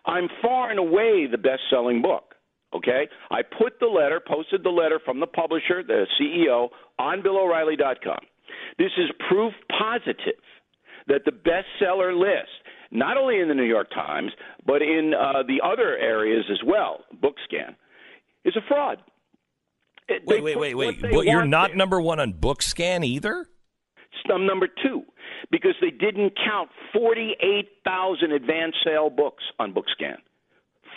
I'm 0.05 0.29
far 0.43 0.71
and 0.71 0.79
away 0.79 1.27
the 1.31 1.39
best-selling 1.39 2.03
book. 2.03 2.35
Okay, 2.75 3.09
I 3.31 3.43
put 3.43 3.79
the 3.81 3.87
letter, 3.87 4.21
posted 4.27 4.63
the 4.63 4.71
letter 4.71 5.01
from 5.05 5.21
the 5.21 5.27
publisher, 5.27 5.83
the 5.83 6.07
CEO, 6.21 6.69
on 6.99 7.23
BillO'Reilly.com. 7.23 8.19
This 8.79 8.91
is 8.99 9.11
proof 9.29 9.53
positive 9.71 10.43
that 11.07 11.25
the 11.25 11.31
bestseller 11.31 12.19
list, 12.19 12.51
not 12.91 13.17
only 13.17 13.41
in 13.41 13.49
the 13.49 13.55
New 13.55 13.65
York 13.65 13.91
Times, 13.91 14.33
but 14.67 14.83
in 14.83 15.13
uh, 15.15 15.43
the 15.47 15.61
other 15.65 15.97
areas 15.97 16.45
as 16.51 16.59
well, 16.67 17.01
BookScan, 17.23 17.75
is 18.45 18.57
a 18.57 18.61
fraud. 18.69 18.99
It- 20.09 20.23
Wait, 20.27 20.43
wait, 20.43 20.59
wait, 20.59 20.75
wait. 20.75 21.01
But 21.03 21.25
you're 21.27 21.45
not 21.45 21.69
there. 21.71 21.77
number 21.77 22.01
one 22.01 22.21
on 22.21 22.33
BookScan 22.33 23.05
either. 23.05 23.47
Some 24.29 24.47
number 24.47 24.67
two, 24.69 25.03
because 25.51 25.75
they 25.81 25.91
didn't 25.91 26.33
count 26.37 26.71
48,000 26.93 28.33
advanced 28.33 28.79
sale 28.85 29.11
books 29.11 29.45
on 29.59 29.73
BookScan. 29.75 30.17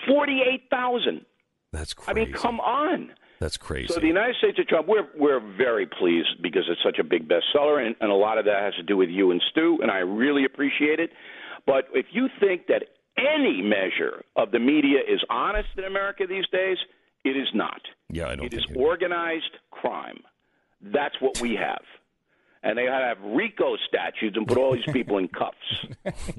48,000. 0.08 1.26
That's 1.72 1.94
crazy. 1.94 2.10
I 2.22 2.26
mean, 2.26 2.34
come 2.34 2.60
on. 2.60 3.12
That's 3.40 3.58
crazy. 3.58 3.94
So 3.94 4.00
the 4.00 4.08
United 4.08 4.36
States 4.38 4.60
of 4.60 4.68
Trump, 4.68 4.88
we're 4.88 5.08
we're 5.18 5.40
very 5.40 5.86
pleased 5.86 6.42
because 6.42 6.64
it's 6.70 6.82
such 6.84 7.00
a 7.00 7.04
big 7.04 7.30
bestseller, 7.30 7.86
and, 7.86 7.96
and 8.02 8.12
a 8.12 8.16
lot 8.16 8.38
of 8.38 8.46
that 8.46 8.62
has 8.64 8.74
to 8.76 8.84
do 8.84 8.98
with 8.98 9.10
you 9.10 9.32
and 9.32 9.42
Stu, 9.52 9.80
and 9.82 9.90
I 9.90 10.00
really 10.00 10.44
appreciate 10.46 11.00
it. 11.00 11.12
But 11.70 11.86
if 11.94 12.08
you 12.12 12.30
think 12.40 12.66
that 12.66 12.82
any 13.16 13.62
measure 13.62 14.26
of 14.36 14.50
the 14.50 14.58
media 14.58 15.02
is 15.08 15.24
honest 15.30 15.70
in 15.78 15.84
America 15.84 16.26
these 16.28 16.48
days, 16.52 16.78
it 17.24 17.38
is 17.38 17.48
not. 17.54 17.80
Yeah, 18.10 18.30
I 18.30 18.36
don't 18.36 18.48
It 18.48 18.56
is 18.56 18.66
organized 18.76 19.52
crime. 19.70 20.18
That's 20.82 21.14
what 21.22 21.40
we 21.40 21.54
have. 21.58 21.84
And 22.64 22.76
they 22.76 22.86
have 22.86 23.20
RICO 23.22 23.76
statutes 23.88 24.36
and 24.36 24.48
put 24.48 24.58
all 24.58 24.74
these 24.74 24.92
people 24.92 25.20
in 25.20 25.28
cuffs. 25.28 25.56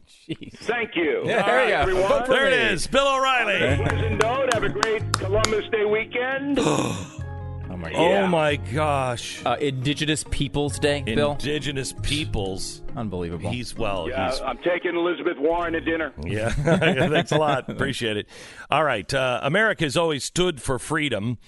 Thank 0.54 0.96
you. 0.96 1.22
Yeah, 1.24 1.46
there 1.46 1.56
right, 1.56 1.64
you 1.66 1.96
go. 1.96 2.02
everyone. 2.02 2.28
There 2.28 2.48
it 2.48 2.50
me. 2.50 2.74
is. 2.74 2.88
Bill 2.88 3.06
O'Reilly. 3.06 3.60
Have 3.60 3.80
a 3.80 3.82
pleasant 3.84 4.22
note. 4.22 4.52
Have 4.52 4.64
a 4.64 4.68
great 4.68 5.12
Columbus 5.12 5.68
Day 5.70 5.84
weekend. 5.84 6.58
Oh 7.70 7.76
my 7.76 7.92
Oh 7.92 8.26
my 8.26 8.56
gosh. 8.56 9.42
Uh, 9.46 9.56
Indigenous 9.60 10.24
Peoples 10.30 10.78
Day, 10.80 11.02
Bill. 11.02 11.32
Indigenous 11.32 11.92
Peoples. 12.02 12.82
Unbelievable. 12.96 13.50
He's 13.50 13.76
well. 13.76 14.08
yeah, 14.08 14.30
he's 14.30 14.40
I'm 14.40 14.58
taking 14.58 14.96
Elizabeth 14.96 15.38
Warren 15.38 15.74
to 15.74 15.80
dinner. 15.80 16.12
Yeah, 16.26 16.48
thanks 16.50 17.30
a 17.30 17.38
lot. 17.38 17.68
Appreciate 17.68 18.16
it. 18.16 18.28
All 18.70 18.82
right, 18.84 19.12
uh, 19.14 19.40
America 19.42 19.84
has 19.84 19.96
always 19.96 20.24
stood 20.24 20.60
for 20.60 20.78
freedom. 20.80 21.38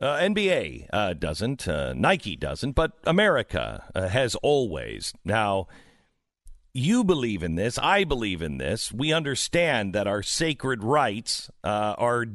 Uh, 0.00 0.16
NBA 0.18 0.86
uh, 0.92 1.12
doesn't, 1.14 1.66
uh, 1.66 1.92
Nike 1.92 2.36
doesn't, 2.36 2.72
but 2.72 2.92
America 3.04 3.84
uh, 3.94 4.08
has 4.08 4.34
always. 4.36 5.12
Now, 5.24 5.66
you 6.74 7.02
believe 7.04 7.42
in 7.42 7.54
this. 7.54 7.78
I 7.78 8.04
believe 8.04 8.42
in 8.42 8.58
this. 8.58 8.92
We 8.92 9.12
understand 9.12 9.94
that 9.94 10.06
our 10.06 10.22
sacred 10.22 10.84
rights 10.84 11.50
uh, 11.64 11.94
are 11.98 12.26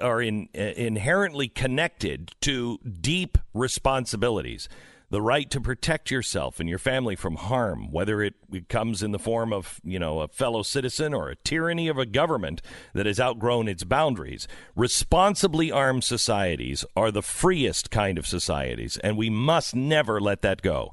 are 0.00 0.22
in, 0.22 0.48
inherently 0.54 1.48
connected 1.48 2.32
to 2.42 2.78
deep 2.78 3.38
responsibilities. 3.52 4.68
The 5.10 5.20
right 5.22 5.48
to 5.50 5.60
protect 5.60 6.10
yourself 6.10 6.58
and 6.58 6.68
your 6.68 6.78
family 6.78 7.14
from 7.14 7.36
harm, 7.36 7.92
whether 7.92 8.20
it, 8.20 8.34
it 8.50 8.68
comes 8.68 9.00
in 9.00 9.12
the 9.12 9.18
form 9.18 9.52
of 9.52 9.80
you 9.84 9.98
know 9.98 10.20
a 10.20 10.28
fellow 10.28 10.62
citizen 10.62 11.12
or 11.12 11.28
a 11.28 11.36
tyranny 11.36 11.88
of 11.88 11.98
a 11.98 12.06
government 12.06 12.62
that 12.94 13.06
has 13.06 13.20
outgrown 13.20 13.68
its 13.68 13.84
boundaries. 13.84 14.48
Responsibly 14.74 15.70
armed 15.70 16.04
societies 16.04 16.84
are 16.96 17.10
the 17.10 17.22
freest 17.22 17.90
kind 17.90 18.18
of 18.18 18.26
societies, 18.26 18.96
and 18.98 19.16
we 19.16 19.30
must 19.30 19.74
never 19.74 20.20
let 20.20 20.42
that 20.42 20.62
go. 20.62 20.92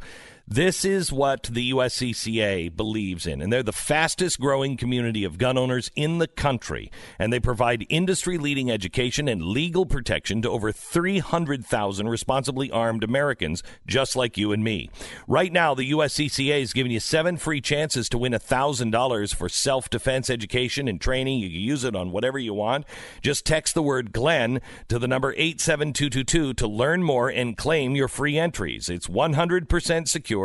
This 0.53 0.83
is 0.83 1.13
what 1.13 1.43
the 1.43 1.71
USCCA 1.71 2.75
believes 2.75 3.25
in, 3.25 3.41
and 3.41 3.53
they're 3.53 3.63
the 3.63 3.71
fastest 3.71 4.37
growing 4.37 4.75
community 4.75 5.23
of 5.23 5.37
gun 5.37 5.57
owners 5.57 5.89
in 5.95 6.17
the 6.17 6.27
country. 6.27 6.91
And 7.17 7.31
they 7.31 7.39
provide 7.39 7.85
industry 7.87 8.37
leading 8.37 8.69
education 8.69 9.29
and 9.29 9.41
legal 9.41 9.85
protection 9.85 10.41
to 10.41 10.49
over 10.49 10.73
300,000 10.73 12.09
responsibly 12.09 12.69
armed 12.69 13.01
Americans, 13.01 13.63
just 13.87 14.17
like 14.17 14.37
you 14.37 14.51
and 14.51 14.61
me. 14.61 14.89
Right 15.25 15.53
now, 15.53 15.73
the 15.73 15.89
USCCA 15.91 16.61
is 16.61 16.73
giving 16.73 16.91
you 16.91 16.99
seven 16.99 17.37
free 17.37 17.61
chances 17.61 18.09
to 18.09 18.17
win 18.17 18.33
$1,000 18.33 19.33
for 19.33 19.47
self 19.47 19.89
defense 19.89 20.29
education 20.29 20.89
and 20.89 20.99
training. 20.99 21.39
You 21.39 21.49
can 21.49 21.61
use 21.61 21.85
it 21.85 21.95
on 21.95 22.11
whatever 22.11 22.37
you 22.37 22.53
want. 22.53 22.83
Just 23.21 23.45
text 23.45 23.73
the 23.73 23.81
word 23.81 24.11
Glenn 24.11 24.59
to 24.89 24.99
the 24.99 25.07
number 25.07 25.33
87222 25.37 26.55
to 26.55 26.67
learn 26.67 27.03
more 27.03 27.29
and 27.29 27.55
claim 27.55 27.95
your 27.95 28.09
free 28.09 28.37
entries. 28.37 28.89
It's 28.89 29.07
100% 29.07 30.09
secure. 30.09 30.40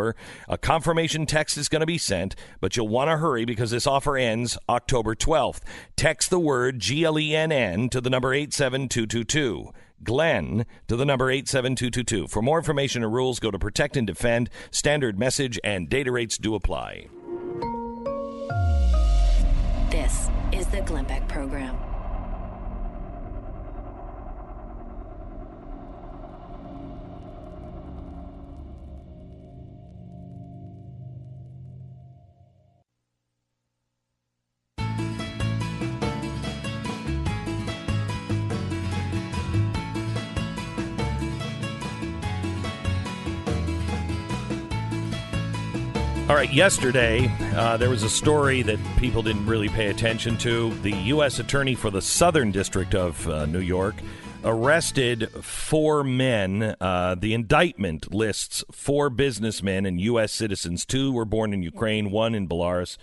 A 0.48 0.58
confirmation 0.58 1.26
text 1.26 1.56
is 1.56 1.68
going 1.68 1.80
to 1.80 1.86
be 1.86 1.98
sent, 1.98 2.34
but 2.60 2.76
you'll 2.76 2.88
want 2.88 3.10
to 3.10 3.16
hurry 3.16 3.44
because 3.44 3.70
this 3.70 3.86
offer 3.86 4.16
ends 4.16 4.58
October 4.68 5.14
12th. 5.14 5.60
Text 5.96 6.30
the 6.30 6.38
word 6.38 6.78
G 6.78 7.04
L 7.04 7.18
E 7.18 7.34
N 7.34 7.50
N 7.50 7.88
to 7.88 8.00
the 8.00 8.10
number 8.10 8.32
87222. 8.32 9.72
Glenn 10.02 10.66
to 10.88 10.96
the 10.96 11.06
number 11.06 11.30
87222. 11.30 12.28
For 12.28 12.42
more 12.42 12.58
information 12.58 13.02
and 13.02 13.12
rules, 13.12 13.40
go 13.40 13.50
to 13.50 13.58
Protect 13.58 13.96
and 13.96 14.06
Defend. 14.06 14.50
Standard 14.70 15.18
message 15.18 15.58
and 15.64 15.88
data 15.88 16.12
rates 16.12 16.36
do 16.36 16.54
apply. 16.54 17.08
This 19.90 20.28
is 20.52 20.66
the 20.66 20.82
Glenn 20.84 21.04
Beck 21.06 21.26
Program. 21.28 21.76
All 46.28 46.34
right, 46.34 46.52
yesterday 46.52 47.32
uh, 47.54 47.76
there 47.76 47.88
was 47.88 48.02
a 48.02 48.10
story 48.10 48.62
that 48.62 48.80
people 48.98 49.22
didn't 49.22 49.46
really 49.46 49.68
pay 49.68 49.90
attention 49.90 50.36
to. 50.38 50.74
The 50.80 50.90
U.S. 50.90 51.38
Attorney 51.38 51.76
for 51.76 51.88
the 51.88 52.02
Southern 52.02 52.50
District 52.50 52.96
of 52.96 53.28
uh, 53.28 53.46
New 53.46 53.60
York 53.60 53.94
arrested 54.42 55.30
four 55.30 56.02
men. 56.02 56.74
Uh, 56.80 57.14
the 57.14 57.32
indictment 57.32 58.12
lists 58.12 58.64
four 58.72 59.08
businessmen 59.08 59.86
and 59.86 60.00
U.S. 60.00 60.32
citizens. 60.32 60.84
Two 60.84 61.12
were 61.12 61.24
born 61.24 61.52
in 61.52 61.62
Ukraine, 61.62 62.10
one 62.10 62.34
in 62.34 62.48
Belarus. 62.48 62.96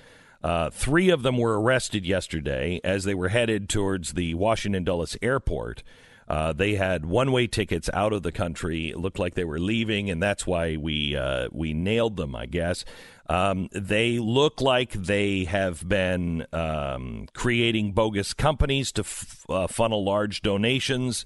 Uh, 0.43 0.69
three 0.69 1.09
of 1.09 1.23
them 1.23 1.37
were 1.37 1.61
arrested 1.61 2.05
yesterday 2.05 2.81
as 2.83 3.05
they 3.05 3.15
were 3.15 3.29
headed 3.29 3.69
towards 3.69 4.15
the 4.15 4.33
Washington 4.33 4.83
Dulles 4.83 5.15
airport. 5.21 5.81
Uh, 6.27 6.53
they 6.53 6.75
had 6.75 7.05
one-way 7.05 7.47
tickets 7.47 7.89
out 7.93 8.13
of 8.13 8.23
the 8.23 8.31
country. 8.31 8.89
It 8.89 8.97
looked 8.97 9.19
like 9.19 9.35
they 9.35 9.43
were 9.43 9.59
leaving, 9.59 10.09
and 10.09 10.21
that's 10.21 10.47
why 10.47 10.77
we 10.77 11.15
uh, 11.15 11.49
we 11.51 11.73
nailed 11.73 12.17
them, 12.17 12.35
I 12.35 12.45
guess. 12.45 12.85
Um, 13.29 13.69
they 13.71 14.19
look 14.19 14.59
like 14.59 14.91
they 14.91 15.45
have 15.45 15.87
been 15.87 16.45
um, 16.51 17.27
creating 17.33 17.93
bogus 17.93 18.33
companies 18.33 18.91
to 18.93 19.01
f- 19.01 19.45
uh, 19.47 19.67
funnel 19.67 20.03
large 20.03 20.41
donations 20.41 21.25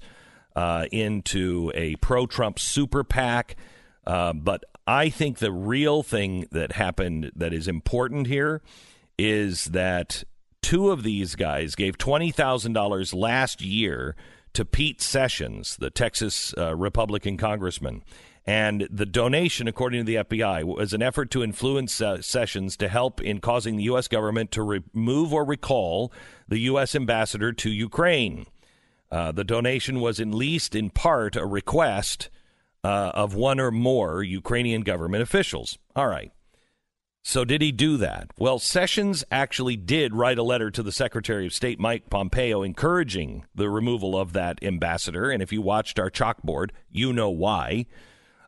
uh, 0.54 0.86
into 0.92 1.72
a 1.74 1.96
pro-Trump 1.96 2.58
super 2.58 3.02
PAC. 3.02 3.56
Uh, 4.06 4.32
but 4.32 4.64
I 4.86 5.10
think 5.10 5.38
the 5.38 5.52
real 5.52 6.02
thing 6.02 6.46
that 6.52 6.72
happened 6.72 7.32
that 7.34 7.52
is 7.52 7.68
important 7.68 8.26
here 8.26 8.62
is 9.18 9.66
that 9.66 10.24
two 10.62 10.90
of 10.90 11.02
these 11.02 11.34
guys 11.34 11.74
gave 11.74 11.98
twenty 11.98 12.30
thousand 12.30 12.72
dollars 12.74 13.12
last 13.12 13.60
year 13.60 14.16
to 14.54 14.64
Pete 14.64 15.02
Sessions, 15.02 15.76
the 15.76 15.90
Texas 15.90 16.54
uh, 16.56 16.74
Republican 16.74 17.36
congressman. 17.36 18.02
And 18.48 18.88
the 18.90 19.04
donation, 19.04 19.68
according 19.68 20.00
to 20.00 20.04
the 20.06 20.24
FBI, 20.24 20.64
was 20.64 20.94
an 20.94 21.02
effort 21.02 21.30
to 21.32 21.44
influence 21.44 22.00
uh, 22.00 22.22
Sessions 22.22 22.78
to 22.78 22.88
help 22.88 23.20
in 23.20 23.40
causing 23.40 23.76
the 23.76 23.82
U.S. 23.82 24.08
government 24.08 24.52
to 24.52 24.62
remove 24.62 25.34
or 25.34 25.44
recall 25.44 26.10
the 26.48 26.60
U.S. 26.60 26.94
ambassador 26.94 27.52
to 27.52 27.68
Ukraine. 27.68 28.46
Uh, 29.12 29.32
the 29.32 29.44
donation 29.44 30.00
was 30.00 30.18
at 30.18 30.28
least 30.28 30.74
in 30.74 30.88
part 30.88 31.36
a 31.36 31.44
request 31.44 32.30
uh, 32.82 33.12
of 33.12 33.34
one 33.34 33.60
or 33.60 33.70
more 33.70 34.22
Ukrainian 34.22 34.80
government 34.80 35.22
officials. 35.22 35.76
All 35.94 36.08
right. 36.08 36.32
So, 37.22 37.44
did 37.44 37.60
he 37.60 37.70
do 37.70 37.98
that? 37.98 38.30
Well, 38.38 38.58
Sessions 38.58 39.24
actually 39.30 39.76
did 39.76 40.14
write 40.14 40.38
a 40.38 40.42
letter 40.42 40.70
to 40.70 40.82
the 40.82 40.90
Secretary 40.90 41.44
of 41.44 41.52
State, 41.52 41.78
Mike 41.78 42.08
Pompeo, 42.08 42.62
encouraging 42.62 43.44
the 43.54 43.68
removal 43.68 44.18
of 44.18 44.32
that 44.32 44.58
ambassador. 44.62 45.30
And 45.30 45.42
if 45.42 45.52
you 45.52 45.60
watched 45.60 45.98
our 45.98 46.10
chalkboard, 46.10 46.70
you 46.90 47.12
know 47.12 47.28
why. 47.28 47.84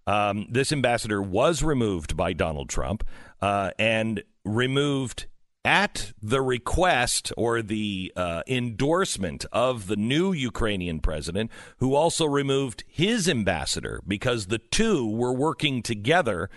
Um, 0.07 0.47
this 0.51 0.73
ambassador 0.73 1.23
was 1.23 1.63
removed 1.63 2.17
by 2.17 2.33
Donald 2.33 2.69
Trump 2.69 3.05
uh, 3.41 3.71
and 3.79 4.23
removed 4.45 5.27
at 5.65 6.13
the 6.23 6.41
request 6.41 7.33
or 7.37 7.61
the 7.61 8.13
uh, 8.17 8.43
endorsement 8.47 9.45
of 9.53 9.87
the 9.89 9.97
new 9.97 10.33
Ukrainian 10.33 11.01
president, 11.01 11.51
who 11.79 11.95
also 11.95 12.25
removed 12.25 12.85
his 12.87 13.29
ambassador 13.29 14.01
because 14.07 14.47
the 14.47 14.59
two 14.59 15.09
were 15.09 15.33
working 15.33 15.83
together 15.83 16.49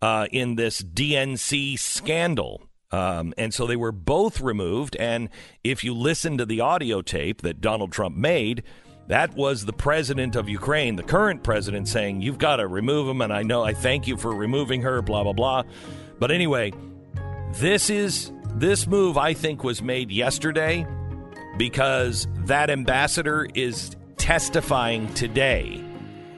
uh, 0.00 0.26
in 0.30 0.56
this 0.56 0.82
DNC 0.82 1.78
scandal. 1.78 2.62
Um, 2.90 3.34
and 3.36 3.52
so 3.52 3.66
they 3.66 3.76
were 3.76 3.92
both 3.92 4.40
removed. 4.40 4.96
And 4.96 5.28
if 5.62 5.84
you 5.84 5.92
listen 5.92 6.38
to 6.38 6.46
the 6.46 6.60
audio 6.60 7.02
tape 7.02 7.42
that 7.42 7.60
Donald 7.60 7.92
Trump 7.92 8.16
made, 8.16 8.62
that 9.08 9.34
was 9.34 9.64
the 9.64 9.72
president 9.72 10.34
of 10.34 10.48
Ukraine, 10.48 10.96
the 10.96 11.02
current 11.02 11.42
president, 11.42 11.88
saying, 11.88 12.22
You've 12.22 12.38
got 12.38 12.56
to 12.56 12.66
remove 12.66 13.08
him. 13.08 13.20
And 13.20 13.32
I 13.32 13.42
know 13.42 13.62
I 13.62 13.72
thank 13.72 14.06
you 14.06 14.16
for 14.16 14.34
removing 14.34 14.82
her, 14.82 15.02
blah, 15.02 15.22
blah, 15.22 15.32
blah. 15.32 15.62
But 16.18 16.30
anyway, 16.30 16.72
this 17.54 17.90
is 17.90 18.32
this 18.54 18.86
move, 18.86 19.16
I 19.16 19.34
think, 19.34 19.62
was 19.62 19.82
made 19.82 20.10
yesterday 20.10 20.86
because 21.56 22.26
that 22.44 22.70
ambassador 22.70 23.46
is 23.54 23.94
testifying 24.16 25.12
today. 25.14 25.82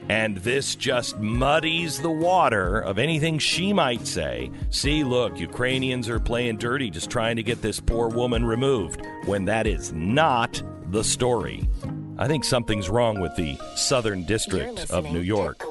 And 0.09 0.37
this 0.37 0.75
just 0.75 1.19
muddies 1.19 2.01
the 2.01 2.09
water 2.09 2.79
of 2.79 2.97
anything 2.97 3.37
she 3.37 3.73
might 3.73 4.07
say. 4.07 4.49
See, 4.71 5.03
look, 5.03 5.39
Ukrainians 5.39 6.09
are 6.09 6.19
playing 6.19 6.57
dirty, 6.57 6.89
just 6.89 7.11
trying 7.11 7.35
to 7.35 7.43
get 7.43 7.61
this 7.61 7.79
poor 7.79 8.09
woman 8.09 8.43
removed, 8.43 9.01
when 9.25 9.45
that 9.45 9.67
is 9.67 9.93
not 9.93 10.61
the 10.87 11.03
story. 11.03 11.67
I 12.21 12.27
think 12.27 12.43
something's 12.43 12.89
wrong 12.89 13.21
with 13.21 13.33
the 13.37 13.57
Southern 13.77 14.25
District 14.25 14.91
of 14.91 15.05
New 15.05 15.21
York. 15.21 15.63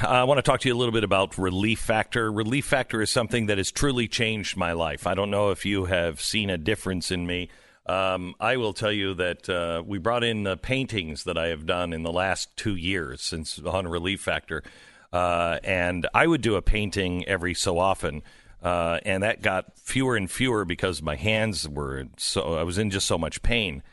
I 0.00 0.24
want 0.24 0.38
to 0.38 0.42
talk 0.42 0.60
to 0.60 0.68
you 0.68 0.74
a 0.74 0.78
little 0.78 0.92
bit 0.92 1.04
about 1.04 1.36
Relief 1.36 1.80
Factor. 1.80 2.32
Relief 2.32 2.64
Factor 2.64 3.02
is 3.02 3.10
something 3.10 3.46
that 3.46 3.58
has 3.58 3.70
truly 3.70 4.08
changed 4.08 4.56
my 4.56 4.72
life. 4.72 5.06
I 5.06 5.12
don't 5.12 5.30
know 5.30 5.50
if 5.50 5.66
you 5.66 5.84
have 5.84 6.22
seen 6.22 6.48
a 6.48 6.56
difference 6.56 7.10
in 7.10 7.26
me. 7.26 7.50
Um, 7.88 8.34
I 8.40 8.56
will 8.56 8.72
tell 8.72 8.90
you 8.90 9.14
that 9.14 9.48
uh, 9.48 9.82
we 9.86 9.98
brought 9.98 10.24
in 10.24 10.42
the 10.42 10.56
paintings 10.56 11.24
that 11.24 11.38
I 11.38 11.48
have 11.48 11.66
done 11.66 11.92
in 11.92 12.02
the 12.02 12.12
last 12.12 12.56
two 12.56 12.74
years 12.74 13.22
since 13.22 13.60
on 13.60 13.86
Relief 13.86 14.20
Factor, 14.20 14.64
uh, 15.12 15.58
and 15.62 16.08
I 16.12 16.26
would 16.26 16.40
do 16.40 16.56
a 16.56 16.62
painting 16.62 17.24
every 17.28 17.54
so 17.54 17.78
often, 17.78 18.22
uh, 18.60 18.98
and 19.04 19.22
that 19.22 19.40
got 19.40 19.78
fewer 19.78 20.16
and 20.16 20.28
fewer 20.28 20.64
because 20.64 21.00
my 21.00 21.14
hands 21.14 21.68
were 21.68 22.06
so 22.16 22.54
I 22.54 22.64
was 22.64 22.76
in 22.76 22.90
just 22.90 23.06
so 23.06 23.18
much 23.18 23.40
pain. 23.42 23.84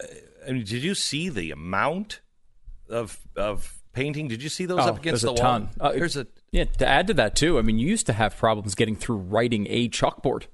Uh, 0.00 0.06
I 0.48 0.52
mean, 0.52 0.64
did 0.64 0.84
you 0.84 0.94
see 0.94 1.28
the 1.28 1.50
amount 1.50 2.20
of 2.88 3.18
of 3.34 3.82
painting? 3.92 4.28
Did 4.28 4.42
you 4.44 4.48
see 4.48 4.66
those 4.66 4.80
Oh, 4.86 4.90
up 4.90 4.98
against 4.98 5.22
the 5.22 5.32
wall? 5.32 5.36
ton. 5.36 5.70
Uh, 5.80 5.90
There's 5.92 6.16
a 6.16 6.28
Yeah, 6.52 6.64
to 6.64 6.86
add 6.86 7.08
to 7.08 7.14
that 7.14 7.34
too, 7.34 7.58
I 7.58 7.62
mean, 7.62 7.78
you 7.80 7.88
used 7.88 8.06
to 8.06 8.12
have 8.12 8.36
problems 8.36 8.74
getting 8.76 8.94
through 8.94 9.16
writing 9.16 9.66
a 9.68 9.88
chalkboard. 9.88 10.44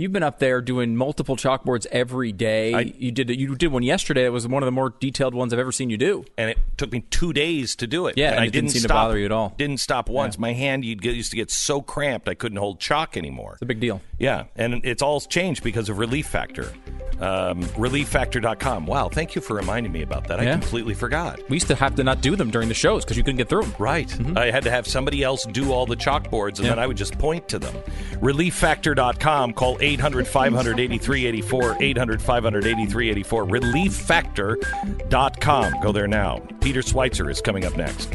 You've 0.00 0.12
been 0.12 0.22
up 0.22 0.38
there 0.38 0.60
doing 0.60 0.94
multiple 0.94 1.34
chalkboards 1.34 1.84
every 1.90 2.30
day. 2.30 2.94
you 2.98 3.10
did 3.10 3.30
you 3.30 3.56
did 3.56 3.72
one 3.72 3.82
yesterday. 3.82 4.26
It 4.26 4.28
was 4.28 4.46
one 4.46 4.62
of 4.62 4.68
the 4.68 4.70
more 4.70 4.90
detailed 4.90 5.34
ones 5.34 5.52
I've 5.52 5.58
ever 5.58 5.72
seen 5.72 5.90
you 5.90 5.96
do. 5.96 6.24
and 6.36 6.50
it 6.50 6.58
took 6.76 6.92
me 6.92 7.00
two 7.10 7.32
days 7.32 7.74
to 7.74 7.88
do 7.88 8.06
it. 8.06 8.16
Yeah, 8.16 8.26
and, 8.28 8.34
and 8.36 8.44
I 8.44 8.46
it 8.46 8.52
didn't 8.52 8.70
seem 8.70 8.82
to 8.82 8.86
stop, 8.86 8.94
bother 9.08 9.18
you 9.18 9.24
at 9.24 9.32
all. 9.32 9.54
Didn't 9.58 9.78
stop 9.80 10.08
once. 10.08 10.38
My 10.38 10.52
hand 10.52 10.84
get, 10.84 11.16
used 11.16 11.30
to 11.32 11.36
get 11.36 11.50
so 11.50 11.82
cramped 11.82 12.28
I 12.28 12.34
couldn't 12.34 12.58
hold 12.58 12.78
chalk 12.78 13.16
anymore. 13.16 13.54
It's 13.54 13.62
a 13.62 13.66
big 13.66 13.80
deal. 13.80 14.00
Yeah, 14.20 14.44
and 14.54 14.84
it's 14.84 15.02
all 15.02 15.20
changed 15.20 15.64
because 15.64 15.88
of 15.88 15.98
Relief 15.98 16.28
Factor. 16.28 16.72
Um, 17.20 17.64
ReliefFactor.com. 17.74 18.86
Wow, 18.86 19.08
thank 19.08 19.34
you 19.34 19.40
for 19.40 19.54
reminding 19.56 19.90
me 19.90 20.02
about 20.02 20.28
that. 20.28 20.38
I 20.38 20.44
completely 20.52 20.94
forgot. 20.94 21.40
We 21.48 21.56
used 21.56 21.66
to 21.66 21.74
have 21.74 21.96
to 21.96 22.04
not 22.04 22.20
do 22.20 22.36
them 22.36 22.52
during 22.52 22.68
the 22.68 22.74
shows 22.74 23.04
because 23.04 23.16
you 23.16 23.24
couldn't 23.24 23.38
get 23.38 23.48
through 23.48 23.62
them. 23.62 23.74
Right. 23.80 24.36
I 24.38 24.52
had 24.52 24.62
to 24.62 24.70
have 24.70 24.86
somebody 24.86 25.24
else 25.24 25.44
do 25.46 25.72
all 25.72 25.86
the 25.86 25.96
chalkboards, 25.96 26.58
and 26.58 26.66
Yeah. 26.66 26.68
then 26.70 26.78
I 26.78 26.86
would 26.86 26.96
just 26.96 27.18
point 27.18 27.48
to 27.48 27.58
them. 27.58 27.74
ReliefFactor.com. 28.20 29.54
Call 29.54 29.78
800 29.88 30.26
500 30.26 30.80
8384. 30.80 31.76
800 31.80 32.22
500 32.22 32.66
8384. 32.66 33.46
ReliefFactor.com. 33.46 35.80
Go 35.80 35.92
there 35.92 36.08
now. 36.08 36.40
Peter 36.60 36.80
Schweizer 36.80 37.30
is 37.30 37.40
coming 37.40 37.64
up 37.64 37.76
next. 37.76 38.12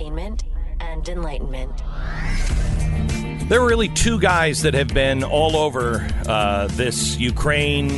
Entertainment 0.00 0.44
and 0.80 1.06
enlightenment. 1.10 1.76
There 3.50 3.60
are 3.60 3.68
really 3.68 3.88
two 3.90 4.18
guys 4.18 4.62
that 4.62 4.72
have 4.72 4.88
been 4.94 5.22
all 5.22 5.56
over 5.56 6.08
uh, 6.26 6.68
this 6.68 7.18
Ukraine 7.18 7.90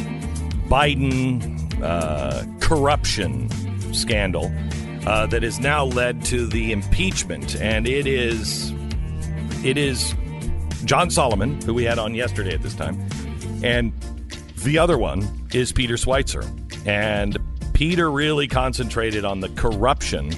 Biden 0.66 1.80
uh, 1.80 2.44
corruption 2.58 3.48
scandal 3.94 4.52
uh, 5.06 5.26
that 5.26 5.44
has 5.44 5.60
now 5.60 5.84
led 5.84 6.24
to 6.24 6.48
the 6.48 6.72
impeachment, 6.72 7.54
and 7.60 7.86
it 7.86 8.08
is 8.08 8.72
it 9.62 9.78
is 9.78 10.12
John 10.84 11.08
Solomon, 11.08 11.60
who 11.62 11.72
we 11.72 11.84
had 11.84 12.00
on 12.00 12.16
yesterday 12.16 12.52
at 12.54 12.62
this 12.62 12.74
time, 12.74 13.00
and 13.62 13.92
the 14.64 14.76
other 14.76 14.98
one 14.98 15.22
is 15.54 15.70
Peter 15.70 15.94
Schweizer, 15.94 16.44
and 16.84 17.38
Peter 17.74 18.10
really 18.10 18.48
concentrated 18.48 19.24
on 19.24 19.38
the 19.38 19.50
corruption 19.50 20.32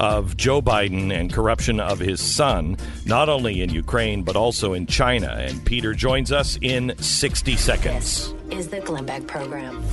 of 0.00 0.36
Joe 0.36 0.62
Biden 0.62 1.12
and 1.12 1.32
corruption 1.32 1.78
of 1.78 1.98
his 1.98 2.20
son, 2.20 2.76
not 3.04 3.28
only 3.28 3.60
in 3.62 3.70
Ukraine, 3.70 4.22
but 4.22 4.34
also 4.34 4.72
in 4.72 4.86
China. 4.86 5.36
And 5.38 5.64
Peter 5.64 5.94
joins 5.94 6.32
us 6.32 6.58
in 6.62 6.94
60 6.98 7.56
seconds. 7.56 8.34
Is 8.50 8.68
the 8.68 8.80
Glenn 8.80 9.04
Beck 9.04 9.26
program. 9.26 9.84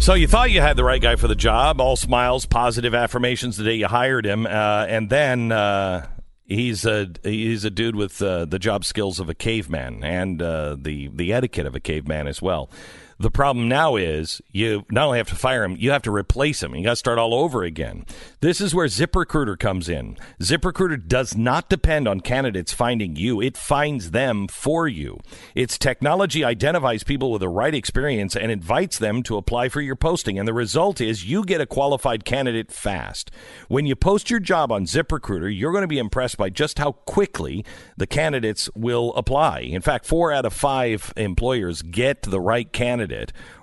So 0.00 0.14
you 0.14 0.26
thought 0.26 0.50
you 0.50 0.62
had 0.62 0.76
the 0.76 0.84
right 0.84 1.00
guy 1.00 1.16
for 1.16 1.28
the 1.28 1.34
job, 1.34 1.78
all 1.78 1.94
smiles, 1.94 2.46
positive 2.46 2.94
affirmations 2.94 3.58
the 3.58 3.64
day 3.64 3.74
you 3.74 3.86
hired 3.86 4.24
him, 4.24 4.46
uh, 4.46 4.86
and 4.88 5.10
then 5.10 5.52
uh, 5.52 6.08
he's 6.46 6.86
a 6.86 7.10
he's 7.22 7.66
a 7.66 7.70
dude 7.70 7.94
with 7.94 8.22
uh, 8.22 8.46
the 8.46 8.58
job 8.58 8.86
skills 8.86 9.20
of 9.20 9.28
a 9.28 9.34
caveman 9.34 10.02
and 10.02 10.40
uh, 10.40 10.74
the 10.78 11.08
the 11.08 11.34
etiquette 11.34 11.66
of 11.66 11.74
a 11.74 11.80
caveman 11.80 12.26
as 12.26 12.40
well. 12.40 12.70
The 13.20 13.30
problem 13.30 13.68
now 13.68 13.96
is 13.96 14.40
you 14.50 14.86
not 14.90 15.04
only 15.04 15.18
have 15.18 15.28
to 15.28 15.34
fire 15.34 15.62
him, 15.62 15.76
you 15.78 15.90
have 15.90 16.00
to 16.04 16.10
replace 16.10 16.62
him. 16.62 16.74
You 16.74 16.84
got 16.84 16.90
to 16.90 16.96
start 16.96 17.18
all 17.18 17.34
over 17.34 17.64
again. 17.64 18.06
This 18.40 18.62
is 18.62 18.74
where 18.74 18.86
ZipRecruiter 18.86 19.58
comes 19.58 19.90
in. 19.90 20.16
ZipRecruiter 20.40 21.06
does 21.06 21.36
not 21.36 21.68
depend 21.68 22.08
on 22.08 22.20
candidates 22.20 22.72
finding 22.72 23.16
you, 23.16 23.38
it 23.42 23.58
finds 23.58 24.12
them 24.12 24.48
for 24.48 24.88
you. 24.88 25.20
Its 25.54 25.76
technology 25.76 26.42
identifies 26.42 27.02
people 27.02 27.30
with 27.30 27.40
the 27.40 27.50
right 27.50 27.74
experience 27.74 28.34
and 28.34 28.50
invites 28.50 28.96
them 28.96 29.22
to 29.24 29.36
apply 29.36 29.68
for 29.68 29.82
your 29.82 29.96
posting. 29.96 30.38
And 30.38 30.48
the 30.48 30.54
result 30.54 30.98
is 30.98 31.26
you 31.28 31.44
get 31.44 31.60
a 31.60 31.66
qualified 31.66 32.24
candidate 32.24 32.72
fast. 32.72 33.30
When 33.68 33.84
you 33.84 33.96
post 33.96 34.30
your 34.30 34.40
job 34.40 34.72
on 34.72 34.86
ZipRecruiter, 34.86 35.54
you're 35.54 35.72
going 35.72 35.82
to 35.82 35.88
be 35.88 35.98
impressed 35.98 36.38
by 36.38 36.48
just 36.48 36.78
how 36.78 36.92
quickly 36.92 37.66
the 37.98 38.06
candidates 38.06 38.70
will 38.74 39.12
apply. 39.12 39.58
In 39.60 39.82
fact, 39.82 40.06
four 40.06 40.32
out 40.32 40.46
of 40.46 40.54
five 40.54 41.12
employers 41.18 41.82
get 41.82 42.22
the 42.22 42.40
right 42.40 42.72
candidate, 42.72 43.09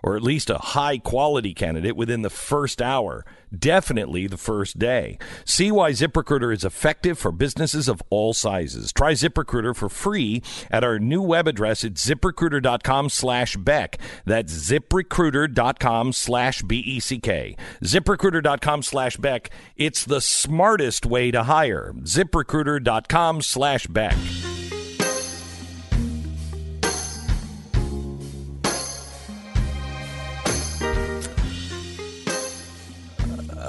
or 0.04 0.16
at 0.16 0.24
least 0.24 0.50
a 0.50 0.58
high 0.58 0.98
quality 0.98 1.54
candidate, 1.54 1.96
within 1.96 2.22
the 2.22 2.30
first 2.30 2.82
hour. 2.82 3.26
Definitely 3.58 4.28
the 4.28 4.38
first 4.38 4.78
day. 4.78 5.18
See 5.46 5.72
why 5.72 5.92
ZipRecruiter 5.92 6.54
is 6.54 6.66
effective 6.66 7.18
for 7.18 7.32
businesses 7.32 7.88
of 7.88 8.04
all 8.10 8.34
sizes. 8.34 8.92
Try 8.92 9.14
ZipRecruiter 9.14 9.74
for 9.74 9.88
free 9.88 10.44
at 10.70 10.84
our 10.84 11.00
new 11.00 11.22
web 11.22 11.48
address 11.48 11.86
at 11.86 11.94
ziprecruiter.com 11.94 13.10
slash 13.10 13.56
Beck. 13.56 13.98
That's 14.26 14.54
ziprecruiter.com 14.54 16.12
slash 16.12 16.62
B 16.64 16.80
E 16.80 17.00
C 17.00 17.20
K. 17.20 17.56
ZipRecruiter.com 17.84 18.84
slash 18.84 19.16
Beck. 19.18 19.50
It's 19.78 20.04
the 20.04 20.22
smartest 20.22 21.06
way 21.06 21.32
to 21.32 21.44
hire. 21.44 21.94
ZipRecruiter.com 22.00 23.42
slash 23.42 23.88
Beck. 23.88 24.18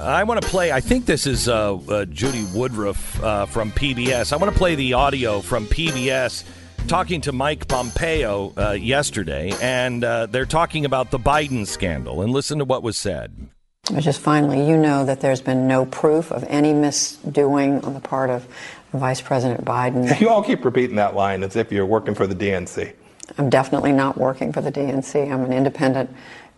I 0.03 0.23
want 0.23 0.41
to 0.41 0.47
play. 0.47 0.71
I 0.71 0.79
think 0.79 1.05
this 1.05 1.27
is 1.27 1.47
uh, 1.47 1.75
uh, 1.75 2.05
Judy 2.05 2.45
Woodruff 2.53 3.21
uh, 3.23 3.45
from 3.45 3.71
PBS. 3.71 4.31
I 4.31 4.37
want 4.37 4.51
to 4.51 4.57
play 4.57 4.75
the 4.75 4.93
audio 4.93 5.41
from 5.41 5.65
PBS 5.67 6.43
talking 6.87 7.21
to 7.21 7.31
Mike 7.31 7.67
Pompeo 7.67 8.53
uh, 8.57 8.71
yesterday, 8.71 9.51
and 9.61 10.03
uh, 10.03 10.25
they're 10.27 10.45
talking 10.45 10.85
about 10.85 11.11
the 11.11 11.19
Biden 11.19 11.67
scandal. 11.67 12.21
And 12.21 12.31
listen 12.31 12.59
to 12.59 12.65
what 12.65 12.81
was 12.81 12.97
said. 12.97 13.49
Just 13.97 14.19
finally, 14.21 14.67
you 14.67 14.77
know 14.77 15.05
that 15.05 15.21
there's 15.21 15.41
been 15.41 15.67
no 15.67 15.85
proof 15.85 16.31
of 16.31 16.43
any 16.47 16.73
misdoing 16.73 17.83
on 17.85 17.93
the 17.93 17.99
part 17.99 18.29
of 18.29 18.47
Vice 18.93 19.21
President 19.21 19.65
Biden. 19.65 20.19
You 20.21 20.29
all 20.29 20.43
keep 20.43 20.63
repeating 20.63 20.95
that 20.97 21.15
line 21.15 21.43
as 21.43 21.55
if 21.55 21.71
you're 21.71 21.85
working 21.85 22.15
for 22.15 22.27
the 22.27 22.35
DNC. 22.35 22.93
I'm 23.37 23.49
definitely 23.49 23.91
not 23.91 24.17
working 24.17 24.51
for 24.51 24.61
the 24.61 24.71
DNC. 24.71 25.31
I'm 25.31 25.43
an 25.43 25.53
independent 25.53 26.09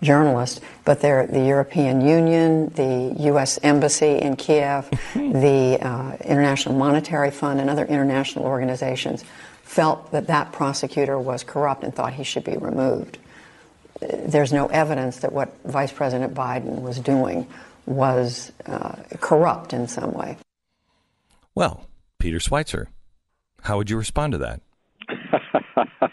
journalist, 0.02 0.62
but 0.84 1.02
they're 1.02 1.28
the 1.28 1.46
European 1.46 2.02
Union, 2.02 2.70
the 2.70 3.16
U.S. 3.26 3.60
Embassy 3.62 4.18
in 4.18 4.36
Kiev, 4.36 4.90
the 5.16 5.78
uh, 5.82 6.18
International 6.24 6.76
Monetary 6.76 7.32
Fund, 7.32 7.60
and 7.60 7.70
other 7.70 7.86
international 7.86 8.46
organizations 8.46 9.24
felt 9.64 10.12
that 10.12 10.28
that 10.28 10.52
prosecutor 10.52 11.18
was 11.18 11.44
corrupt 11.44 11.84
and 11.84 11.94
thought 11.96 12.14
he 12.14 12.24
should 12.24 12.44
be 12.44 12.58
removed. 12.58 13.18
There's 14.02 14.52
no 14.52 14.68
evidence 14.68 15.20
that 15.20 15.32
what 15.32 15.54
Vice 15.64 15.92
President 15.92 16.34
Biden 16.34 16.82
was 16.82 17.00
doing 17.00 17.48
was 17.86 18.52
uh, 18.66 18.96
corrupt 19.20 19.74
in 19.74 19.88
some 19.88 20.14
way. 20.14 20.38
Well, 21.54 21.86
Peter 22.20 22.40
Schweizer, 22.40 22.88
how 23.62 23.78
would 23.78 23.90
you 23.90 23.98
respond 23.98 24.34
to 24.34 24.40
that? 24.40 24.62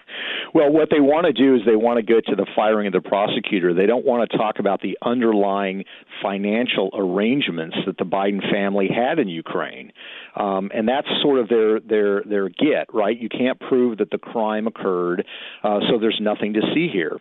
Well, 0.55 0.73
what 0.73 0.89
they 0.91 1.01
want 1.01 1.27
to 1.27 1.33
do 1.33 1.57
is 1.57 1.63
they 1.67 1.77
want 1.77 1.99
to 1.99 2.03
go 2.03 2.21
to 2.21 2.37
the 2.37 2.47
firing 2.57 2.87
of 2.87 2.93
the 2.93 3.07
prosecutor. 3.07 3.75
They 3.75 3.87
don't 3.87 4.05
want 4.05 4.31
to 4.31 4.37
talk 4.37 4.59
about 4.59 4.81
the 4.81 4.97
underlying 5.03 5.85
financial 6.23 6.91
arrangements 6.95 7.77
that 7.87 7.99
the 7.99 8.05
Biden 8.05 8.41
family 8.51 8.89
had 8.89 9.19
in 9.19 9.29
Ukraine, 9.29 9.93
um, 10.37 10.71
and 10.75 10.89
that's 10.89 11.09
sort 11.23 11.39
of 11.41 11.49
their 11.49 11.81
their 11.81 12.23
their 12.25 12.49
get 12.49 12.93
right. 12.93 13.19
You 13.19 13.29
can't 13.29 13.59
prove 13.61 13.99
that 13.99 14.11
the 14.11 14.19
crime 14.19 14.67
occurred, 14.67 15.27
uh, 15.63 15.81
so 15.89 15.99
there's 15.99 16.19
nothing 16.21 16.55
to 16.55 16.61
see 16.75 16.89
here. 16.93 17.19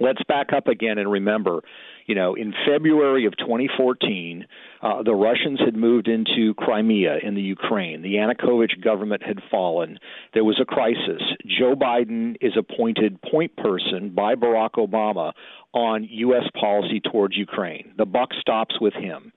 Let's 0.00 0.22
back 0.26 0.52
up 0.52 0.68
again 0.68 0.98
and 0.98 1.10
remember 1.10 1.62
you 2.06 2.14
know, 2.14 2.34
in 2.34 2.52
February 2.66 3.26
of 3.26 3.36
2014, 3.36 4.46
uh, 4.82 5.02
the 5.02 5.14
Russians 5.14 5.60
had 5.64 5.76
moved 5.76 6.08
into 6.08 6.54
Crimea 6.54 7.18
in 7.22 7.34
the 7.34 7.42
Ukraine. 7.42 8.02
The 8.02 8.14
Yanukovych 8.14 8.82
government 8.82 9.22
had 9.22 9.40
fallen. 9.50 9.98
There 10.34 10.44
was 10.44 10.58
a 10.60 10.64
crisis. 10.64 11.22
Joe 11.46 11.74
Biden 11.74 12.36
is 12.40 12.52
appointed 12.56 13.20
point 13.22 13.56
person 13.56 14.10
by 14.14 14.34
Barack 14.34 14.72
Obama 14.72 15.32
on 15.72 16.06
U.S. 16.10 16.44
policy 16.58 17.00
towards 17.00 17.36
Ukraine. 17.36 17.92
The 17.96 18.06
buck 18.06 18.30
stops 18.40 18.80
with 18.80 18.94
him. 18.94 19.32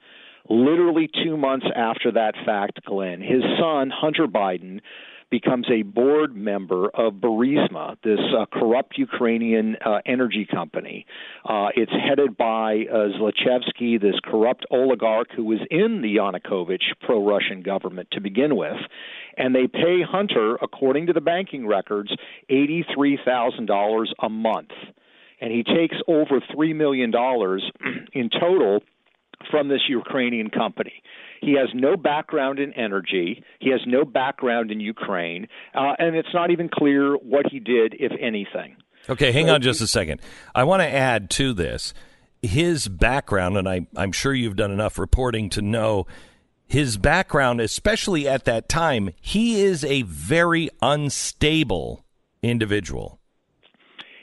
Literally 0.50 1.10
two 1.24 1.38
months 1.38 1.66
after 1.76 2.12
that 2.12 2.36
fact, 2.46 2.84
Glenn, 2.86 3.20
his 3.22 3.42
son, 3.60 3.90
Hunter 3.90 4.28
Biden, 4.28 4.82
becomes 5.31 5.68
a 5.72 5.81
board 5.81 6.35
member 6.35 6.89
of 6.89 7.14
Burisma, 7.15 7.97
this 8.03 8.19
uh, 8.38 8.45
corrupt 8.52 8.97
Ukrainian 8.97 9.76
uh, 9.84 9.99
energy 10.06 10.47
company. 10.49 11.06
Uh, 11.43 11.68
it's 11.76 11.91
headed 11.91 12.38
by 12.38 12.85
uh, 12.91 13.10
Zlochevsky, 13.18 13.99
this 13.99 14.15
corrupt 14.23 14.65
oligarch 14.72 15.30
who 15.35 15.43
was 15.43 15.60
in 15.72 16.02
the 16.02 16.18
Yanukovych 16.18 16.84
pro 17.02 17.26
Russian 17.26 17.61
government 17.61 18.10
to 18.11 18.22
begin 18.22 18.56
with. 18.56 18.77
And 19.38 19.53
they 19.53 19.68
pay 19.68 20.02
Hunter, 20.07 20.56
according 20.61 21.07
to 21.07 21.14
the 21.14 21.22
banking 21.22 21.68
records, 21.68 22.15
$83,000 22.49 24.06
a 24.22 24.30
month. 24.30 24.72
And 25.41 25.52
he 25.52 25.64
takes 25.64 25.97
over 26.07 26.39
$3 26.39 26.76
million 26.76 27.11
in 28.14 28.30
total 28.30 28.81
from 29.52 29.68
this 29.68 29.81
Ukrainian 29.89 30.49
company. 30.49 31.03
He 31.45 31.53
has 31.53 31.69
no 31.76 31.95
background 31.95 32.57
in 32.57 32.73
energy. 32.73 33.43
He 33.59 33.69
has 33.69 33.81
no 33.85 34.03
background 34.03 34.72
in 34.72 34.80
Ukraine, 34.80 35.47
uh, 35.76 35.93
and 35.99 36.15
it's 36.15 36.34
not 36.34 36.49
even 36.49 36.69
clear 36.69 37.13
what 37.17 37.45
he 37.51 37.59
did, 37.59 37.95
if 37.99 38.11
anything. 38.19 38.77
Okay, 39.07 39.31
hang 39.31 39.51
on 39.51 39.61
just 39.61 39.80
a 39.80 39.85
second. 39.85 40.22
I 40.55 40.63
want 40.63 40.81
to 40.81 40.88
add 40.88 41.30
to 41.31 41.53
this 41.53 41.93
his 42.41 42.88
background, 42.88 43.57
and 43.57 43.69
I, 43.69 43.85
I'm 43.95 44.11
sure 44.11 44.34
you've 44.34 44.55
done 44.55 44.72
enough 44.72 44.97
reporting 44.97 45.51
to 45.51 45.61
know 45.61 46.07
his 46.65 46.97
background, 46.97 47.61
especially 47.61 48.27
at 48.27 48.45
that 48.45 48.67
time. 48.67 49.11
He 49.22 49.61
is 49.61 49.84
a 49.85 50.01
very 50.01 50.69
unstable 50.81 52.05
individual. 52.41 53.19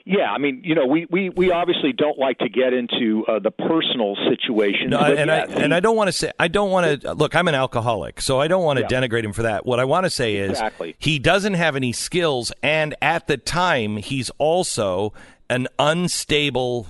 Yeah, 0.05 0.31
I 0.31 0.39
mean, 0.39 0.63
you 0.65 0.75
know, 0.75 0.87
we, 0.87 1.07
we, 1.11 1.29
we 1.31 1.53
obviously 1.53 1.93
don't 1.93 2.19
like 2.19 2.39
to 2.39 2.49
get 2.49 2.73
into 2.73 3.25
uh, 3.27 3.39
the 3.39 3.51
personal 3.51 4.17
situation. 4.29 4.91
No, 4.91 4.99
and 4.99 5.29
yeah, 5.29 5.47
I 5.49 5.53
he, 5.53 5.61
and 5.61 5.75
I 5.75 5.81
don't 5.81 5.97
want 5.97 6.09
to 6.09 6.13
say 6.13 6.33
I 6.39 6.49
don't 6.49 6.71
want 6.71 7.03
to 7.03 7.15
look. 7.15 7.37
I'm 7.37 7.49
an 7.49 7.55
alcoholic, 7.55 8.21
so 8.21 8.41
I 8.41 8.49
don't 8.49 8.65
want 8.65 8.79
to 8.79 8.83
yeah. 8.83 9.01
denigrate 9.01 9.25
him 9.25 9.33
for 9.33 9.43
that. 9.43 9.65
What 9.65 9.79
I 9.79 9.85
want 9.85 10.05
to 10.05 10.11
say 10.11 10.37
is 10.37 10.51
exactly. 10.51 10.97
he 10.99 11.19
doesn't 11.19 11.55
have 11.55 11.77
any 11.77 11.93
skills, 11.93 12.53
and 12.63 12.95
at 13.01 13.27
the 13.29 13.37
time, 13.37 13.97
he's 13.97 14.31
also 14.39 15.13
an 15.49 15.69
unstable 15.79 16.89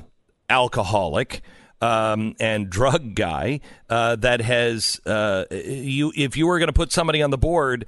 alcoholic. 0.49 1.43
Um, 1.81 2.37
and 2.39 2.71
drug 2.71 3.17
guy 3.17 3.59
uh, 3.91 4.15
that 4.15 4.41
has 4.41 5.01
uh, 5.05 5.47
you. 5.51 6.13
If 6.15 6.37
you 6.37 6.47
were 6.47 6.61
going 6.61 6.69
to 6.69 6.73
put 6.73 6.93
somebody 6.93 7.23
on 7.23 7.31
the 7.31 7.39
board, 7.39 7.87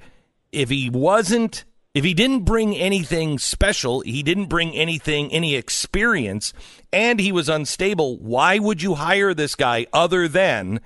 if 0.51 0.69
he 0.69 0.89
wasn't 0.89 1.63
if 1.95 2.03
he 2.03 2.13
didn't 2.13 2.41
bring 2.41 2.75
anything 2.75 3.39
special, 3.39 4.01
he 4.01 4.21
didn't 4.21 4.47
bring 4.47 4.75
anything, 4.75 5.31
any 5.31 5.55
experience, 5.55 6.51
and 6.91 7.21
he 7.21 7.31
was 7.31 7.47
unstable, 7.47 8.17
why 8.17 8.59
would 8.59 8.81
you 8.81 8.95
hire 8.95 9.33
this 9.33 9.55
guy 9.55 9.87
other 9.93 10.27
than 10.27 10.81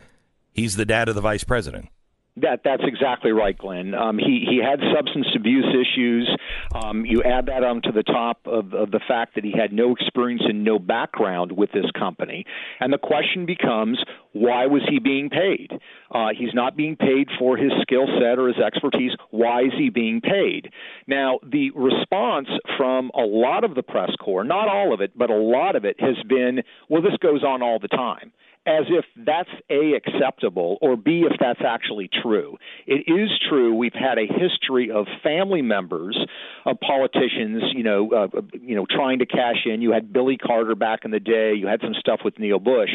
he's 0.54 0.76
the 0.76 0.86
dad 0.86 1.10
of 1.10 1.16
the 1.16 1.22
vice 1.22 1.44
president? 1.44 1.90
That 2.38 2.62
that's 2.64 2.84
exactly 2.86 3.32
right, 3.32 3.58
Glenn. 3.58 3.94
Um, 3.94 4.18
he 4.18 4.46
he 4.50 4.62
had 4.64 4.80
substance 4.96 5.28
abuse 5.36 5.66
issues. 5.66 6.30
Um, 6.74 7.06
you 7.06 7.22
add 7.24 7.48
that 7.48 7.64
onto 7.64 7.92
the 7.92 8.04
top 8.04 8.40
of, 8.46 8.74
of 8.74 8.92
the 8.92 9.02
fact 9.08 9.36
that 9.36 9.44
he 9.44 9.52
had 9.52 9.74
no 9.74 9.94
experience 9.94 10.44
and 10.46 10.64
no 10.64 10.80
background 10.80 11.52
with 11.52 11.72
this 11.72 11.90
company, 11.98 12.46
and 12.80 12.94
the 12.94 12.98
question 12.98 13.46
becomes, 13.46 14.00
why 14.32 14.68
was 14.68 14.84
he 14.90 15.00
being 15.00 15.30
paid? 15.30 15.72
Uh, 16.12 16.30
he's 16.38 16.54
not 16.54 16.78
being 16.78 16.96
paid 16.96 17.28
for 17.38 17.58
his 17.58 17.72
skill 17.82 18.06
set 18.20 18.40
or 18.40 18.48
his 18.48 18.58
expertise. 18.58 19.12
Why 19.32 19.62
is 19.62 19.74
he 19.78 19.90
being 19.90 20.22
paid? 20.22 20.72
Now, 21.08 21.40
the 21.44 21.72
response 21.72 22.48
from 22.78 23.12
a 23.16 23.26
lot 23.26 23.64
of 23.64 23.76
the 23.76 23.84
press 23.84 24.12
corps, 24.24 24.44
not 24.44 24.70
all 24.70 24.94
of 24.94 25.02
it, 25.02 25.18
but 25.18 25.30
a 25.30 25.36
lot 25.36 25.76
of 25.76 25.84
it, 25.84 26.00
has 26.00 26.16
been, 26.28 26.62
well, 26.90 27.02
this 27.02 27.18
goes 27.22 27.44
on 27.44 27.62
all 27.62 27.80
the 27.80 27.88
time 27.88 28.32
as 28.70 28.86
if 28.90 29.06
that's 29.26 29.50
A, 29.72 29.94
acceptable, 29.94 30.78
or 30.80 30.96
B, 30.96 31.26
if 31.30 31.38
that's 31.40 31.62
actually 31.66 32.08
true. 32.22 32.58
It 32.86 33.12
is 33.12 33.30
true 33.50 33.74
we've 33.74 33.94
had 33.94 34.20
a 34.20 34.28
history 34.28 34.92
of 34.92 35.08
family 35.24 35.64
members 35.64 36.18
of 36.66 36.80
politicians, 36.80 37.64
you 37.74 37.84
know, 37.84 38.12
uh, 38.12 38.42
you 38.62 38.76
know, 38.76 38.86
trying 38.88 39.20
to 39.20 39.26
cash 39.26 39.66
in. 39.66 39.82
You 39.82 39.92
had 39.92 40.14
Billy 40.14 40.38
Carter 40.38 40.76
back 40.76 41.00
in 41.04 41.10
the 41.10 41.20
day. 41.20 41.54
You 41.56 41.66
had 41.66 41.82
some 41.82 41.96
stuff 42.00 42.20
with 42.24 42.38
Neil 42.38 42.60
Bush. 42.60 42.92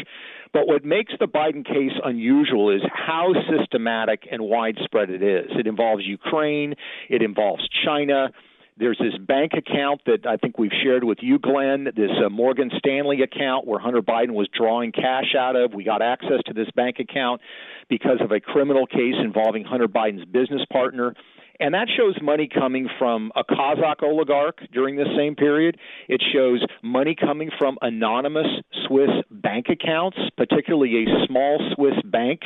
But 0.53 0.67
what 0.67 0.85
makes 0.85 1.11
the 1.19 1.27
Biden 1.27 1.65
case 1.65 1.91
unusual 2.03 2.73
is 2.73 2.81
how 2.93 3.33
systematic 3.51 4.25
and 4.31 4.43
widespread 4.43 5.09
it 5.09 5.21
is. 5.21 5.51
It 5.59 5.67
involves 5.67 6.05
Ukraine. 6.05 6.75
It 7.09 7.21
involves 7.21 7.67
China. 7.83 8.29
There's 8.77 8.97
this 8.97 9.17
bank 9.25 9.53
account 9.53 10.01
that 10.05 10.27
I 10.27 10.35
think 10.35 10.59
we've 10.59 10.73
shared 10.83 11.05
with 11.05 11.19
you, 11.21 11.39
Glenn, 11.39 11.85
this 11.95 12.11
uh, 12.23 12.27
Morgan 12.29 12.69
Stanley 12.77 13.21
account 13.21 13.65
where 13.65 13.79
Hunter 13.79 14.01
Biden 14.01 14.31
was 14.31 14.49
drawing 14.53 14.91
cash 14.91 15.33
out 15.37 15.55
of. 15.55 15.73
We 15.73 15.85
got 15.85 16.01
access 16.01 16.41
to 16.47 16.53
this 16.53 16.67
bank 16.75 16.97
account 16.99 17.39
because 17.87 18.19
of 18.19 18.31
a 18.31 18.41
criminal 18.41 18.85
case 18.85 19.15
involving 19.17 19.63
Hunter 19.63 19.87
Biden's 19.87 20.25
business 20.25 20.61
partner. 20.69 21.13
And 21.59 21.73
that 21.73 21.87
shows 21.95 22.17
money 22.21 22.49
coming 22.53 22.87
from 22.99 23.31
a 23.35 23.43
Kazakh 23.43 24.03
oligarch 24.03 24.59
during 24.73 24.95
this 24.95 25.07
same 25.17 25.35
period. 25.35 25.77
It 26.07 26.21
shows 26.33 26.65
money 26.83 27.15
coming 27.15 27.49
from 27.57 27.77
anonymous 27.81 28.47
Swiss 28.87 29.09
bank 29.31 29.67
accounts, 29.69 30.17
particularly 30.37 31.05
a 31.05 31.25
small 31.27 31.59
Swiss 31.75 31.95
bank 32.03 32.41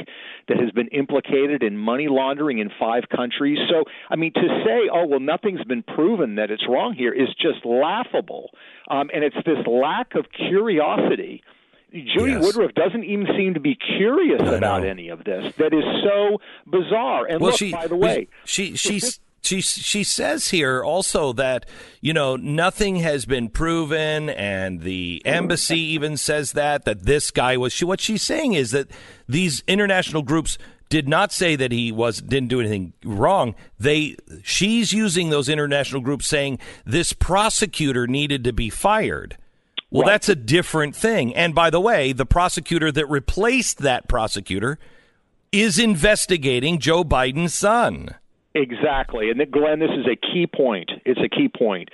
that 0.47 0.59
has 0.59 0.71
been 0.71 0.87
implicated 0.89 1.63
in 1.63 1.77
money 1.77 2.07
laundering 2.07 2.59
in 2.59 2.69
five 2.79 3.03
countries. 3.15 3.57
So, 3.69 3.83
I 4.09 4.15
mean, 4.15 4.33
to 4.33 4.63
say, 4.65 4.89
oh, 4.93 5.05
well, 5.07 5.19
nothing's 5.19 5.63
been 5.63 5.83
proven 5.83 6.35
that 6.35 6.51
it's 6.51 6.67
wrong 6.69 6.93
here 6.93 7.13
is 7.13 7.29
just 7.41 7.65
laughable. 7.65 8.51
Um, 8.89 9.09
and 9.13 9.23
it's 9.23 9.35
this 9.45 9.65
lack 9.67 10.15
of 10.15 10.25
curiosity 10.31 11.43
Judy 11.91 12.33
yes. 12.33 12.43
Woodruff 12.43 12.73
doesn't 12.75 13.03
even 13.03 13.27
seem 13.35 13.55
to 13.55 13.59
be 13.59 13.75
curious 13.97 14.41
about 14.41 14.85
any 14.85 15.09
of 15.09 15.23
this. 15.23 15.53
That 15.57 15.73
is 15.73 15.83
so 16.03 16.39
bizarre. 16.67 17.25
And 17.25 17.41
well, 17.41 17.51
look, 17.51 17.59
she, 17.59 17.71
by 17.71 17.87
the 17.87 17.95
way, 17.95 18.27
she 18.45 18.75
she's. 18.75 19.19
She 19.41 19.61
she 19.61 20.03
says 20.03 20.49
here 20.49 20.83
also 20.83 21.31
that 21.31 21.65
you 22.01 22.11
know 22.11 22.35
nothing 22.35 22.97
has 22.97 23.25
been 23.25 23.47
proven, 23.47 24.29
and 24.29 24.81
the 24.81 25.21
embassy 25.23 25.79
even 25.79 26.17
says 26.17 26.51
that 26.51 26.83
that 26.83 27.03
this 27.03 27.31
guy 27.31 27.55
was. 27.55 27.71
She, 27.71 27.85
what 27.85 28.01
she's 28.01 28.21
saying 28.21 28.51
is 28.53 28.71
that 28.71 28.91
these 29.29 29.63
international 29.65 30.23
groups 30.23 30.57
did 30.89 31.07
not 31.07 31.31
say 31.31 31.55
that 31.55 31.71
he 31.71 31.91
was 31.91 32.21
didn't 32.21 32.49
do 32.49 32.59
anything 32.59 32.91
wrong. 33.05 33.55
They 33.79 34.17
she's 34.43 34.91
using 34.91 35.29
those 35.29 35.47
international 35.47 36.01
groups 36.01 36.27
saying 36.27 36.59
this 36.85 37.13
prosecutor 37.13 38.07
needed 38.07 38.43
to 38.43 38.51
be 38.51 38.69
fired. 38.69 39.37
Well, 39.91 40.03
right. 40.03 40.11
that's 40.11 40.29
a 40.29 40.35
different 40.35 40.95
thing. 40.95 41.35
And 41.35 41.55
by 41.55 41.69
the 41.69 41.79
way, 41.79 42.11
the 42.13 42.25
prosecutor 42.25 42.91
that 42.91 43.09
replaced 43.09 43.79
that 43.79 44.07
prosecutor 44.07 44.77
is 45.51 45.79
investigating 45.79 46.79
Joe 46.79 47.03
Biden's 47.03 47.55
son. 47.55 48.15
Exactly. 48.55 49.29
And 49.29 49.39
Glenn, 49.51 49.79
this 49.79 49.91
is 49.91 50.07
a 50.07 50.15
key 50.15 50.47
point. 50.47 50.89
It's 51.05 51.19
a 51.19 51.29
key 51.29 51.49
point. 51.49 51.89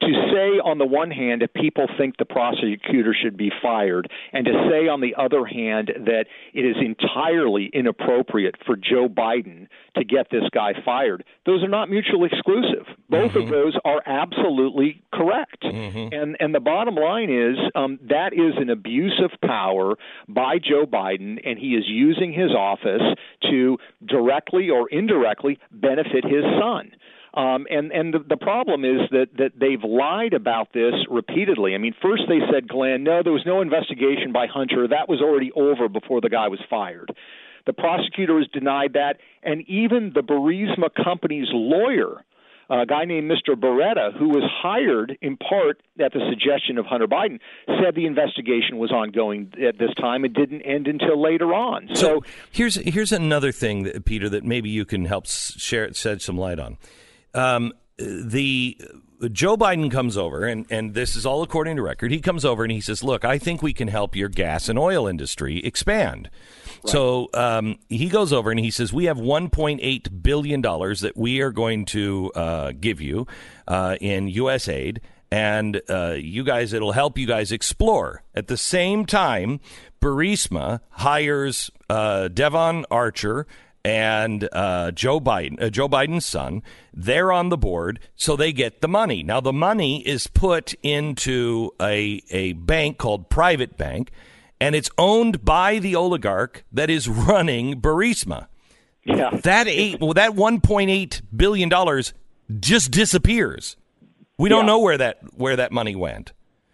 To 0.00 0.12
say, 0.32 0.58
on 0.58 0.78
the 0.78 0.86
one 0.86 1.10
hand, 1.10 1.42
that 1.42 1.54
people 1.54 1.86
think 1.96 2.16
the 2.16 2.24
prosecutor 2.24 3.14
should 3.14 3.36
be 3.36 3.50
fired, 3.62 4.10
and 4.32 4.44
to 4.44 4.52
say, 4.68 4.88
on 4.88 5.00
the 5.00 5.14
other 5.16 5.44
hand, 5.44 5.92
that 6.06 6.26
it 6.52 6.64
is 6.64 6.76
entirely 6.80 7.70
inappropriate 7.72 8.56
for 8.66 8.76
Joe 8.76 9.08
Biden 9.08 9.68
to 9.94 10.04
get 10.04 10.28
this 10.30 10.44
guy 10.52 10.72
fired, 10.84 11.24
those 11.46 11.62
are 11.62 11.68
not 11.68 11.90
mutually 11.90 12.28
exclusive. 12.32 12.86
Both 13.08 13.32
mm-hmm. 13.32 13.42
of 13.42 13.48
those 13.48 13.76
are 13.84 14.02
absolutely 14.06 15.02
correct. 15.12 15.62
Mm-hmm. 15.62 16.14
And, 16.14 16.36
and 16.40 16.54
the 16.54 16.60
bottom 16.60 16.94
line 16.94 17.30
is 17.30 17.56
um, 17.74 17.98
that 18.08 18.32
is 18.32 18.54
an 18.58 18.70
abuse 18.70 19.20
of 19.22 19.30
power 19.46 19.96
by 20.28 20.58
Joe 20.58 20.86
Biden, 20.86 21.40
and 21.44 21.58
he 21.58 21.74
is 21.74 21.84
using 21.86 22.32
his 22.32 22.50
office 22.52 23.02
to 23.50 23.78
directly 24.06 24.70
or 24.70 24.88
indirectly 24.88 25.58
benefit 25.70 26.24
his 26.24 26.44
son. 26.60 26.92
Um, 27.32 27.66
and 27.70 27.92
and 27.92 28.12
the, 28.12 28.18
the 28.28 28.36
problem 28.36 28.84
is 28.84 29.02
that 29.12 29.28
that 29.38 29.52
they've 29.54 29.82
lied 29.84 30.34
about 30.34 30.72
this 30.72 30.94
repeatedly. 31.08 31.74
I 31.76 31.78
mean, 31.78 31.94
first 32.02 32.22
they 32.28 32.40
said, 32.52 32.66
Glenn, 32.66 33.04
no, 33.04 33.22
there 33.22 33.32
was 33.32 33.46
no 33.46 33.60
investigation 33.60 34.32
by 34.32 34.46
Hunter. 34.48 34.88
That 34.88 35.08
was 35.08 35.20
already 35.20 35.52
over 35.52 35.88
before 35.88 36.20
the 36.20 36.28
guy 36.28 36.48
was 36.48 36.58
fired. 36.68 37.12
The 37.70 37.74
prosecutor 37.74 38.36
has 38.38 38.48
denied 38.48 38.94
that, 38.94 39.18
and 39.44 39.62
even 39.68 40.10
the 40.12 40.22
Burisma 40.22 40.90
company's 40.92 41.46
lawyer 41.52 42.24
a 42.68 42.86
guy 42.86 43.04
named 43.04 43.30
Mr. 43.30 43.54
Buretta, 43.54 44.16
who 44.16 44.28
was 44.28 44.44
hired 44.62 45.16
in 45.20 45.36
part 45.36 45.82
at 45.98 46.12
the 46.12 46.20
suggestion 46.28 46.78
of 46.78 46.86
Hunter 46.86 47.06
Biden, 47.08 47.38
said 47.66 47.94
the 47.94 48.06
investigation 48.06 48.78
was 48.78 48.92
ongoing 48.92 49.52
at 49.64 49.78
this 49.78 49.90
time 50.00 50.24
and 50.24 50.32
didn't 50.34 50.62
end 50.62 50.86
until 50.86 51.20
later 51.20 51.52
on. 51.52 51.88
So, 51.94 51.94
So 51.94 52.24
here's 52.50 52.76
here's 52.76 53.12
another 53.12 53.50
thing, 53.50 53.84
that, 53.84 54.04
Peter, 54.04 54.28
that 54.28 54.44
maybe 54.44 54.68
you 54.68 54.84
can 54.84 55.04
help 55.04 55.26
share 55.26 55.92
shed 55.94 56.22
some 56.22 56.38
light 56.38 56.60
on. 56.60 56.78
Um, 57.34 57.72
the 57.98 58.78
Joe 59.28 59.56
Biden 59.56 59.90
comes 59.90 60.16
over, 60.16 60.46
and 60.46 60.66
and 60.70 60.94
this 60.94 61.14
is 61.16 61.26
all 61.26 61.42
according 61.42 61.76
to 61.76 61.82
record. 61.82 62.10
He 62.10 62.20
comes 62.20 62.44
over 62.44 62.62
and 62.62 62.72
he 62.72 62.80
says, 62.80 63.02
"Look, 63.02 63.24
I 63.24 63.38
think 63.38 63.62
we 63.62 63.72
can 63.72 63.88
help 63.88 64.16
your 64.16 64.28
gas 64.28 64.68
and 64.68 64.78
oil 64.78 65.06
industry 65.06 65.58
expand." 65.64 66.30
So 66.86 67.28
um, 67.34 67.78
he 67.90 68.08
goes 68.08 68.32
over 68.32 68.50
and 68.50 68.58
he 68.58 68.70
says, 68.70 68.92
"We 68.92 69.04
have 69.04 69.18
1.8 69.18 70.22
billion 70.22 70.60
dollars 70.60 71.00
that 71.00 71.16
we 71.16 71.40
are 71.40 71.50
going 71.52 71.84
to 71.86 72.32
uh, 72.34 72.72
give 72.78 73.00
you 73.00 73.26
uh, 73.68 73.96
in 74.00 74.28
U.S. 74.28 74.68
aid." 74.68 75.00
And 75.32 75.80
uh, 75.88 76.16
you 76.18 76.42
guys, 76.42 76.72
it'll 76.72 76.92
help 76.92 77.16
you 77.16 77.26
guys 77.26 77.52
explore. 77.52 78.24
At 78.34 78.48
the 78.48 78.56
same 78.56 79.06
time, 79.06 79.60
Burisma 80.00 80.80
hires 80.90 81.70
uh, 81.88 82.28
Devon 82.28 82.84
Archer 82.90 83.46
and 83.84 84.48
uh, 84.52 84.90
Joe 84.90 85.20
Biden, 85.20 85.62
uh, 85.62 85.70
Joe 85.70 85.88
Biden's 85.88 86.26
son. 86.26 86.62
They're 86.92 87.32
on 87.32 87.48
the 87.48 87.56
board, 87.56 88.00
so 88.16 88.36
they 88.36 88.52
get 88.52 88.80
the 88.80 88.88
money. 88.88 89.22
Now 89.22 89.40
the 89.40 89.52
money 89.52 90.06
is 90.06 90.26
put 90.26 90.74
into 90.82 91.72
a 91.80 92.22
a 92.30 92.52
bank 92.54 92.98
called 92.98 93.30
Privat 93.30 93.76
Bank, 93.76 94.10
and 94.60 94.74
it's 94.74 94.90
owned 94.98 95.44
by 95.44 95.78
the 95.78 95.94
oligarch 95.96 96.64
that 96.72 96.90
is 96.90 97.08
running 97.08 97.80
Burisma. 97.80 98.48
Yeah, 99.04 99.30
that 99.30 99.66
eight, 99.66 100.00
well, 100.00 100.12
that 100.14 100.34
one 100.34 100.60
point 100.60 100.90
eight 100.90 101.22
billion 101.34 101.68
dollars 101.68 102.12
just 102.58 102.90
disappears. 102.90 103.76
We 104.36 104.48
don't 104.48 104.66
know 104.66 104.78
where 104.78 104.98
that 104.98 105.18
where 105.34 105.56
that 105.56 105.72
money 105.72 105.94
went. 105.94 106.32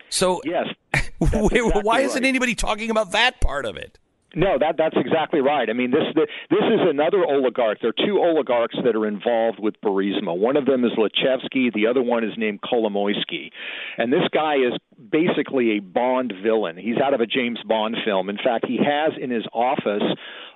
So 0.08 0.40
yes, 0.44 0.66
why 1.18 2.00
isn't 2.00 2.24
anybody 2.24 2.54
talking 2.54 2.90
about 2.90 3.12
that 3.12 3.40
part 3.40 3.64
of 3.64 3.76
it? 3.76 3.98
No, 4.36 4.58
that 4.60 4.76
that's 4.76 4.96
exactly 4.98 5.40
right. 5.40 5.70
I 5.70 5.72
mean, 5.72 5.90
this 5.90 6.04
the, 6.14 6.26
this 6.50 6.60
is 6.60 6.80
another 6.86 7.24
oligarch. 7.24 7.78
There 7.80 7.88
are 7.88 8.06
two 8.06 8.18
oligarchs 8.18 8.76
that 8.84 8.94
are 8.94 9.06
involved 9.06 9.58
with 9.58 9.80
Burisma. 9.80 10.36
One 10.36 10.58
of 10.58 10.66
them 10.66 10.84
is 10.84 10.92
Zlochevsky. 10.92 11.72
The 11.72 11.86
other 11.88 12.02
one 12.02 12.22
is 12.22 12.32
named 12.36 12.60
Kolomoisky. 12.60 13.50
And 13.96 14.12
this 14.12 14.28
guy 14.34 14.56
is 14.56 14.74
basically 15.10 15.76
a 15.76 15.80
Bond 15.80 16.32
villain. 16.42 16.76
He's 16.76 16.98
out 16.98 17.14
of 17.14 17.20
a 17.20 17.26
James 17.26 17.58
Bond 17.66 17.96
film. 18.04 18.28
In 18.28 18.36
fact, 18.36 18.66
he 18.66 18.78
has 18.78 19.12
in 19.20 19.30
his 19.30 19.44
office 19.52 20.02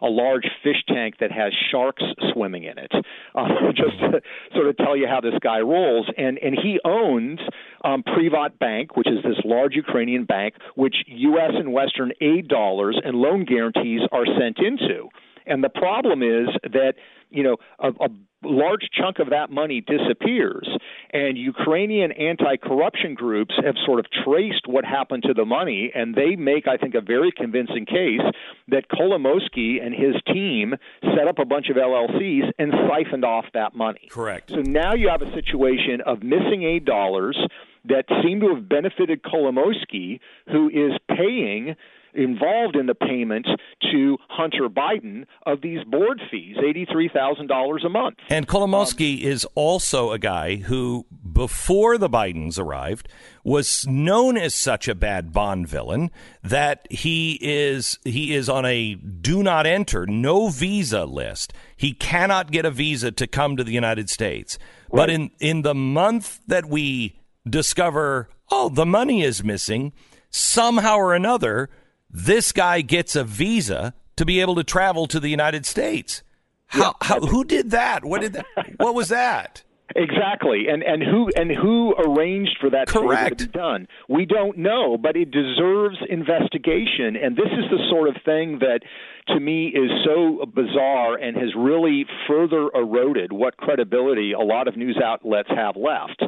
a 0.03 0.07
large 0.07 0.47
fish 0.63 0.83
tank 0.89 1.17
that 1.21 1.31
has 1.31 1.53
sharks 1.71 2.03
swimming 2.33 2.65
in 2.65 2.79
it. 2.79 2.93
Uh, 3.35 3.49
just 3.75 3.99
to 4.01 4.21
sort 4.55 4.69
of 4.69 4.77
tell 4.77 4.97
you 4.97 5.07
how 5.07 5.21
this 5.21 5.35
guy 5.43 5.61
rolls. 5.61 6.07
And 6.17 6.39
and 6.39 6.57
he 6.61 6.81
owns 6.85 7.41
um, 7.85 8.03
Privat 8.03 8.59
Bank, 8.59 8.97
which 8.97 9.09
is 9.09 9.23
this 9.23 9.39
large 9.45 9.75
Ukrainian 9.75 10.25
bank, 10.25 10.55
which 10.75 10.97
U.S. 11.07 11.53
and 11.55 11.73
Western 11.73 12.13
aid 12.21 12.49
dollars 12.49 13.01
and 13.03 13.17
loan 13.17 13.45
guarantees 13.45 14.01
are 14.13 14.27
sent 14.27 14.59
into. 14.59 15.09
And 15.47 15.65
the 15.65 15.69
problem 15.69 16.23
is 16.23 16.49
that 16.73 16.95
you 17.31 17.43
know 17.43 17.57
a, 17.79 17.89
a 17.89 18.09
large 18.43 18.89
chunk 18.93 19.19
of 19.19 19.31
that 19.31 19.51
money 19.51 19.81
disappears, 19.81 20.69
and 21.11 21.37
Ukrainian 21.37 22.13
anti-corruption 22.13 23.15
groups 23.15 23.55
have 23.65 23.75
sort 23.85 23.99
of 23.99 24.07
traced 24.25 24.67
what 24.67 24.85
happened 24.85 25.25
to 25.25 25.35
the 25.35 25.45
money, 25.45 25.91
and 25.95 26.15
they 26.15 26.37
make, 26.37 26.67
I 26.67 26.77
think, 26.77 26.95
a 26.95 27.01
very 27.01 27.33
convincing 27.33 27.87
case 27.87 28.21
that 28.69 28.89
Kolomoisky 28.89 29.85
and 29.85 29.95
his 29.95 30.15
team 30.33 30.75
set 31.15 31.29
up 31.29 31.39
a 31.39 31.45
bunch 31.45 31.69
of 31.69 31.77
LLCs 31.77 32.51
and 32.59 32.73
siphoned 32.89 33.25
off 33.25 33.45
that 33.55 33.75
money. 33.75 34.09
Correct. 34.11 34.51
So 34.51 34.63
now 34.63 34.95
you 34.95 35.09
have 35.09 35.23
a 35.23 35.33
situation 35.35 36.01
of 36.07 36.23
missing 36.23 36.63
aid 36.63 36.85
dollars 36.85 37.39
that 37.85 38.05
seem 38.23 38.41
to 38.41 38.55
have 38.55 38.69
benefited 38.69 39.23
Kolomoisky, 39.23 40.21
who 40.51 40.69
is 40.69 40.93
paying 41.09 41.77
involved 42.15 42.77
in 42.77 42.87
the 42.87 42.95
payment 42.95 43.47
to 43.91 44.17
Hunter 44.29 44.69
Biden 44.69 45.27
of 45.47 45.61
these 45.63 45.85
board 45.85 46.21
fees, 46.31 46.57
$83,000 46.57 47.85
a 47.85 47.89
month. 47.89 48.19
And 48.29 48.47
Kolomoisky 48.47 49.23
is 49.23 49.45
also 49.55 50.13
a 50.13 50.19
guy 50.19 50.57
who, 50.57 51.07
before 51.33 51.99
the 51.99 52.09
Bidens 52.09 52.59
arrived, 52.59 53.09
was 53.45 53.87
known 53.87 54.37
as 54.37 54.55
such 54.55 54.89
a 54.89 54.95
bad 54.95 55.33
Bond 55.33 55.67
villain 55.67 56.11
that 56.43 56.87
he 56.91 57.39
is 57.41 57.99
he 58.05 58.35
is 58.35 58.49
on 58.49 58.65
a 58.67 58.95
do 58.95 59.43
not 59.43 59.67
enter, 59.67 60.07
no 60.07 60.49
visa 60.49 61.05
list. 61.05 61.53
He 61.77 61.93
cannot 61.93 62.51
get 62.51 62.65
a 62.65 62.71
visa 62.71 63.11
to 63.13 63.27
come 63.27 63.57
to 63.57 63.65
the 63.65 63.73
United 63.73 64.11
States. 64.11 64.59
But 64.93 65.09
in 65.09 65.31
in 65.41 65.63
the 65.63 65.75
month 65.75 66.41
that 66.47 66.67
we 66.67 67.19
discover, 67.49 68.29
oh, 68.51 68.69
the 68.69 68.87
money 68.87 69.23
is 69.23 69.45
missing, 69.45 69.93
somehow 70.31 70.97
or 70.97 71.15
another, 71.15 71.71
this 72.13 72.53
guy 72.53 72.81
gets 72.81 73.17
a 73.17 73.25
visa 73.25 73.95
to 74.17 74.25
be 74.25 74.41
able 74.41 74.55
to 74.57 74.65
travel 74.65 75.07
to 75.07 75.21
the 75.21 75.29
United 75.29 75.65
States. 75.67 76.23
How, 76.67 76.95
how 77.01 77.21
who 77.21 77.45
did 77.45 77.71
that? 77.71 78.05
What 78.05 78.21
did 78.21 78.35
that? 78.35 78.47
What 78.77 78.95
was 78.95 79.09
that? 79.09 79.63
Exactly, 79.97 80.67
and 80.69 80.85
and 80.85 81.03
who 81.03 81.31
and 81.35 81.51
who 81.51 81.95
arranged 81.99 82.59
for 82.61 82.71
that 82.71 82.87
Correct. 82.87 83.39
to 83.39 83.47
be 83.47 83.51
done? 83.51 83.89
We 84.09 84.25
don't 84.25 84.57
know, 84.57 84.97
but 84.97 85.17
it 85.17 85.33
deserves 85.33 85.97
investigation. 86.09 87.17
And 87.21 87.35
this 87.35 87.51
is 87.51 87.65
the 87.71 87.85
sort 87.91 88.09
of 88.09 88.15
thing 88.25 88.61
that, 88.61 88.83
to 89.29 89.41
me, 89.41 89.67
is 89.67 89.91
so 90.05 90.47
bizarre 90.47 91.17
and 91.17 91.37
has 91.37 91.57
really 91.57 92.07
further 92.29 92.69
eroded 92.73 93.33
what 93.33 93.57
credibility 93.57 94.33
a 94.33 94.39
lot 94.39 94.69
of 94.69 94.77
news 94.77 94.97
outlets 95.05 95.49
have 95.49 95.75
left. 95.75 96.23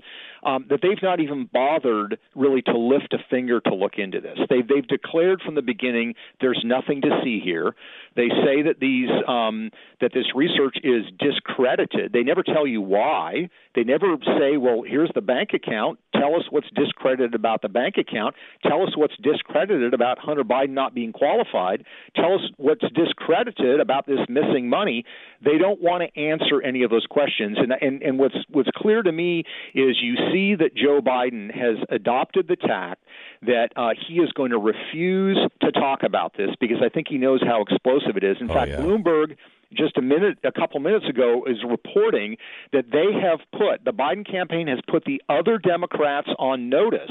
Um, 0.44 0.66
that 0.70 0.80
they've 0.82 1.02
not 1.02 1.20
even 1.20 1.48
bothered 1.52 2.18
really 2.34 2.62
to 2.62 2.76
lift 2.76 3.12
a 3.12 3.18
finger 3.30 3.60
to 3.60 3.74
look 3.74 3.94
into 3.98 4.20
this. 4.20 4.38
They've 4.50 4.66
they've 4.66 4.86
declared 4.86 5.40
from 5.40 5.54
the 5.54 5.62
beginning 5.62 6.14
there's 6.40 6.60
nothing 6.64 7.00
to 7.02 7.20
see 7.22 7.38
here. 7.38 7.76
They 8.16 8.28
say 8.28 8.62
that 8.62 8.80
these 8.80 9.08
um, 9.28 9.70
that 10.00 10.12
this 10.12 10.26
research 10.34 10.76
is 10.82 11.04
discredited. 11.18 12.12
They 12.12 12.22
never 12.22 12.42
tell 12.42 12.66
you 12.66 12.80
why. 12.80 13.50
They 13.74 13.84
never 13.84 14.16
say, 14.38 14.56
well, 14.56 14.82
here's 14.82 15.10
the 15.14 15.20
bank 15.20 15.50
account. 15.54 15.98
Tell 16.22 16.36
us 16.36 16.44
what's 16.50 16.68
discredited 16.76 17.34
about 17.34 17.62
the 17.62 17.68
bank 17.68 17.96
account. 17.98 18.36
Tell 18.62 18.82
us 18.84 18.96
what's 18.96 19.16
discredited 19.22 19.92
about 19.92 20.20
Hunter 20.20 20.44
Biden 20.44 20.70
not 20.70 20.94
being 20.94 21.12
qualified. 21.12 21.84
Tell 22.14 22.34
us 22.34 22.42
what's 22.58 22.84
discredited 22.94 23.80
about 23.80 24.06
this 24.06 24.20
missing 24.28 24.68
money. 24.68 25.04
They 25.44 25.58
don't 25.58 25.80
want 25.82 26.04
to 26.04 26.20
answer 26.20 26.62
any 26.62 26.84
of 26.84 26.90
those 26.90 27.06
questions. 27.10 27.58
And 27.58 27.72
and, 27.80 28.02
and 28.02 28.18
what's 28.20 28.36
what's 28.50 28.70
clear 28.76 29.02
to 29.02 29.10
me 29.10 29.40
is 29.74 29.96
you 30.00 30.14
see 30.32 30.54
that 30.54 30.76
Joe 30.76 31.00
Biden 31.00 31.52
has 31.52 31.76
adopted 31.90 32.46
the 32.46 32.54
tact 32.56 33.02
that 33.42 33.70
uh, 33.74 33.90
he 34.06 34.14
is 34.18 34.30
going 34.32 34.52
to 34.52 34.58
refuse 34.58 35.38
to 35.62 35.72
talk 35.72 36.04
about 36.04 36.36
this 36.36 36.50
because 36.60 36.78
I 36.84 36.88
think 36.88 37.08
he 37.08 37.18
knows 37.18 37.42
how 37.42 37.62
explosive 37.62 38.16
it 38.16 38.22
is. 38.22 38.36
In 38.40 38.48
Oh, 38.48 38.54
fact, 38.54 38.70
yeah. 38.70 38.76
Bloomberg 38.80 39.36
just 39.76 39.96
a 39.96 40.02
minute 40.02 40.38
a 40.44 40.52
couple 40.52 40.80
minutes 40.80 41.06
ago 41.08 41.44
is 41.46 41.56
reporting 41.68 42.36
that 42.72 42.86
they 42.90 43.12
have 43.20 43.40
put 43.52 43.84
the 43.84 43.92
Biden 43.92 44.28
campaign 44.28 44.68
has 44.68 44.78
put 44.90 45.04
the 45.04 45.20
other 45.28 45.58
Democrats 45.58 46.28
on 46.38 46.68
notice 46.68 47.10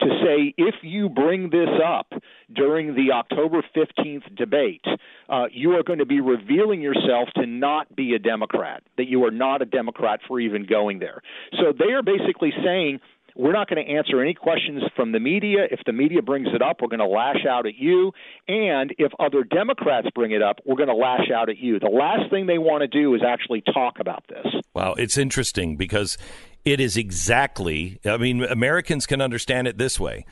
to 0.00 0.06
say 0.22 0.54
if 0.56 0.74
you 0.82 1.08
bring 1.08 1.50
this 1.50 1.68
up 1.84 2.12
during 2.54 2.94
the 2.94 3.12
October 3.12 3.62
15th 3.74 4.34
debate 4.36 4.84
uh, 5.28 5.46
you 5.52 5.72
are 5.72 5.82
going 5.82 5.98
to 5.98 6.06
be 6.06 6.20
revealing 6.20 6.80
yourself 6.80 7.28
to 7.34 7.46
not 7.46 7.94
be 7.94 8.14
a 8.14 8.18
Democrat 8.18 8.82
that 8.96 9.06
you 9.06 9.24
are 9.24 9.30
not 9.30 9.62
a 9.62 9.66
Democrat 9.66 10.20
for 10.26 10.40
even 10.40 10.66
going 10.66 10.98
there. 10.98 11.20
So 11.58 11.72
they 11.76 11.92
are 11.92 12.02
basically 12.02 12.52
saying 12.64 13.00
we're 13.36 13.52
not 13.52 13.68
going 13.68 13.84
to 13.84 13.92
answer 13.92 14.20
any 14.22 14.34
questions 14.34 14.82
from 14.94 15.12
the 15.12 15.20
media. 15.20 15.66
If 15.70 15.80
the 15.84 15.92
media 15.92 16.22
brings 16.22 16.48
it 16.54 16.62
up, 16.62 16.80
we're 16.80 16.88
going 16.88 17.00
to 17.00 17.06
lash 17.06 17.44
out 17.48 17.66
at 17.66 17.76
you. 17.76 18.12
And 18.48 18.94
if 18.98 19.12
other 19.20 19.44
Democrats 19.44 20.08
bring 20.14 20.32
it 20.32 20.42
up, 20.42 20.60
we're 20.64 20.76
going 20.76 20.88
to 20.88 20.94
lash 20.94 21.30
out 21.34 21.48
at 21.50 21.58
you. 21.58 21.78
The 21.78 21.88
last 21.88 22.30
thing 22.30 22.46
they 22.46 22.58
want 22.58 22.82
to 22.82 22.88
do 22.88 23.14
is 23.14 23.22
actually 23.26 23.62
talk 23.62 24.00
about 24.00 24.24
this. 24.28 24.46
Wow, 24.74 24.94
it's 24.94 25.18
interesting 25.18 25.76
because 25.76 26.16
it 26.64 26.80
is 26.80 26.96
exactly, 26.96 28.00
I 28.04 28.16
mean, 28.16 28.42
Americans 28.42 29.06
can 29.06 29.20
understand 29.20 29.68
it 29.68 29.78
this 29.78 30.00
way 30.00 30.24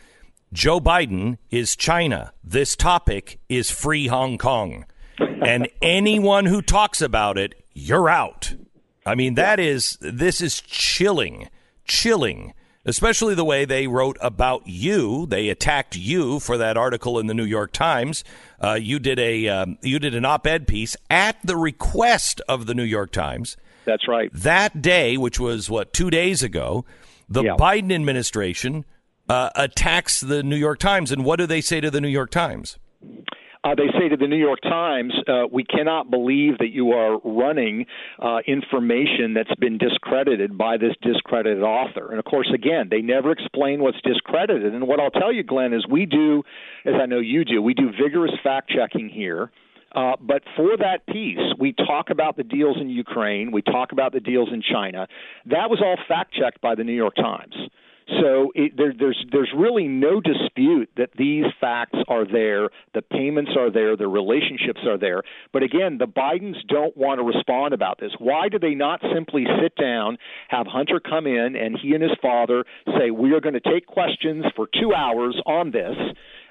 Joe 0.52 0.80
Biden 0.80 1.38
is 1.50 1.76
China. 1.76 2.32
This 2.42 2.76
topic 2.76 3.38
is 3.48 3.70
free 3.70 4.06
Hong 4.06 4.38
Kong. 4.38 4.86
and 5.18 5.68
anyone 5.82 6.46
who 6.46 6.62
talks 6.62 7.02
about 7.02 7.36
it, 7.36 7.54
you're 7.72 8.08
out. 8.08 8.54
I 9.04 9.14
mean, 9.14 9.34
that 9.34 9.60
is, 9.60 9.98
this 10.00 10.40
is 10.40 10.60
chilling, 10.60 11.48
chilling. 11.84 12.54
Especially 12.86 13.34
the 13.34 13.44
way 13.44 13.64
they 13.64 13.86
wrote 13.86 14.18
about 14.20 14.66
you. 14.66 15.24
They 15.26 15.48
attacked 15.48 15.96
you 15.96 16.38
for 16.38 16.58
that 16.58 16.76
article 16.76 17.18
in 17.18 17.26
the 17.26 17.34
New 17.34 17.44
York 17.44 17.72
Times. 17.72 18.24
Uh, 18.62 18.74
you 18.74 18.98
did 18.98 19.18
a 19.18 19.48
um, 19.48 19.78
you 19.82 19.98
did 19.98 20.14
an 20.14 20.24
op-ed 20.24 20.66
piece 20.66 20.94
at 21.08 21.36
the 21.42 21.56
request 21.56 22.40
of 22.48 22.66
the 22.66 22.74
New 22.74 22.82
York 22.84 23.10
Times. 23.10 23.56
That's 23.86 24.06
right. 24.08 24.30
That 24.34 24.82
day, 24.82 25.16
which 25.16 25.40
was 25.40 25.70
what 25.70 25.92
two 25.92 26.10
days 26.10 26.42
ago, 26.42 26.84
the 27.28 27.42
Yeah. 27.44 27.56
Biden 27.56 27.92
administration 27.94 28.84
uh, 29.28 29.50
attacks 29.56 30.20
the 30.20 30.42
New 30.42 30.56
York 30.56 30.78
Times, 30.78 31.10
and 31.10 31.24
what 31.24 31.38
do 31.38 31.46
they 31.46 31.62
say 31.62 31.80
to 31.80 31.90
the 31.90 32.00
New 32.00 32.08
York 32.08 32.30
Times? 32.30 32.78
Uh, 33.64 33.74
they 33.74 33.88
say 33.98 34.08
to 34.08 34.16
the 34.16 34.26
New 34.26 34.36
York 34.36 34.60
Times, 34.60 35.12
uh, 35.26 35.46
"We 35.50 35.64
cannot 35.64 36.10
believe 36.10 36.58
that 36.58 36.70
you 36.70 36.92
are 36.92 37.18
running 37.24 37.86
uh, 38.20 38.38
information 38.46 39.32
that's 39.34 39.54
been 39.58 39.78
discredited 39.78 40.56
by 40.58 40.76
this 40.76 40.94
discredited 41.00 41.62
author." 41.62 42.10
And 42.10 42.18
of 42.18 42.26
course, 42.26 42.50
again, 42.54 42.88
they 42.90 43.00
never 43.00 43.32
explain 43.32 43.80
what's 43.80 44.00
discredited. 44.02 44.74
And 44.74 44.86
what 44.86 45.00
I'll 45.00 45.10
tell 45.10 45.32
you, 45.32 45.42
Glenn, 45.42 45.72
is 45.72 45.86
we 45.90 46.04
do, 46.04 46.42
as 46.84 46.94
I 47.00 47.06
know 47.06 47.20
you 47.20 47.44
do, 47.44 47.62
we 47.62 47.74
do 47.74 47.90
vigorous 47.90 48.32
fact 48.42 48.70
checking 48.70 49.08
here. 49.08 49.50
Uh, 49.94 50.16
but 50.20 50.42
for 50.56 50.76
that 50.76 51.06
piece, 51.06 51.38
we 51.58 51.72
talk 51.72 52.10
about 52.10 52.36
the 52.36 52.42
deals 52.42 52.76
in 52.80 52.90
Ukraine, 52.90 53.52
we 53.52 53.62
talk 53.62 53.92
about 53.92 54.12
the 54.12 54.20
deals 54.20 54.48
in 54.52 54.60
China. 54.60 55.06
That 55.46 55.70
was 55.70 55.80
all 55.80 55.96
fact 56.08 56.34
checked 56.34 56.60
by 56.60 56.74
the 56.74 56.82
New 56.82 56.92
York 56.92 57.14
Times. 57.14 57.54
So 58.20 58.52
it, 58.54 58.76
there, 58.76 58.92
there's 58.98 59.24
there's 59.32 59.50
really 59.56 59.88
no 59.88 60.20
dispute 60.20 60.90
that 60.96 61.10
these 61.16 61.44
facts 61.60 61.98
are 62.08 62.24
there, 62.24 62.68
the 62.92 63.02
payments 63.02 63.52
are 63.58 63.70
there, 63.70 63.96
the 63.96 64.08
relationships 64.08 64.80
are 64.86 64.98
there. 64.98 65.22
But 65.52 65.62
again, 65.62 65.98
the 65.98 66.06
Bidens 66.06 66.56
don't 66.68 66.96
want 66.96 67.18
to 67.18 67.24
respond 67.24 67.72
about 67.72 67.98
this. 67.98 68.12
Why 68.18 68.48
do 68.48 68.58
they 68.58 68.74
not 68.74 69.00
simply 69.14 69.46
sit 69.62 69.74
down, 69.76 70.18
have 70.48 70.66
Hunter 70.66 71.00
come 71.00 71.26
in, 71.26 71.56
and 71.56 71.78
he 71.80 71.94
and 71.94 72.02
his 72.02 72.12
father 72.20 72.64
say 72.98 73.10
we 73.10 73.32
are 73.32 73.40
going 73.40 73.54
to 73.54 73.60
take 73.60 73.86
questions 73.86 74.44
for 74.54 74.68
two 74.80 74.92
hours 74.94 75.40
on 75.46 75.70
this? 75.70 75.96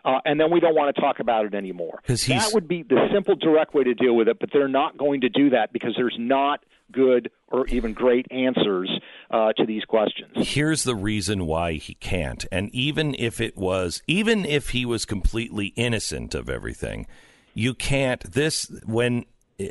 Uh, 0.05 0.19
and 0.25 0.39
then 0.39 0.51
we 0.51 0.59
don't 0.59 0.75
want 0.75 0.93
to 0.93 1.01
talk 1.01 1.19
about 1.19 1.45
it 1.45 1.53
anymore. 1.53 2.01
That 2.45 2.53
would 2.53 2.67
be 2.67 2.83
the 2.83 3.07
simple, 3.13 3.35
direct 3.35 3.73
way 3.73 3.85
to 3.85 3.93
deal 3.93 4.15
with 4.15 4.27
it, 4.27 4.37
but 4.37 4.49
they're 4.51 4.67
not 4.67 4.97
going 4.97 5.21
to 5.21 5.29
do 5.29 5.51
that 5.51 5.71
because 5.71 5.93
there's 5.95 6.17
not 6.19 6.61
good 6.93 7.29
or 7.49 7.67
even 7.67 7.93
great 7.93 8.25
answers 8.31 8.89
uh, 9.29 9.51
to 9.53 9.65
these 9.65 9.83
questions. 9.83 10.31
Here's 10.35 10.83
the 10.83 10.95
reason 10.95 11.45
why 11.45 11.73
he 11.73 11.95
can't. 11.95 12.45
And 12.51 12.73
even 12.73 13.15
if 13.19 13.41
it 13.41 13.57
was, 13.57 14.01
even 14.07 14.45
if 14.45 14.69
he 14.69 14.85
was 14.85 15.05
completely 15.05 15.67
innocent 15.75 16.33
of 16.33 16.49
everything, 16.49 17.07
you 17.53 17.73
can't. 17.73 18.21
This, 18.31 18.71
when, 18.85 19.25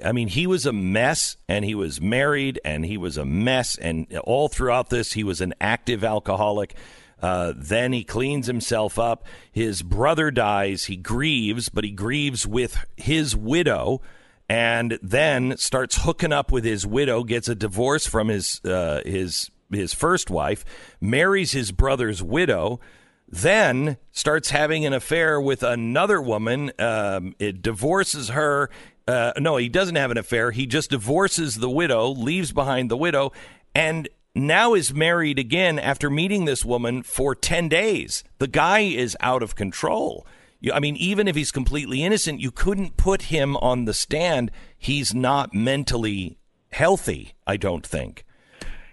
I 0.04 0.12
mean, 0.12 0.28
he 0.28 0.46
was 0.46 0.66
a 0.66 0.72
mess 0.72 1.36
and 1.48 1.64
he 1.64 1.74
was 1.74 2.00
married 2.00 2.60
and 2.64 2.84
he 2.84 2.96
was 2.96 3.16
a 3.16 3.24
mess. 3.24 3.76
And 3.78 4.06
all 4.24 4.48
throughout 4.48 4.90
this, 4.90 5.12
he 5.12 5.24
was 5.24 5.40
an 5.40 5.54
active 5.60 6.04
alcoholic. 6.04 6.74
Uh, 7.20 7.52
then 7.56 7.92
he 7.92 8.02
cleans 8.02 8.48
himself 8.48 8.98
up. 8.98 9.24
His 9.50 9.82
brother 9.82 10.30
dies. 10.30 10.84
He 10.84 10.96
grieves, 10.96 11.68
but 11.68 11.84
he 11.84 11.90
grieves 11.92 12.46
with 12.46 12.84
his 12.96 13.36
widow 13.36 14.02
and 14.48 14.98
then 15.02 15.56
starts 15.56 16.02
hooking 16.02 16.32
up 16.32 16.52
with 16.52 16.64
his 16.64 16.86
widow, 16.86 17.24
gets 17.24 17.48
a 17.48 17.54
divorce 17.54 18.06
from 18.06 18.28
his 18.28 18.60
uh, 18.64 19.02
his 19.04 19.50
his 19.70 19.94
first 19.94 20.30
wife, 20.30 20.64
marries 21.00 21.52
his 21.52 21.72
brother's 21.72 22.22
widow, 22.22 22.80
then 23.28 23.96
starts 24.10 24.50
having 24.50 24.84
an 24.84 24.92
affair 24.92 25.40
with 25.40 25.62
another 25.62 26.20
woman. 26.20 26.72
Um, 26.78 27.34
it 27.38 27.62
divorces 27.62 28.28
her. 28.30 28.68
Uh, 29.08 29.32
no, 29.38 29.56
he 29.56 29.68
doesn't 29.68 29.96
have 29.96 30.10
an 30.10 30.18
affair. 30.18 30.50
He 30.50 30.66
just 30.66 30.90
divorces 30.90 31.56
the 31.56 31.70
widow, 31.70 32.08
leaves 32.08 32.52
behind 32.52 32.90
the 32.90 32.96
widow, 32.96 33.32
and 33.74 34.08
now 34.34 34.74
is 34.74 34.94
married 34.94 35.38
again 35.38 35.78
after 35.78 36.08
meeting 36.08 36.44
this 36.44 36.64
woman 36.64 37.02
for 37.02 37.34
10 37.34 37.68
days. 37.68 38.22
The 38.38 38.46
guy 38.46 38.80
is 38.80 39.16
out 39.20 39.42
of 39.42 39.54
control. 39.56 40.26
You, 40.62 40.72
I 40.72 40.80
mean, 40.80 40.96
even 40.96 41.28
if 41.28 41.36
he's 41.36 41.50
completely 41.50 42.02
innocent, 42.02 42.40
you 42.40 42.52
couldn't 42.52 42.96
put 42.96 43.22
him 43.22 43.56
on 43.56 43.84
the 43.84 43.92
stand. 43.92 44.50
He's 44.78 45.12
not 45.12 45.52
mentally 45.52 46.38
healthy, 46.70 47.34
I 47.46 47.56
don't 47.56 47.84
think. 47.84 48.24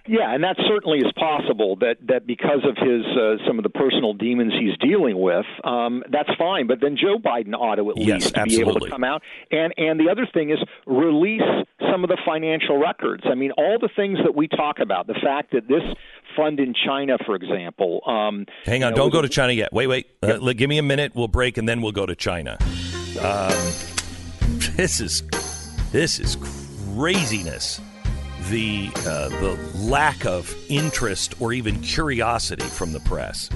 Yeah, 0.07 0.33
and 0.33 0.43
that 0.43 0.55
certainly 0.67 0.97
is 0.97 1.11
possible. 1.15 1.75
That 1.75 1.97
that 2.07 2.25
because 2.25 2.65
of 2.67 2.75
his 2.77 3.05
uh, 3.15 3.37
some 3.45 3.59
of 3.59 3.63
the 3.63 3.69
personal 3.69 4.13
demons 4.13 4.53
he's 4.59 4.75
dealing 4.79 5.19
with, 5.19 5.45
um, 5.63 6.03
that's 6.09 6.31
fine. 6.35 6.65
But 6.65 6.79
then 6.81 6.97
Joe 6.97 7.19
Biden 7.19 7.53
ought 7.53 7.75
to 7.75 7.91
at 7.91 7.97
yes, 7.97 8.33
least 8.33 8.43
be 8.45 8.59
able 8.59 8.79
to 8.79 8.89
come 8.89 9.03
out 9.03 9.21
and 9.51 9.71
and 9.77 9.99
the 9.99 10.09
other 10.09 10.27
thing 10.33 10.49
is 10.49 10.57
release 10.87 11.45
some 11.91 12.03
of 12.03 12.09
the 12.09 12.17
financial 12.25 12.79
records. 12.79 13.23
I 13.29 13.35
mean, 13.35 13.51
all 13.51 13.77
the 13.79 13.89
things 13.95 14.17
that 14.23 14.35
we 14.35 14.47
talk 14.47 14.79
about, 14.79 15.05
the 15.05 15.19
fact 15.21 15.51
that 15.51 15.67
this 15.67 15.83
fund 16.39 16.59
in 16.59 16.73
China, 16.73 17.17
for 17.25 17.35
example. 17.35 18.01
Um, 18.05 18.45
Hang 18.65 18.83
on, 18.83 18.91
you 18.91 18.95
know, 18.95 19.03
don't 19.03 19.11
go 19.11 19.21
to 19.21 19.29
China 19.29 19.53
yet. 19.53 19.73
Wait, 19.73 19.87
wait. 19.87 20.07
Uh, 20.23 20.37
give 20.53 20.69
me 20.69 20.77
a 20.77 20.83
minute. 20.83 21.13
We'll 21.15 21.27
break, 21.27 21.57
and 21.57 21.67
then 21.67 21.81
we'll 21.81 21.91
go 21.91 22.05
to 22.05 22.15
China. 22.15 22.57
Um, 23.21 23.51
this 24.75 24.99
is 24.99 25.23
this 25.91 26.19
is 26.19 26.37
craziness. 26.95 27.81
The 28.49 28.89
uh, 28.99 29.29
the 29.29 29.59
lack 29.75 30.25
of 30.25 30.55
interest 30.69 31.39
or 31.41 31.53
even 31.53 31.79
curiosity 31.81 32.63
from 32.63 32.93
the 32.93 32.99
press. 33.01 33.49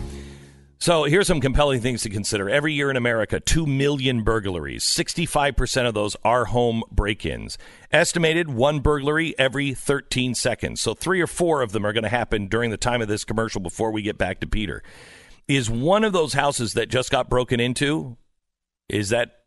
So 0.83 1.05
here's 1.05 1.27
some 1.27 1.39
compelling 1.39 1.79
things 1.79 2.01
to 2.01 2.09
consider. 2.09 2.49
Every 2.49 2.73
year 2.73 2.91
in 2.91 2.97
America, 2.97 3.39
2 3.39 3.65
million 3.65 4.21
burglaries. 4.23 4.83
65% 4.83 5.87
of 5.87 5.93
those 5.93 6.17
are 6.25 6.43
home 6.43 6.83
break 6.91 7.25
ins. 7.25 7.57
Estimated 7.89 8.49
one 8.49 8.81
burglary 8.81 9.33
every 9.39 9.73
13 9.73 10.35
seconds. 10.35 10.81
So 10.81 10.93
three 10.93 11.21
or 11.21 11.27
four 11.27 11.61
of 11.61 11.71
them 11.71 11.85
are 11.85 11.93
going 11.93 12.03
to 12.03 12.09
happen 12.09 12.47
during 12.47 12.69
the 12.69 12.75
time 12.75 13.01
of 13.01 13.07
this 13.07 13.23
commercial 13.23 13.61
before 13.61 13.91
we 13.91 14.01
get 14.01 14.17
back 14.17 14.41
to 14.41 14.45
Peter. 14.45 14.83
Is 15.47 15.69
one 15.69 16.03
of 16.03 16.11
those 16.11 16.33
houses 16.33 16.73
that 16.73 16.89
just 16.89 17.11
got 17.11 17.29
broken 17.29 17.61
into, 17.61 18.17
is 18.89 19.07
that, 19.07 19.37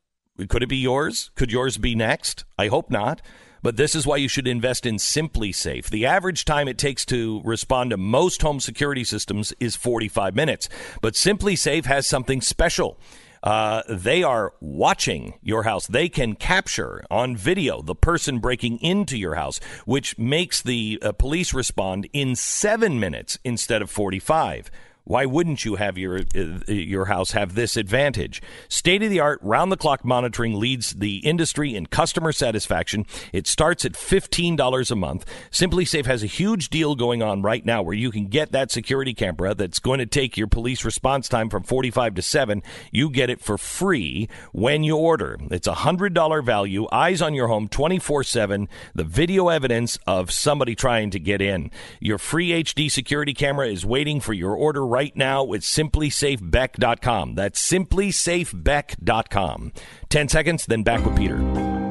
could 0.49 0.63
it 0.63 0.71
be 0.71 0.79
yours? 0.79 1.33
Could 1.35 1.53
yours 1.53 1.77
be 1.77 1.95
next? 1.95 2.47
I 2.59 2.69
hope 2.69 2.91
not. 2.91 3.21
But 3.63 3.77
this 3.77 3.95
is 3.95 4.07
why 4.07 4.17
you 4.17 4.29
should 4.29 4.47
invest 4.47 4.87
in 4.87 4.97
SimpliSafe. 4.97 5.89
The 5.89 6.07
average 6.07 6.45
time 6.45 6.69
it 6.69 6.79
takes 6.79 7.05
to 7.07 7.41
respond 7.45 7.91
to 7.91 7.97
most 7.97 8.43
home 8.43 8.61
security 8.61 9.05
systems 9.05 9.53
is 9.61 9.77
45 9.77 10.35
minutes. 10.35 10.69
But 11.01 11.15
SimpliSafe 11.15 11.87
has 11.87 12.07
something 12.07 12.41
special. 12.41 12.99
Uh, 13.43 13.83
they 13.89 14.23
are 14.23 14.55
watching 14.61 15.39
your 15.43 15.63
house. 15.63 15.87
They 15.87 16.09
can 16.09 16.35
capture 16.35 17.05
on 17.11 17.37
video 17.37 17.81
the 17.81 17.95
person 17.95 18.39
breaking 18.39 18.79
into 18.79 19.17
your 19.17 19.37
house, 19.37 19.61
which 19.85 20.19
makes 20.19 20.61
the 20.61 20.99
uh, 21.01 21.13
police 21.13 21.55
respond 21.55 22.09
in 22.13 22.35
seven 22.35 22.99
minutes 22.99 23.39
instead 23.45 23.83
of 23.83 23.91
45. 23.91 24.71
Why 25.07 25.25
wouldn't 25.25 25.65
you 25.65 25.77
have 25.77 25.97
your 25.97 26.19
uh, 26.35 26.73
your 26.73 27.05
house 27.05 27.31
have 27.31 27.55
this 27.55 27.77
advantage? 27.77 28.43
State 28.69 29.05
of 29.05 29.11
the 29.11 29.21
art, 29.21 29.39
round 29.41 29.71
the 29.71 29.77
clock 29.77 30.05
monitoring 30.05 30.59
leads 30.59 30.95
the 30.95 31.19
industry 31.19 31.77
in 31.77 31.87
customer 31.87 32.33
satisfaction. 32.33 33.07
It 33.33 33.47
starts 33.47 33.85
at 33.85 33.97
fifteen 33.97 34.57
dollars 34.57 34.91
a 34.91 34.97
month. 34.97 35.25
SimpliSafe 35.53 36.07
has 36.07 36.25
a 36.25 36.27
huge 36.27 36.71
deal 36.71 36.97
going 36.97 37.23
on 37.23 37.41
right 37.41 37.65
now 37.65 37.83
where 37.83 37.95
you 37.95 38.11
can 38.11 38.27
get 38.27 38.51
that 38.51 38.73
security 38.73 39.15
camera 39.15 39.55
that's 39.55 39.79
going 39.79 40.01
to 40.01 40.07
take 40.07 40.37
your 40.37 40.49
police 40.49 40.85
response 40.85 41.29
time 41.29 41.51
from 41.51 41.63
forty 41.63 41.93
five 41.93 42.15
to 42.15 42.23
seven. 42.23 42.65
You 42.91 43.09
get 43.09 43.31
it 43.31 43.41
for 43.41 43.57
free 43.57 44.29
when 44.51 44.83
you 44.83 44.97
order. 44.97 45.39
It's 45.53 45.69
a 45.69 45.75
hundred 45.75 46.15
dollar 46.15 46.43
value. 46.43 46.89
Eyes 46.91 47.23
on 47.23 47.33
your 47.33 47.47
home 47.47 47.69
twenty 47.69 48.01
four 48.01 48.25
seven. 48.25 48.69
The 48.93 49.05
video 49.05 49.51
evidence 49.51 50.01
of 50.05 50.33
somebody 50.33 50.75
trying 50.75 51.11
to 51.11 51.21
get 51.21 51.41
in. 51.41 51.71
Your 52.01 52.19
free 52.19 52.51
HD 52.65 52.91
security 52.91 53.35
camera 53.35 53.69
is 53.69 53.87
waiting 53.87 54.21
for 54.21 54.33
your 54.33 54.57
order 54.57 54.85
right 54.97 55.15
now 55.15 55.45
with 55.45 55.61
simplisafebeck.com. 55.61 57.35
That's 57.35 57.71
simplisafebeck.com. 57.71 59.73
10 60.09 60.29
seconds, 60.31 60.65
then 60.65 60.83
back 60.83 61.05
with 61.05 61.15
Peter. 61.15 61.86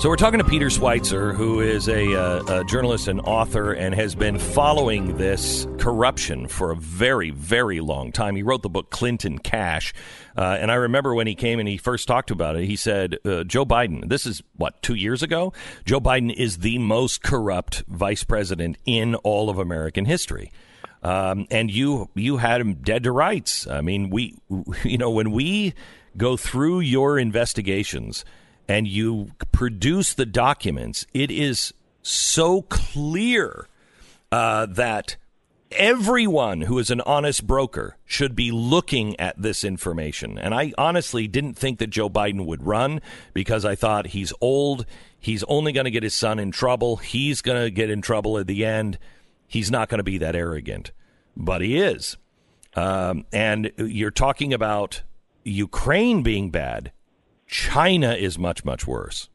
So 0.00 0.08
we're 0.08 0.16
talking 0.16 0.38
to 0.38 0.46
Peter 0.46 0.68
Schweizer, 0.68 1.34
who 1.34 1.60
is 1.60 1.86
a, 1.86 2.18
uh, 2.18 2.60
a, 2.60 2.64
journalist 2.64 3.06
and 3.06 3.20
author, 3.20 3.74
and 3.74 3.94
has 3.94 4.14
been 4.14 4.38
following 4.38 5.18
this 5.18 5.66
corruption 5.76 6.48
for 6.48 6.70
a 6.70 6.76
very, 6.76 7.28
very 7.28 7.80
long 7.80 8.10
time. 8.10 8.34
He 8.34 8.42
wrote 8.42 8.62
the 8.62 8.70
book 8.70 8.88
Clinton 8.88 9.38
Cash, 9.38 9.92
uh, 10.38 10.56
and 10.58 10.72
I 10.72 10.76
remember 10.76 11.14
when 11.14 11.26
he 11.26 11.34
came 11.34 11.58
and 11.58 11.68
he 11.68 11.76
first 11.76 12.08
talked 12.08 12.30
about 12.30 12.56
it. 12.56 12.64
He 12.64 12.76
said, 12.76 13.18
uh, 13.26 13.44
"Joe 13.44 13.66
Biden, 13.66 14.08
this 14.08 14.24
is 14.24 14.42
what 14.56 14.80
two 14.80 14.94
years 14.94 15.22
ago. 15.22 15.52
Joe 15.84 16.00
Biden 16.00 16.32
is 16.34 16.60
the 16.60 16.78
most 16.78 17.22
corrupt 17.22 17.84
vice 17.86 18.24
president 18.24 18.78
in 18.86 19.16
all 19.16 19.50
of 19.50 19.58
American 19.58 20.06
history." 20.06 20.50
Um, 21.02 21.46
and 21.50 21.70
you 21.70 22.08
you 22.14 22.38
had 22.38 22.62
him 22.62 22.76
dead 22.76 23.02
to 23.02 23.12
rights. 23.12 23.66
I 23.66 23.82
mean, 23.82 24.08
we 24.08 24.38
you 24.82 24.96
know 24.96 25.10
when 25.10 25.30
we 25.30 25.74
go 26.16 26.38
through 26.38 26.80
your 26.80 27.18
investigations 27.18 28.24
and 28.70 28.86
you 28.86 29.32
produce 29.50 30.14
the 30.14 30.24
documents, 30.24 31.04
it 31.12 31.28
is 31.28 31.74
so 32.02 32.62
clear 32.62 33.66
uh, 34.30 34.64
that 34.66 35.16
everyone 35.72 36.60
who 36.60 36.78
is 36.78 36.88
an 36.88 37.00
honest 37.00 37.44
broker 37.48 37.96
should 38.04 38.36
be 38.36 38.52
looking 38.52 39.18
at 39.18 39.34
this 39.42 39.64
information. 39.64 40.38
And 40.38 40.54
I 40.54 40.72
honestly 40.78 41.26
didn't 41.26 41.54
think 41.54 41.80
that 41.80 41.90
Joe 41.90 42.08
Biden 42.08 42.46
would 42.46 42.64
run 42.64 43.00
because 43.34 43.64
I 43.64 43.74
thought 43.74 44.06
he's 44.06 44.32
old. 44.40 44.86
He's 45.18 45.42
only 45.48 45.72
going 45.72 45.86
to 45.86 45.90
get 45.90 46.04
his 46.04 46.14
son 46.14 46.38
in 46.38 46.52
trouble. 46.52 46.98
He's 46.98 47.42
going 47.42 47.60
to 47.60 47.72
get 47.72 47.90
in 47.90 48.02
trouble 48.02 48.38
at 48.38 48.46
the 48.46 48.64
end. 48.64 49.00
He's 49.48 49.72
not 49.72 49.88
going 49.88 49.98
to 49.98 50.04
be 50.04 50.18
that 50.18 50.36
arrogant, 50.36 50.92
but 51.36 51.60
he 51.60 51.76
is. 51.76 52.18
Um, 52.76 53.24
and 53.32 53.72
you're 53.78 54.12
talking 54.12 54.54
about 54.54 55.02
Ukraine 55.42 56.22
being 56.22 56.50
bad. 56.52 56.92
China 57.50 58.12
is 58.12 58.38
much, 58.38 58.64
much 58.64 58.86
worse. 58.86 59.28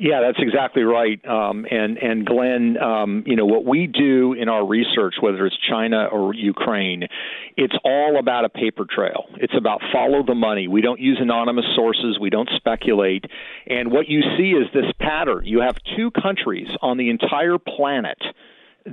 Yeah, 0.00 0.20
that's 0.20 0.38
exactly 0.38 0.84
right. 0.84 1.20
Um, 1.26 1.66
and 1.68 1.98
and 1.98 2.24
Glenn, 2.24 2.76
um, 2.78 3.24
you 3.26 3.34
know 3.34 3.46
what 3.46 3.64
we 3.64 3.88
do 3.88 4.32
in 4.32 4.48
our 4.48 4.64
research, 4.64 5.16
whether 5.20 5.44
it's 5.44 5.56
China 5.68 6.04
or 6.04 6.32
Ukraine, 6.32 7.08
it's 7.56 7.74
all 7.84 8.16
about 8.16 8.44
a 8.44 8.48
paper 8.48 8.86
trail. 8.88 9.24
It's 9.38 9.54
about 9.58 9.80
follow 9.92 10.22
the 10.22 10.36
money. 10.36 10.68
We 10.68 10.82
don't 10.82 11.00
use 11.00 11.18
anonymous 11.20 11.64
sources. 11.74 12.16
We 12.20 12.30
don't 12.30 12.48
speculate. 12.54 13.24
And 13.66 13.90
what 13.90 14.08
you 14.08 14.22
see 14.38 14.52
is 14.52 14.68
this 14.72 14.90
pattern. 15.00 15.44
You 15.44 15.62
have 15.62 15.76
two 15.96 16.12
countries 16.12 16.68
on 16.80 16.96
the 16.96 17.10
entire 17.10 17.58
planet 17.58 18.18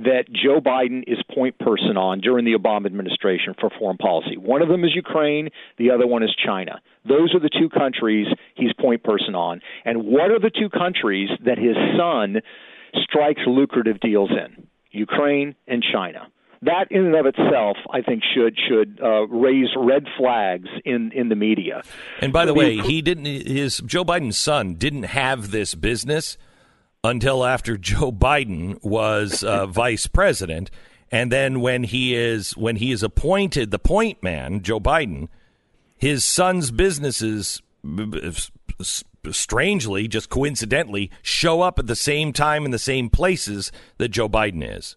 that 0.04 0.24
Joe 0.30 0.60
Biden 0.60 1.02
is 1.06 1.18
point 1.34 1.58
person 1.58 1.96
on 1.96 2.20
during 2.20 2.44
the 2.44 2.52
Obama 2.52 2.86
administration 2.86 3.54
for 3.58 3.70
foreign 3.78 3.96
policy. 3.96 4.36
One 4.36 4.62
of 4.62 4.68
them 4.68 4.84
is 4.84 4.94
Ukraine, 4.94 5.48
the 5.78 5.90
other 5.90 6.06
one 6.06 6.22
is 6.22 6.34
China. 6.44 6.80
Those 7.08 7.34
are 7.34 7.40
the 7.40 7.50
two 7.50 7.68
countries 7.68 8.26
he's 8.54 8.72
point 8.78 9.02
person 9.02 9.34
on. 9.34 9.60
And 9.84 10.04
what 10.04 10.30
are 10.30 10.38
the 10.38 10.50
two 10.50 10.68
countries 10.68 11.30
that 11.44 11.58
his 11.58 11.76
son 11.96 12.42
strikes 13.02 13.42
lucrative 13.46 14.00
deals 14.00 14.30
in? 14.30 14.66
Ukraine 14.90 15.54
and 15.66 15.84
China. 15.92 16.28
That 16.62 16.86
in 16.90 17.04
and 17.04 17.14
of 17.14 17.26
itself, 17.26 17.76
I 17.92 18.00
think, 18.00 18.22
should 18.34 18.56
should 18.68 18.98
uh, 19.02 19.26
raise 19.26 19.68
red 19.76 20.06
flags 20.18 20.68
in 20.84 21.12
in 21.12 21.28
the 21.28 21.36
media. 21.36 21.82
And 22.20 22.32
by 22.32 22.46
the 22.46 22.54
way, 22.54 22.78
he 22.78 23.02
didn't. 23.02 23.26
His 23.26 23.78
Joe 23.84 24.04
Biden's 24.04 24.38
son 24.38 24.74
didn't 24.74 25.04
have 25.04 25.50
this 25.50 25.74
business 25.74 26.38
until 27.06 27.44
after 27.44 27.76
Joe 27.76 28.12
Biden 28.12 28.82
was 28.82 29.44
uh, 29.44 29.66
vice 29.66 30.06
president, 30.06 30.70
and 31.10 31.30
then 31.30 31.60
when 31.60 31.84
he 31.84 32.14
is 32.14 32.56
when 32.56 32.76
he 32.76 32.92
is 32.92 33.02
appointed 33.02 33.70
the 33.70 33.78
point 33.78 34.22
man, 34.22 34.62
Joe 34.62 34.80
Biden, 34.80 35.28
his 35.96 36.24
son's 36.24 36.70
businesses 36.70 37.62
strangely, 39.30 40.08
just 40.08 40.28
coincidentally, 40.28 41.10
show 41.22 41.62
up 41.62 41.78
at 41.78 41.86
the 41.86 41.96
same 41.96 42.32
time 42.32 42.64
in 42.64 42.70
the 42.70 42.78
same 42.78 43.08
places 43.08 43.72
that 43.98 44.08
Joe 44.08 44.28
Biden 44.28 44.76
is. 44.76 44.96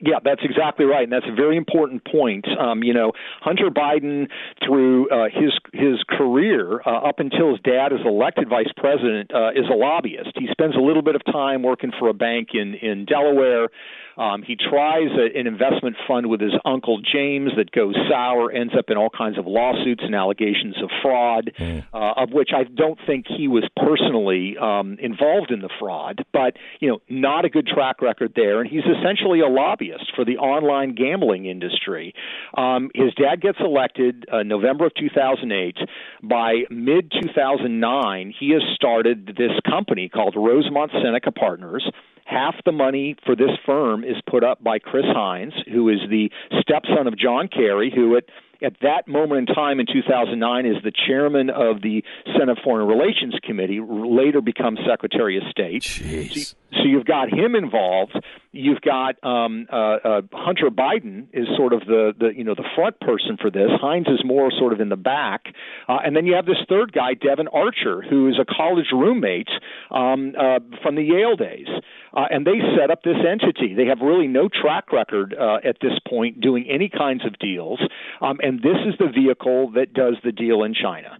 Yeah, 0.00 0.18
that's 0.22 0.42
exactly 0.44 0.84
right, 0.84 1.02
and 1.02 1.12
that's 1.12 1.26
a 1.28 1.34
very 1.34 1.56
important 1.56 2.06
point. 2.06 2.46
Um, 2.56 2.84
you 2.84 2.94
know, 2.94 3.12
Hunter 3.40 3.68
Biden, 3.68 4.28
through 4.64 5.10
uh, 5.10 5.24
his 5.24 5.52
his 5.72 5.98
career 6.08 6.80
uh, 6.86 7.08
up 7.08 7.18
until 7.18 7.50
his 7.50 7.60
dad 7.64 7.92
is 7.92 7.98
elected 8.04 8.48
vice 8.48 8.70
president, 8.76 9.34
uh, 9.34 9.50
is 9.50 9.66
a 9.68 9.74
lobbyist. 9.74 10.30
He 10.36 10.46
spends 10.52 10.76
a 10.76 10.80
little 10.80 11.02
bit 11.02 11.16
of 11.16 11.24
time 11.24 11.64
working 11.64 11.90
for 11.98 12.08
a 12.08 12.14
bank 12.14 12.50
in 12.54 12.74
in 12.74 13.06
Delaware. 13.06 13.70
Um, 14.18 14.42
he 14.42 14.56
tries 14.56 15.10
a, 15.16 15.38
an 15.38 15.46
investment 15.46 15.96
fund 16.06 16.26
with 16.26 16.40
his 16.40 16.52
uncle 16.64 17.00
James 17.00 17.52
that 17.56 17.70
goes 17.70 17.94
sour, 18.10 18.50
ends 18.50 18.74
up 18.76 18.86
in 18.88 18.96
all 18.96 19.10
kinds 19.10 19.38
of 19.38 19.46
lawsuits 19.46 20.02
and 20.04 20.14
allegations 20.14 20.76
of 20.82 20.90
fraud, 21.02 21.52
mm. 21.58 21.84
uh, 21.94 22.22
of 22.22 22.30
which 22.32 22.50
I 22.54 22.64
don't 22.64 22.98
think 23.06 23.26
he 23.28 23.46
was 23.46 23.64
personally 23.76 24.56
um, 24.60 24.98
involved 25.00 25.52
in 25.52 25.60
the 25.60 25.70
fraud, 25.78 26.24
but 26.32 26.56
you 26.80 26.88
know, 26.88 27.00
not 27.08 27.44
a 27.44 27.48
good 27.48 27.66
track 27.66 28.02
record 28.02 28.32
there. 28.34 28.60
And 28.60 28.68
he's 28.68 28.84
essentially 28.84 29.40
a 29.40 29.46
lobbyist 29.48 30.12
for 30.16 30.24
the 30.24 30.38
online 30.38 30.94
gambling 30.94 31.46
industry. 31.46 32.14
Um, 32.56 32.90
his 32.94 33.14
dad 33.14 33.40
gets 33.40 33.58
elected 33.60 34.26
uh, 34.32 34.42
November 34.42 34.86
of 34.86 34.94
2008. 34.94 35.76
By 36.22 36.64
mid 36.70 37.12
2009, 37.12 38.34
he 38.38 38.50
has 38.50 38.62
started 38.74 39.36
this 39.38 39.52
company 39.68 40.08
called 40.08 40.34
Rosemont 40.36 40.90
Seneca 41.02 41.30
Partners 41.30 41.88
half 42.28 42.54
the 42.64 42.72
money 42.72 43.16
for 43.24 43.34
this 43.34 43.50
firm 43.64 44.04
is 44.04 44.16
put 44.28 44.44
up 44.44 44.62
by 44.62 44.78
Chris 44.78 45.06
Heinz, 45.06 45.54
who 45.72 45.88
is 45.88 45.98
the 46.10 46.30
stepson 46.60 47.06
of 47.06 47.18
John 47.18 47.48
Kerry, 47.48 47.90
who 47.94 48.16
at 48.16 48.24
at 48.60 48.74
that 48.82 49.06
moment 49.06 49.48
in 49.48 49.54
time 49.54 49.78
in 49.78 49.86
2009 49.86 50.66
is 50.66 50.82
the 50.82 50.90
chairman 50.90 51.48
of 51.48 51.80
the 51.80 52.02
Senate 52.36 52.58
Foreign 52.64 52.88
Relations 52.88 53.38
Committee, 53.44 53.80
later 53.80 54.40
becomes 54.40 54.80
Secretary 54.84 55.36
of 55.36 55.44
State. 55.48 55.82
Jeez. 55.82 56.54
So 56.72 56.84
you've 56.84 57.06
got 57.06 57.32
him 57.32 57.54
involved. 57.54 58.18
You've 58.52 58.80
got 58.82 59.22
um, 59.24 59.66
uh, 59.72 59.76
uh, 59.76 60.22
Hunter 60.32 60.68
Biden 60.70 61.26
is 61.32 61.46
sort 61.56 61.72
of 61.72 61.80
the, 61.80 62.12
the 62.18 62.28
you 62.36 62.44
know 62.44 62.54
the 62.54 62.68
front 62.74 63.00
person 63.00 63.38
for 63.40 63.50
this. 63.50 63.70
Heinz 63.80 64.06
is 64.08 64.22
more 64.24 64.50
sort 64.50 64.72
of 64.72 64.80
in 64.80 64.90
the 64.90 64.96
back, 64.96 65.46
uh, 65.88 65.98
and 66.04 66.14
then 66.14 66.26
you 66.26 66.34
have 66.34 66.44
this 66.44 66.58
third 66.68 66.92
guy, 66.92 67.14
Devon 67.14 67.48
Archer, 67.48 68.02
who 68.02 68.28
is 68.28 68.36
a 68.38 68.44
college 68.44 68.86
roommate 68.92 69.48
um, 69.90 70.34
uh, 70.38 70.58
from 70.82 70.94
the 70.96 71.02
Yale 71.02 71.36
days, 71.36 71.68
uh, 72.14 72.26
and 72.30 72.46
they 72.46 72.58
set 72.78 72.90
up 72.90 73.02
this 73.02 73.16
entity. 73.26 73.74
They 73.74 73.86
have 73.86 74.00
really 74.00 74.26
no 74.26 74.48
track 74.48 74.92
record 74.92 75.34
uh, 75.38 75.58
at 75.66 75.76
this 75.80 75.98
point 76.06 76.40
doing 76.40 76.66
any 76.68 76.90
kinds 76.90 77.24
of 77.24 77.38
deals, 77.38 77.80
um, 78.20 78.40
and 78.42 78.60
this 78.60 78.76
is 78.86 78.94
the 78.98 79.08
vehicle 79.08 79.70
that 79.72 79.94
does 79.94 80.16
the 80.22 80.32
deal 80.32 80.64
in 80.64 80.74
China. 80.74 81.18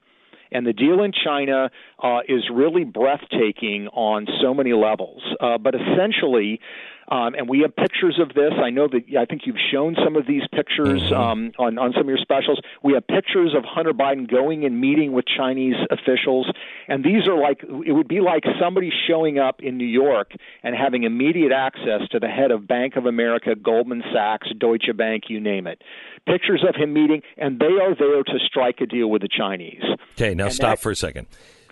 And 0.53 0.67
the 0.67 0.73
deal 0.73 1.03
in 1.03 1.13
China 1.13 1.71
uh, 2.03 2.21
is 2.29 2.45
really 2.53 2.85
breathtaking 2.85 3.89
on 3.89 4.27
so 4.43 4.55
many 4.55 4.73
levels. 4.73 5.23
Uh, 5.41 5.59
but 5.59 5.75
essentially, 5.75 6.61
um, 7.11 7.35
and 7.35 7.49
we 7.49 7.61
have 7.61 7.75
pictures 7.75 8.19
of 8.21 8.35
this. 8.35 8.53
I 8.63 8.71
know 8.71 8.89
that 8.89 9.05
I 9.19 9.25
think 9.25 9.43
you've 9.47 9.57
shown 9.73 9.97
some 10.05 10.17
of 10.17 10.27
these 10.27 10.43
pictures 10.53 11.03
mm-hmm. 11.03 11.15
um, 11.15 11.53
on 11.59 11.79
on 11.79 11.93
some 11.93 12.03
of 12.03 12.09
your 12.09 12.19
specials. 12.19 12.61
We 12.83 12.93
have 12.95 13.07
pictures 13.07 13.55
of 13.57 13.65
Hunter 13.65 13.93
Biden 13.93 14.31
going 14.31 14.65
and 14.65 14.81
meeting 14.81 15.13
with 15.13 15.25
Chinese 15.27 15.77
officials, 15.91 16.51
and 16.87 17.05
these 17.05 17.27
are 17.27 17.39
like 17.39 17.63
it 17.63 17.93
would 17.93 18.09
be 18.09 18.21
like 18.21 18.45
somebody 18.61 18.91
showing 19.09 19.39
up 19.39 19.63
in 19.63 19.79
New 19.79 19.87
York 19.87 20.33
and 20.63 20.75
having 20.75 21.05
immediate 21.05 21.53
access 21.53 22.03
to 22.11 22.19
the 22.19 22.29
head 22.29 22.51
of 22.51 22.69
Bank 22.69 22.97
of 22.97 23.07
America, 23.07 23.55
Goldman 23.55 24.03
Sachs, 24.13 24.49
Deutsche 24.59 24.95
Bank, 24.97 25.25
you 25.29 25.41
name 25.41 25.67
it. 25.67 25.83
Pictures 26.27 26.65
of 26.69 26.75
him 26.75 26.93
meeting, 26.93 27.23
and 27.39 27.59
they 27.59 27.67
are 27.67 27.95
there 27.95 28.23
to 28.23 28.39
strike 28.47 28.81
a 28.81 28.87
deal 28.87 29.09
with 29.09 29.23
the 29.23 29.29
Chinese. 29.29 29.83
Okay, 30.13 30.35
now 30.35 30.47
and 30.47 30.55
stop 30.55 30.79
that, 30.79 30.83
for 30.83 30.91
a 30.91 30.97
second. 30.97 31.27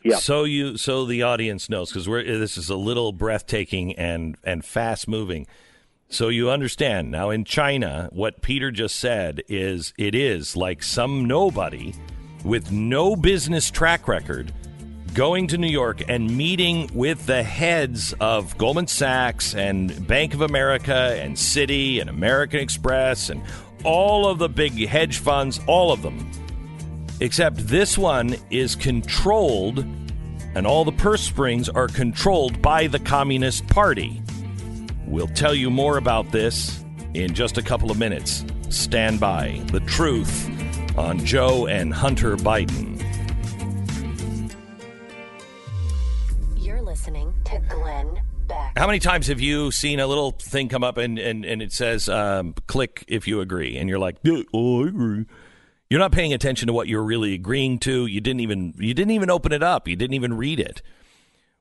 Yeah. 0.07 0.16
So 0.16 0.45
you 0.45 0.77
so 0.77 1.05
the 1.05 1.23
audience 1.23 1.69
knows 1.69 1.91
because 1.91 2.09
we're 2.09 2.23
this 2.23 2.57
is 2.57 2.70
a 2.70 2.77
little 2.77 3.12
breathtaking 3.12 3.95
and 3.97 4.37
and 4.45 4.65
fast 4.65 5.09
moving. 5.09 5.47
So 6.09 6.28
you 6.28 6.51
understand 6.51 7.11
now 7.11 7.31
in 7.31 7.45
China 7.45 8.09
what 8.12 8.41
Peter 8.41 8.70
just 8.70 8.97
said 8.97 9.43
is 9.49 9.93
it 9.99 10.15
is 10.15 10.57
like 10.57 10.83
some 10.83 11.24
nobody 11.24 11.93
with 12.45 12.70
no 12.70 13.16
business 13.16 13.70
track 13.70 14.07
record 14.07 14.53
going 15.12 15.49
to 15.49 15.59
New 15.59 15.66
York 15.66 16.03
and 16.09 16.37
meeting 16.37 16.89
with 16.95 17.27
the 17.27 17.43
heads 17.43 18.15
of 18.20 18.57
Goldman 18.59 18.87
Sachs 18.87 19.55
and 19.55 20.07
Bank 20.07 20.35
of 20.35 20.43
America 20.43 21.19
and 21.20 21.35
Citi 21.35 22.01
and 22.01 22.09
American 22.09 22.61
Express 22.61 23.31
and 23.31 23.43
all 23.83 24.28
of 24.28 24.39
the 24.39 24.49
big 24.49 24.87
hedge 24.87 25.19
funds, 25.19 25.59
all 25.66 25.91
of 25.91 26.03
them 26.03 26.31
Except 27.20 27.56
this 27.56 27.97
one 27.97 28.36
is 28.51 28.76
controlled, 28.76 29.78
and 30.55 30.66
all 30.66 30.84
the 30.84 30.93
purse 30.93 31.22
strings 31.22 31.68
are 31.68 31.88
controlled 31.88 32.60
by 32.60 32.88
the 32.88 32.98
Communist 32.98 33.66
Party. 33.68 34.22
We'll 35.06 35.28
tell 35.28 35.55
you 35.55 35.70
more 35.70 35.97
about 35.97 36.30
this 36.32 36.84
in 37.14 37.32
just 37.32 37.56
a 37.56 37.62
couple 37.62 37.90
of 37.90 37.98
minutes. 37.98 38.44
Stand 38.68 39.18
by. 39.18 39.62
The 39.72 39.80
truth 39.80 40.51
on 40.98 41.24
Joe 41.24 41.66
and 41.66 41.94
Hunter 41.94 42.36
Biden. 42.36 43.02
You're 46.56 46.82
listening 46.82 47.32
to 47.44 47.59
Glenn 47.70 48.20
Beck. 48.47 48.76
How 48.76 48.86
many 48.86 48.98
times 48.98 49.28
have 49.28 49.40
you 49.40 49.70
seen 49.70 50.01
a 50.01 50.06
little 50.06 50.32
thing 50.32 50.68
come 50.68 50.84
up 50.84 50.98
and, 50.98 51.18
and, 51.18 51.47
and 51.47 51.62
it 51.62 51.72
says, 51.72 52.10
um, 52.10 52.55
click 52.66 53.05
if 53.09 53.26
you 53.26 53.40
agree? 53.40 53.78
And 53.78 53.88
you're 53.88 53.98
like, 53.98 54.16
yeah, 54.22 54.43
oh, 54.52 54.84
I 54.84 54.88
agree. 54.88 55.24
You're 55.88 56.00
not 56.00 56.12
paying 56.12 56.32
attention 56.32 56.66
to 56.66 56.72
what 56.72 56.88
you're 56.88 57.02
really 57.02 57.34
agreeing 57.34 57.78
to. 57.80 58.06
You 58.06 58.20
didn't 58.20 58.40
even 58.40 58.74
you 58.76 58.94
didn't 58.94 59.12
even 59.12 59.30
open 59.30 59.52
it 59.52 59.62
up. 59.62 59.86
You 59.86 59.96
didn't 59.96 60.14
even 60.14 60.36
read 60.36 60.58
it. 60.58 60.82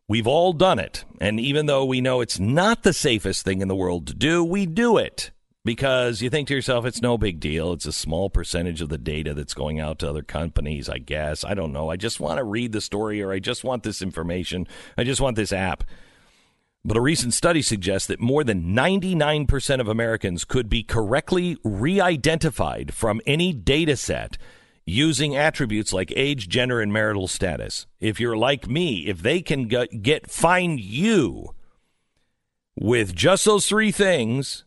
We've 0.07 0.27
all 0.27 0.53
done 0.53 0.79
it. 0.79 1.03
And 1.19 1.39
even 1.39 1.65
though 1.65 1.85
we 1.85 2.01
know 2.01 2.21
it's 2.21 2.39
not 2.39 2.83
the 2.83 2.93
safest 2.93 3.43
thing 3.43 3.61
in 3.61 3.67
the 3.67 3.75
world 3.75 4.07
to 4.07 4.13
do, 4.13 4.43
we 4.43 4.65
do 4.65 4.97
it 4.97 5.31
because 5.63 6.21
you 6.21 6.29
think 6.29 6.47
to 6.47 6.53
yourself 6.53 6.85
it's 6.85 7.01
no 7.01 7.17
big 7.17 7.39
deal. 7.39 7.73
It's 7.73 7.87
a 7.87 7.91
small 7.91 8.29
percentage 8.29 8.81
of 8.81 8.89
the 8.89 8.99
data 8.99 9.33
that's 9.33 9.55
going 9.55 9.79
out 9.79 9.99
to 9.99 10.09
other 10.09 10.21
companies, 10.21 10.87
I 10.89 10.99
guess. 10.99 11.43
I 11.43 11.55
don't 11.55 11.73
know. 11.73 11.89
I 11.89 11.95
just 11.95 12.19
want 12.19 12.37
to 12.37 12.43
read 12.43 12.71
the 12.71 12.81
story 12.81 13.21
or 13.21 13.31
I 13.31 13.39
just 13.39 13.63
want 13.63 13.81
this 13.81 14.01
information. 14.01 14.67
I 14.95 15.03
just 15.03 15.21
want 15.21 15.35
this 15.35 15.51
app. 15.51 15.83
But 16.87 16.97
a 16.97 17.01
recent 17.01 17.33
study 17.33 17.63
suggests 17.63 18.07
that 18.09 18.19
more 18.19 18.43
than 18.43 18.75
99% 18.75 19.79
of 19.81 19.87
Americans 19.87 20.45
could 20.45 20.69
be 20.69 20.83
correctly 20.83 21.57
re 21.63 21.99
identified 21.99 22.93
from 22.93 23.21
any 23.25 23.53
data 23.53 23.97
set 23.97 24.37
using 24.85 25.35
attributes 25.35 25.93
like 25.93 26.13
age, 26.15 26.47
gender, 26.47 26.79
and 26.79 26.93
marital 26.93 27.27
status. 27.27 27.87
If 27.99 28.19
you're 28.19 28.37
like 28.37 28.69
me, 28.69 29.07
if 29.07 29.23
they 29.23 29.41
can 29.41 29.67
get, 29.67 30.03
get 30.03 30.29
find 30.29 30.79
you 30.79 31.55
with 32.75 33.15
just 33.15 33.45
those 33.45 33.65
three 33.65 33.91
things, 33.91 34.64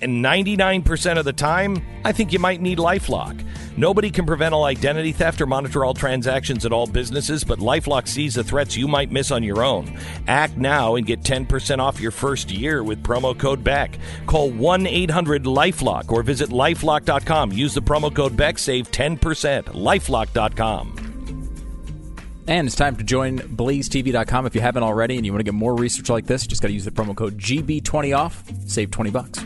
and 0.00 0.24
99% 0.24 1.18
of 1.18 1.24
the 1.24 1.32
time, 1.32 1.82
I 2.04 2.12
think 2.12 2.32
you 2.32 2.38
might 2.38 2.60
need 2.60 2.78
Lifelock. 2.78 3.44
Nobody 3.76 4.10
can 4.10 4.24
prevent 4.24 4.54
all 4.54 4.64
identity 4.64 5.12
theft 5.12 5.40
or 5.40 5.46
monitor 5.46 5.84
all 5.84 5.94
transactions 5.94 6.64
at 6.64 6.72
all 6.72 6.86
businesses, 6.86 7.42
but 7.42 7.58
Lifelock 7.58 8.06
sees 8.06 8.34
the 8.34 8.44
threats 8.44 8.76
you 8.76 8.86
might 8.86 9.10
miss 9.10 9.30
on 9.30 9.42
your 9.42 9.64
own. 9.64 9.98
Act 10.28 10.56
now 10.56 10.94
and 10.94 11.06
get 11.06 11.22
10% 11.22 11.78
off 11.80 12.00
your 12.00 12.12
first 12.12 12.50
year 12.50 12.84
with 12.84 13.02
promo 13.02 13.38
code 13.38 13.64
BECK. 13.64 13.98
Call 14.26 14.50
1 14.50 14.86
800 14.86 15.44
Lifelock 15.44 16.10
or 16.12 16.22
visit 16.22 16.50
lifelock.com. 16.50 17.52
Use 17.52 17.74
the 17.74 17.82
promo 17.82 18.14
code 18.14 18.36
BECK, 18.36 18.58
save 18.58 18.90
10%. 18.90 19.18
Lifelock.com. 19.64 21.03
And 22.46 22.66
it's 22.66 22.76
time 22.76 22.96
to 22.96 23.04
join 23.04 23.38
blazetv.com 23.38 24.46
if 24.46 24.54
you 24.54 24.60
haven't 24.60 24.82
already 24.82 25.16
and 25.16 25.24
you 25.24 25.32
want 25.32 25.40
to 25.40 25.44
get 25.44 25.54
more 25.54 25.74
research 25.74 26.10
like 26.10 26.26
this. 26.26 26.46
Just 26.46 26.60
got 26.60 26.68
to 26.68 26.74
use 26.74 26.84
the 26.84 26.90
promo 26.90 27.16
code 27.16 27.38
GB20 27.38 28.16
off, 28.16 28.44
save 28.66 28.90
20 28.90 29.10
bucks. 29.10 29.44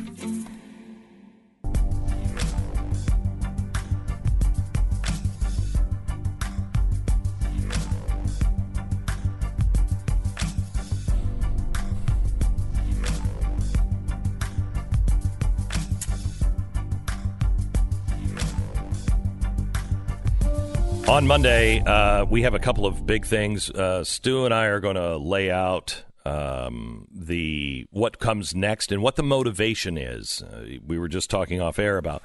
On 21.08 21.26
Monday, 21.26 21.80
uh, 21.80 22.26
we 22.26 22.42
have 22.42 22.52
a 22.52 22.58
couple 22.58 22.84
of 22.84 23.06
big 23.06 23.24
things. 23.24 23.70
Uh, 23.70 24.04
Stu 24.04 24.44
and 24.44 24.52
I 24.52 24.66
are 24.66 24.78
going 24.78 24.96
to 24.96 25.16
lay 25.16 25.50
out 25.50 26.04
um, 26.26 27.08
the 27.10 27.86
what 27.90 28.18
comes 28.18 28.54
next 28.54 28.92
and 28.92 29.00
what 29.00 29.16
the 29.16 29.22
motivation 29.22 29.96
is. 29.96 30.42
Uh, 30.42 30.66
we 30.86 30.98
were 30.98 31.08
just 31.08 31.30
talking 31.30 31.62
off 31.62 31.78
air 31.78 31.96
about, 31.96 32.22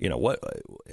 you 0.00 0.08
know, 0.08 0.16
what 0.16 0.40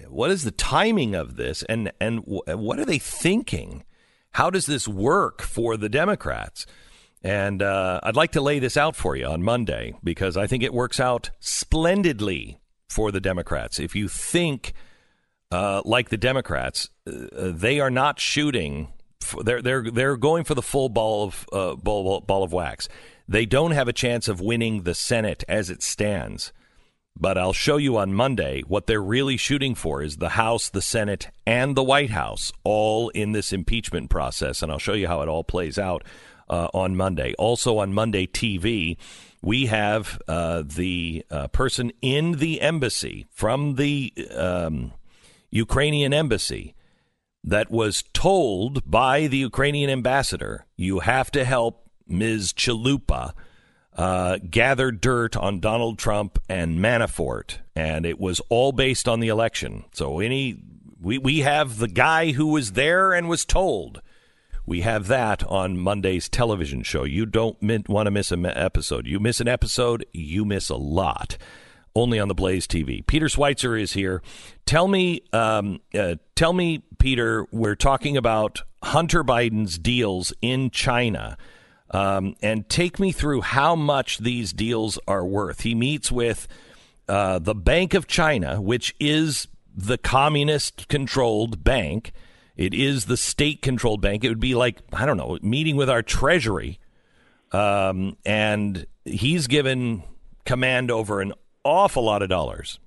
what 0.09 0.31
is 0.31 0.43
the 0.43 0.51
timing 0.51 1.15
of 1.15 1.37
this, 1.37 1.63
and 1.63 1.93
and 2.01 2.23
what 2.25 2.77
are 2.77 2.85
they 2.85 2.99
thinking? 2.99 3.85
How 4.31 4.49
does 4.49 4.65
this 4.65 4.85
work 4.85 5.41
for 5.41 5.77
the 5.77 5.89
Democrats? 5.89 6.65
And 7.23 7.61
uh, 7.61 8.01
I'd 8.03 8.17
like 8.17 8.33
to 8.33 8.41
lay 8.41 8.59
this 8.59 8.75
out 8.75 8.97
for 8.97 9.15
you 9.15 9.25
on 9.25 9.43
Monday 9.43 9.93
because 10.03 10.35
I 10.35 10.45
think 10.45 10.61
it 10.61 10.73
works 10.73 10.99
out 10.99 11.29
splendidly 11.39 12.59
for 12.89 13.13
the 13.13 13.21
Democrats. 13.21 13.79
If 13.79 13.95
you 13.95 14.09
think 14.09 14.73
uh, 15.51 15.81
like 15.85 16.09
the 16.09 16.17
Democrats, 16.17 16.89
uh, 17.07 17.11
they 17.31 17.79
are 17.79 17.89
not 17.89 18.19
shooting. 18.19 18.89
They're 19.43 19.61
they're 19.61 19.91
they're 19.91 20.17
going 20.17 20.43
for 20.43 20.55
the 20.55 20.61
full 20.61 20.89
ball 20.89 21.25
of 21.25 21.49
uh, 21.51 21.75
ball, 21.75 22.21
ball 22.21 22.43
of 22.43 22.53
wax. 22.53 22.87
They 23.27 23.45
don't 23.45 23.71
have 23.71 23.87
a 23.87 23.93
chance 23.93 24.27
of 24.27 24.41
winning 24.41 24.83
the 24.83 24.95
Senate 24.95 25.43
as 25.47 25.69
it 25.69 25.83
stands. 25.83 26.51
But 27.21 27.37
I'll 27.37 27.53
show 27.53 27.75
you 27.75 27.97
on 27.97 28.13
Monday 28.13 28.61
what 28.65 28.87
they're 28.87 29.01
really 29.01 29.35
shooting 29.35 29.75
for 29.75 30.01
is 30.01 30.17
the 30.17 30.29
House, 30.29 30.69
the 30.69 30.81
Senate, 30.81 31.27
and 31.45 31.75
the 31.75 31.83
White 31.83 32.11
House 32.11 32.53
all 32.63 33.09
in 33.09 33.33
this 33.33 33.51
impeachment 33.51 34.09
process. 34.09 34.63
And 34.63 34.71
I'll 34.71 34.79
show 34.79 34.93
you 34.93 35.07
how 35.07 35.21
it 35.21 35.27
all 35.27 35.43
plays 35.43 35.77
out 35.77 36.05
uh, 36.49 36.69
on 36.73 36.95
Monday. 36.95 37.33
Also 37.37 37.79
on 37.79 37.93
Monday 37.93 38.25
TV, 38.25 38.95
we 39.41 39.65
have 39.65 40.21
uh, 40.29 40.63
the 40.65 41.25
uh, 41.29 41.49
person 41.49 41.91
in 42.01 42.33
the 42.33 42.61
embassy 42.61 43.27
from 43.31 43.75
the 43.75 44.13
um, 44.33 44.93
Ukrainian 45.51 46.13
embassy 46.13 46.75
that 47.43 47.71
was 47.71 48.03
told 48.13 48.89
by 48.89 49.27
the 49.27 49.37
Ukrainian 49.37 49.89
ambassador, 49.89 50.65
you 50.75 50.99
have 50.99 51.31
to 51.31 51.45
help 51.45 51.89
Ms. 52.07 52.53
Chalupa 52.53 53.33
uh, 53.95 54.37
gather 54.49 54.91
dirt 54.91 55.35
on 55.35 55.59
Donald 55.59 55.97
Trump 55.97 56.39
and 56.47 56.79
Manafort, 56.79 57.57
and 57.75 58.05
it 58.05 58.19
was 58.19 58.41
all 58.49 58.71
based 58.71 59.07
on 59.07 59.19
the 59.19 59.27
election. 59.27 59.85
So 59.93 60.19
any 60.19 60.61
we 61.01 61.17
we 61.17 61.39
have 61.39 61.77
the 61.77 61.87
guy 61.87 62.31
who 62.31 62.47
was 62.47 62.73
there 62.73 63.13
and 63.13 63.29
was 63.29 63.45
told. 63.45 64.01
We 64.65 64.81
have 64.81 65.07
that 65.07 65.43
on 65.45 65.79
Monday's 65.79 66.29
television 66.29 66.83
show. 66.83 67.03
You 67.03 67.25
don't 67.25 67.57
want 67.89 68.05
to 68.05 68.11
miss 68.11 68.31
an 68.31 68.45
episode. 68.45 69.07
You 69.07 69.19
miss 69.19 69.41
an 69.41 69.47
episode, 69.47 70.05
you 70.13 70.45
miss 70.45 70.69
a 70.69 70.75
lot 70.75 71.37
only 71.99 72.19
on 72.19 72.27
the 72.27 72.35
Blaze 72.35 72.67
TV. 72.67 73.05
Peter 73.05 73.27
Schweizer 73.27 73.79
is 73.79 73.93
here. 73.93 74.21
Tell 74.65 74.87
me, 74.87 75.21
um, 75.33 75.81
uh, 75.93 76.15
tell 76.35 76.53
me, 76.53 76.83
Peter. 76.97 77.45
We're 77.51 77.75
talking 77.75 78.17
about 78.17 78.61
Hunter 78.83 79.23
Biden's 79.23 79.77
deals 79.77 80.33
in 80.41 80.69
China, 80.71 81.37
um, 81.91 82.35
and 82.41 82.67
take 82.69 82.99
me 82.99 83.11
through 83.11 83.41
how 83.41 83.75
much 83.75 84.19
these 84.19 84.53
deals 84.53 84.97
are 85.07 85.25
worth. 85.25 85.61
He 85.61 85.75
meets 85.75 86.11
with 86.11 86.47
uh, 87.07 87.39
the 87.39 87.55
Bank 87.55 87.93
of 87.93 88.07
China, 88.07 88.61
which 88.61 88.95
is 88.99 89.47
the 89.75 89.97
communist-controlled 89.97 91.63
bank. 91.63 92.11
It 92.55 92.73
is 92.73 93.05
the 93.05 93.17
state-controlled 93.17 94.01
bank. 94.01 94.23
It 94.23 94.29
would 94.29 94.39
be 94.39 94.55
like 94.55 94.79
I 94.93 95.05
don't 95.05 95.17
know, 95.17 95.37
meeting 95.41 95.75
with 95.75 95.89
our 95.89 96.01
Treasury, 96.01 96.79
um, 97.51 98.17
and 98.25 98.85
he's 99.05 99.47
given 99.47 100.03
command 100.45 100.91
over 100.91 101.21
an 101.21 101.33
awful 101.69 102.03
lot 102.03 102.21
of 102.21 102.29
dollars. 102.29 102.79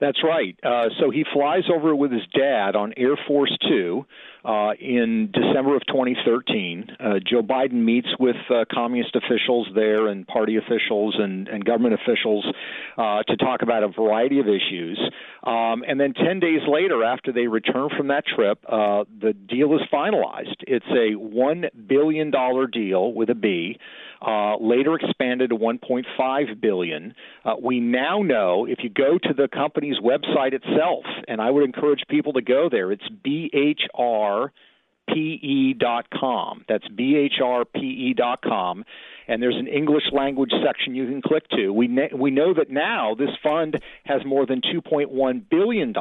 That's 0.00 0.22
right. 0.22 0.56
Uh, 0.62 0.90
so 1.00 1.10
he 1.10 1.24
flies 1.32 1.64
over 1.74 1.94
with 1.94 2.12
his 2.12 2.22
dad 2.32 2.76
on 2.76 2.94
Air 2.96 3.18
Force 3.26 3.56
Two 3.68 4.06
uh, 4.44 4.70
in 4.80 5.30
December 5.32 5.74
of 5.74 5.82
2013. 5.88 6.86
Uh, 7.00 7.14
Joe 7.26 7.42
Biden 7.42 7.84
meets 7.84 8.06
with 8.20 8.36
uh, 8.48 8.64
communist 8.72 9.16
officials 9.16 9.66
there 9.74 10.06
and 10.06 10.24
party 10.24 10.56
officials 10.56 11.16
and, 11.18 11.48
and 11.48 11.64
government 11.64 11.94
officials 11.94 12.46
uh, 12.96 13.24
to 13.24 13.36
talk 13.36 13.62
about 13.62 13.82
a 13.82 13.88
variety 13.88 14.38
of 14.38 14.46
issues. 14.46 15.00
Um, 15.42 15.82
and 15.86 15.98
then 15.98 16.14
10 16.14 16.38
days 16.38 16.60
later, 16.68 17.02
after 17.02 17.32
they 17.32 17.48
return 17.48 17.88
from 17.96 18.08
that 18.08 18.24
trip, 18.24 18.64
uh, 18.68 19.04
the 19.20 19.32
deal 19.32 19.74
is 19.74 19.80
finalized. 19.92 20.56
It's 20.60 20.86
a 20.86 21.18
$1 21.18 21.88
billion 21.88 22.30
deal 22.70 23.12
with 23.12 23.30
a 23.30 23.34
B 23.34 23.78
uh, 24.20 24.56
later 24.56 24.96
expanded 24.96 25.50
to 25.50 25.56
1.5 25.56 26.60
billion. 26.60 27.14
Uh, 27.44 27.54
we 27.62 27.80
now 27.80 28.22
know 28.22 28.66
if 28.66 28.78
you 28.82 28.90
go 28.90 29.18
to 29.18 29.34
the 29.34 29.48
company's 29.48 29.98
website 29.98 30.52
itself, 30.52 31.04
and 31.26 31.40
I 31.40 31.50
would 31.50 31.64
encourage 31.64 32.02
people 32.08 32.32
to 32.34 32.42
go 32.42 32.68
there. 32.70 32.90
It's 32.92 33.08
BHR 33.24 34.50
bhrpe.com. 35.08 36.64
That's 36.68 36.86
bhrpe.com. 36.88 38.84
And 39.26 39.42
there's 39.42 39.56
an 39.56 39.66
English 39.66 40.04
language 40.12 40.52
section 40.64 40.94
you 40.94 41.06
can 41.06 41.20
click 41.20 41.48
to. 41.50 41.70
We, 41.70 41.86
ne- 41.86 42.10
we 42.14 42.30
know 42.30 42.54
that 42.54 42.70
now 42.70 43.14
this 43.14 43.28
fund 43.42 43.78
has 44.04 44.24
more 44.24 44.46
than 44.46 44.62
$2.1 44.62 45.42
billion 45.50 45.94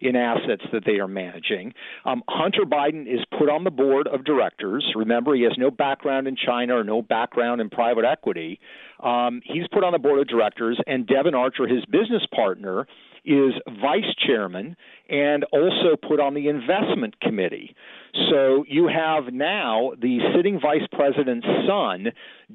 in 0.00 0.16
assets 0.16 0.62
that 0.72 0.84
they 0.84 1.00
are 1.00 1.08
managing. 1.08 1.74
Um, 2.04 2.22
Hunter 2.28 2.62
Biden 2.62 3.12
is 3.12 3.20
put 3.36 3.48
on 3.48 3.64
the 3.64 3.70
board 3.70 4.06
of 4.06 4.24
directors. 4.24 4.84
Remember, 4.94 5.34
he 5.34 5.42
has 5.42 5.54
no 5.58 5.72
background 5.72 6.28
in 6.28 6.36
China 6.36 6.76
or 6.76 6.84
no 6.84 7.02
background 7.02 7.60
in 7.60 7.68
private 7.68 8.04
equity. 8.04 8.60
Um, 9.00 9.42
he's 9.44 9.66
put 9.72 9.82
on 9.82 9.92
the 9.92 9.98
board 9.98 10.20
of 10.20 10.28
directors, 10.28 10.78
and 10.86 11.06
Devon 11.06 11.34
Archer, 11.34 11.66
his 11.66 11.84
business 11.86 12.22
partner, 12.34 12.86
is 13.26 13.52
vice 13.82 14.14
chairman 14.24 14.76
and 15.08 15.44
also 15.52 15.96
put 15.96 16.20
on 16.20 16.34
the 16.34 16.48
investment 16.48 17.20
committee. 17.20 17.74
So 18.30 18.64
you 18.66 18.88
have 18.88 19.32
now 19.32 19.92
the 20.00 20.18
sitting 20.34 20.58
vice 20.60 20.86
president's 20.92 21.46
son 21.66 22.06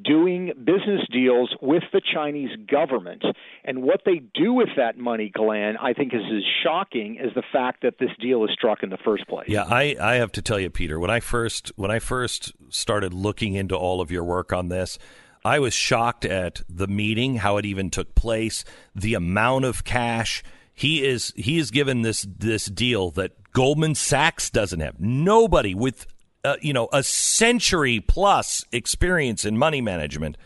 doing 0.03 0.53
business 0.57 1.01
deals 1.11 1.55
with 1.61 1.83
the 1.93 2.01
Chinese 2.01 2.49
government. 2.67 3.23
And 3.63 3.83
what 3.83 4.01
they 4.05 4.21
do 4.33 4.53
with 4.53 4.69
that 4.77 4.97
money, 4.97 5.29
Glenn, 5.33 5.77
I 5.77 5.93
think 5.93 6.13
is 6.13 6.21
as 6.21 6.43
shocking 6.63 7.19
as 7.19 7.33
the 7.35 7.43
fact 7.51 7.83
that 7.83 7.99
this 7.99 8.09
deal 8.19 8.43
is 8.43 8.51
struck 8.53 8.81
in 8.81 8.89
the 8.89 8.97
first 8.97 9.27
place. 9.27 9.47
Yeah, 9.47 9.65
I, 9.65 9.95
I 10.01 10.15
have 10.15 10.31
to 10.33 10.41
tell 10.41 10.59
you, 10.59 10.69
Peter, 10.69 10.99
when 10.99 11.11
I 11.11 11.19
first 11.19 11.71
when 11.75 11.91
I 11.91 11.99
first 11.99 12.53
started 12.69 13.13
looking 13.13 13.53
into 13.53 13.75
all 13.75 14.01
of 14.01 14.09
your 14.09 14.23
work 14.23 14.51
on 14.51 14.69
this, 14.69 14.97
I 15.43 15.59
was 15.59 15.73
shocked 15.73 16.25
at 16.25 16.61
the 16.69 16.87
meeting, 16.87 17.37
how 17.37 17.57
it 17.57 17.65
even 17.65 17.89
took 17.89 18.15
place, 18.15 18.63
the 18.95 19.15
amount 19.15 19.65
of 19.65 19.83
cash 19.83 20.43
he 20.81 21.05
is 21.05 21.31
he 21.35 21.59
is 21.59 21.69
given 21.69 22.01
this 22.01 22.25
this 22.27 22.65
deal 22.65 23.11
that 23.11 23.51
Goldman 23.53 23.93
Sachs 23.93 24.49
doesn't 24.49 24.79
have. 24.79 24.99
Nobody 24.99 25.75
with 25.75 26.07
uh, 26.43 26.55
you 26.59 26.73
know 26.73 26.89
a 26.91 27.03
century 27.03 27.99
plus 27.99 28.65
experience 28.71 29.45
in 29.45 29.59
money 29.59 29.79
management, 29.79 30.37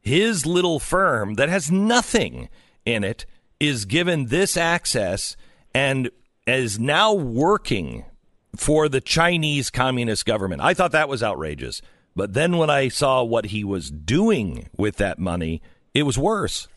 his 0.00 0.46
little 0.46 0.78
firm 0.78 1.34
that 1.34 1.50
has 1.50 1.70
nothing 1.70 2.48
in 2.86 3.04
it 3.04 3.26
is 3.60 3.84
given 3.84 4.26
this 4.26 4.56
access 4.56 5.36
and 5.74 6.10
is 6.46 6.78
now 6.78 7.12
working 7.12 8.06
for 8.56 8.88
the 8.88 9.02
Chinese 9.02 9.68
Communist 9.68 10.24
government. 10.24 10.62
I 10.62 10.72
thought 10.72 10.92
that 10.92 11.10
was 11.10 11.22
outrageous. 11.22 11.82
But 12.16 12.32
then 12.32 12.56
when 12.56 12.70
I 12.70 12.88
saw 12.88 13.22
what 13.22 13.46
he 13.46 13.64
was 13.64 13.90
doing 13.90 14.70
with 14.78 14.96
that 14.96 15.18
money, 15.18 15.60
it 15.92 16.04
was 16.04 16.16
worse. 16.16 16.68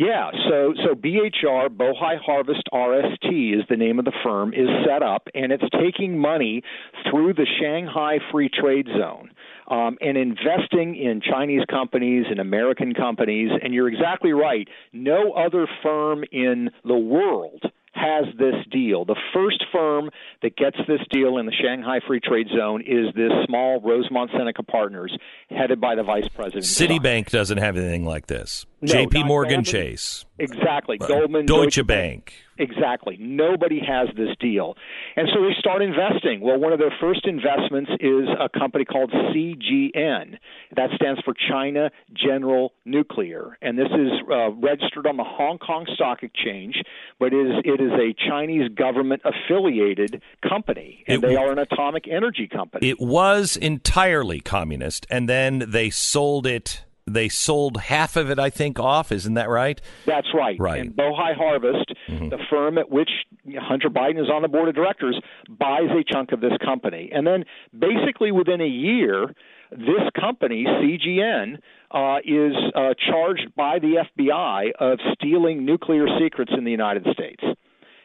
Yeah, 0.00 0.30
so 0.48 0.72
so 0.82 0.94
BHR 0.94 1.68
Bohai 1.68 2.18
Harvest 2.24 2.62
RST 2.72 3.54
is 3.54 3.66
the 3.68 3.76
name 3.76 3.98
of 3.98 4.06
the 4.06 4.14
firm 4.24 4.54
is 4.54 4.66
set 4.86 5.02
up, 5.02 5.28
and 5.34 5.52
it's 5.52 5.62
taking 5.78 6.16
money 6.16 6.62
through 7.10 7.34
the 7.34 7.46
Shanghai 7.60 8.16
Free 8.32 8.48
Trade 8.48 8.86
Zone. 8.98 9.30
Um, 9.68 9.98
and 10.00 10.16
investing 10.16 10.96
in 10.96 11.20
Chinese 11.20 11.64
companies 11.70 12.24
and 12.30 12.40
American 12.40 12.94
companies. 12.94 13.50
And 13.62 13.74
you're 13.74 13.88
exactly 13.88 14.32
right. 14.32 14.66
No 14.94 15.32
other 15.32 15.68
firm 15.82 16.24
in 16.32 16.70
the 16.82 16.96
world 16.96 17.62
has 17.92 18.24
this 18.38 18.54
deal. 18.70 19.04
The 19.04 19.16
first 19.34 19.64
firm 19.72 20.10
that 20.42 20.56
gets 20.56 20.76
this 20.86 21.00
deal 21.10 21.38
in 21.38 21.46
the 21.46 21.52
Shanghai 21.52 22.00
Free 22.06 22.20
Trade 22.20 22.48
Zone 22.56 22.82
is 22.82 23.12
this 23.14 23.32
small 23.46 23.80
Rosemont 23.80 24.30
Seneca 24.36 24.62
Partners, 24.62 25.16
headed 25.50 25.80
by 25.80 25.94
the 25.96 26.02
vice 26.02 26.28
president. 26.28 26.64
Citibank 26.64 27.30
doesn't 27.30 27.58
have 27.58 27.76
anything 27.76 28.04
like 28.04 28.26
this. 28.26 28.64
No, 28.80 28.92
J.P. 28.92 29.24
Morgan 29.24 29.64
Chase, 29.64 30.24
Exactly. 30.38 30.98
uh, 31.00 31.06
Goldman, 31.06 31.46
Deutsche 31.46 31.84
Bank. 31.86 32.32
Exactly. 32.60 33.16
Nobody 33.18 33.80
has 33.80 34.08
this 34.16 34.36
deal. 34.38 34.76
And 35.16 35.28
so 35.34 35.40
they 35.42 35.54
start 35.58 35.82
investing. 35.82 36.40
Well, 36.40 36.58
one 36.58 36.72
of 36.72 36.78
their 36.78 36.94
first 37.00 37.26
investments 37.26 37.90
is 38.00 38.28
a 38.38 38.48
company 38.48 38.84
called 38.84 39.10
CGN. 39.10 40.36
That 40.76 40.90
stands 40.94 41.20
for 41.22 41.34
China 41.34 41.90
General 42.12 42.72
Nuclear. 42.84 43.56
And 43.62 43.78
this 43.78 43.88
is 43.88 44.12
uh, 44.30 44.50
registered 44.52 45.06
on 45.06 45.16
the 45.16 45.24
Hong 45.24 45.58
Kong 45.58 45.86
Stock 45.94 46.22
Exchange, 46.22 46.76
but 47.18 47.32
it 47.32 47.46
is, 47.46 47.52
it 47.64 47.80
is 47.80 47.92
a 47.92 48.14
Chinese 48.28 48.68
government 48.74 49.22
affiliated 49.24 50.22
company. 50.46 51.02
And 51.06 51.24
It- 51.24 51.26
they 51.26 51.36
are 51.36 51.50
an 51.50 51.58
atomic 51.58 52.06
energy 52.08 52.46
company. 52.46 52.88
It 52.88 53.00
was 53.00 53.56
entirely 53.56 54.40
communist, 54.40 55.06
and 55.10 55.28
then 55.28 55.64
they 55.68 55.90
sold 55.90 56.46
it. 56.46 56.84
They 57.06 57.28
sold 57.28 57.78
half 57.78 58.16
of 58.16 58.30
it, 58.30 58.38
I 58.38 58.50
think, 58.50 58.78
off. 58.78 59.10
Isn't 59.10 59.34
that 59.34 59.48
right? 59.48 59.80
That's 60.06 60.28
right. 60.34 60.56
Right. 60.58 60.80
And 60.80 60.92
Bohai 60.94 61.34
Harvest, 61.36 61.92
the 62.08 62.38
firm 62.48 62.78
at 62.78 62.90
which 62.90 63.10
Hunter 63.56 63.88
Biden 63.88 64.20
is 64.20 64.30
on 64.32 64.42
the 64.42 64.48
board 64.48 64.68
of 64.68 64.74
directors, 64.74 65.20
buys 65.48 65.90
a 65.90 66.04
chunk 66.12 66.32
of 66.32 66.40
this 66.40 66.52
company. 66.64 67.10
And 67.12 67.26
then 67.26 67.44
basically 67.76 68.30
within 68.32 68.60
a 68.60 68.66
year, 68.66 69.34
this 69.70 70.08
company, 70.18 70.64
CGN, 70.64 71.58
uh, 71.92 72.18
is 72.24 72.54
uh, 72.74 72.94
charged 73.08 73.54
by 73.56 73.78
the 73.78 74.04
FBI 74.18 74.72
of 74.78 74.98
stealing 75.14 75.64
nuclear 75.64 76.06
secrets 76.20 76.52
in 76.56 76.64
the 76.64 76.70
United 76.70 77.06
States. 77.12 77.42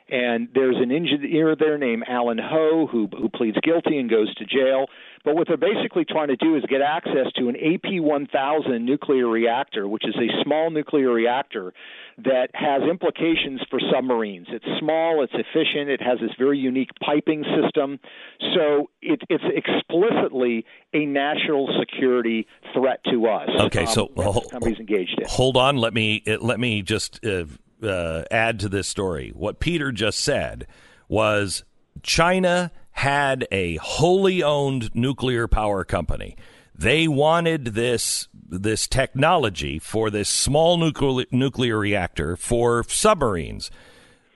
And 0.07 0.49
there's 0.53 0.75
an 0.79 0.91
engineer 0.91 1.55
there 1.55 1.79
named 1.79 2.03
Alan 2.07 2.37
Ho 2.37 2.87
who 2.91 3.07
who 3.07 3.27
pleads 3.27 3.57
guilty 3.63 3.97
and 3.97 4.07
goes 4.07 4.33
to 4.35 4.45
jail. 4.45 4.85
But 5.25 5.35
what 5.35 5.47
they're 5.47 5.57
basically 5.57 6.05
trying 6.05 6.27
to 6.27 6.35
do 6.35 6.55
is 6.55 6.63
get 6.69 6.81
access 6.81 7.25
to 7.37 7.49
an 7.49 7.55
AP1000 7.55 8.81
nuclear 8.81 9.27
reactor, 9.27 9.87
which 9.87 10.05
is 10.07 10.15
a 10.15 10.43
small 10.43 10.69
nuclear 10.69 11.11
reactor 11.11 11.73
that 12.23 12.49
has 12.53 12.83
implications 12.83 13.59
for 13.69 13.79
submarines. 13.91 14.45
It's 14.49 14.65
small, 14.79 15.23
it's 15.23 15.33
efficient, 15.33 15.89
it 15.89 16.01
has 16.01 16.19
this 16.21 16.29
very 16.37 16.59
unique 16.59 16.91
piping 17.03 17.43
system. 17.59 17.99
So 18.53 18.91
it, 19.01 19.21
it's 19.29 19.43
explicitly 19.43 20.63
a 20.93 21.05
national 21.07 21.69
security 21.79 22.45
threat 22.73 22.99
to 23.11 23.25
us. 23.25 23.49
Okay, 23.61 23.85
um, 23.85 23.87
so 23.87 24.11
that 24.15 24.23
hol- 24.23 24.41
this 24.41 24.51
company's 24.51 24.79
engaged 24.79 25.19
in. 25.19 25.27
Hold 25.27 25.57
on. 25.57 25.77
Let 25.77 25.95
me 25.95 26.23
uh, 26.27 26.37
let 26.39 26.59
me 26.59 26.83
just 26.83 27.25
uh, 27.25 27.45
uh, 27.81 28.23
add 28.29 28.59
to 28.59 28.69
this 28.69 28.87
story. 28.87 29.31
What 29.35 29.59
Peter 29.59 29.91
just 29.91 30.19
said 30.19 30.67
was 31.09 31.63
China 32.03 32.71
had 32.95 33.45
a 33.51 33.75
wholly 33.77 34.41
owned 34.41 34.89
nuclear 34.95 35.47
power 35.49 35.83
company. 35.83 36.35
They 36.73 37.07
wanted 37.07 37.65
this 37.65 38.27
this 38.47 38.87
technology 38.87 39.79
for 39.79 40.09
this 40.09 40.29
small 40.29 40.77
nuclear 40.77 41.25
nuclear 41.29 41.77
reactor 41.77 42.37
for 42.37 42.83
submarines. 42.87 43.69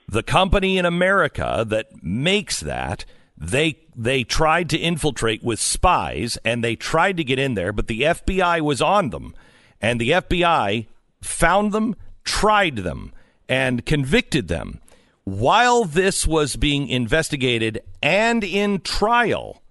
The 0.10 0.24
company 0.24 0.78
in 0.78 0.86
America 0.86 1.66
that 1.68 2.04
makes 2.04 2.60
that 2.60 3.06
they 3.38 3.80
they 3.96 4.26
tried 4.26 4.70
to 4.72 4.78
infiltrate 4.78 5.42
with 5.42 5.62
spies 5.62 6.38
and 6.44 6.62
they 6.62 6.76
tried 6.76 7.16
to 7.16 7.24
get 7.24 7.40
in 7.40 7.54
there, 7.54 7.72
but 7.72 7.88
the 7.88 8.02
FBI 8.02 8.60
was 8.60 8.82
on 8.82 9.12
them, 9.12 9.34
and 9.82 10.02
the 10.02 10.12
FBI 10.12 10.88
found 11.22 11.72
them, 11.72 11.96
tried 12.26 12.78
them, 12.78 13.14
and 13.48 13.86
convicted 13.86 14.50
them. 14.50 14.82
While 15.30 15.86
this 15.86 16.26
was 16.26 16.56
being 16.56 16.88
investigated 16.88 17.82
and 18.02 18.44
in 18.44 18.82
trial, 18.82 19.62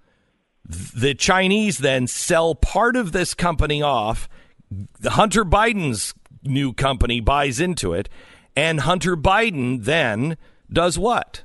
the 0.64 1.14
Chinese 1.14 1.78
then 1.78 2.06
sell 2.06 2.55
part 2.55 2.94
of 2.94 3.10
this 3.10 3.35
company 3.35 3.82
off. 3.82 4.28
Hunter 5.05 5.44
Biden's 5.44 6.14
new 6.44 6.72
company 6.72 7.18
buys 7.18 7.59
into 7.59 7.93
it, 7.93 8.09
and 8.55 8.80
Hunter 8.80 9.16
Biden 9.16 9.82
then 9.82 10.36
does 10.72 10.97
what? 10.97 11.43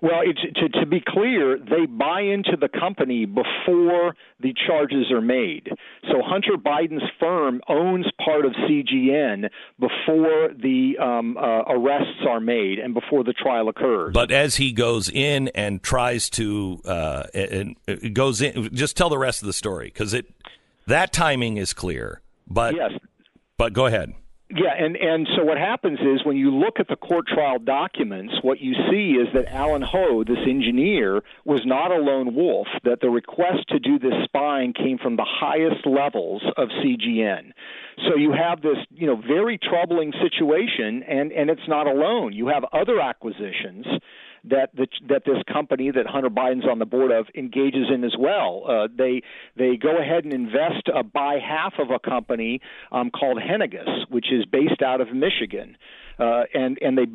Well, 0.00 0.20
it's, 0.22 0.40
to, 0.58 0.68
to 0.80 0.86
be 0.86 1.02
clear, 1.06 1.58
they 1.58 1.86
buy 1.86 2.20
into 2.20 2.56
the 2.58 2.68
company 2.68 3.26
before 3.26 4.14
the 4.40 4.54
charges 4.66 5.10
are 5.10 5.20
made. 5.20 5.68
So 6.10 6.22
Hunter 6.24 6.56
Biden's 6.56 7.02
firm 7.18 7.60
owns 7.68 8.06
part 8.24 8.44
of 8.44 8.52
CGN 8.52 9.48
before 9.78 10.50
the 10.56 10.96
um, 11.00 11.36
uh, 11.36 11.62
arrests 11.68 12.24
are 12.28 12.40
made 12.40 12.78
and 12.78 12.94
before 12.94 13.24
the 13.24 13.32
trial 13.32 13.68
occurs. 13.68 14.12
But 14.12 14.30
as 14.30 14.56
he 14.56 14.72
goes 14.72 15.08
in 15.08 15.48
and 15.48 15.82
tries 15.82 16.30
to 16.30 16.80
uh, 16.84 17.24
and 17.34 17.76
and 17.86 18.14
goes 18.14 18.40
in, 18.40 18.72
just 18.74 18.96
tell 18.96 19.08
the 19.08 19.18
rest 19.18 19.42
of 19.42 19.46
the 19.46 19.52
story 19.52 19.86
because 19.86 20.14
it 20.14 20.26
that 20.86 21.12
timing 21.12 21.56
is 21.56 21.72
clear. 21.72 22.20
But 22.46 22.74
yes, 22.76 22.92
but 23.56 23.72
go 23.72 23.86
ahead. 23.86 24.14
Yeah, 24.50 24.72
and 24.78 24.96
and 24.96 25.28
so 25.36 25.44
what 25.44 25.58
happens 25.58 25.98
is 26.00 26.24
when 26.24 26.38
you 26.38 26.50
look 26.50 26.80
at 26.80 26.88
the 26.88 26.96
court 26.96 27.26
trial 27.26 27.58
documents, 27.58 28.32
what 28.40 28.60
you 28.60 28.72
see 28.90 29.12
is 29.20 29.28
that 29.34 29.52
Alan 29.52 29.82
Ho, 29.82 30.24
this 30.24 30.38
engineer, 30.46 31.22
was 31.44 31.66
not 31.66 31.92
a 31.92 31.96
lone 31.96 32.34
wolf. 32.34 32.66
That 32.84 33.00
the 33.02 33.10
request 33.10 33.68
to 33.68 33.78
do 33.78 33.98
this 33.98 34.14
spying 34.24 34.72
came 34.72 34.96
from 34.96 35.16
the 35.16 35.26
highest 35.28 35.86
levels 35.86 36.42
of 36.56 36.68
CGN. 36.82 37.52
So 38.08 38.16
you 38.16 38.32
have 38.32 38.62
this, 38.62 38.78
you 38.90 39.06
know, 39.06 39.16
very 39.16 39.58
troubling 39.58 40.14
situation, 40.22 41.02
and 41.02 41.30
and 41.30 41.50
it's 41.50 41.68
not 41.68 41.86
alone. 41.86 42.32
You 42.32 42.46
have 42.46 42.64
other 42.72 43.00
acquisitions 43.00 43.84
that 44.50 44.70
the, 44.74 44.86
that 45.08 45.24
this 45.24 45.42
company 45.52 45.90
that 45.90 46.06
Hunter 46.06 46.30
Biden's 46.30 46.66
on 46.68 46.78
the 46.78 46.86
board 46.86 47.10
of 47.10 47.26
engages 47.34 47.86
in 47.92 48.04
as 48.04 48.14
well. 48.18 48.64
Uh, 48.68 48.88
they 48.96 49.22
they 49.56 49.76
go 49.76 49.98
ahead 49.98 50.24
and 50.24 50.32
invest 50.32 50.88
uh, 50.94 51.02
buy 51.02 51.38
half 51.38 51.74
of 51.78 51.90
a 51.90 51.98
company 51.98 52.60
um, 52.92 53.10
called 53.10 53.38
Henniges, 53.38 54.10
which 54.10 54.26
is 54.32 54.44
based 54.46 54.82
out 54.82 55.00
of 55.00 55.08
Michigan, 55.14 55.76
uh, 56.18 56.42
and 56.54 56.78
and 56.80 56.98
they. 56.98 57.06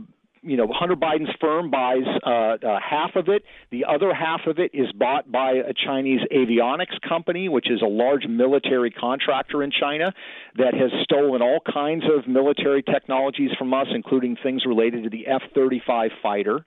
You 0.46 0.58
know, 0.58 0.68
Hunter 0.70 0.98
Biden's 0.98 1.34
firm 1.40 1.72
buys 1.72 2.04
uh, 2.22 2.30
uh, 2.30 2.78
half 2.78 3.16
of 3.16 3.30
it. 3.30 3.46
The 3.72 3.86
other 3.86 4.14
half 4.14 4.42
of 4.46 4.60
it 4.60 4.72
is 4.74 4.92
bought 4.92 5.32
by 5.32 5.52
a 5.52 5.72
Chinese 5.74 6.20
avionics 6.36 7.00
company, 7.08 7.48
which 7.48 7.72
is 7.72 7.82
a 7.82 7.88
large 7.88 8.28
military 8.28 8.92
contractor 8.92 9.64
in 9.64 9.72
China 9.72 10.14
that 10.58 10.74
has 10.74 10.92
stolen 11.04 11.42
all 11.42 11.62
kinds 11.62 12.04
of 12.14 12.28
military 12.28 12.84
technologies 12.84 13.52
from 13.58 13.74
us, 13.74 13.88
including 13.96 14.36
things 14.44 14.66
related 14.66 15.06
to 15.06 15.10
the 15.10 15.28
F 15.28 15.44
35 15.56 16.12
fighter 16.22 16.66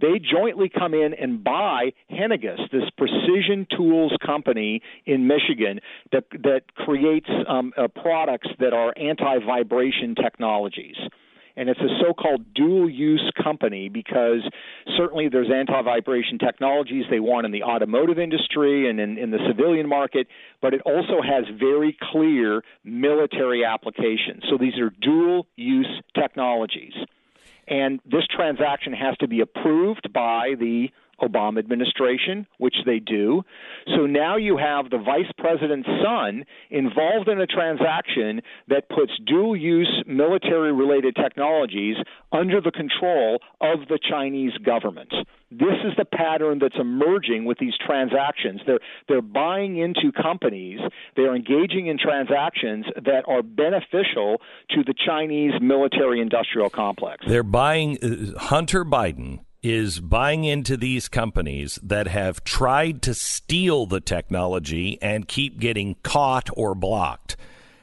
they 0.00 0.18
jointly 0.18 0.68
come 0.68 0.94
in 0.94 1.14
and 1.14 1.42
buy 1.42 1.92
Henniges, 2.10 2.58
this 2.70 2.88
precision 2.96 3.66
tools 3.76 4.12
company 4.24 4.82
in 5.04 5.26
Michigan 5.26 5.80
that 6.12 6.24
that 6.42 6.62
creates 6.74 7.28
um, 7.48 7.72
uh, 7.76 7.88
products 7.88 8.48
that 8.58 8.72
are 8.72 8.92
anti-vibration 8.96 10.14
technologies. 10.14 10.96
And 11.58 11.70
it's 11.70 11.80
a 11.80 11.88
so-called 12.02 12.52
dual-use 12.54 13.32
company 13.42 13.88
because 13.88 14.42
certainly 14.94 15.30
there's 15.30 15.50
anti-vibration 15.50 16.38
technologies 16.38 17.04
they 17.08 17.18
want 17.18 17.46
in 17.46 17.52
the 17.52 17.62
automotive 17.62 18.18
industry 18.18 18.90
and 18.90 19.00
in, 19.00 19.16
in 19.16 19.30
the 19.30 19.38
civilian 19.48 19.88
market, 19.88 20.26
but 20.60 20.74
it 20.74 20.82
also 20.82 21.22
has 21.22 21.44
very 21.58 21.96
clear 22.12 22.62
military 22.84 23.64
applications. 23.64 24.42
So 24.50 24.58
these 24.58 24.76
are 24.78 24.90
dual-use 25.00 26.02
technologies 26.14 26.92
and 27.68 28.00
this 28.04 28.26
transaction 28.34 28.92
has 28.92 29.16
to 29.18 29.28
be 29.28 29.40
approved 29.40 30.12
by 30.12 30.54
the 30.58 30.88
Obama 31.20 31.58
administration, 31.58 32.46
which 32.58 32.76
they 32.84 32.98
do. 32.98 33.42
So 33.94 34.06
now 34.06 34.36
you 34.36 34.56
have 34.56 34.90
the 34.90 34.98
vice 34.98 35.30
president's 35.38 35.88
son 36.02 36.44
involved 36.70 37.28
in 37.28 37.40
a 37.40 37.46
transaction 37.46 38.42
that 38.68 38.88
puts 38.88 39.12
dual 39.26 39.56
use 39.56 40.02
military 40.06 40.72
related 40.72 41.16
technologies 41.16 41.96
under 42.32 42.60
the 42.60 42.70
control 42.70 43.38
of 43.60 43.88
the 43.88 43.98
Chinese 44.08 44.52
government. 44.64 45.12
This 45.50 45.78
is 45.84 45.92
the 45.96 46.04
pattern 46.04 46.58
that's 46.58 46.76
emerging 46.78 47.44
with 47.44 47.58
these 47.58 47.74
transactions. 47.84 48.60
They're 48.66 48.80
they're 49.08 49.22
buying 49.22 49.78
into 49.78 50.10
companies, 50.10 50.80
they're 51.14 51.36
engaging 51.36 51.86
in 51.86 51.98
transactions 51.98 52.84
that 52.96 53.22
are 53.28 53.42
beneficial 53.42 54.40
to 54.70 54.82
the 54.84 54.94
Chinese 55.06 55.52
military 55.60 56.20
industrial 56.20 56.68
complex. 56.68 57.24
They're 57.26 57.44
buying 57.44 57.98
uh, 58.02 58.38
Hunter 58.38 58.84
Biden 58.84 59.45
is 59.68 59.98
buying 59.98 60.44
into 60.44 60.76
these 60.76 61.08
companies 61.08 61.76
that 61.82 62.06
have 62.06 62.44
tried 62.44 63.02
to 63.02 63.12
steal 63.12 63.84
the 63.84 64.00
technology 64.00 64.96
and 65.02 65.26
keep 65.26 65.58
getting 65.58 65.96
caught 66.04 66.48
or 66.56 66.72
blocked. 66.72 67.36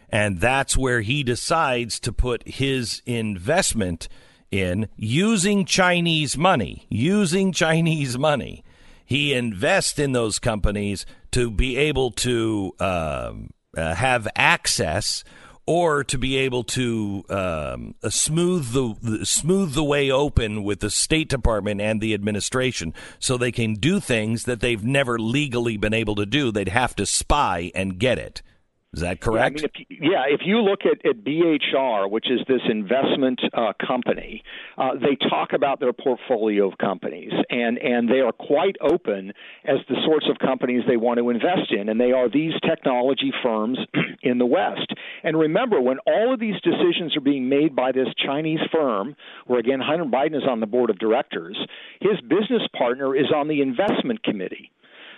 And 0.08 0.40
that's 0.40 0.78
where 0.78 1.02
he 1.02 1.24
decides 1.24 2.00
to 2.00 2.14
put 2.14 2.48
his 2.48 3.02
investment 3.06 4.08
in 4.50 4.88
using 4.96 5.66
Chinese 5.66 6.38
money, 6.38 6.86
using 6.88 7.52
Chinese 7.52 8.18
money. 8.18 8.64
He 9.04 9.34
invests 9.34 10.00
in 10.00 10.14
those 10.14 10.40
companies 10.40 11.06
to 11.32 11.52
be 11.52 11.76
able 11.76 12.12
to 12.12 12.74
um, 12.80 13.50
uh, 13.76 13.94
have 13.96 14.26
access 14.38 15.26
or 15.65 16.03
to 16.03 16.18
be 16.18 16.38
able 16.38 16.64
to 16.64 17.23
um, 17.30 17.95
uh, 18.03 18.10
smooth 18.10 18.72
the, 18.72 18.95
the 19.02 19.26
smooth 19.26 19.73
the 19.73 19.84
way 19.84 20.11
open 20.11 20.64
with 20.64 20.80
the 20.80 20.90
State 20.90 21.30
Department 21.30 21.80
and 21.80 22.02
the 22.02 22.14
administration, 22.14 22.94
so 23.19 23.38
they 23.38 23.52
can 23.52 23.76
do 23.76 23.99
things 23.99 24.44
that 24.44 24.60
they've 24.60 24.84
never 24.84 25.18
legally 25.18 25.77
been 25.77 25.94
able 25.94 26.15
to 26.15 26.26
do. 26.26 26.52
They'd 26.52 26.69
have 26.69 26.95
to 26.98 27.06
spy 27.06 27.72
and 27.73 27.98
get 27.98 28.18
it. 28.18 28.41
Is 28.94 29.02
that 29.02 29.19
correct? 29.19 29.61
Yeah, 29.61 29.65
I 29.65 29.80
mean, 29.80 29.85
if, 29.90 30.02
yeah, 30.02 30.23
if 30.27 30.41
you 30.45 30.61
look 30.61 30.81
at, 30.85 31.03
at 31.03 31.23
BHR, 31.23 32.10
which 32.10 32.30
is 32.30 32.41
this 32.48 32.61
investment 32.69 33.41
uh, 33.52 33.73
company, 33.85 34.44
uh, 34.77 34.91
they 34.94 35.15
talk 35.15 35.53
about 35.53 35.80
their 35.80 35.94
portfolio 35.94 36.69
of 36.69 36.77
companies, 36.77 37.31
and, 37.49 37.80
and 37.80 38.07
they 38.07 38.19
are 38.19 38.31
quite 38.31 38.76
open 38.81 39.34
as 39.65 39.77
the 39.90 39.95
sorts 40.06 40.27
of 40.30 40.38
companies 40.38 40.84
they 40.88 40.98
want 40.98 41.18
to 41.18 41.31
invest 41.31 41.72
in, 41.72 41.90
and 41.90 41.99
they 41.99 42.11
are 42.11 42.30
these 42.30 42.53
technology 42.64 43.34
firms 43.41 43.80
in 44.22 44.38
the 44.38 44.45
West. 44.45 44.93
And 45.24 45.40
remember, 45.40 45.80
when 45.82 46.00
all 46.06 46.34
of 46.34 46.40
these 46.40 46.60
decisions 46.62 47.16
are 47.16 47.22
being 47.22 47.50
made 47.50 47.76
by 47.76 47.91
this 47.91 48.08
Chinese 48.24 48.60
firm, 48.72 49.16
where 49.48 49.60
again 49.60 49.80
Hunter 49.80 50.06
Biden 50.06 50.36
is 50.36 50.48
on 50.50 50.60
the 50.60 50.68
board 50.68 50.90
of 50.90 51.00
directors, 51.00 51.58
his 52.02 52.20
business 52.22 52.64
partner 52.78 53.16
is 53.16 53.32
on 53.34 53.48
the 53.48 53.62
investment 53.62 54.24
committee. 54.24 54.72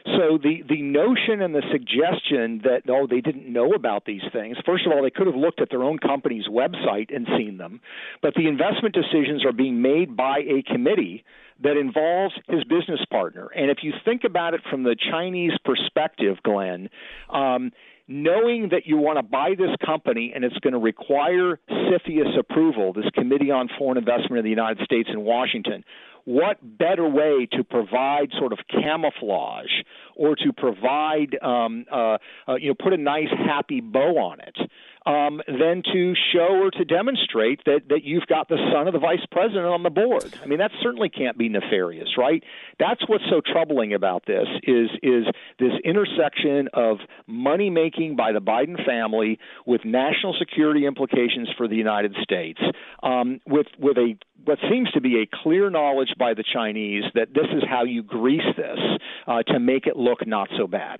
So 0.06 0.38
the 0.38 0.62
the 0.70 0.84
notion 0.84 1.42
and 1.42 1.56
the 1.56 1.64
suggestion 1.72 2.62
that 2.64 2.84
oh 2.88 3.08
they 3.10 3.22
didn't 3.22 3.52
know 3.52 3.74
about 3.74 4.06
these 4.06 4.22
things. 4.32 4.56
First 4.64 4.86
of 4.86 4.92
all, 4.92 5.02
they 5.02 5.10
could 5.10 5.26
have 5.26 5.36
looked 5.36 5.62
at 5.62 5.72
their 5.72 5.82
own 5.82 5.98
company's 5.98 6.48
website 6.48 7.14
and 7.14 7.28
seen 7.36 7.58
them, 7.58 7.82
but 8.22 8.36
the 8.36 8.48
investment 8.48 8.94
decisions 8.94 9.44
are 9.44 9.52
being 9.52 9.82
made 9.82 10.16
by 10.16 10.40
a 10.40 10.62
committee 10.62 11.24
that 11.64 11.76
involves 11.76 12.36
his 12.48 12.64
business 12.66 13.00
partner. 13.10 13.50
And 13.56 13.72
if 13.72 13.80
you 13.82 13.94
think 14.04 14.26
about 14.26 14.54
it 14.54 14.62
from 14.70 14.84
the 14.84 14.96
Chinese 14.96 15.54
perspective, 15.64 16.38
Glenn. 16.44 16.90
Um, 17.30 17.72
knowing 18.08 18.70
that 18.70 18.86
you 18.86 18.98
want 18.98 19.18
to 19.18 19.24
buy 19.24 19.56
this 19.58 19.76
company 19.84 20.32
and 20.36 20.44
it's 20.44 20.58
going 20.60 20.74
to 20.74 20.80
require 20.80 21.60
CFIUS 21.70 22.38
approval, 22.38 22.94
this 22.94 23.10
Committee 23.14 23.52
on 23.52 23.70
Foreign 23.78 23.98
Investment 23.98 24.38
in 24.38 24.44
the 24.44 24.50
United 24.50 24.84
States 24.84 25.10
in 25.12 25.22
Washington, 25.22 25.84
what 26.26 26.58
better 26.62 27.08
way 27.08 27.48
to 27.52 27.64
provide 27.64 28.32
sort 28.38 28.52
of 28.52 28.60
camouflage 28.70 29.72
or 30.16 30.36
to 30.36 30.52
provide, 30.54 31.38
um, 31.42 31.86
uh, 31.92 32.18
uh, 32.48 32.56
you 32.56 32.70
know, 32.70 32.76
put 32.80 32.94
a 32.94 32.98
nice 32.98 33.30
happy 33.30 33.80
bow 33.80 34.18
on 34.18 34.40
it 34.40 34.58
um, 35.06 35.42
than 35.48 35.84
to 35.94 36.14
show 36.34 36.64
or 36.64 36.72
to 36.72 36.86
demonstrate 36.86 37.64
that, 37.66 37.82
that 37.90 38.04
you've 38.04 38.26
got 38.28 38.50
the 38.50 38.58
son 38.74 38.88
of 38.88 38.94
the 38.94 39.00
vice 39.00 39.26
president 39.32 39.66
on 39.66 39.84
the 39.84 39.90
board. 39.90 40.34
I 40.42 40.48
mean, 40.48 40.60
that 40.60 40.72
certainly 40.82 41.10
can't 41.10 41.38
be 41.38 41.50
nefarious, 41.50 42.10
right? 42.18 42.44
That's 42.80 43.02
what's 43.08 43.24
so 43.30 43.42
troubling 43.42 43.94
about 43.94 44.26
this 44.26 44.48
is 44.64 44.90
is 45.04 45.26
this 45.60 45.74
intersection 45.84 46.70
of 46.74 46.98
money 47.28 47.70
making 47.70 48.16
by 48.16 48.32
the 48.32 48.42
Biden 48.42 48.84
family 48.86 49.40
with 49.66 49.86
national 49.86 50.36
security 50.40 50.86
implications 50.86 51.50
for 51.58 51.68
the 51.68 51.76
United 51.76 52.16
States, 52.24 52.60
um, 53.04 53.40
with 53.48 53.68
with 53.78 53.98
a 53.98 54.16
what 54.44 54.60
seems 54.70 54.92
to 54.92 55.02
be 55.02 55.22
a 55.22 55.28
clear 55.44 55.70
knowledge 55.70 56.14
by 56.18 56.34
the 56.34 56.44
Chinese 56.44 57.04
that 57.14 57.34
this 57.34 57.48
is 57.56 57.64
how 57.68 57.84
you 57.84 58.04
grease 58.04 58.42
this 58.58 58.80
uh, 59.28 59.44
to 59.44 59.60
make 59.60 59.88
it 59.88 59.96
look 59.96 60.26
not 60.26 60.50
so 60.58 60.68
bad. 60.68 61.00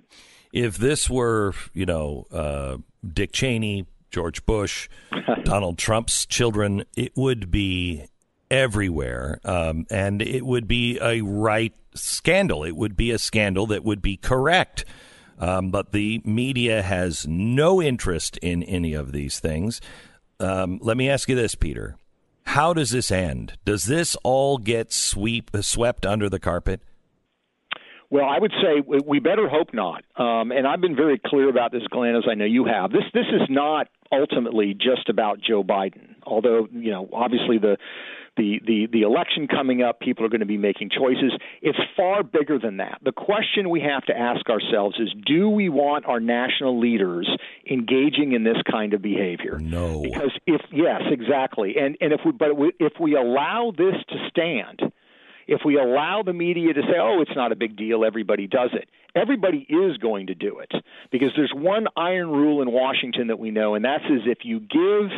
If 0.52 0.78
this 0.78 1.10
were, 1.10 1.52
you 1.74 1.86
know, 1.86 2.26
uh, 2.32 2.78
Dick 3.06 3.32
Cheney, 3.32 3.86
George 4.10 4.44
Bush, 4.46 4.88
Donald 5.44 5.78
Trump's 5.78 6.26
children, 6.26 6.84
it 6.96 7.12
would 7.16 7.50
be 7.50 8.06
everywhere. 8.50 9.40
Um, 9.44 9.86
and 9.90 10.22
it 10.22 10.44
would 10.44 10.68
be 10.68 10.98
a 11.00 11.20
right 11.22 11.74
scandal. 11.94 12.64
It 12.64 12.76
would 12.76 12.96
be 12.96 13.10
a 13.10 13.18
scandal 13.18 13.66
that 13.66 13.84
would 13.84 14.02
be 14.02 14.16
correct. 14.16 14.84
Um, 15.38 15.70
but 15.70 15.92
the 15.92 16.22
media 16.24 16.82
has 16.82 17.26
no 17.26 17.82
interest 17.82 18.38
in 18.38 18.62
any 18.62 18.94
of 18.94 19.12
these 19.12 19.38
things. 19.38 19.80
Um, 20.40 20.78
let 20.82 20.96
me 20.96 21.10
ask 21.10 21.28
you 21.28 21.34
this, 21.34 21.54
Peter. 21.54 21.96
How 22.44 22.72
does 22.72 22.90
this 22.90 23.10
end? 23.10 23.54
Does 23.64 23.84
this 23.84 24.16
all 24.22 24.56
get 24.58 24.92
sweep 24.92 25.50
swept 25.60 26.06
under 26.06 26.28
the 26.28 26.38
carpet? 26.38 26.80
Well, 28.10 28.24
I 28.24 28.38
would 28.38 28.52
say 28.62 28.82
we 29.06 29.18
better 29.18 29.48
hope 29.48 29.74
not. 29.74 30.04
Um, 30.16 30.52
and 30.52 30.66
I've 30.66 30.80
been 30.80 30.96
very 30.96 31.20
clear 31.24 31.48
about 31.48 31.72
this, 31.72 31.82
Glenn, 31.90 32.14
as 32.14 32.24
I 32.30 32.34
know 32.34 32.44
you 32.44 32.64
have. 32.64 32.92
This 32.92 33.04
this 33.12 33.26
is 33.32 33.48
not 33.48 33.88
ultimately 34.12 34.74
just 34.74 35.08
about 35.08 35.40
Joe 35.40 35.64
Biden. 35.64 36.14
Although 36.22 36.68
you 36.72 36.92
know, 36.92 37.08
obviously 37.12 37.58
the 37.58 37.76
the, 38.36 38.60
the, 38.66 38.86
the 38.92 39.02
election 39.02 39.48
coming 39.48 39.82
up, 39.82 40.00
people 40.00 40.24
are 40.24 40.28
going 40.28 40.40
to 40.40 40.46
be 40.46 40.58
making 40.58 40.90
choices. 40.90 41.32
It's 41.62 41.78
far 41.96 42.22
bigger 42.22 42.58
than 42.58 42.76
that. 42.78 42.98
The 43.02 43.12
question 43.12 43.70
we 43.70 43.80
have 43.80 44.04
to 44.06 44.16
ask 44.16 44.48
ourselves 44.48 44.96
is 45.00 45.12
do 45.24 45.48
we 45.48 45.68
want 45.68 46.04
our 46.04 46.20
national 46.20 46.78
leaders 46.78 47.28
engaging 47.70 48.32
in 48.32 48.44
this 48.44 48.58
kind 48.70 48.94
of 48.94 49.02
behavior? 49.02 49.58
No. 49.58 50.02
Because 50.02 50.32
if, 50.46 50.60
yes, 50.70 51.02
exactly. 51.10 51.76
And, 51.80 51.96
and 52.00 52.12
if 52.12 52.20
we, 52.24 52.32
but 52.32 52.48
if 52.78 52.92
we 53.00 53.16
allow 53.16 53.72
this 53.76 53.94
to 54.10 54.16
stand, 54.28 54.92
if 55.46 55.60
we 55.64 55.78
allow 55.78 56.22
the 56.24 56.32
media 56.32 56.72
to 56.72 56.82
say, 56.82 56.98
oh, 57.00 57.20
it's 57.20 57.36
not 57.36 57.52
a 57.52 57.56
big 57.56 57.76
deal, 57.76 58.04
everybody 58.04 58.46
does 58.46 58.70
it, 58.72 58.88
everybody 59.14 59.66
is 59.68 59.96
going 59.98 60.26
to 60.26 60.34
do 60.34 60.58
it. 60.58 60.70
Because 61.10 61.30
there's 61.36 61.52
one 61.54 61.86
iron 61.96 62.30
rule 62.30 62.62
in 62.62 62.72
Washington 62.72 63.28
that 63.28 63.38
we 63.38 63.50
know, 63.50 63.74
and 63.74 63.84
that's 63.84 64.04
is 64.04 64.22
if 64.26 64.38
you 64.42 64.60
give 64.60 65.10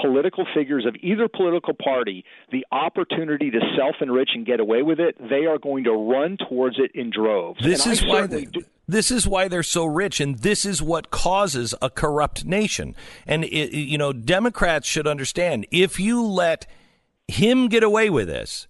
political 0.00 0.46
figures 0.54 0.84
of 0.86 0.96
either 1.00 1.28
political 1.28 1.74
party 1.74 2.24
the 2.50 2.66
opportunity 2.72 3.50
to 3.50 3.60
self 3.76 3.96
enrich 4.00 4.30
and 4.34 4.44
get 4.44 4.60
away 4.60 4.82
with 4.82 5.00
it, 5.00 5.16
they 5.18 5.46
are 5.46 5.58
going 5.58 5.84
to 5.84 5.92
run 5.92 6.36
towards 6.48 6.76
it 6.78 6.90
in 6.94 7.10
droves. 7.10 7.60
This 7.62 7.84
and 7.84 7.92
is 7.92 8.04
why 8.04 8.26
they, 8.26 8.48
this 8.88 9.10
is 9.10 9.26
why 9.26 9.48
they're 9.48 9.62
so 9.62 9.84
rich, 9.84 10.20
and 10.20 10.38
this 10.38 10.64
is 10.64 10.82
what 10.82 11.10
causes 11.10 11.74
a 11.80 11.90
corrupt 11.90 12.44
nation. 12.44 12.94
And 13.26 13.44
it, 13.44 13.72
you 13.72 13.98
know, 13.98 14.12
Democrats 14.12 14.86
should 14.86 15.06
understand 15.06 15.66
if 15.70 15.98
you 15.98 16.24
let 16.24 16.66
him 17.28 17.68
get 17.68 17.82
away 17.82 18.10
with 18.10 18.28
this 18.28 18.68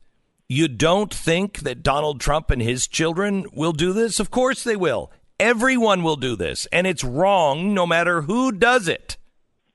you 0.49 0.69
don't 0.69 1.13
think 1.13 1.61
that 1.61 1.83
Donald 1.83 2.21
Trump 2.21 2.51
and 2.51 2.63
his 2.63 2.87
children 2.87 3.47
will 3.53 3.73
do 3.73 3.93
this? 3.93 4.21
Of 4.21 4.31
course 4.31 4.63
they 4.63 4.77
will. 4.77 5.11
Everyone 5.39 6.03
will 6.03 6.17
do 6.17 6.37
this, 6.37 6.67
and 6.73 6.87
it's 6.87 7.05
wrong 7.05 7.75
no 7.75 7.87
matter 7.87 8.23
who 8.23 8.53
does 8.53 8.89
it. 8.89 9.17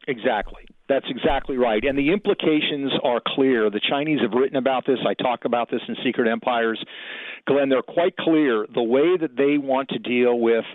Exactly. 0.07 0.65
That's 0.89 1.05
exactly 1.09 1.57
right. 1.57 1.83
And 1.85 1.97
the 1.97 2.11
implications 2.11 2.91
are 3.03 3.21
clear. 3.25 3.69
The 3.69 3.79
Chinese 3.79 4.19
have 4.21 4.33
written 4.33 4.57
about 4.57 4.85
this. 4.85 4.99
I 5.07 5.13
talk 5.13 5.45
about 5.45 5.69
this 5.69 5.81
in 5.87 5.95
Secret 6.03 6.29
Empires. 6.29 6.83
Glenn, 7.47 7.69
they're 7.69 7.81
quite 7.81 8.17
clear. 8.17 8.65
The 8.73 8.83
way 8.83 9.15
that 9.17 9.37
they 9.37 9.57
want 9.57 9.89
to 9.89 9.99
deal 9.99 10.39
with 10.39 10.65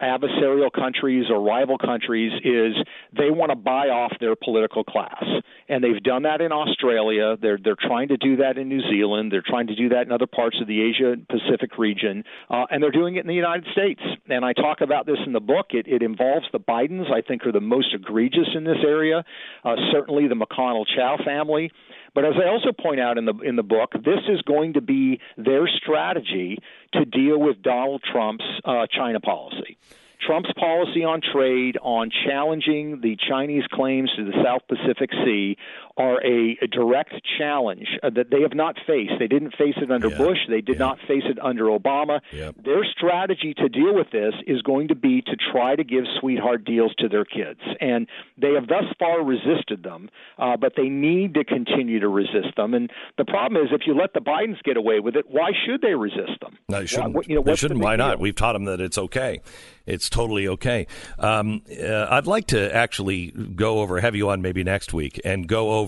adversarial 0.00 0.72
countries 0.72 1.26
or 1.30 1.40
rival 1.40 1.78
countries 1.78 2.32
is 2.44 2.74
they 3.16 3.30
want 3.30 3.50
to 3.50 3.56
buy 3.56 3.88
off 3.88 4.12
their 4.20 4.36
political 4.36 4.84
class. 4.84 5.24
And 5.68 5.82
they've 5.84 6.02
done 6.02 6.22
that 6.22 6.40
in 6.40 6.52
Australia. 6.52 7.36
They're 7.40 7.58
they're 7.62 7.76
trying 7.78 8.08
to 8.08 8.16
do 8.16 8.36
that 8.36 8.58
in 8.58 8.68
New 8.68 8.80
Zealand. 8.90 9.32
They're 9.32 9.44
trying 9.46 9.66
to 9.68 9.74
do 9.74 9.90
that 9.90 10.06
in 10.06 10.12
other 10.12 10.26
parts 10.26 10.56
of 10.60 10.66
the 10.66 10.80
Asia 10.80 11.16
Pacific 11.28 11.78
region. 11.78 12.24
Uh, 12.48 12.64
and 12.70 12.82
they're 12.82 12.90
doing 12.90 13.16
it 13.16 13.20
in 13.20 13.26
the 13.26 13.34
United 13.34 13.66
States. 13.72 14.00
And 14.28 14.44
I 14.44 14.52
talk 14.52 14.80
about 14.80 15.06
this 15.06 15.18
in 15.26 15.32
the 15.32 15.40
book. 15.40 15.68
It, 15.70 15.86
it 15.86 16.02
involves 16.02 16.46
the 16.52 16.60
Bidens, 16.60 17.12
I 17.12 17.20
think, 17.20 17.46
are 17.46 17.52
the 17.52 17.60
most 17.60 17.94
egregious 17.94 18.48
in 18.54 18.64
this 18.64 18.78
area. 18.84 19.24
Uh, 19.64 19.76
certainly 19.92 20.28
the 20.28 20.34
McConnell 20.34 20.84
Chao 20.96 21.16
family. 21.24 21.70
But 22.18 22.24
as 22.24 22.34
I 22.34 22.48
also 22.48 22.72
point 22.72 22.98
out 22.98 23.16
in 23.16 23.26
the 23.26 23.34
in 23.44 23.54
the 23.54 23.62
book, 23.62 23.92
this 23.92 24.18
is 24.28 24.42
going 24.42 24.72
to 24.72 24.80
be 24.80 25.20
their 25.36 25.68
strategy 25.68 26.58
to 26.94 27.04
deal 27.04 27.38
with 27.38 27.62
Donald 27.62 28.02
Trump's 28.12 28.42
uh, 28.64 28.88
China 28.90 29.20
policy. 29.20 29.78
Trump's 30.26 30.50
policy 30.58 31.04
on 31.04 31.20
trade, 31.20 31.78
on 31.80 32.10
challenging 32.26 33.00
the 33.00 33.16
Chinese 33.28 33.62
claims 33.70 34.10
to 34.16 34.24
the 34.24 34.32
South 34.44 34.62
Pacific 34.66 35.10
Sea, 35.24 35.56
are 35.98 36.24
a, 36.24 36.56
a 36.62 36.66
direct 36.68 37.14
challenge 37.36 37.88
uh, 38.02 38.10
that 38.10 38.30
they 38.30 38.40
have 38.42 38.54
not 38.54 38.76
faced. 38.86 39.14
They 39.18 39.26
didn't 39.26 39.50
face 39.58 39.74
it 39.82 39.90
under 39.90 40.08
yeah. 40.08 40.18
Bush. 40.18 40.38
They 40.48 40.60
did 40.60 40.76
yeah. 40.76 40.86
not 40.86 40.98
face 41.08 41.24
it 41.26 41.38
under 41.42 41.64
Obama. 41.64 42.20
Their 42.64 42.84
strategy 42.84 43.52
to 43.54 43.68
deal 43.68 43.94
with 43.94 44.10
this 44.12 44.34
is 44.46 44.62
going 44.62 44.88
to 44.88 44.94
be 44.94 45.22
to 45.22 45.36
try 45.52 45.74
to 45.74 45.82
give 45.82 46.04
sweetheart 46.20 46.64
deals 46.64 46.94
to 46.98 47.08
their 47.08 47.24
kids. 47.24 47.60
And 47.80 48.06
they 48.40 48.52
have 48.52 48.68
thus 48.68 48.84
far 48.98 49.24
resisted 49.24 49.82
them, 49.82 50.08
uh, 50.38 50.56
but 50.56 50.74
they 50.76 50.88
need 50.88 51.34
to 51.34 51.44
continue 51.44 51.98
to 52.00 52.08
resist 52.08 52.54
them. 52.56 52.74
And 52.74 52.90
the 53.16 53.24
problem 53.24 53.62
is, 53.62 53.70
if 53.72 53.82
you 53.86 53.94
let 53.94 54.12
the 54.14 54.20
Bidens 54.20 54.62
get 54.62 54.76
away 54.76 55.00
with 55.00 55.16
it, 55.16 55.24
why 55.28 55.50
should 55.66 55.80
they 55.80 55.94
resist 55.94 56.40
them? 56.40 56.56
No, 56.68 56.80
they 56.80 56.86
shouldn't. 56.86 57.14
Why, 57.14 57.22
you 57.26 57.34
know, 57.34 57.42
they 57.42 57.56
shouldn't. 57.56 57.80
The 57.80 57.84
why 57.84 57.96
not? 57.96 58.16
Deal? 58.16 58.22
We've 58.22 58.36
taught 58.36 58.52
them 58.52 58.66
that 58.66 58.80
it's 58.80 58.98
okay. 58.98 59.40
It's 59.84 60.10
totally 60.10 60.46
okay. 60.48 60.86
Um, 61.18 61.62
uh, 61.82 62.06
I'd 62.10 62.26
like 62.26 62.48
to 62.48 62.74
actually 62.74 63.30
go 63.30 63.80
over, 63.80 64.00
have 64.00 64.14
you 64.14 64.28
on 64.28 64.42
maybe 64.42 64.62
next 64.62 64.92
week, 64.92 65.18
and 65.24 65.48
go 65.48 65.72
over 65.72 65.87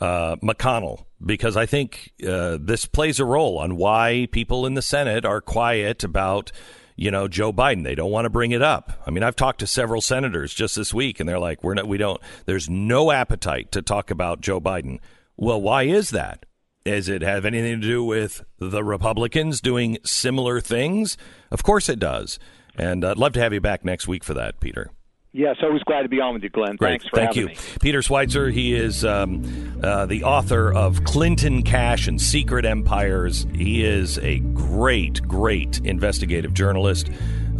uh, 0.00 0.36
McConnell 0.36 1.04
because 1.24 1.56
I 1.56 1.66
think 1.66 2.12
uh, 2.26 2.58
this 2.60 2.86
plays 2.86 3.20
a 3.20 3.24
role 3.24 3.58
on 3.58 3.76
why 3.76 4.28
people 4.32 4.66
in 4.66 4.74
the 4.74 4.82
Senate 4.82 5.24
are 5.24 5.40
quiet 5.40 6.04
about 6.04 6.52
you 6.96 7.10
know 7.10 7.28
Joe 7.28 7.52
Biden. 7.52 7.84
They 7.84 7.94
don't 7.94 8.10
want 8.10 8.24
to 8.26 8.30
bring 8.30 8.52
it 8.52 8.62
up. 8.62 8.92
I 9.06 9.10
mean, 9.10 9.22
I've 9.22 9.36
talked 9.36 9.60
to 9.60 9.66
several 9.66 10.00
senators 10.00 10.54
just 10.54 10.76
this 10.76 10.94
week, 10.94 11.20
and 11.20 11.28
they're 11.28 11.38
like, 11.38 11.62
"We're 11.62 11.74
not. 11.74 11.88
We 11.88 11.98
don't. 11.98 12.20
There's 12.46 12.68
no 12.68 13.10
appetite 13.10 13.72
to 13.72 13.82
talk 13.82 14.10
about 14.10 14.40
Joe 14.40 14.60
Biden." 14.60 14.98
Well, 15.36 15.60
why 15.60 15.84
is 15.84 16.10
that? 16.10 16.44
Does 16.84 17.08
it 17.08 17.22
have 17.22 17.44
anything 17.44 17.80
to 17.80 17.86
do 17.86 18.02
with 18.04 18.44
the 18.58 18.82
Republicans 18.82 19.60
doing 19.60 19.98
similar 20.04 20.60
things? 20.60 21.16
Of 21.50 21.62
course 21.62 21.88
it 21.88 21.98
does. 21.98 22.38
And 22.76 23.04
I'd 23.04 23.18
love 23.18 23.32
to 23.34 23.40
have 23.40 23.52
you 23.52 23.60
back 23.60 23.84
next 23.84 24.08
week 24.08 24.24
for 24.24 24.34
that, 24.34 24.60
Peter. 24.60 24.90
Yes, 25.32 25.56
always 25.62 25.82
glad 25.84 26.02
to 26.02 26.08
be 26.08 26.20
on 26.20 26.34
with 26.34 26.42
you, 26.42 26.48
Glenn. 26.48 26.74
Great. 26.74 27.02
Thanks 27.02 27.08
for 27.08 27.16
Thank 27.16 27.36
you. 27.36 27.46
me. 27.46 27.56
Peter 27.80 28.00
Schweizer, 28.00 28.52
he 28.52 28.74
is 28.74 29.04
um, 29.04 29.80
uh, 29.82 30.06
the 30.06 30.24
author 30.24 30.72
of 30.72 31.04
Clinton 31.04 31.62
Cash 31.62 32.08
and 32.08 32.20
Secret 32.20 32.64
Empires. 32.64 33.46
He 33.54 33.84
is 33.84 34.18
a 34.18 34.40
great, 34.40 35.22
great 35.28 35.78
investigative 35.84 36.52
journalist. 36.52 37.10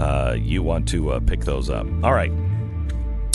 Uh, 0.00 0.36
you 0.36 0.64
want 0.64 0.88
to 0.88 1.12
uh, 1.12 1.20
pick 1.20 1.44
those 1.44 1.70
up. 1.70 1.86
All 2.02 2.12
right. 2.12 2.32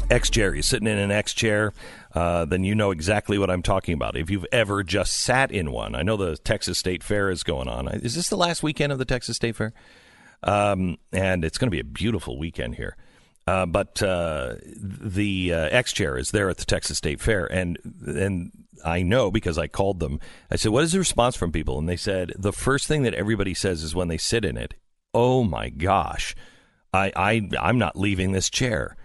X 0.10 0.30
chair. 0.30 0.54
You're 0.54 0.64
sitting 0.64 0.88
in 0.88 0.98
an 0.98 1.12
X 1.12 1.34
chair, 1.34 1.74
uh, 2.14 2.46
then 2.46 2.64
you 2.64 2.76
know 2.76 2.92
exactly 2.92 3.38
what 3.38 3.50
I'm 3.50 3.64
talking 3.64 3.94
about. 3.94 4.16
If 4.18 4.30
you've 4.30 4.46
ever 4.52 4.84
just 4.84 5.14
sat 5.14 5.50
in 5.52 5.72
one, 5.72 5.96
I 5.96 6.04
know 6.04 6.18
the 6.18 6.38
Texas 6.38 6.78
State 6.78 7.04
Fair 7.04 7.30
is 7.30 7.44
going 7.44 7.68
on. 7.68 7.88
Is 7.88 8.16
this 8.16 8.30
the 8.30 8.38
last 8.38 8.62
weekend 8.62 8.92
of 8.92 9.00
the 9.00 9.06
Texas 9.06 9.38
State 9.38 9.56
Fair? 9.56 9.74
Um, 10.44 10.98
and 11.12 11.44
it's 11.44 11.58
going 11.58 11.68
to 11.68 11.72
be 11.72 11.80
a 11.80 11.86
beautiful 11.86 12.38
weekend 12.38 12.76
here. 12.76 12.96
Uh, 13.48 13.66
but 13.66 14.02
uh, 14.02 14.56
the 14.76 15.54
uh, 15.54 15.70
X 15.72 15.94
chair 15.94 16.18
is 16.18 16.32
there 16.32 16.50
at 16.50 16.58
the 16.58 16.66
Texas 16.66 16.98
State 16.98 17.22
Fair, 17.22 17.46
and 17.46 17.78
and 18.06 18.52
I 18.84 19.04
know 19.04 19.30
because 19.30 19.58
I 19.58 19.68
called 19.68 20.00
them. 20.00 20.20
I 20.50 20.56
said, 20.56 20.72
"What 20.72 20.84
is 20.84 20.94
the 20.94 21.00
response 21.00 21.36
from 21.36 21.52
people?" 21.52 21.78
And 21.78 21.88
they 21.88 21.96
said 21.98 22.34
the 22.38 22.54
first 22.54 22.88
thing 22.88 23.04
that 23.04 23.14
everybody 23.14 23.54
says 23.54 23.84
is 23.84 23.94
when 23.94 24.08
they 24.08 24.18
sit 24.18 24.46
in 24.46 24.58
it, 24.58 24.74
"Oh 25.14 25.44
my 25.44 25.70
gosh, 25.70 26.36
I 26.92 27.12
I 27.16 27.50
I'm 27.60 27.78
not 27.78 27.98
leaving 27.98 28.32
this 28.32 28.50
chair." 28.50 28.98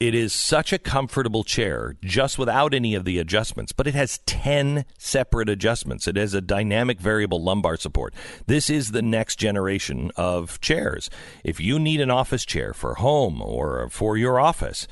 It 0.00 0.14
is 0.14 0.32
such 0.32 0.72
a 0.72 0.78
comfortable 0.78 1.44
chair, 1.44 1.94
just 2.02 2.36
without 2.36 2.74
any 2.74 2.96
of 2.96 3.04
the 3.04 3.20
adjustments, 3.20 3.70
but 3.70 3.86
it 3.86 3.94
has 3.94 4.18
10 4.26 4.86
separate 4.98 5.48
adjustments. 5.48 6.08
It 6.08 6.16
has 6.16 6.34
a 6.34 6.40
dynamic 6.40 6.98
variable 6.98 7.40
lumbar 7.40 7.76
support. 7.76 8.12
This 8.46 8.68
is 8.68 8.90
the 8.90 9.02
next 9.02 9.36
generation 9.36 10.10
of 10.16 10.60
chairs. 10.60 11.10
If 11.44 11.60
you 11.60 11.78
need 11.78 12.00
an 12.00 12.10
office 12.10 12.44
chair 12.44 12.74
for 12.74 12.96
home 12.96 13.40
or 13.40 13.88
for 13.88 14.16
your 14.16 14.40
office, 14.40 14.88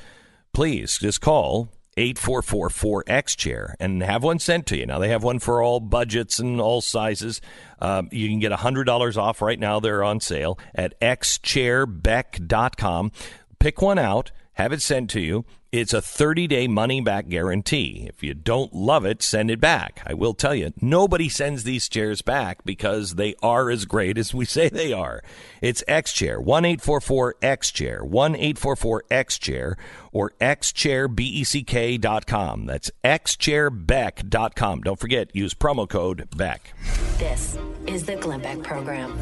please 0.53 0.97
just 0.97 1.19
call 1.19 1.67
844-4X 1.97 3.35
chair 3.35 3.75
and 3.81 4.01
have 4.01 4.23
one 4.23 4.39
sent 4.39 4.65
to 4.67 4.77
you. 4.77 4.85
Now 4.85 4.99
they 4.99 5.09
have 5.09 5.23
one 5.23 5.39
for 5.39 5.61
all 5.61 5.81
budgets 5.81 6.39
and 6.39 6.61
all 6.61 6.79
sizes. 6.79 7.41
Um, 7.79 8.07
you 8.13 8.29
can 8.29 8.39
get 8.39 8.53
$100 8.53 9.17
off 9.17 9.41
right 9.41 9.59
now. 9.59 9.81
They're 9.81 10.01
on 10.01 10.21
sale 10.21 10.57
at 10.73 10.97
xchairbeck.com. 11.01 13.11
Pick 13.59 13.81
one 13.81 13.99
out 13.99 14.31
have 14.53 14.71
it 14.71 14.81
sent 14.81 15.09
to 15.11 15.19
you. 15.19 15.45
It's 15.71 15.93
a 15.93 16.01
30 16.01 16.45
day 16.45 16.67
money 16.67 17.01
back 17.01 17.29
guarantee. 17.29 18.05
If 18.07 18.21
you 18.21 18.35
don't 18.35 18.75
love 18.75 19.05
it, 19.05 19.23
send 19.23 19.49
it 19.49 19.59
back. 19.59 20.03
I 20.05 20.13
will 20.13 20.35
tell 20.35 20.53
you, 20.53 20.71
nobody 20.79 21.29
sends 21.29 21.63
these 21.63 21.89
chairs 21.89 22.21
back 22.21 22.63
because 22.63 23.15
they 23.15 23.33
are 23.41 23.71
as 23.71 23.85
great 23.85 24.19
as 24.19 24.35
we 24.35 24.45
say 24.45 24.69
they 24.69 24.93
are. 24.93 25.23
It's 25.61 25.83
X 25.87 26.13
Chair, 26.13 26.39
1 26.39 26.65
844 26.65 27.35
X 27.41 27.71
Chair, 27.71 28.03
1 28.03 28.35
844 28.35 29.03
X 29.09 29.39
Chair, 29.39 29.75
or 30.11 30.33
xchairbeck.com. 30.39 32.65
That's 32.67 32.91
xchairbeck.com. 33.03 34.81
Don't 34.81 34.99
forget, 34.99 35.35
use 35.35 35.55
promo 35.55 35.89
code 35.89 36.29
BECK. 36.37 36.71
This 37.17 37.57
is 37.87 38.05
the 38.05 38.17
Glenn 38.17 38.41
Beck 38.41 38.61
Program. 38.61 39.17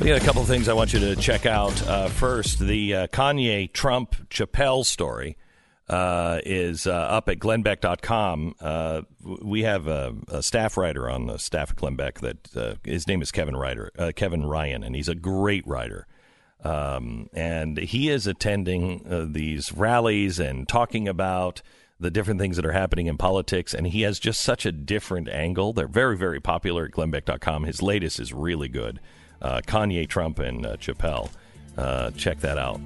We 0.00 0.06
got 0.06 0.22
a 0.22 0.24
couple 0.24 0.40
of 0.40 0.48
things 0.48 0.66
I 0.66 0.72
want 0.72 0.94
you 0.94 1.00
to 1.00 1.14
check 1.14 1.44
out. 1.44 1.86
Uh, 1.86 2.08
first, 2.08 2.58
the 2.58 2.94
uh, 2.94 3.06
Kanye 3.08 3.70
Trump 3.70 4.30
Chappelle 4.30 4.86
story 4.86 5.36
uh, 5.90 6.40
is 6.42 6.86
uh, 6.86 6.92
up 6.92 7.28
at 7.28 7.38
glennbeck.com. 7.38 8.54
Uh, 8.58 9.02
we 9.22 9.64
have 9.64 9.88
a, 9.88 10.14
a, 10.28 10.42
staff 10.42 10.78
writer 10.78 11.10
on 11.10 11.26
the 11.26 11.36
staff 11.36 11.72
at 11.72 11.76
Glenn 11.76 11.96
Beck 11.96 12.20
that 12.20 12.56
uh, 12.56 12.74
his 12.82 13.06
name 13.06 13.20
is 13.20 13.30
Kevin 13.30 13.54
Ryder, 13.54 13.90
Kevin 14.16 14.46
Ryan, 14.46 14.82
and 14.84 14.96
he's 14.96 15.10
a 15.10 15.14
great 15.14 15.66
writer. 15.66 16.06
Um, 16.64 17.28
and 17.34 17.76
he 17.76 18.08
is 18.08 18.26
attending 18.26 19.04
these 19.34 19.70
rallies 19.74 20.38
and 20.38 20.66
talking 20.66 21.08
about 21.08 21.60
the 21.98 22.10
different 22.10 22.40
things 22.40 22.56
that 22.56 22.64
are 22.64 22.72
happening 22.72 23.06
in 23.06 23.18
politics, 23.18 23.74
and 23.74 23.86
he 23.86 24.00
has 24.02 24.18
just 24.18 24.40
such 24.40 24.64
a 24.64 24.72
different 24.72 25.28
angle. 25.28 25.74
They're 25.74 25.86
very, 25.86 26.16
very 26.16 26.40
popular 26.40 26.86
at 26.86 26.92
glennbeck.com. 26.92 27.64
His 27.64 27.82
latest 27.82 28.18
is 28.18 28.32
really 28.32 28.68
good 28.68 28.98
Kanye, 29.42 30.08
Trump, 30.08 30.38
and 30.38 30.66
uh, 30.66 30.76
Chappelle. 30.76 31.30
Uh, 31.76 32.10
check 32.12 32.40
that 32.40 32.58
out. 32.58 32.80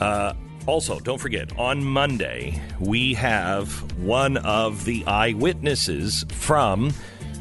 Uh, 0.00 0.34
also, 0.66 0.98
don't 0.98 1.20
forget, 1.20 1.56
on 1.58 1.84
Monday, 1.84 2.60
we 2.80 3.14
have 3.14 3.70
one 4.00 4.36
of 4.38 4.84
the 4.84 5.04
eyewitnesses 5.06 6.24
from 6.30 6.92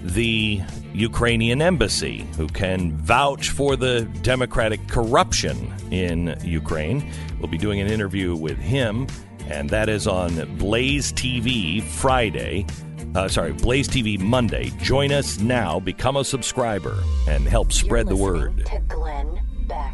the 0.03 0.61
Ukrainian 0.93 1.61
embassy 1.61 2.27
who 2.37 2.47
can 2.47 2.95
vouch 2.97 3.49
for 3.49 3.75
the 3.75 4.03
democratic 4.21 4.87
corruption 4.87 5.73
in 5.89 6.37
Ukraine. 6.43 7.11
We'll 7.39 7.49
be 7.49 7.57
doing 7.57 7.81
an 7.81 7.87
interview 7.87 8.35
with 8.35 8.59
him, 8.59 9.07
and 9.47 9.69
that 9.71 9.89
is 9.89 10.05
on 10.05 10.57
Blaze 10.57 11.11
TV 11.11 11.81
Friday 11.81 12.67
uh, 13.15 13.27
sorry, 13.27 13.53
Blaze 13.53 13.87
TV 13.87 14.19
Monday. 14.19 14.71
Join 14.81 15.11
us 15.11 15.39
now, 15.39 15.79
become 15.79 16.17
a 16.17 16.23
subscriber, 16.23 17.01
and 17.27 17.47
help 17.47 17.71
spread 17.71 18.07
the 18.07 18.15
word. 18.15 18.65
To 18.65 18.79
Glenn 18.87 19.39
Beck. 19.67 19.93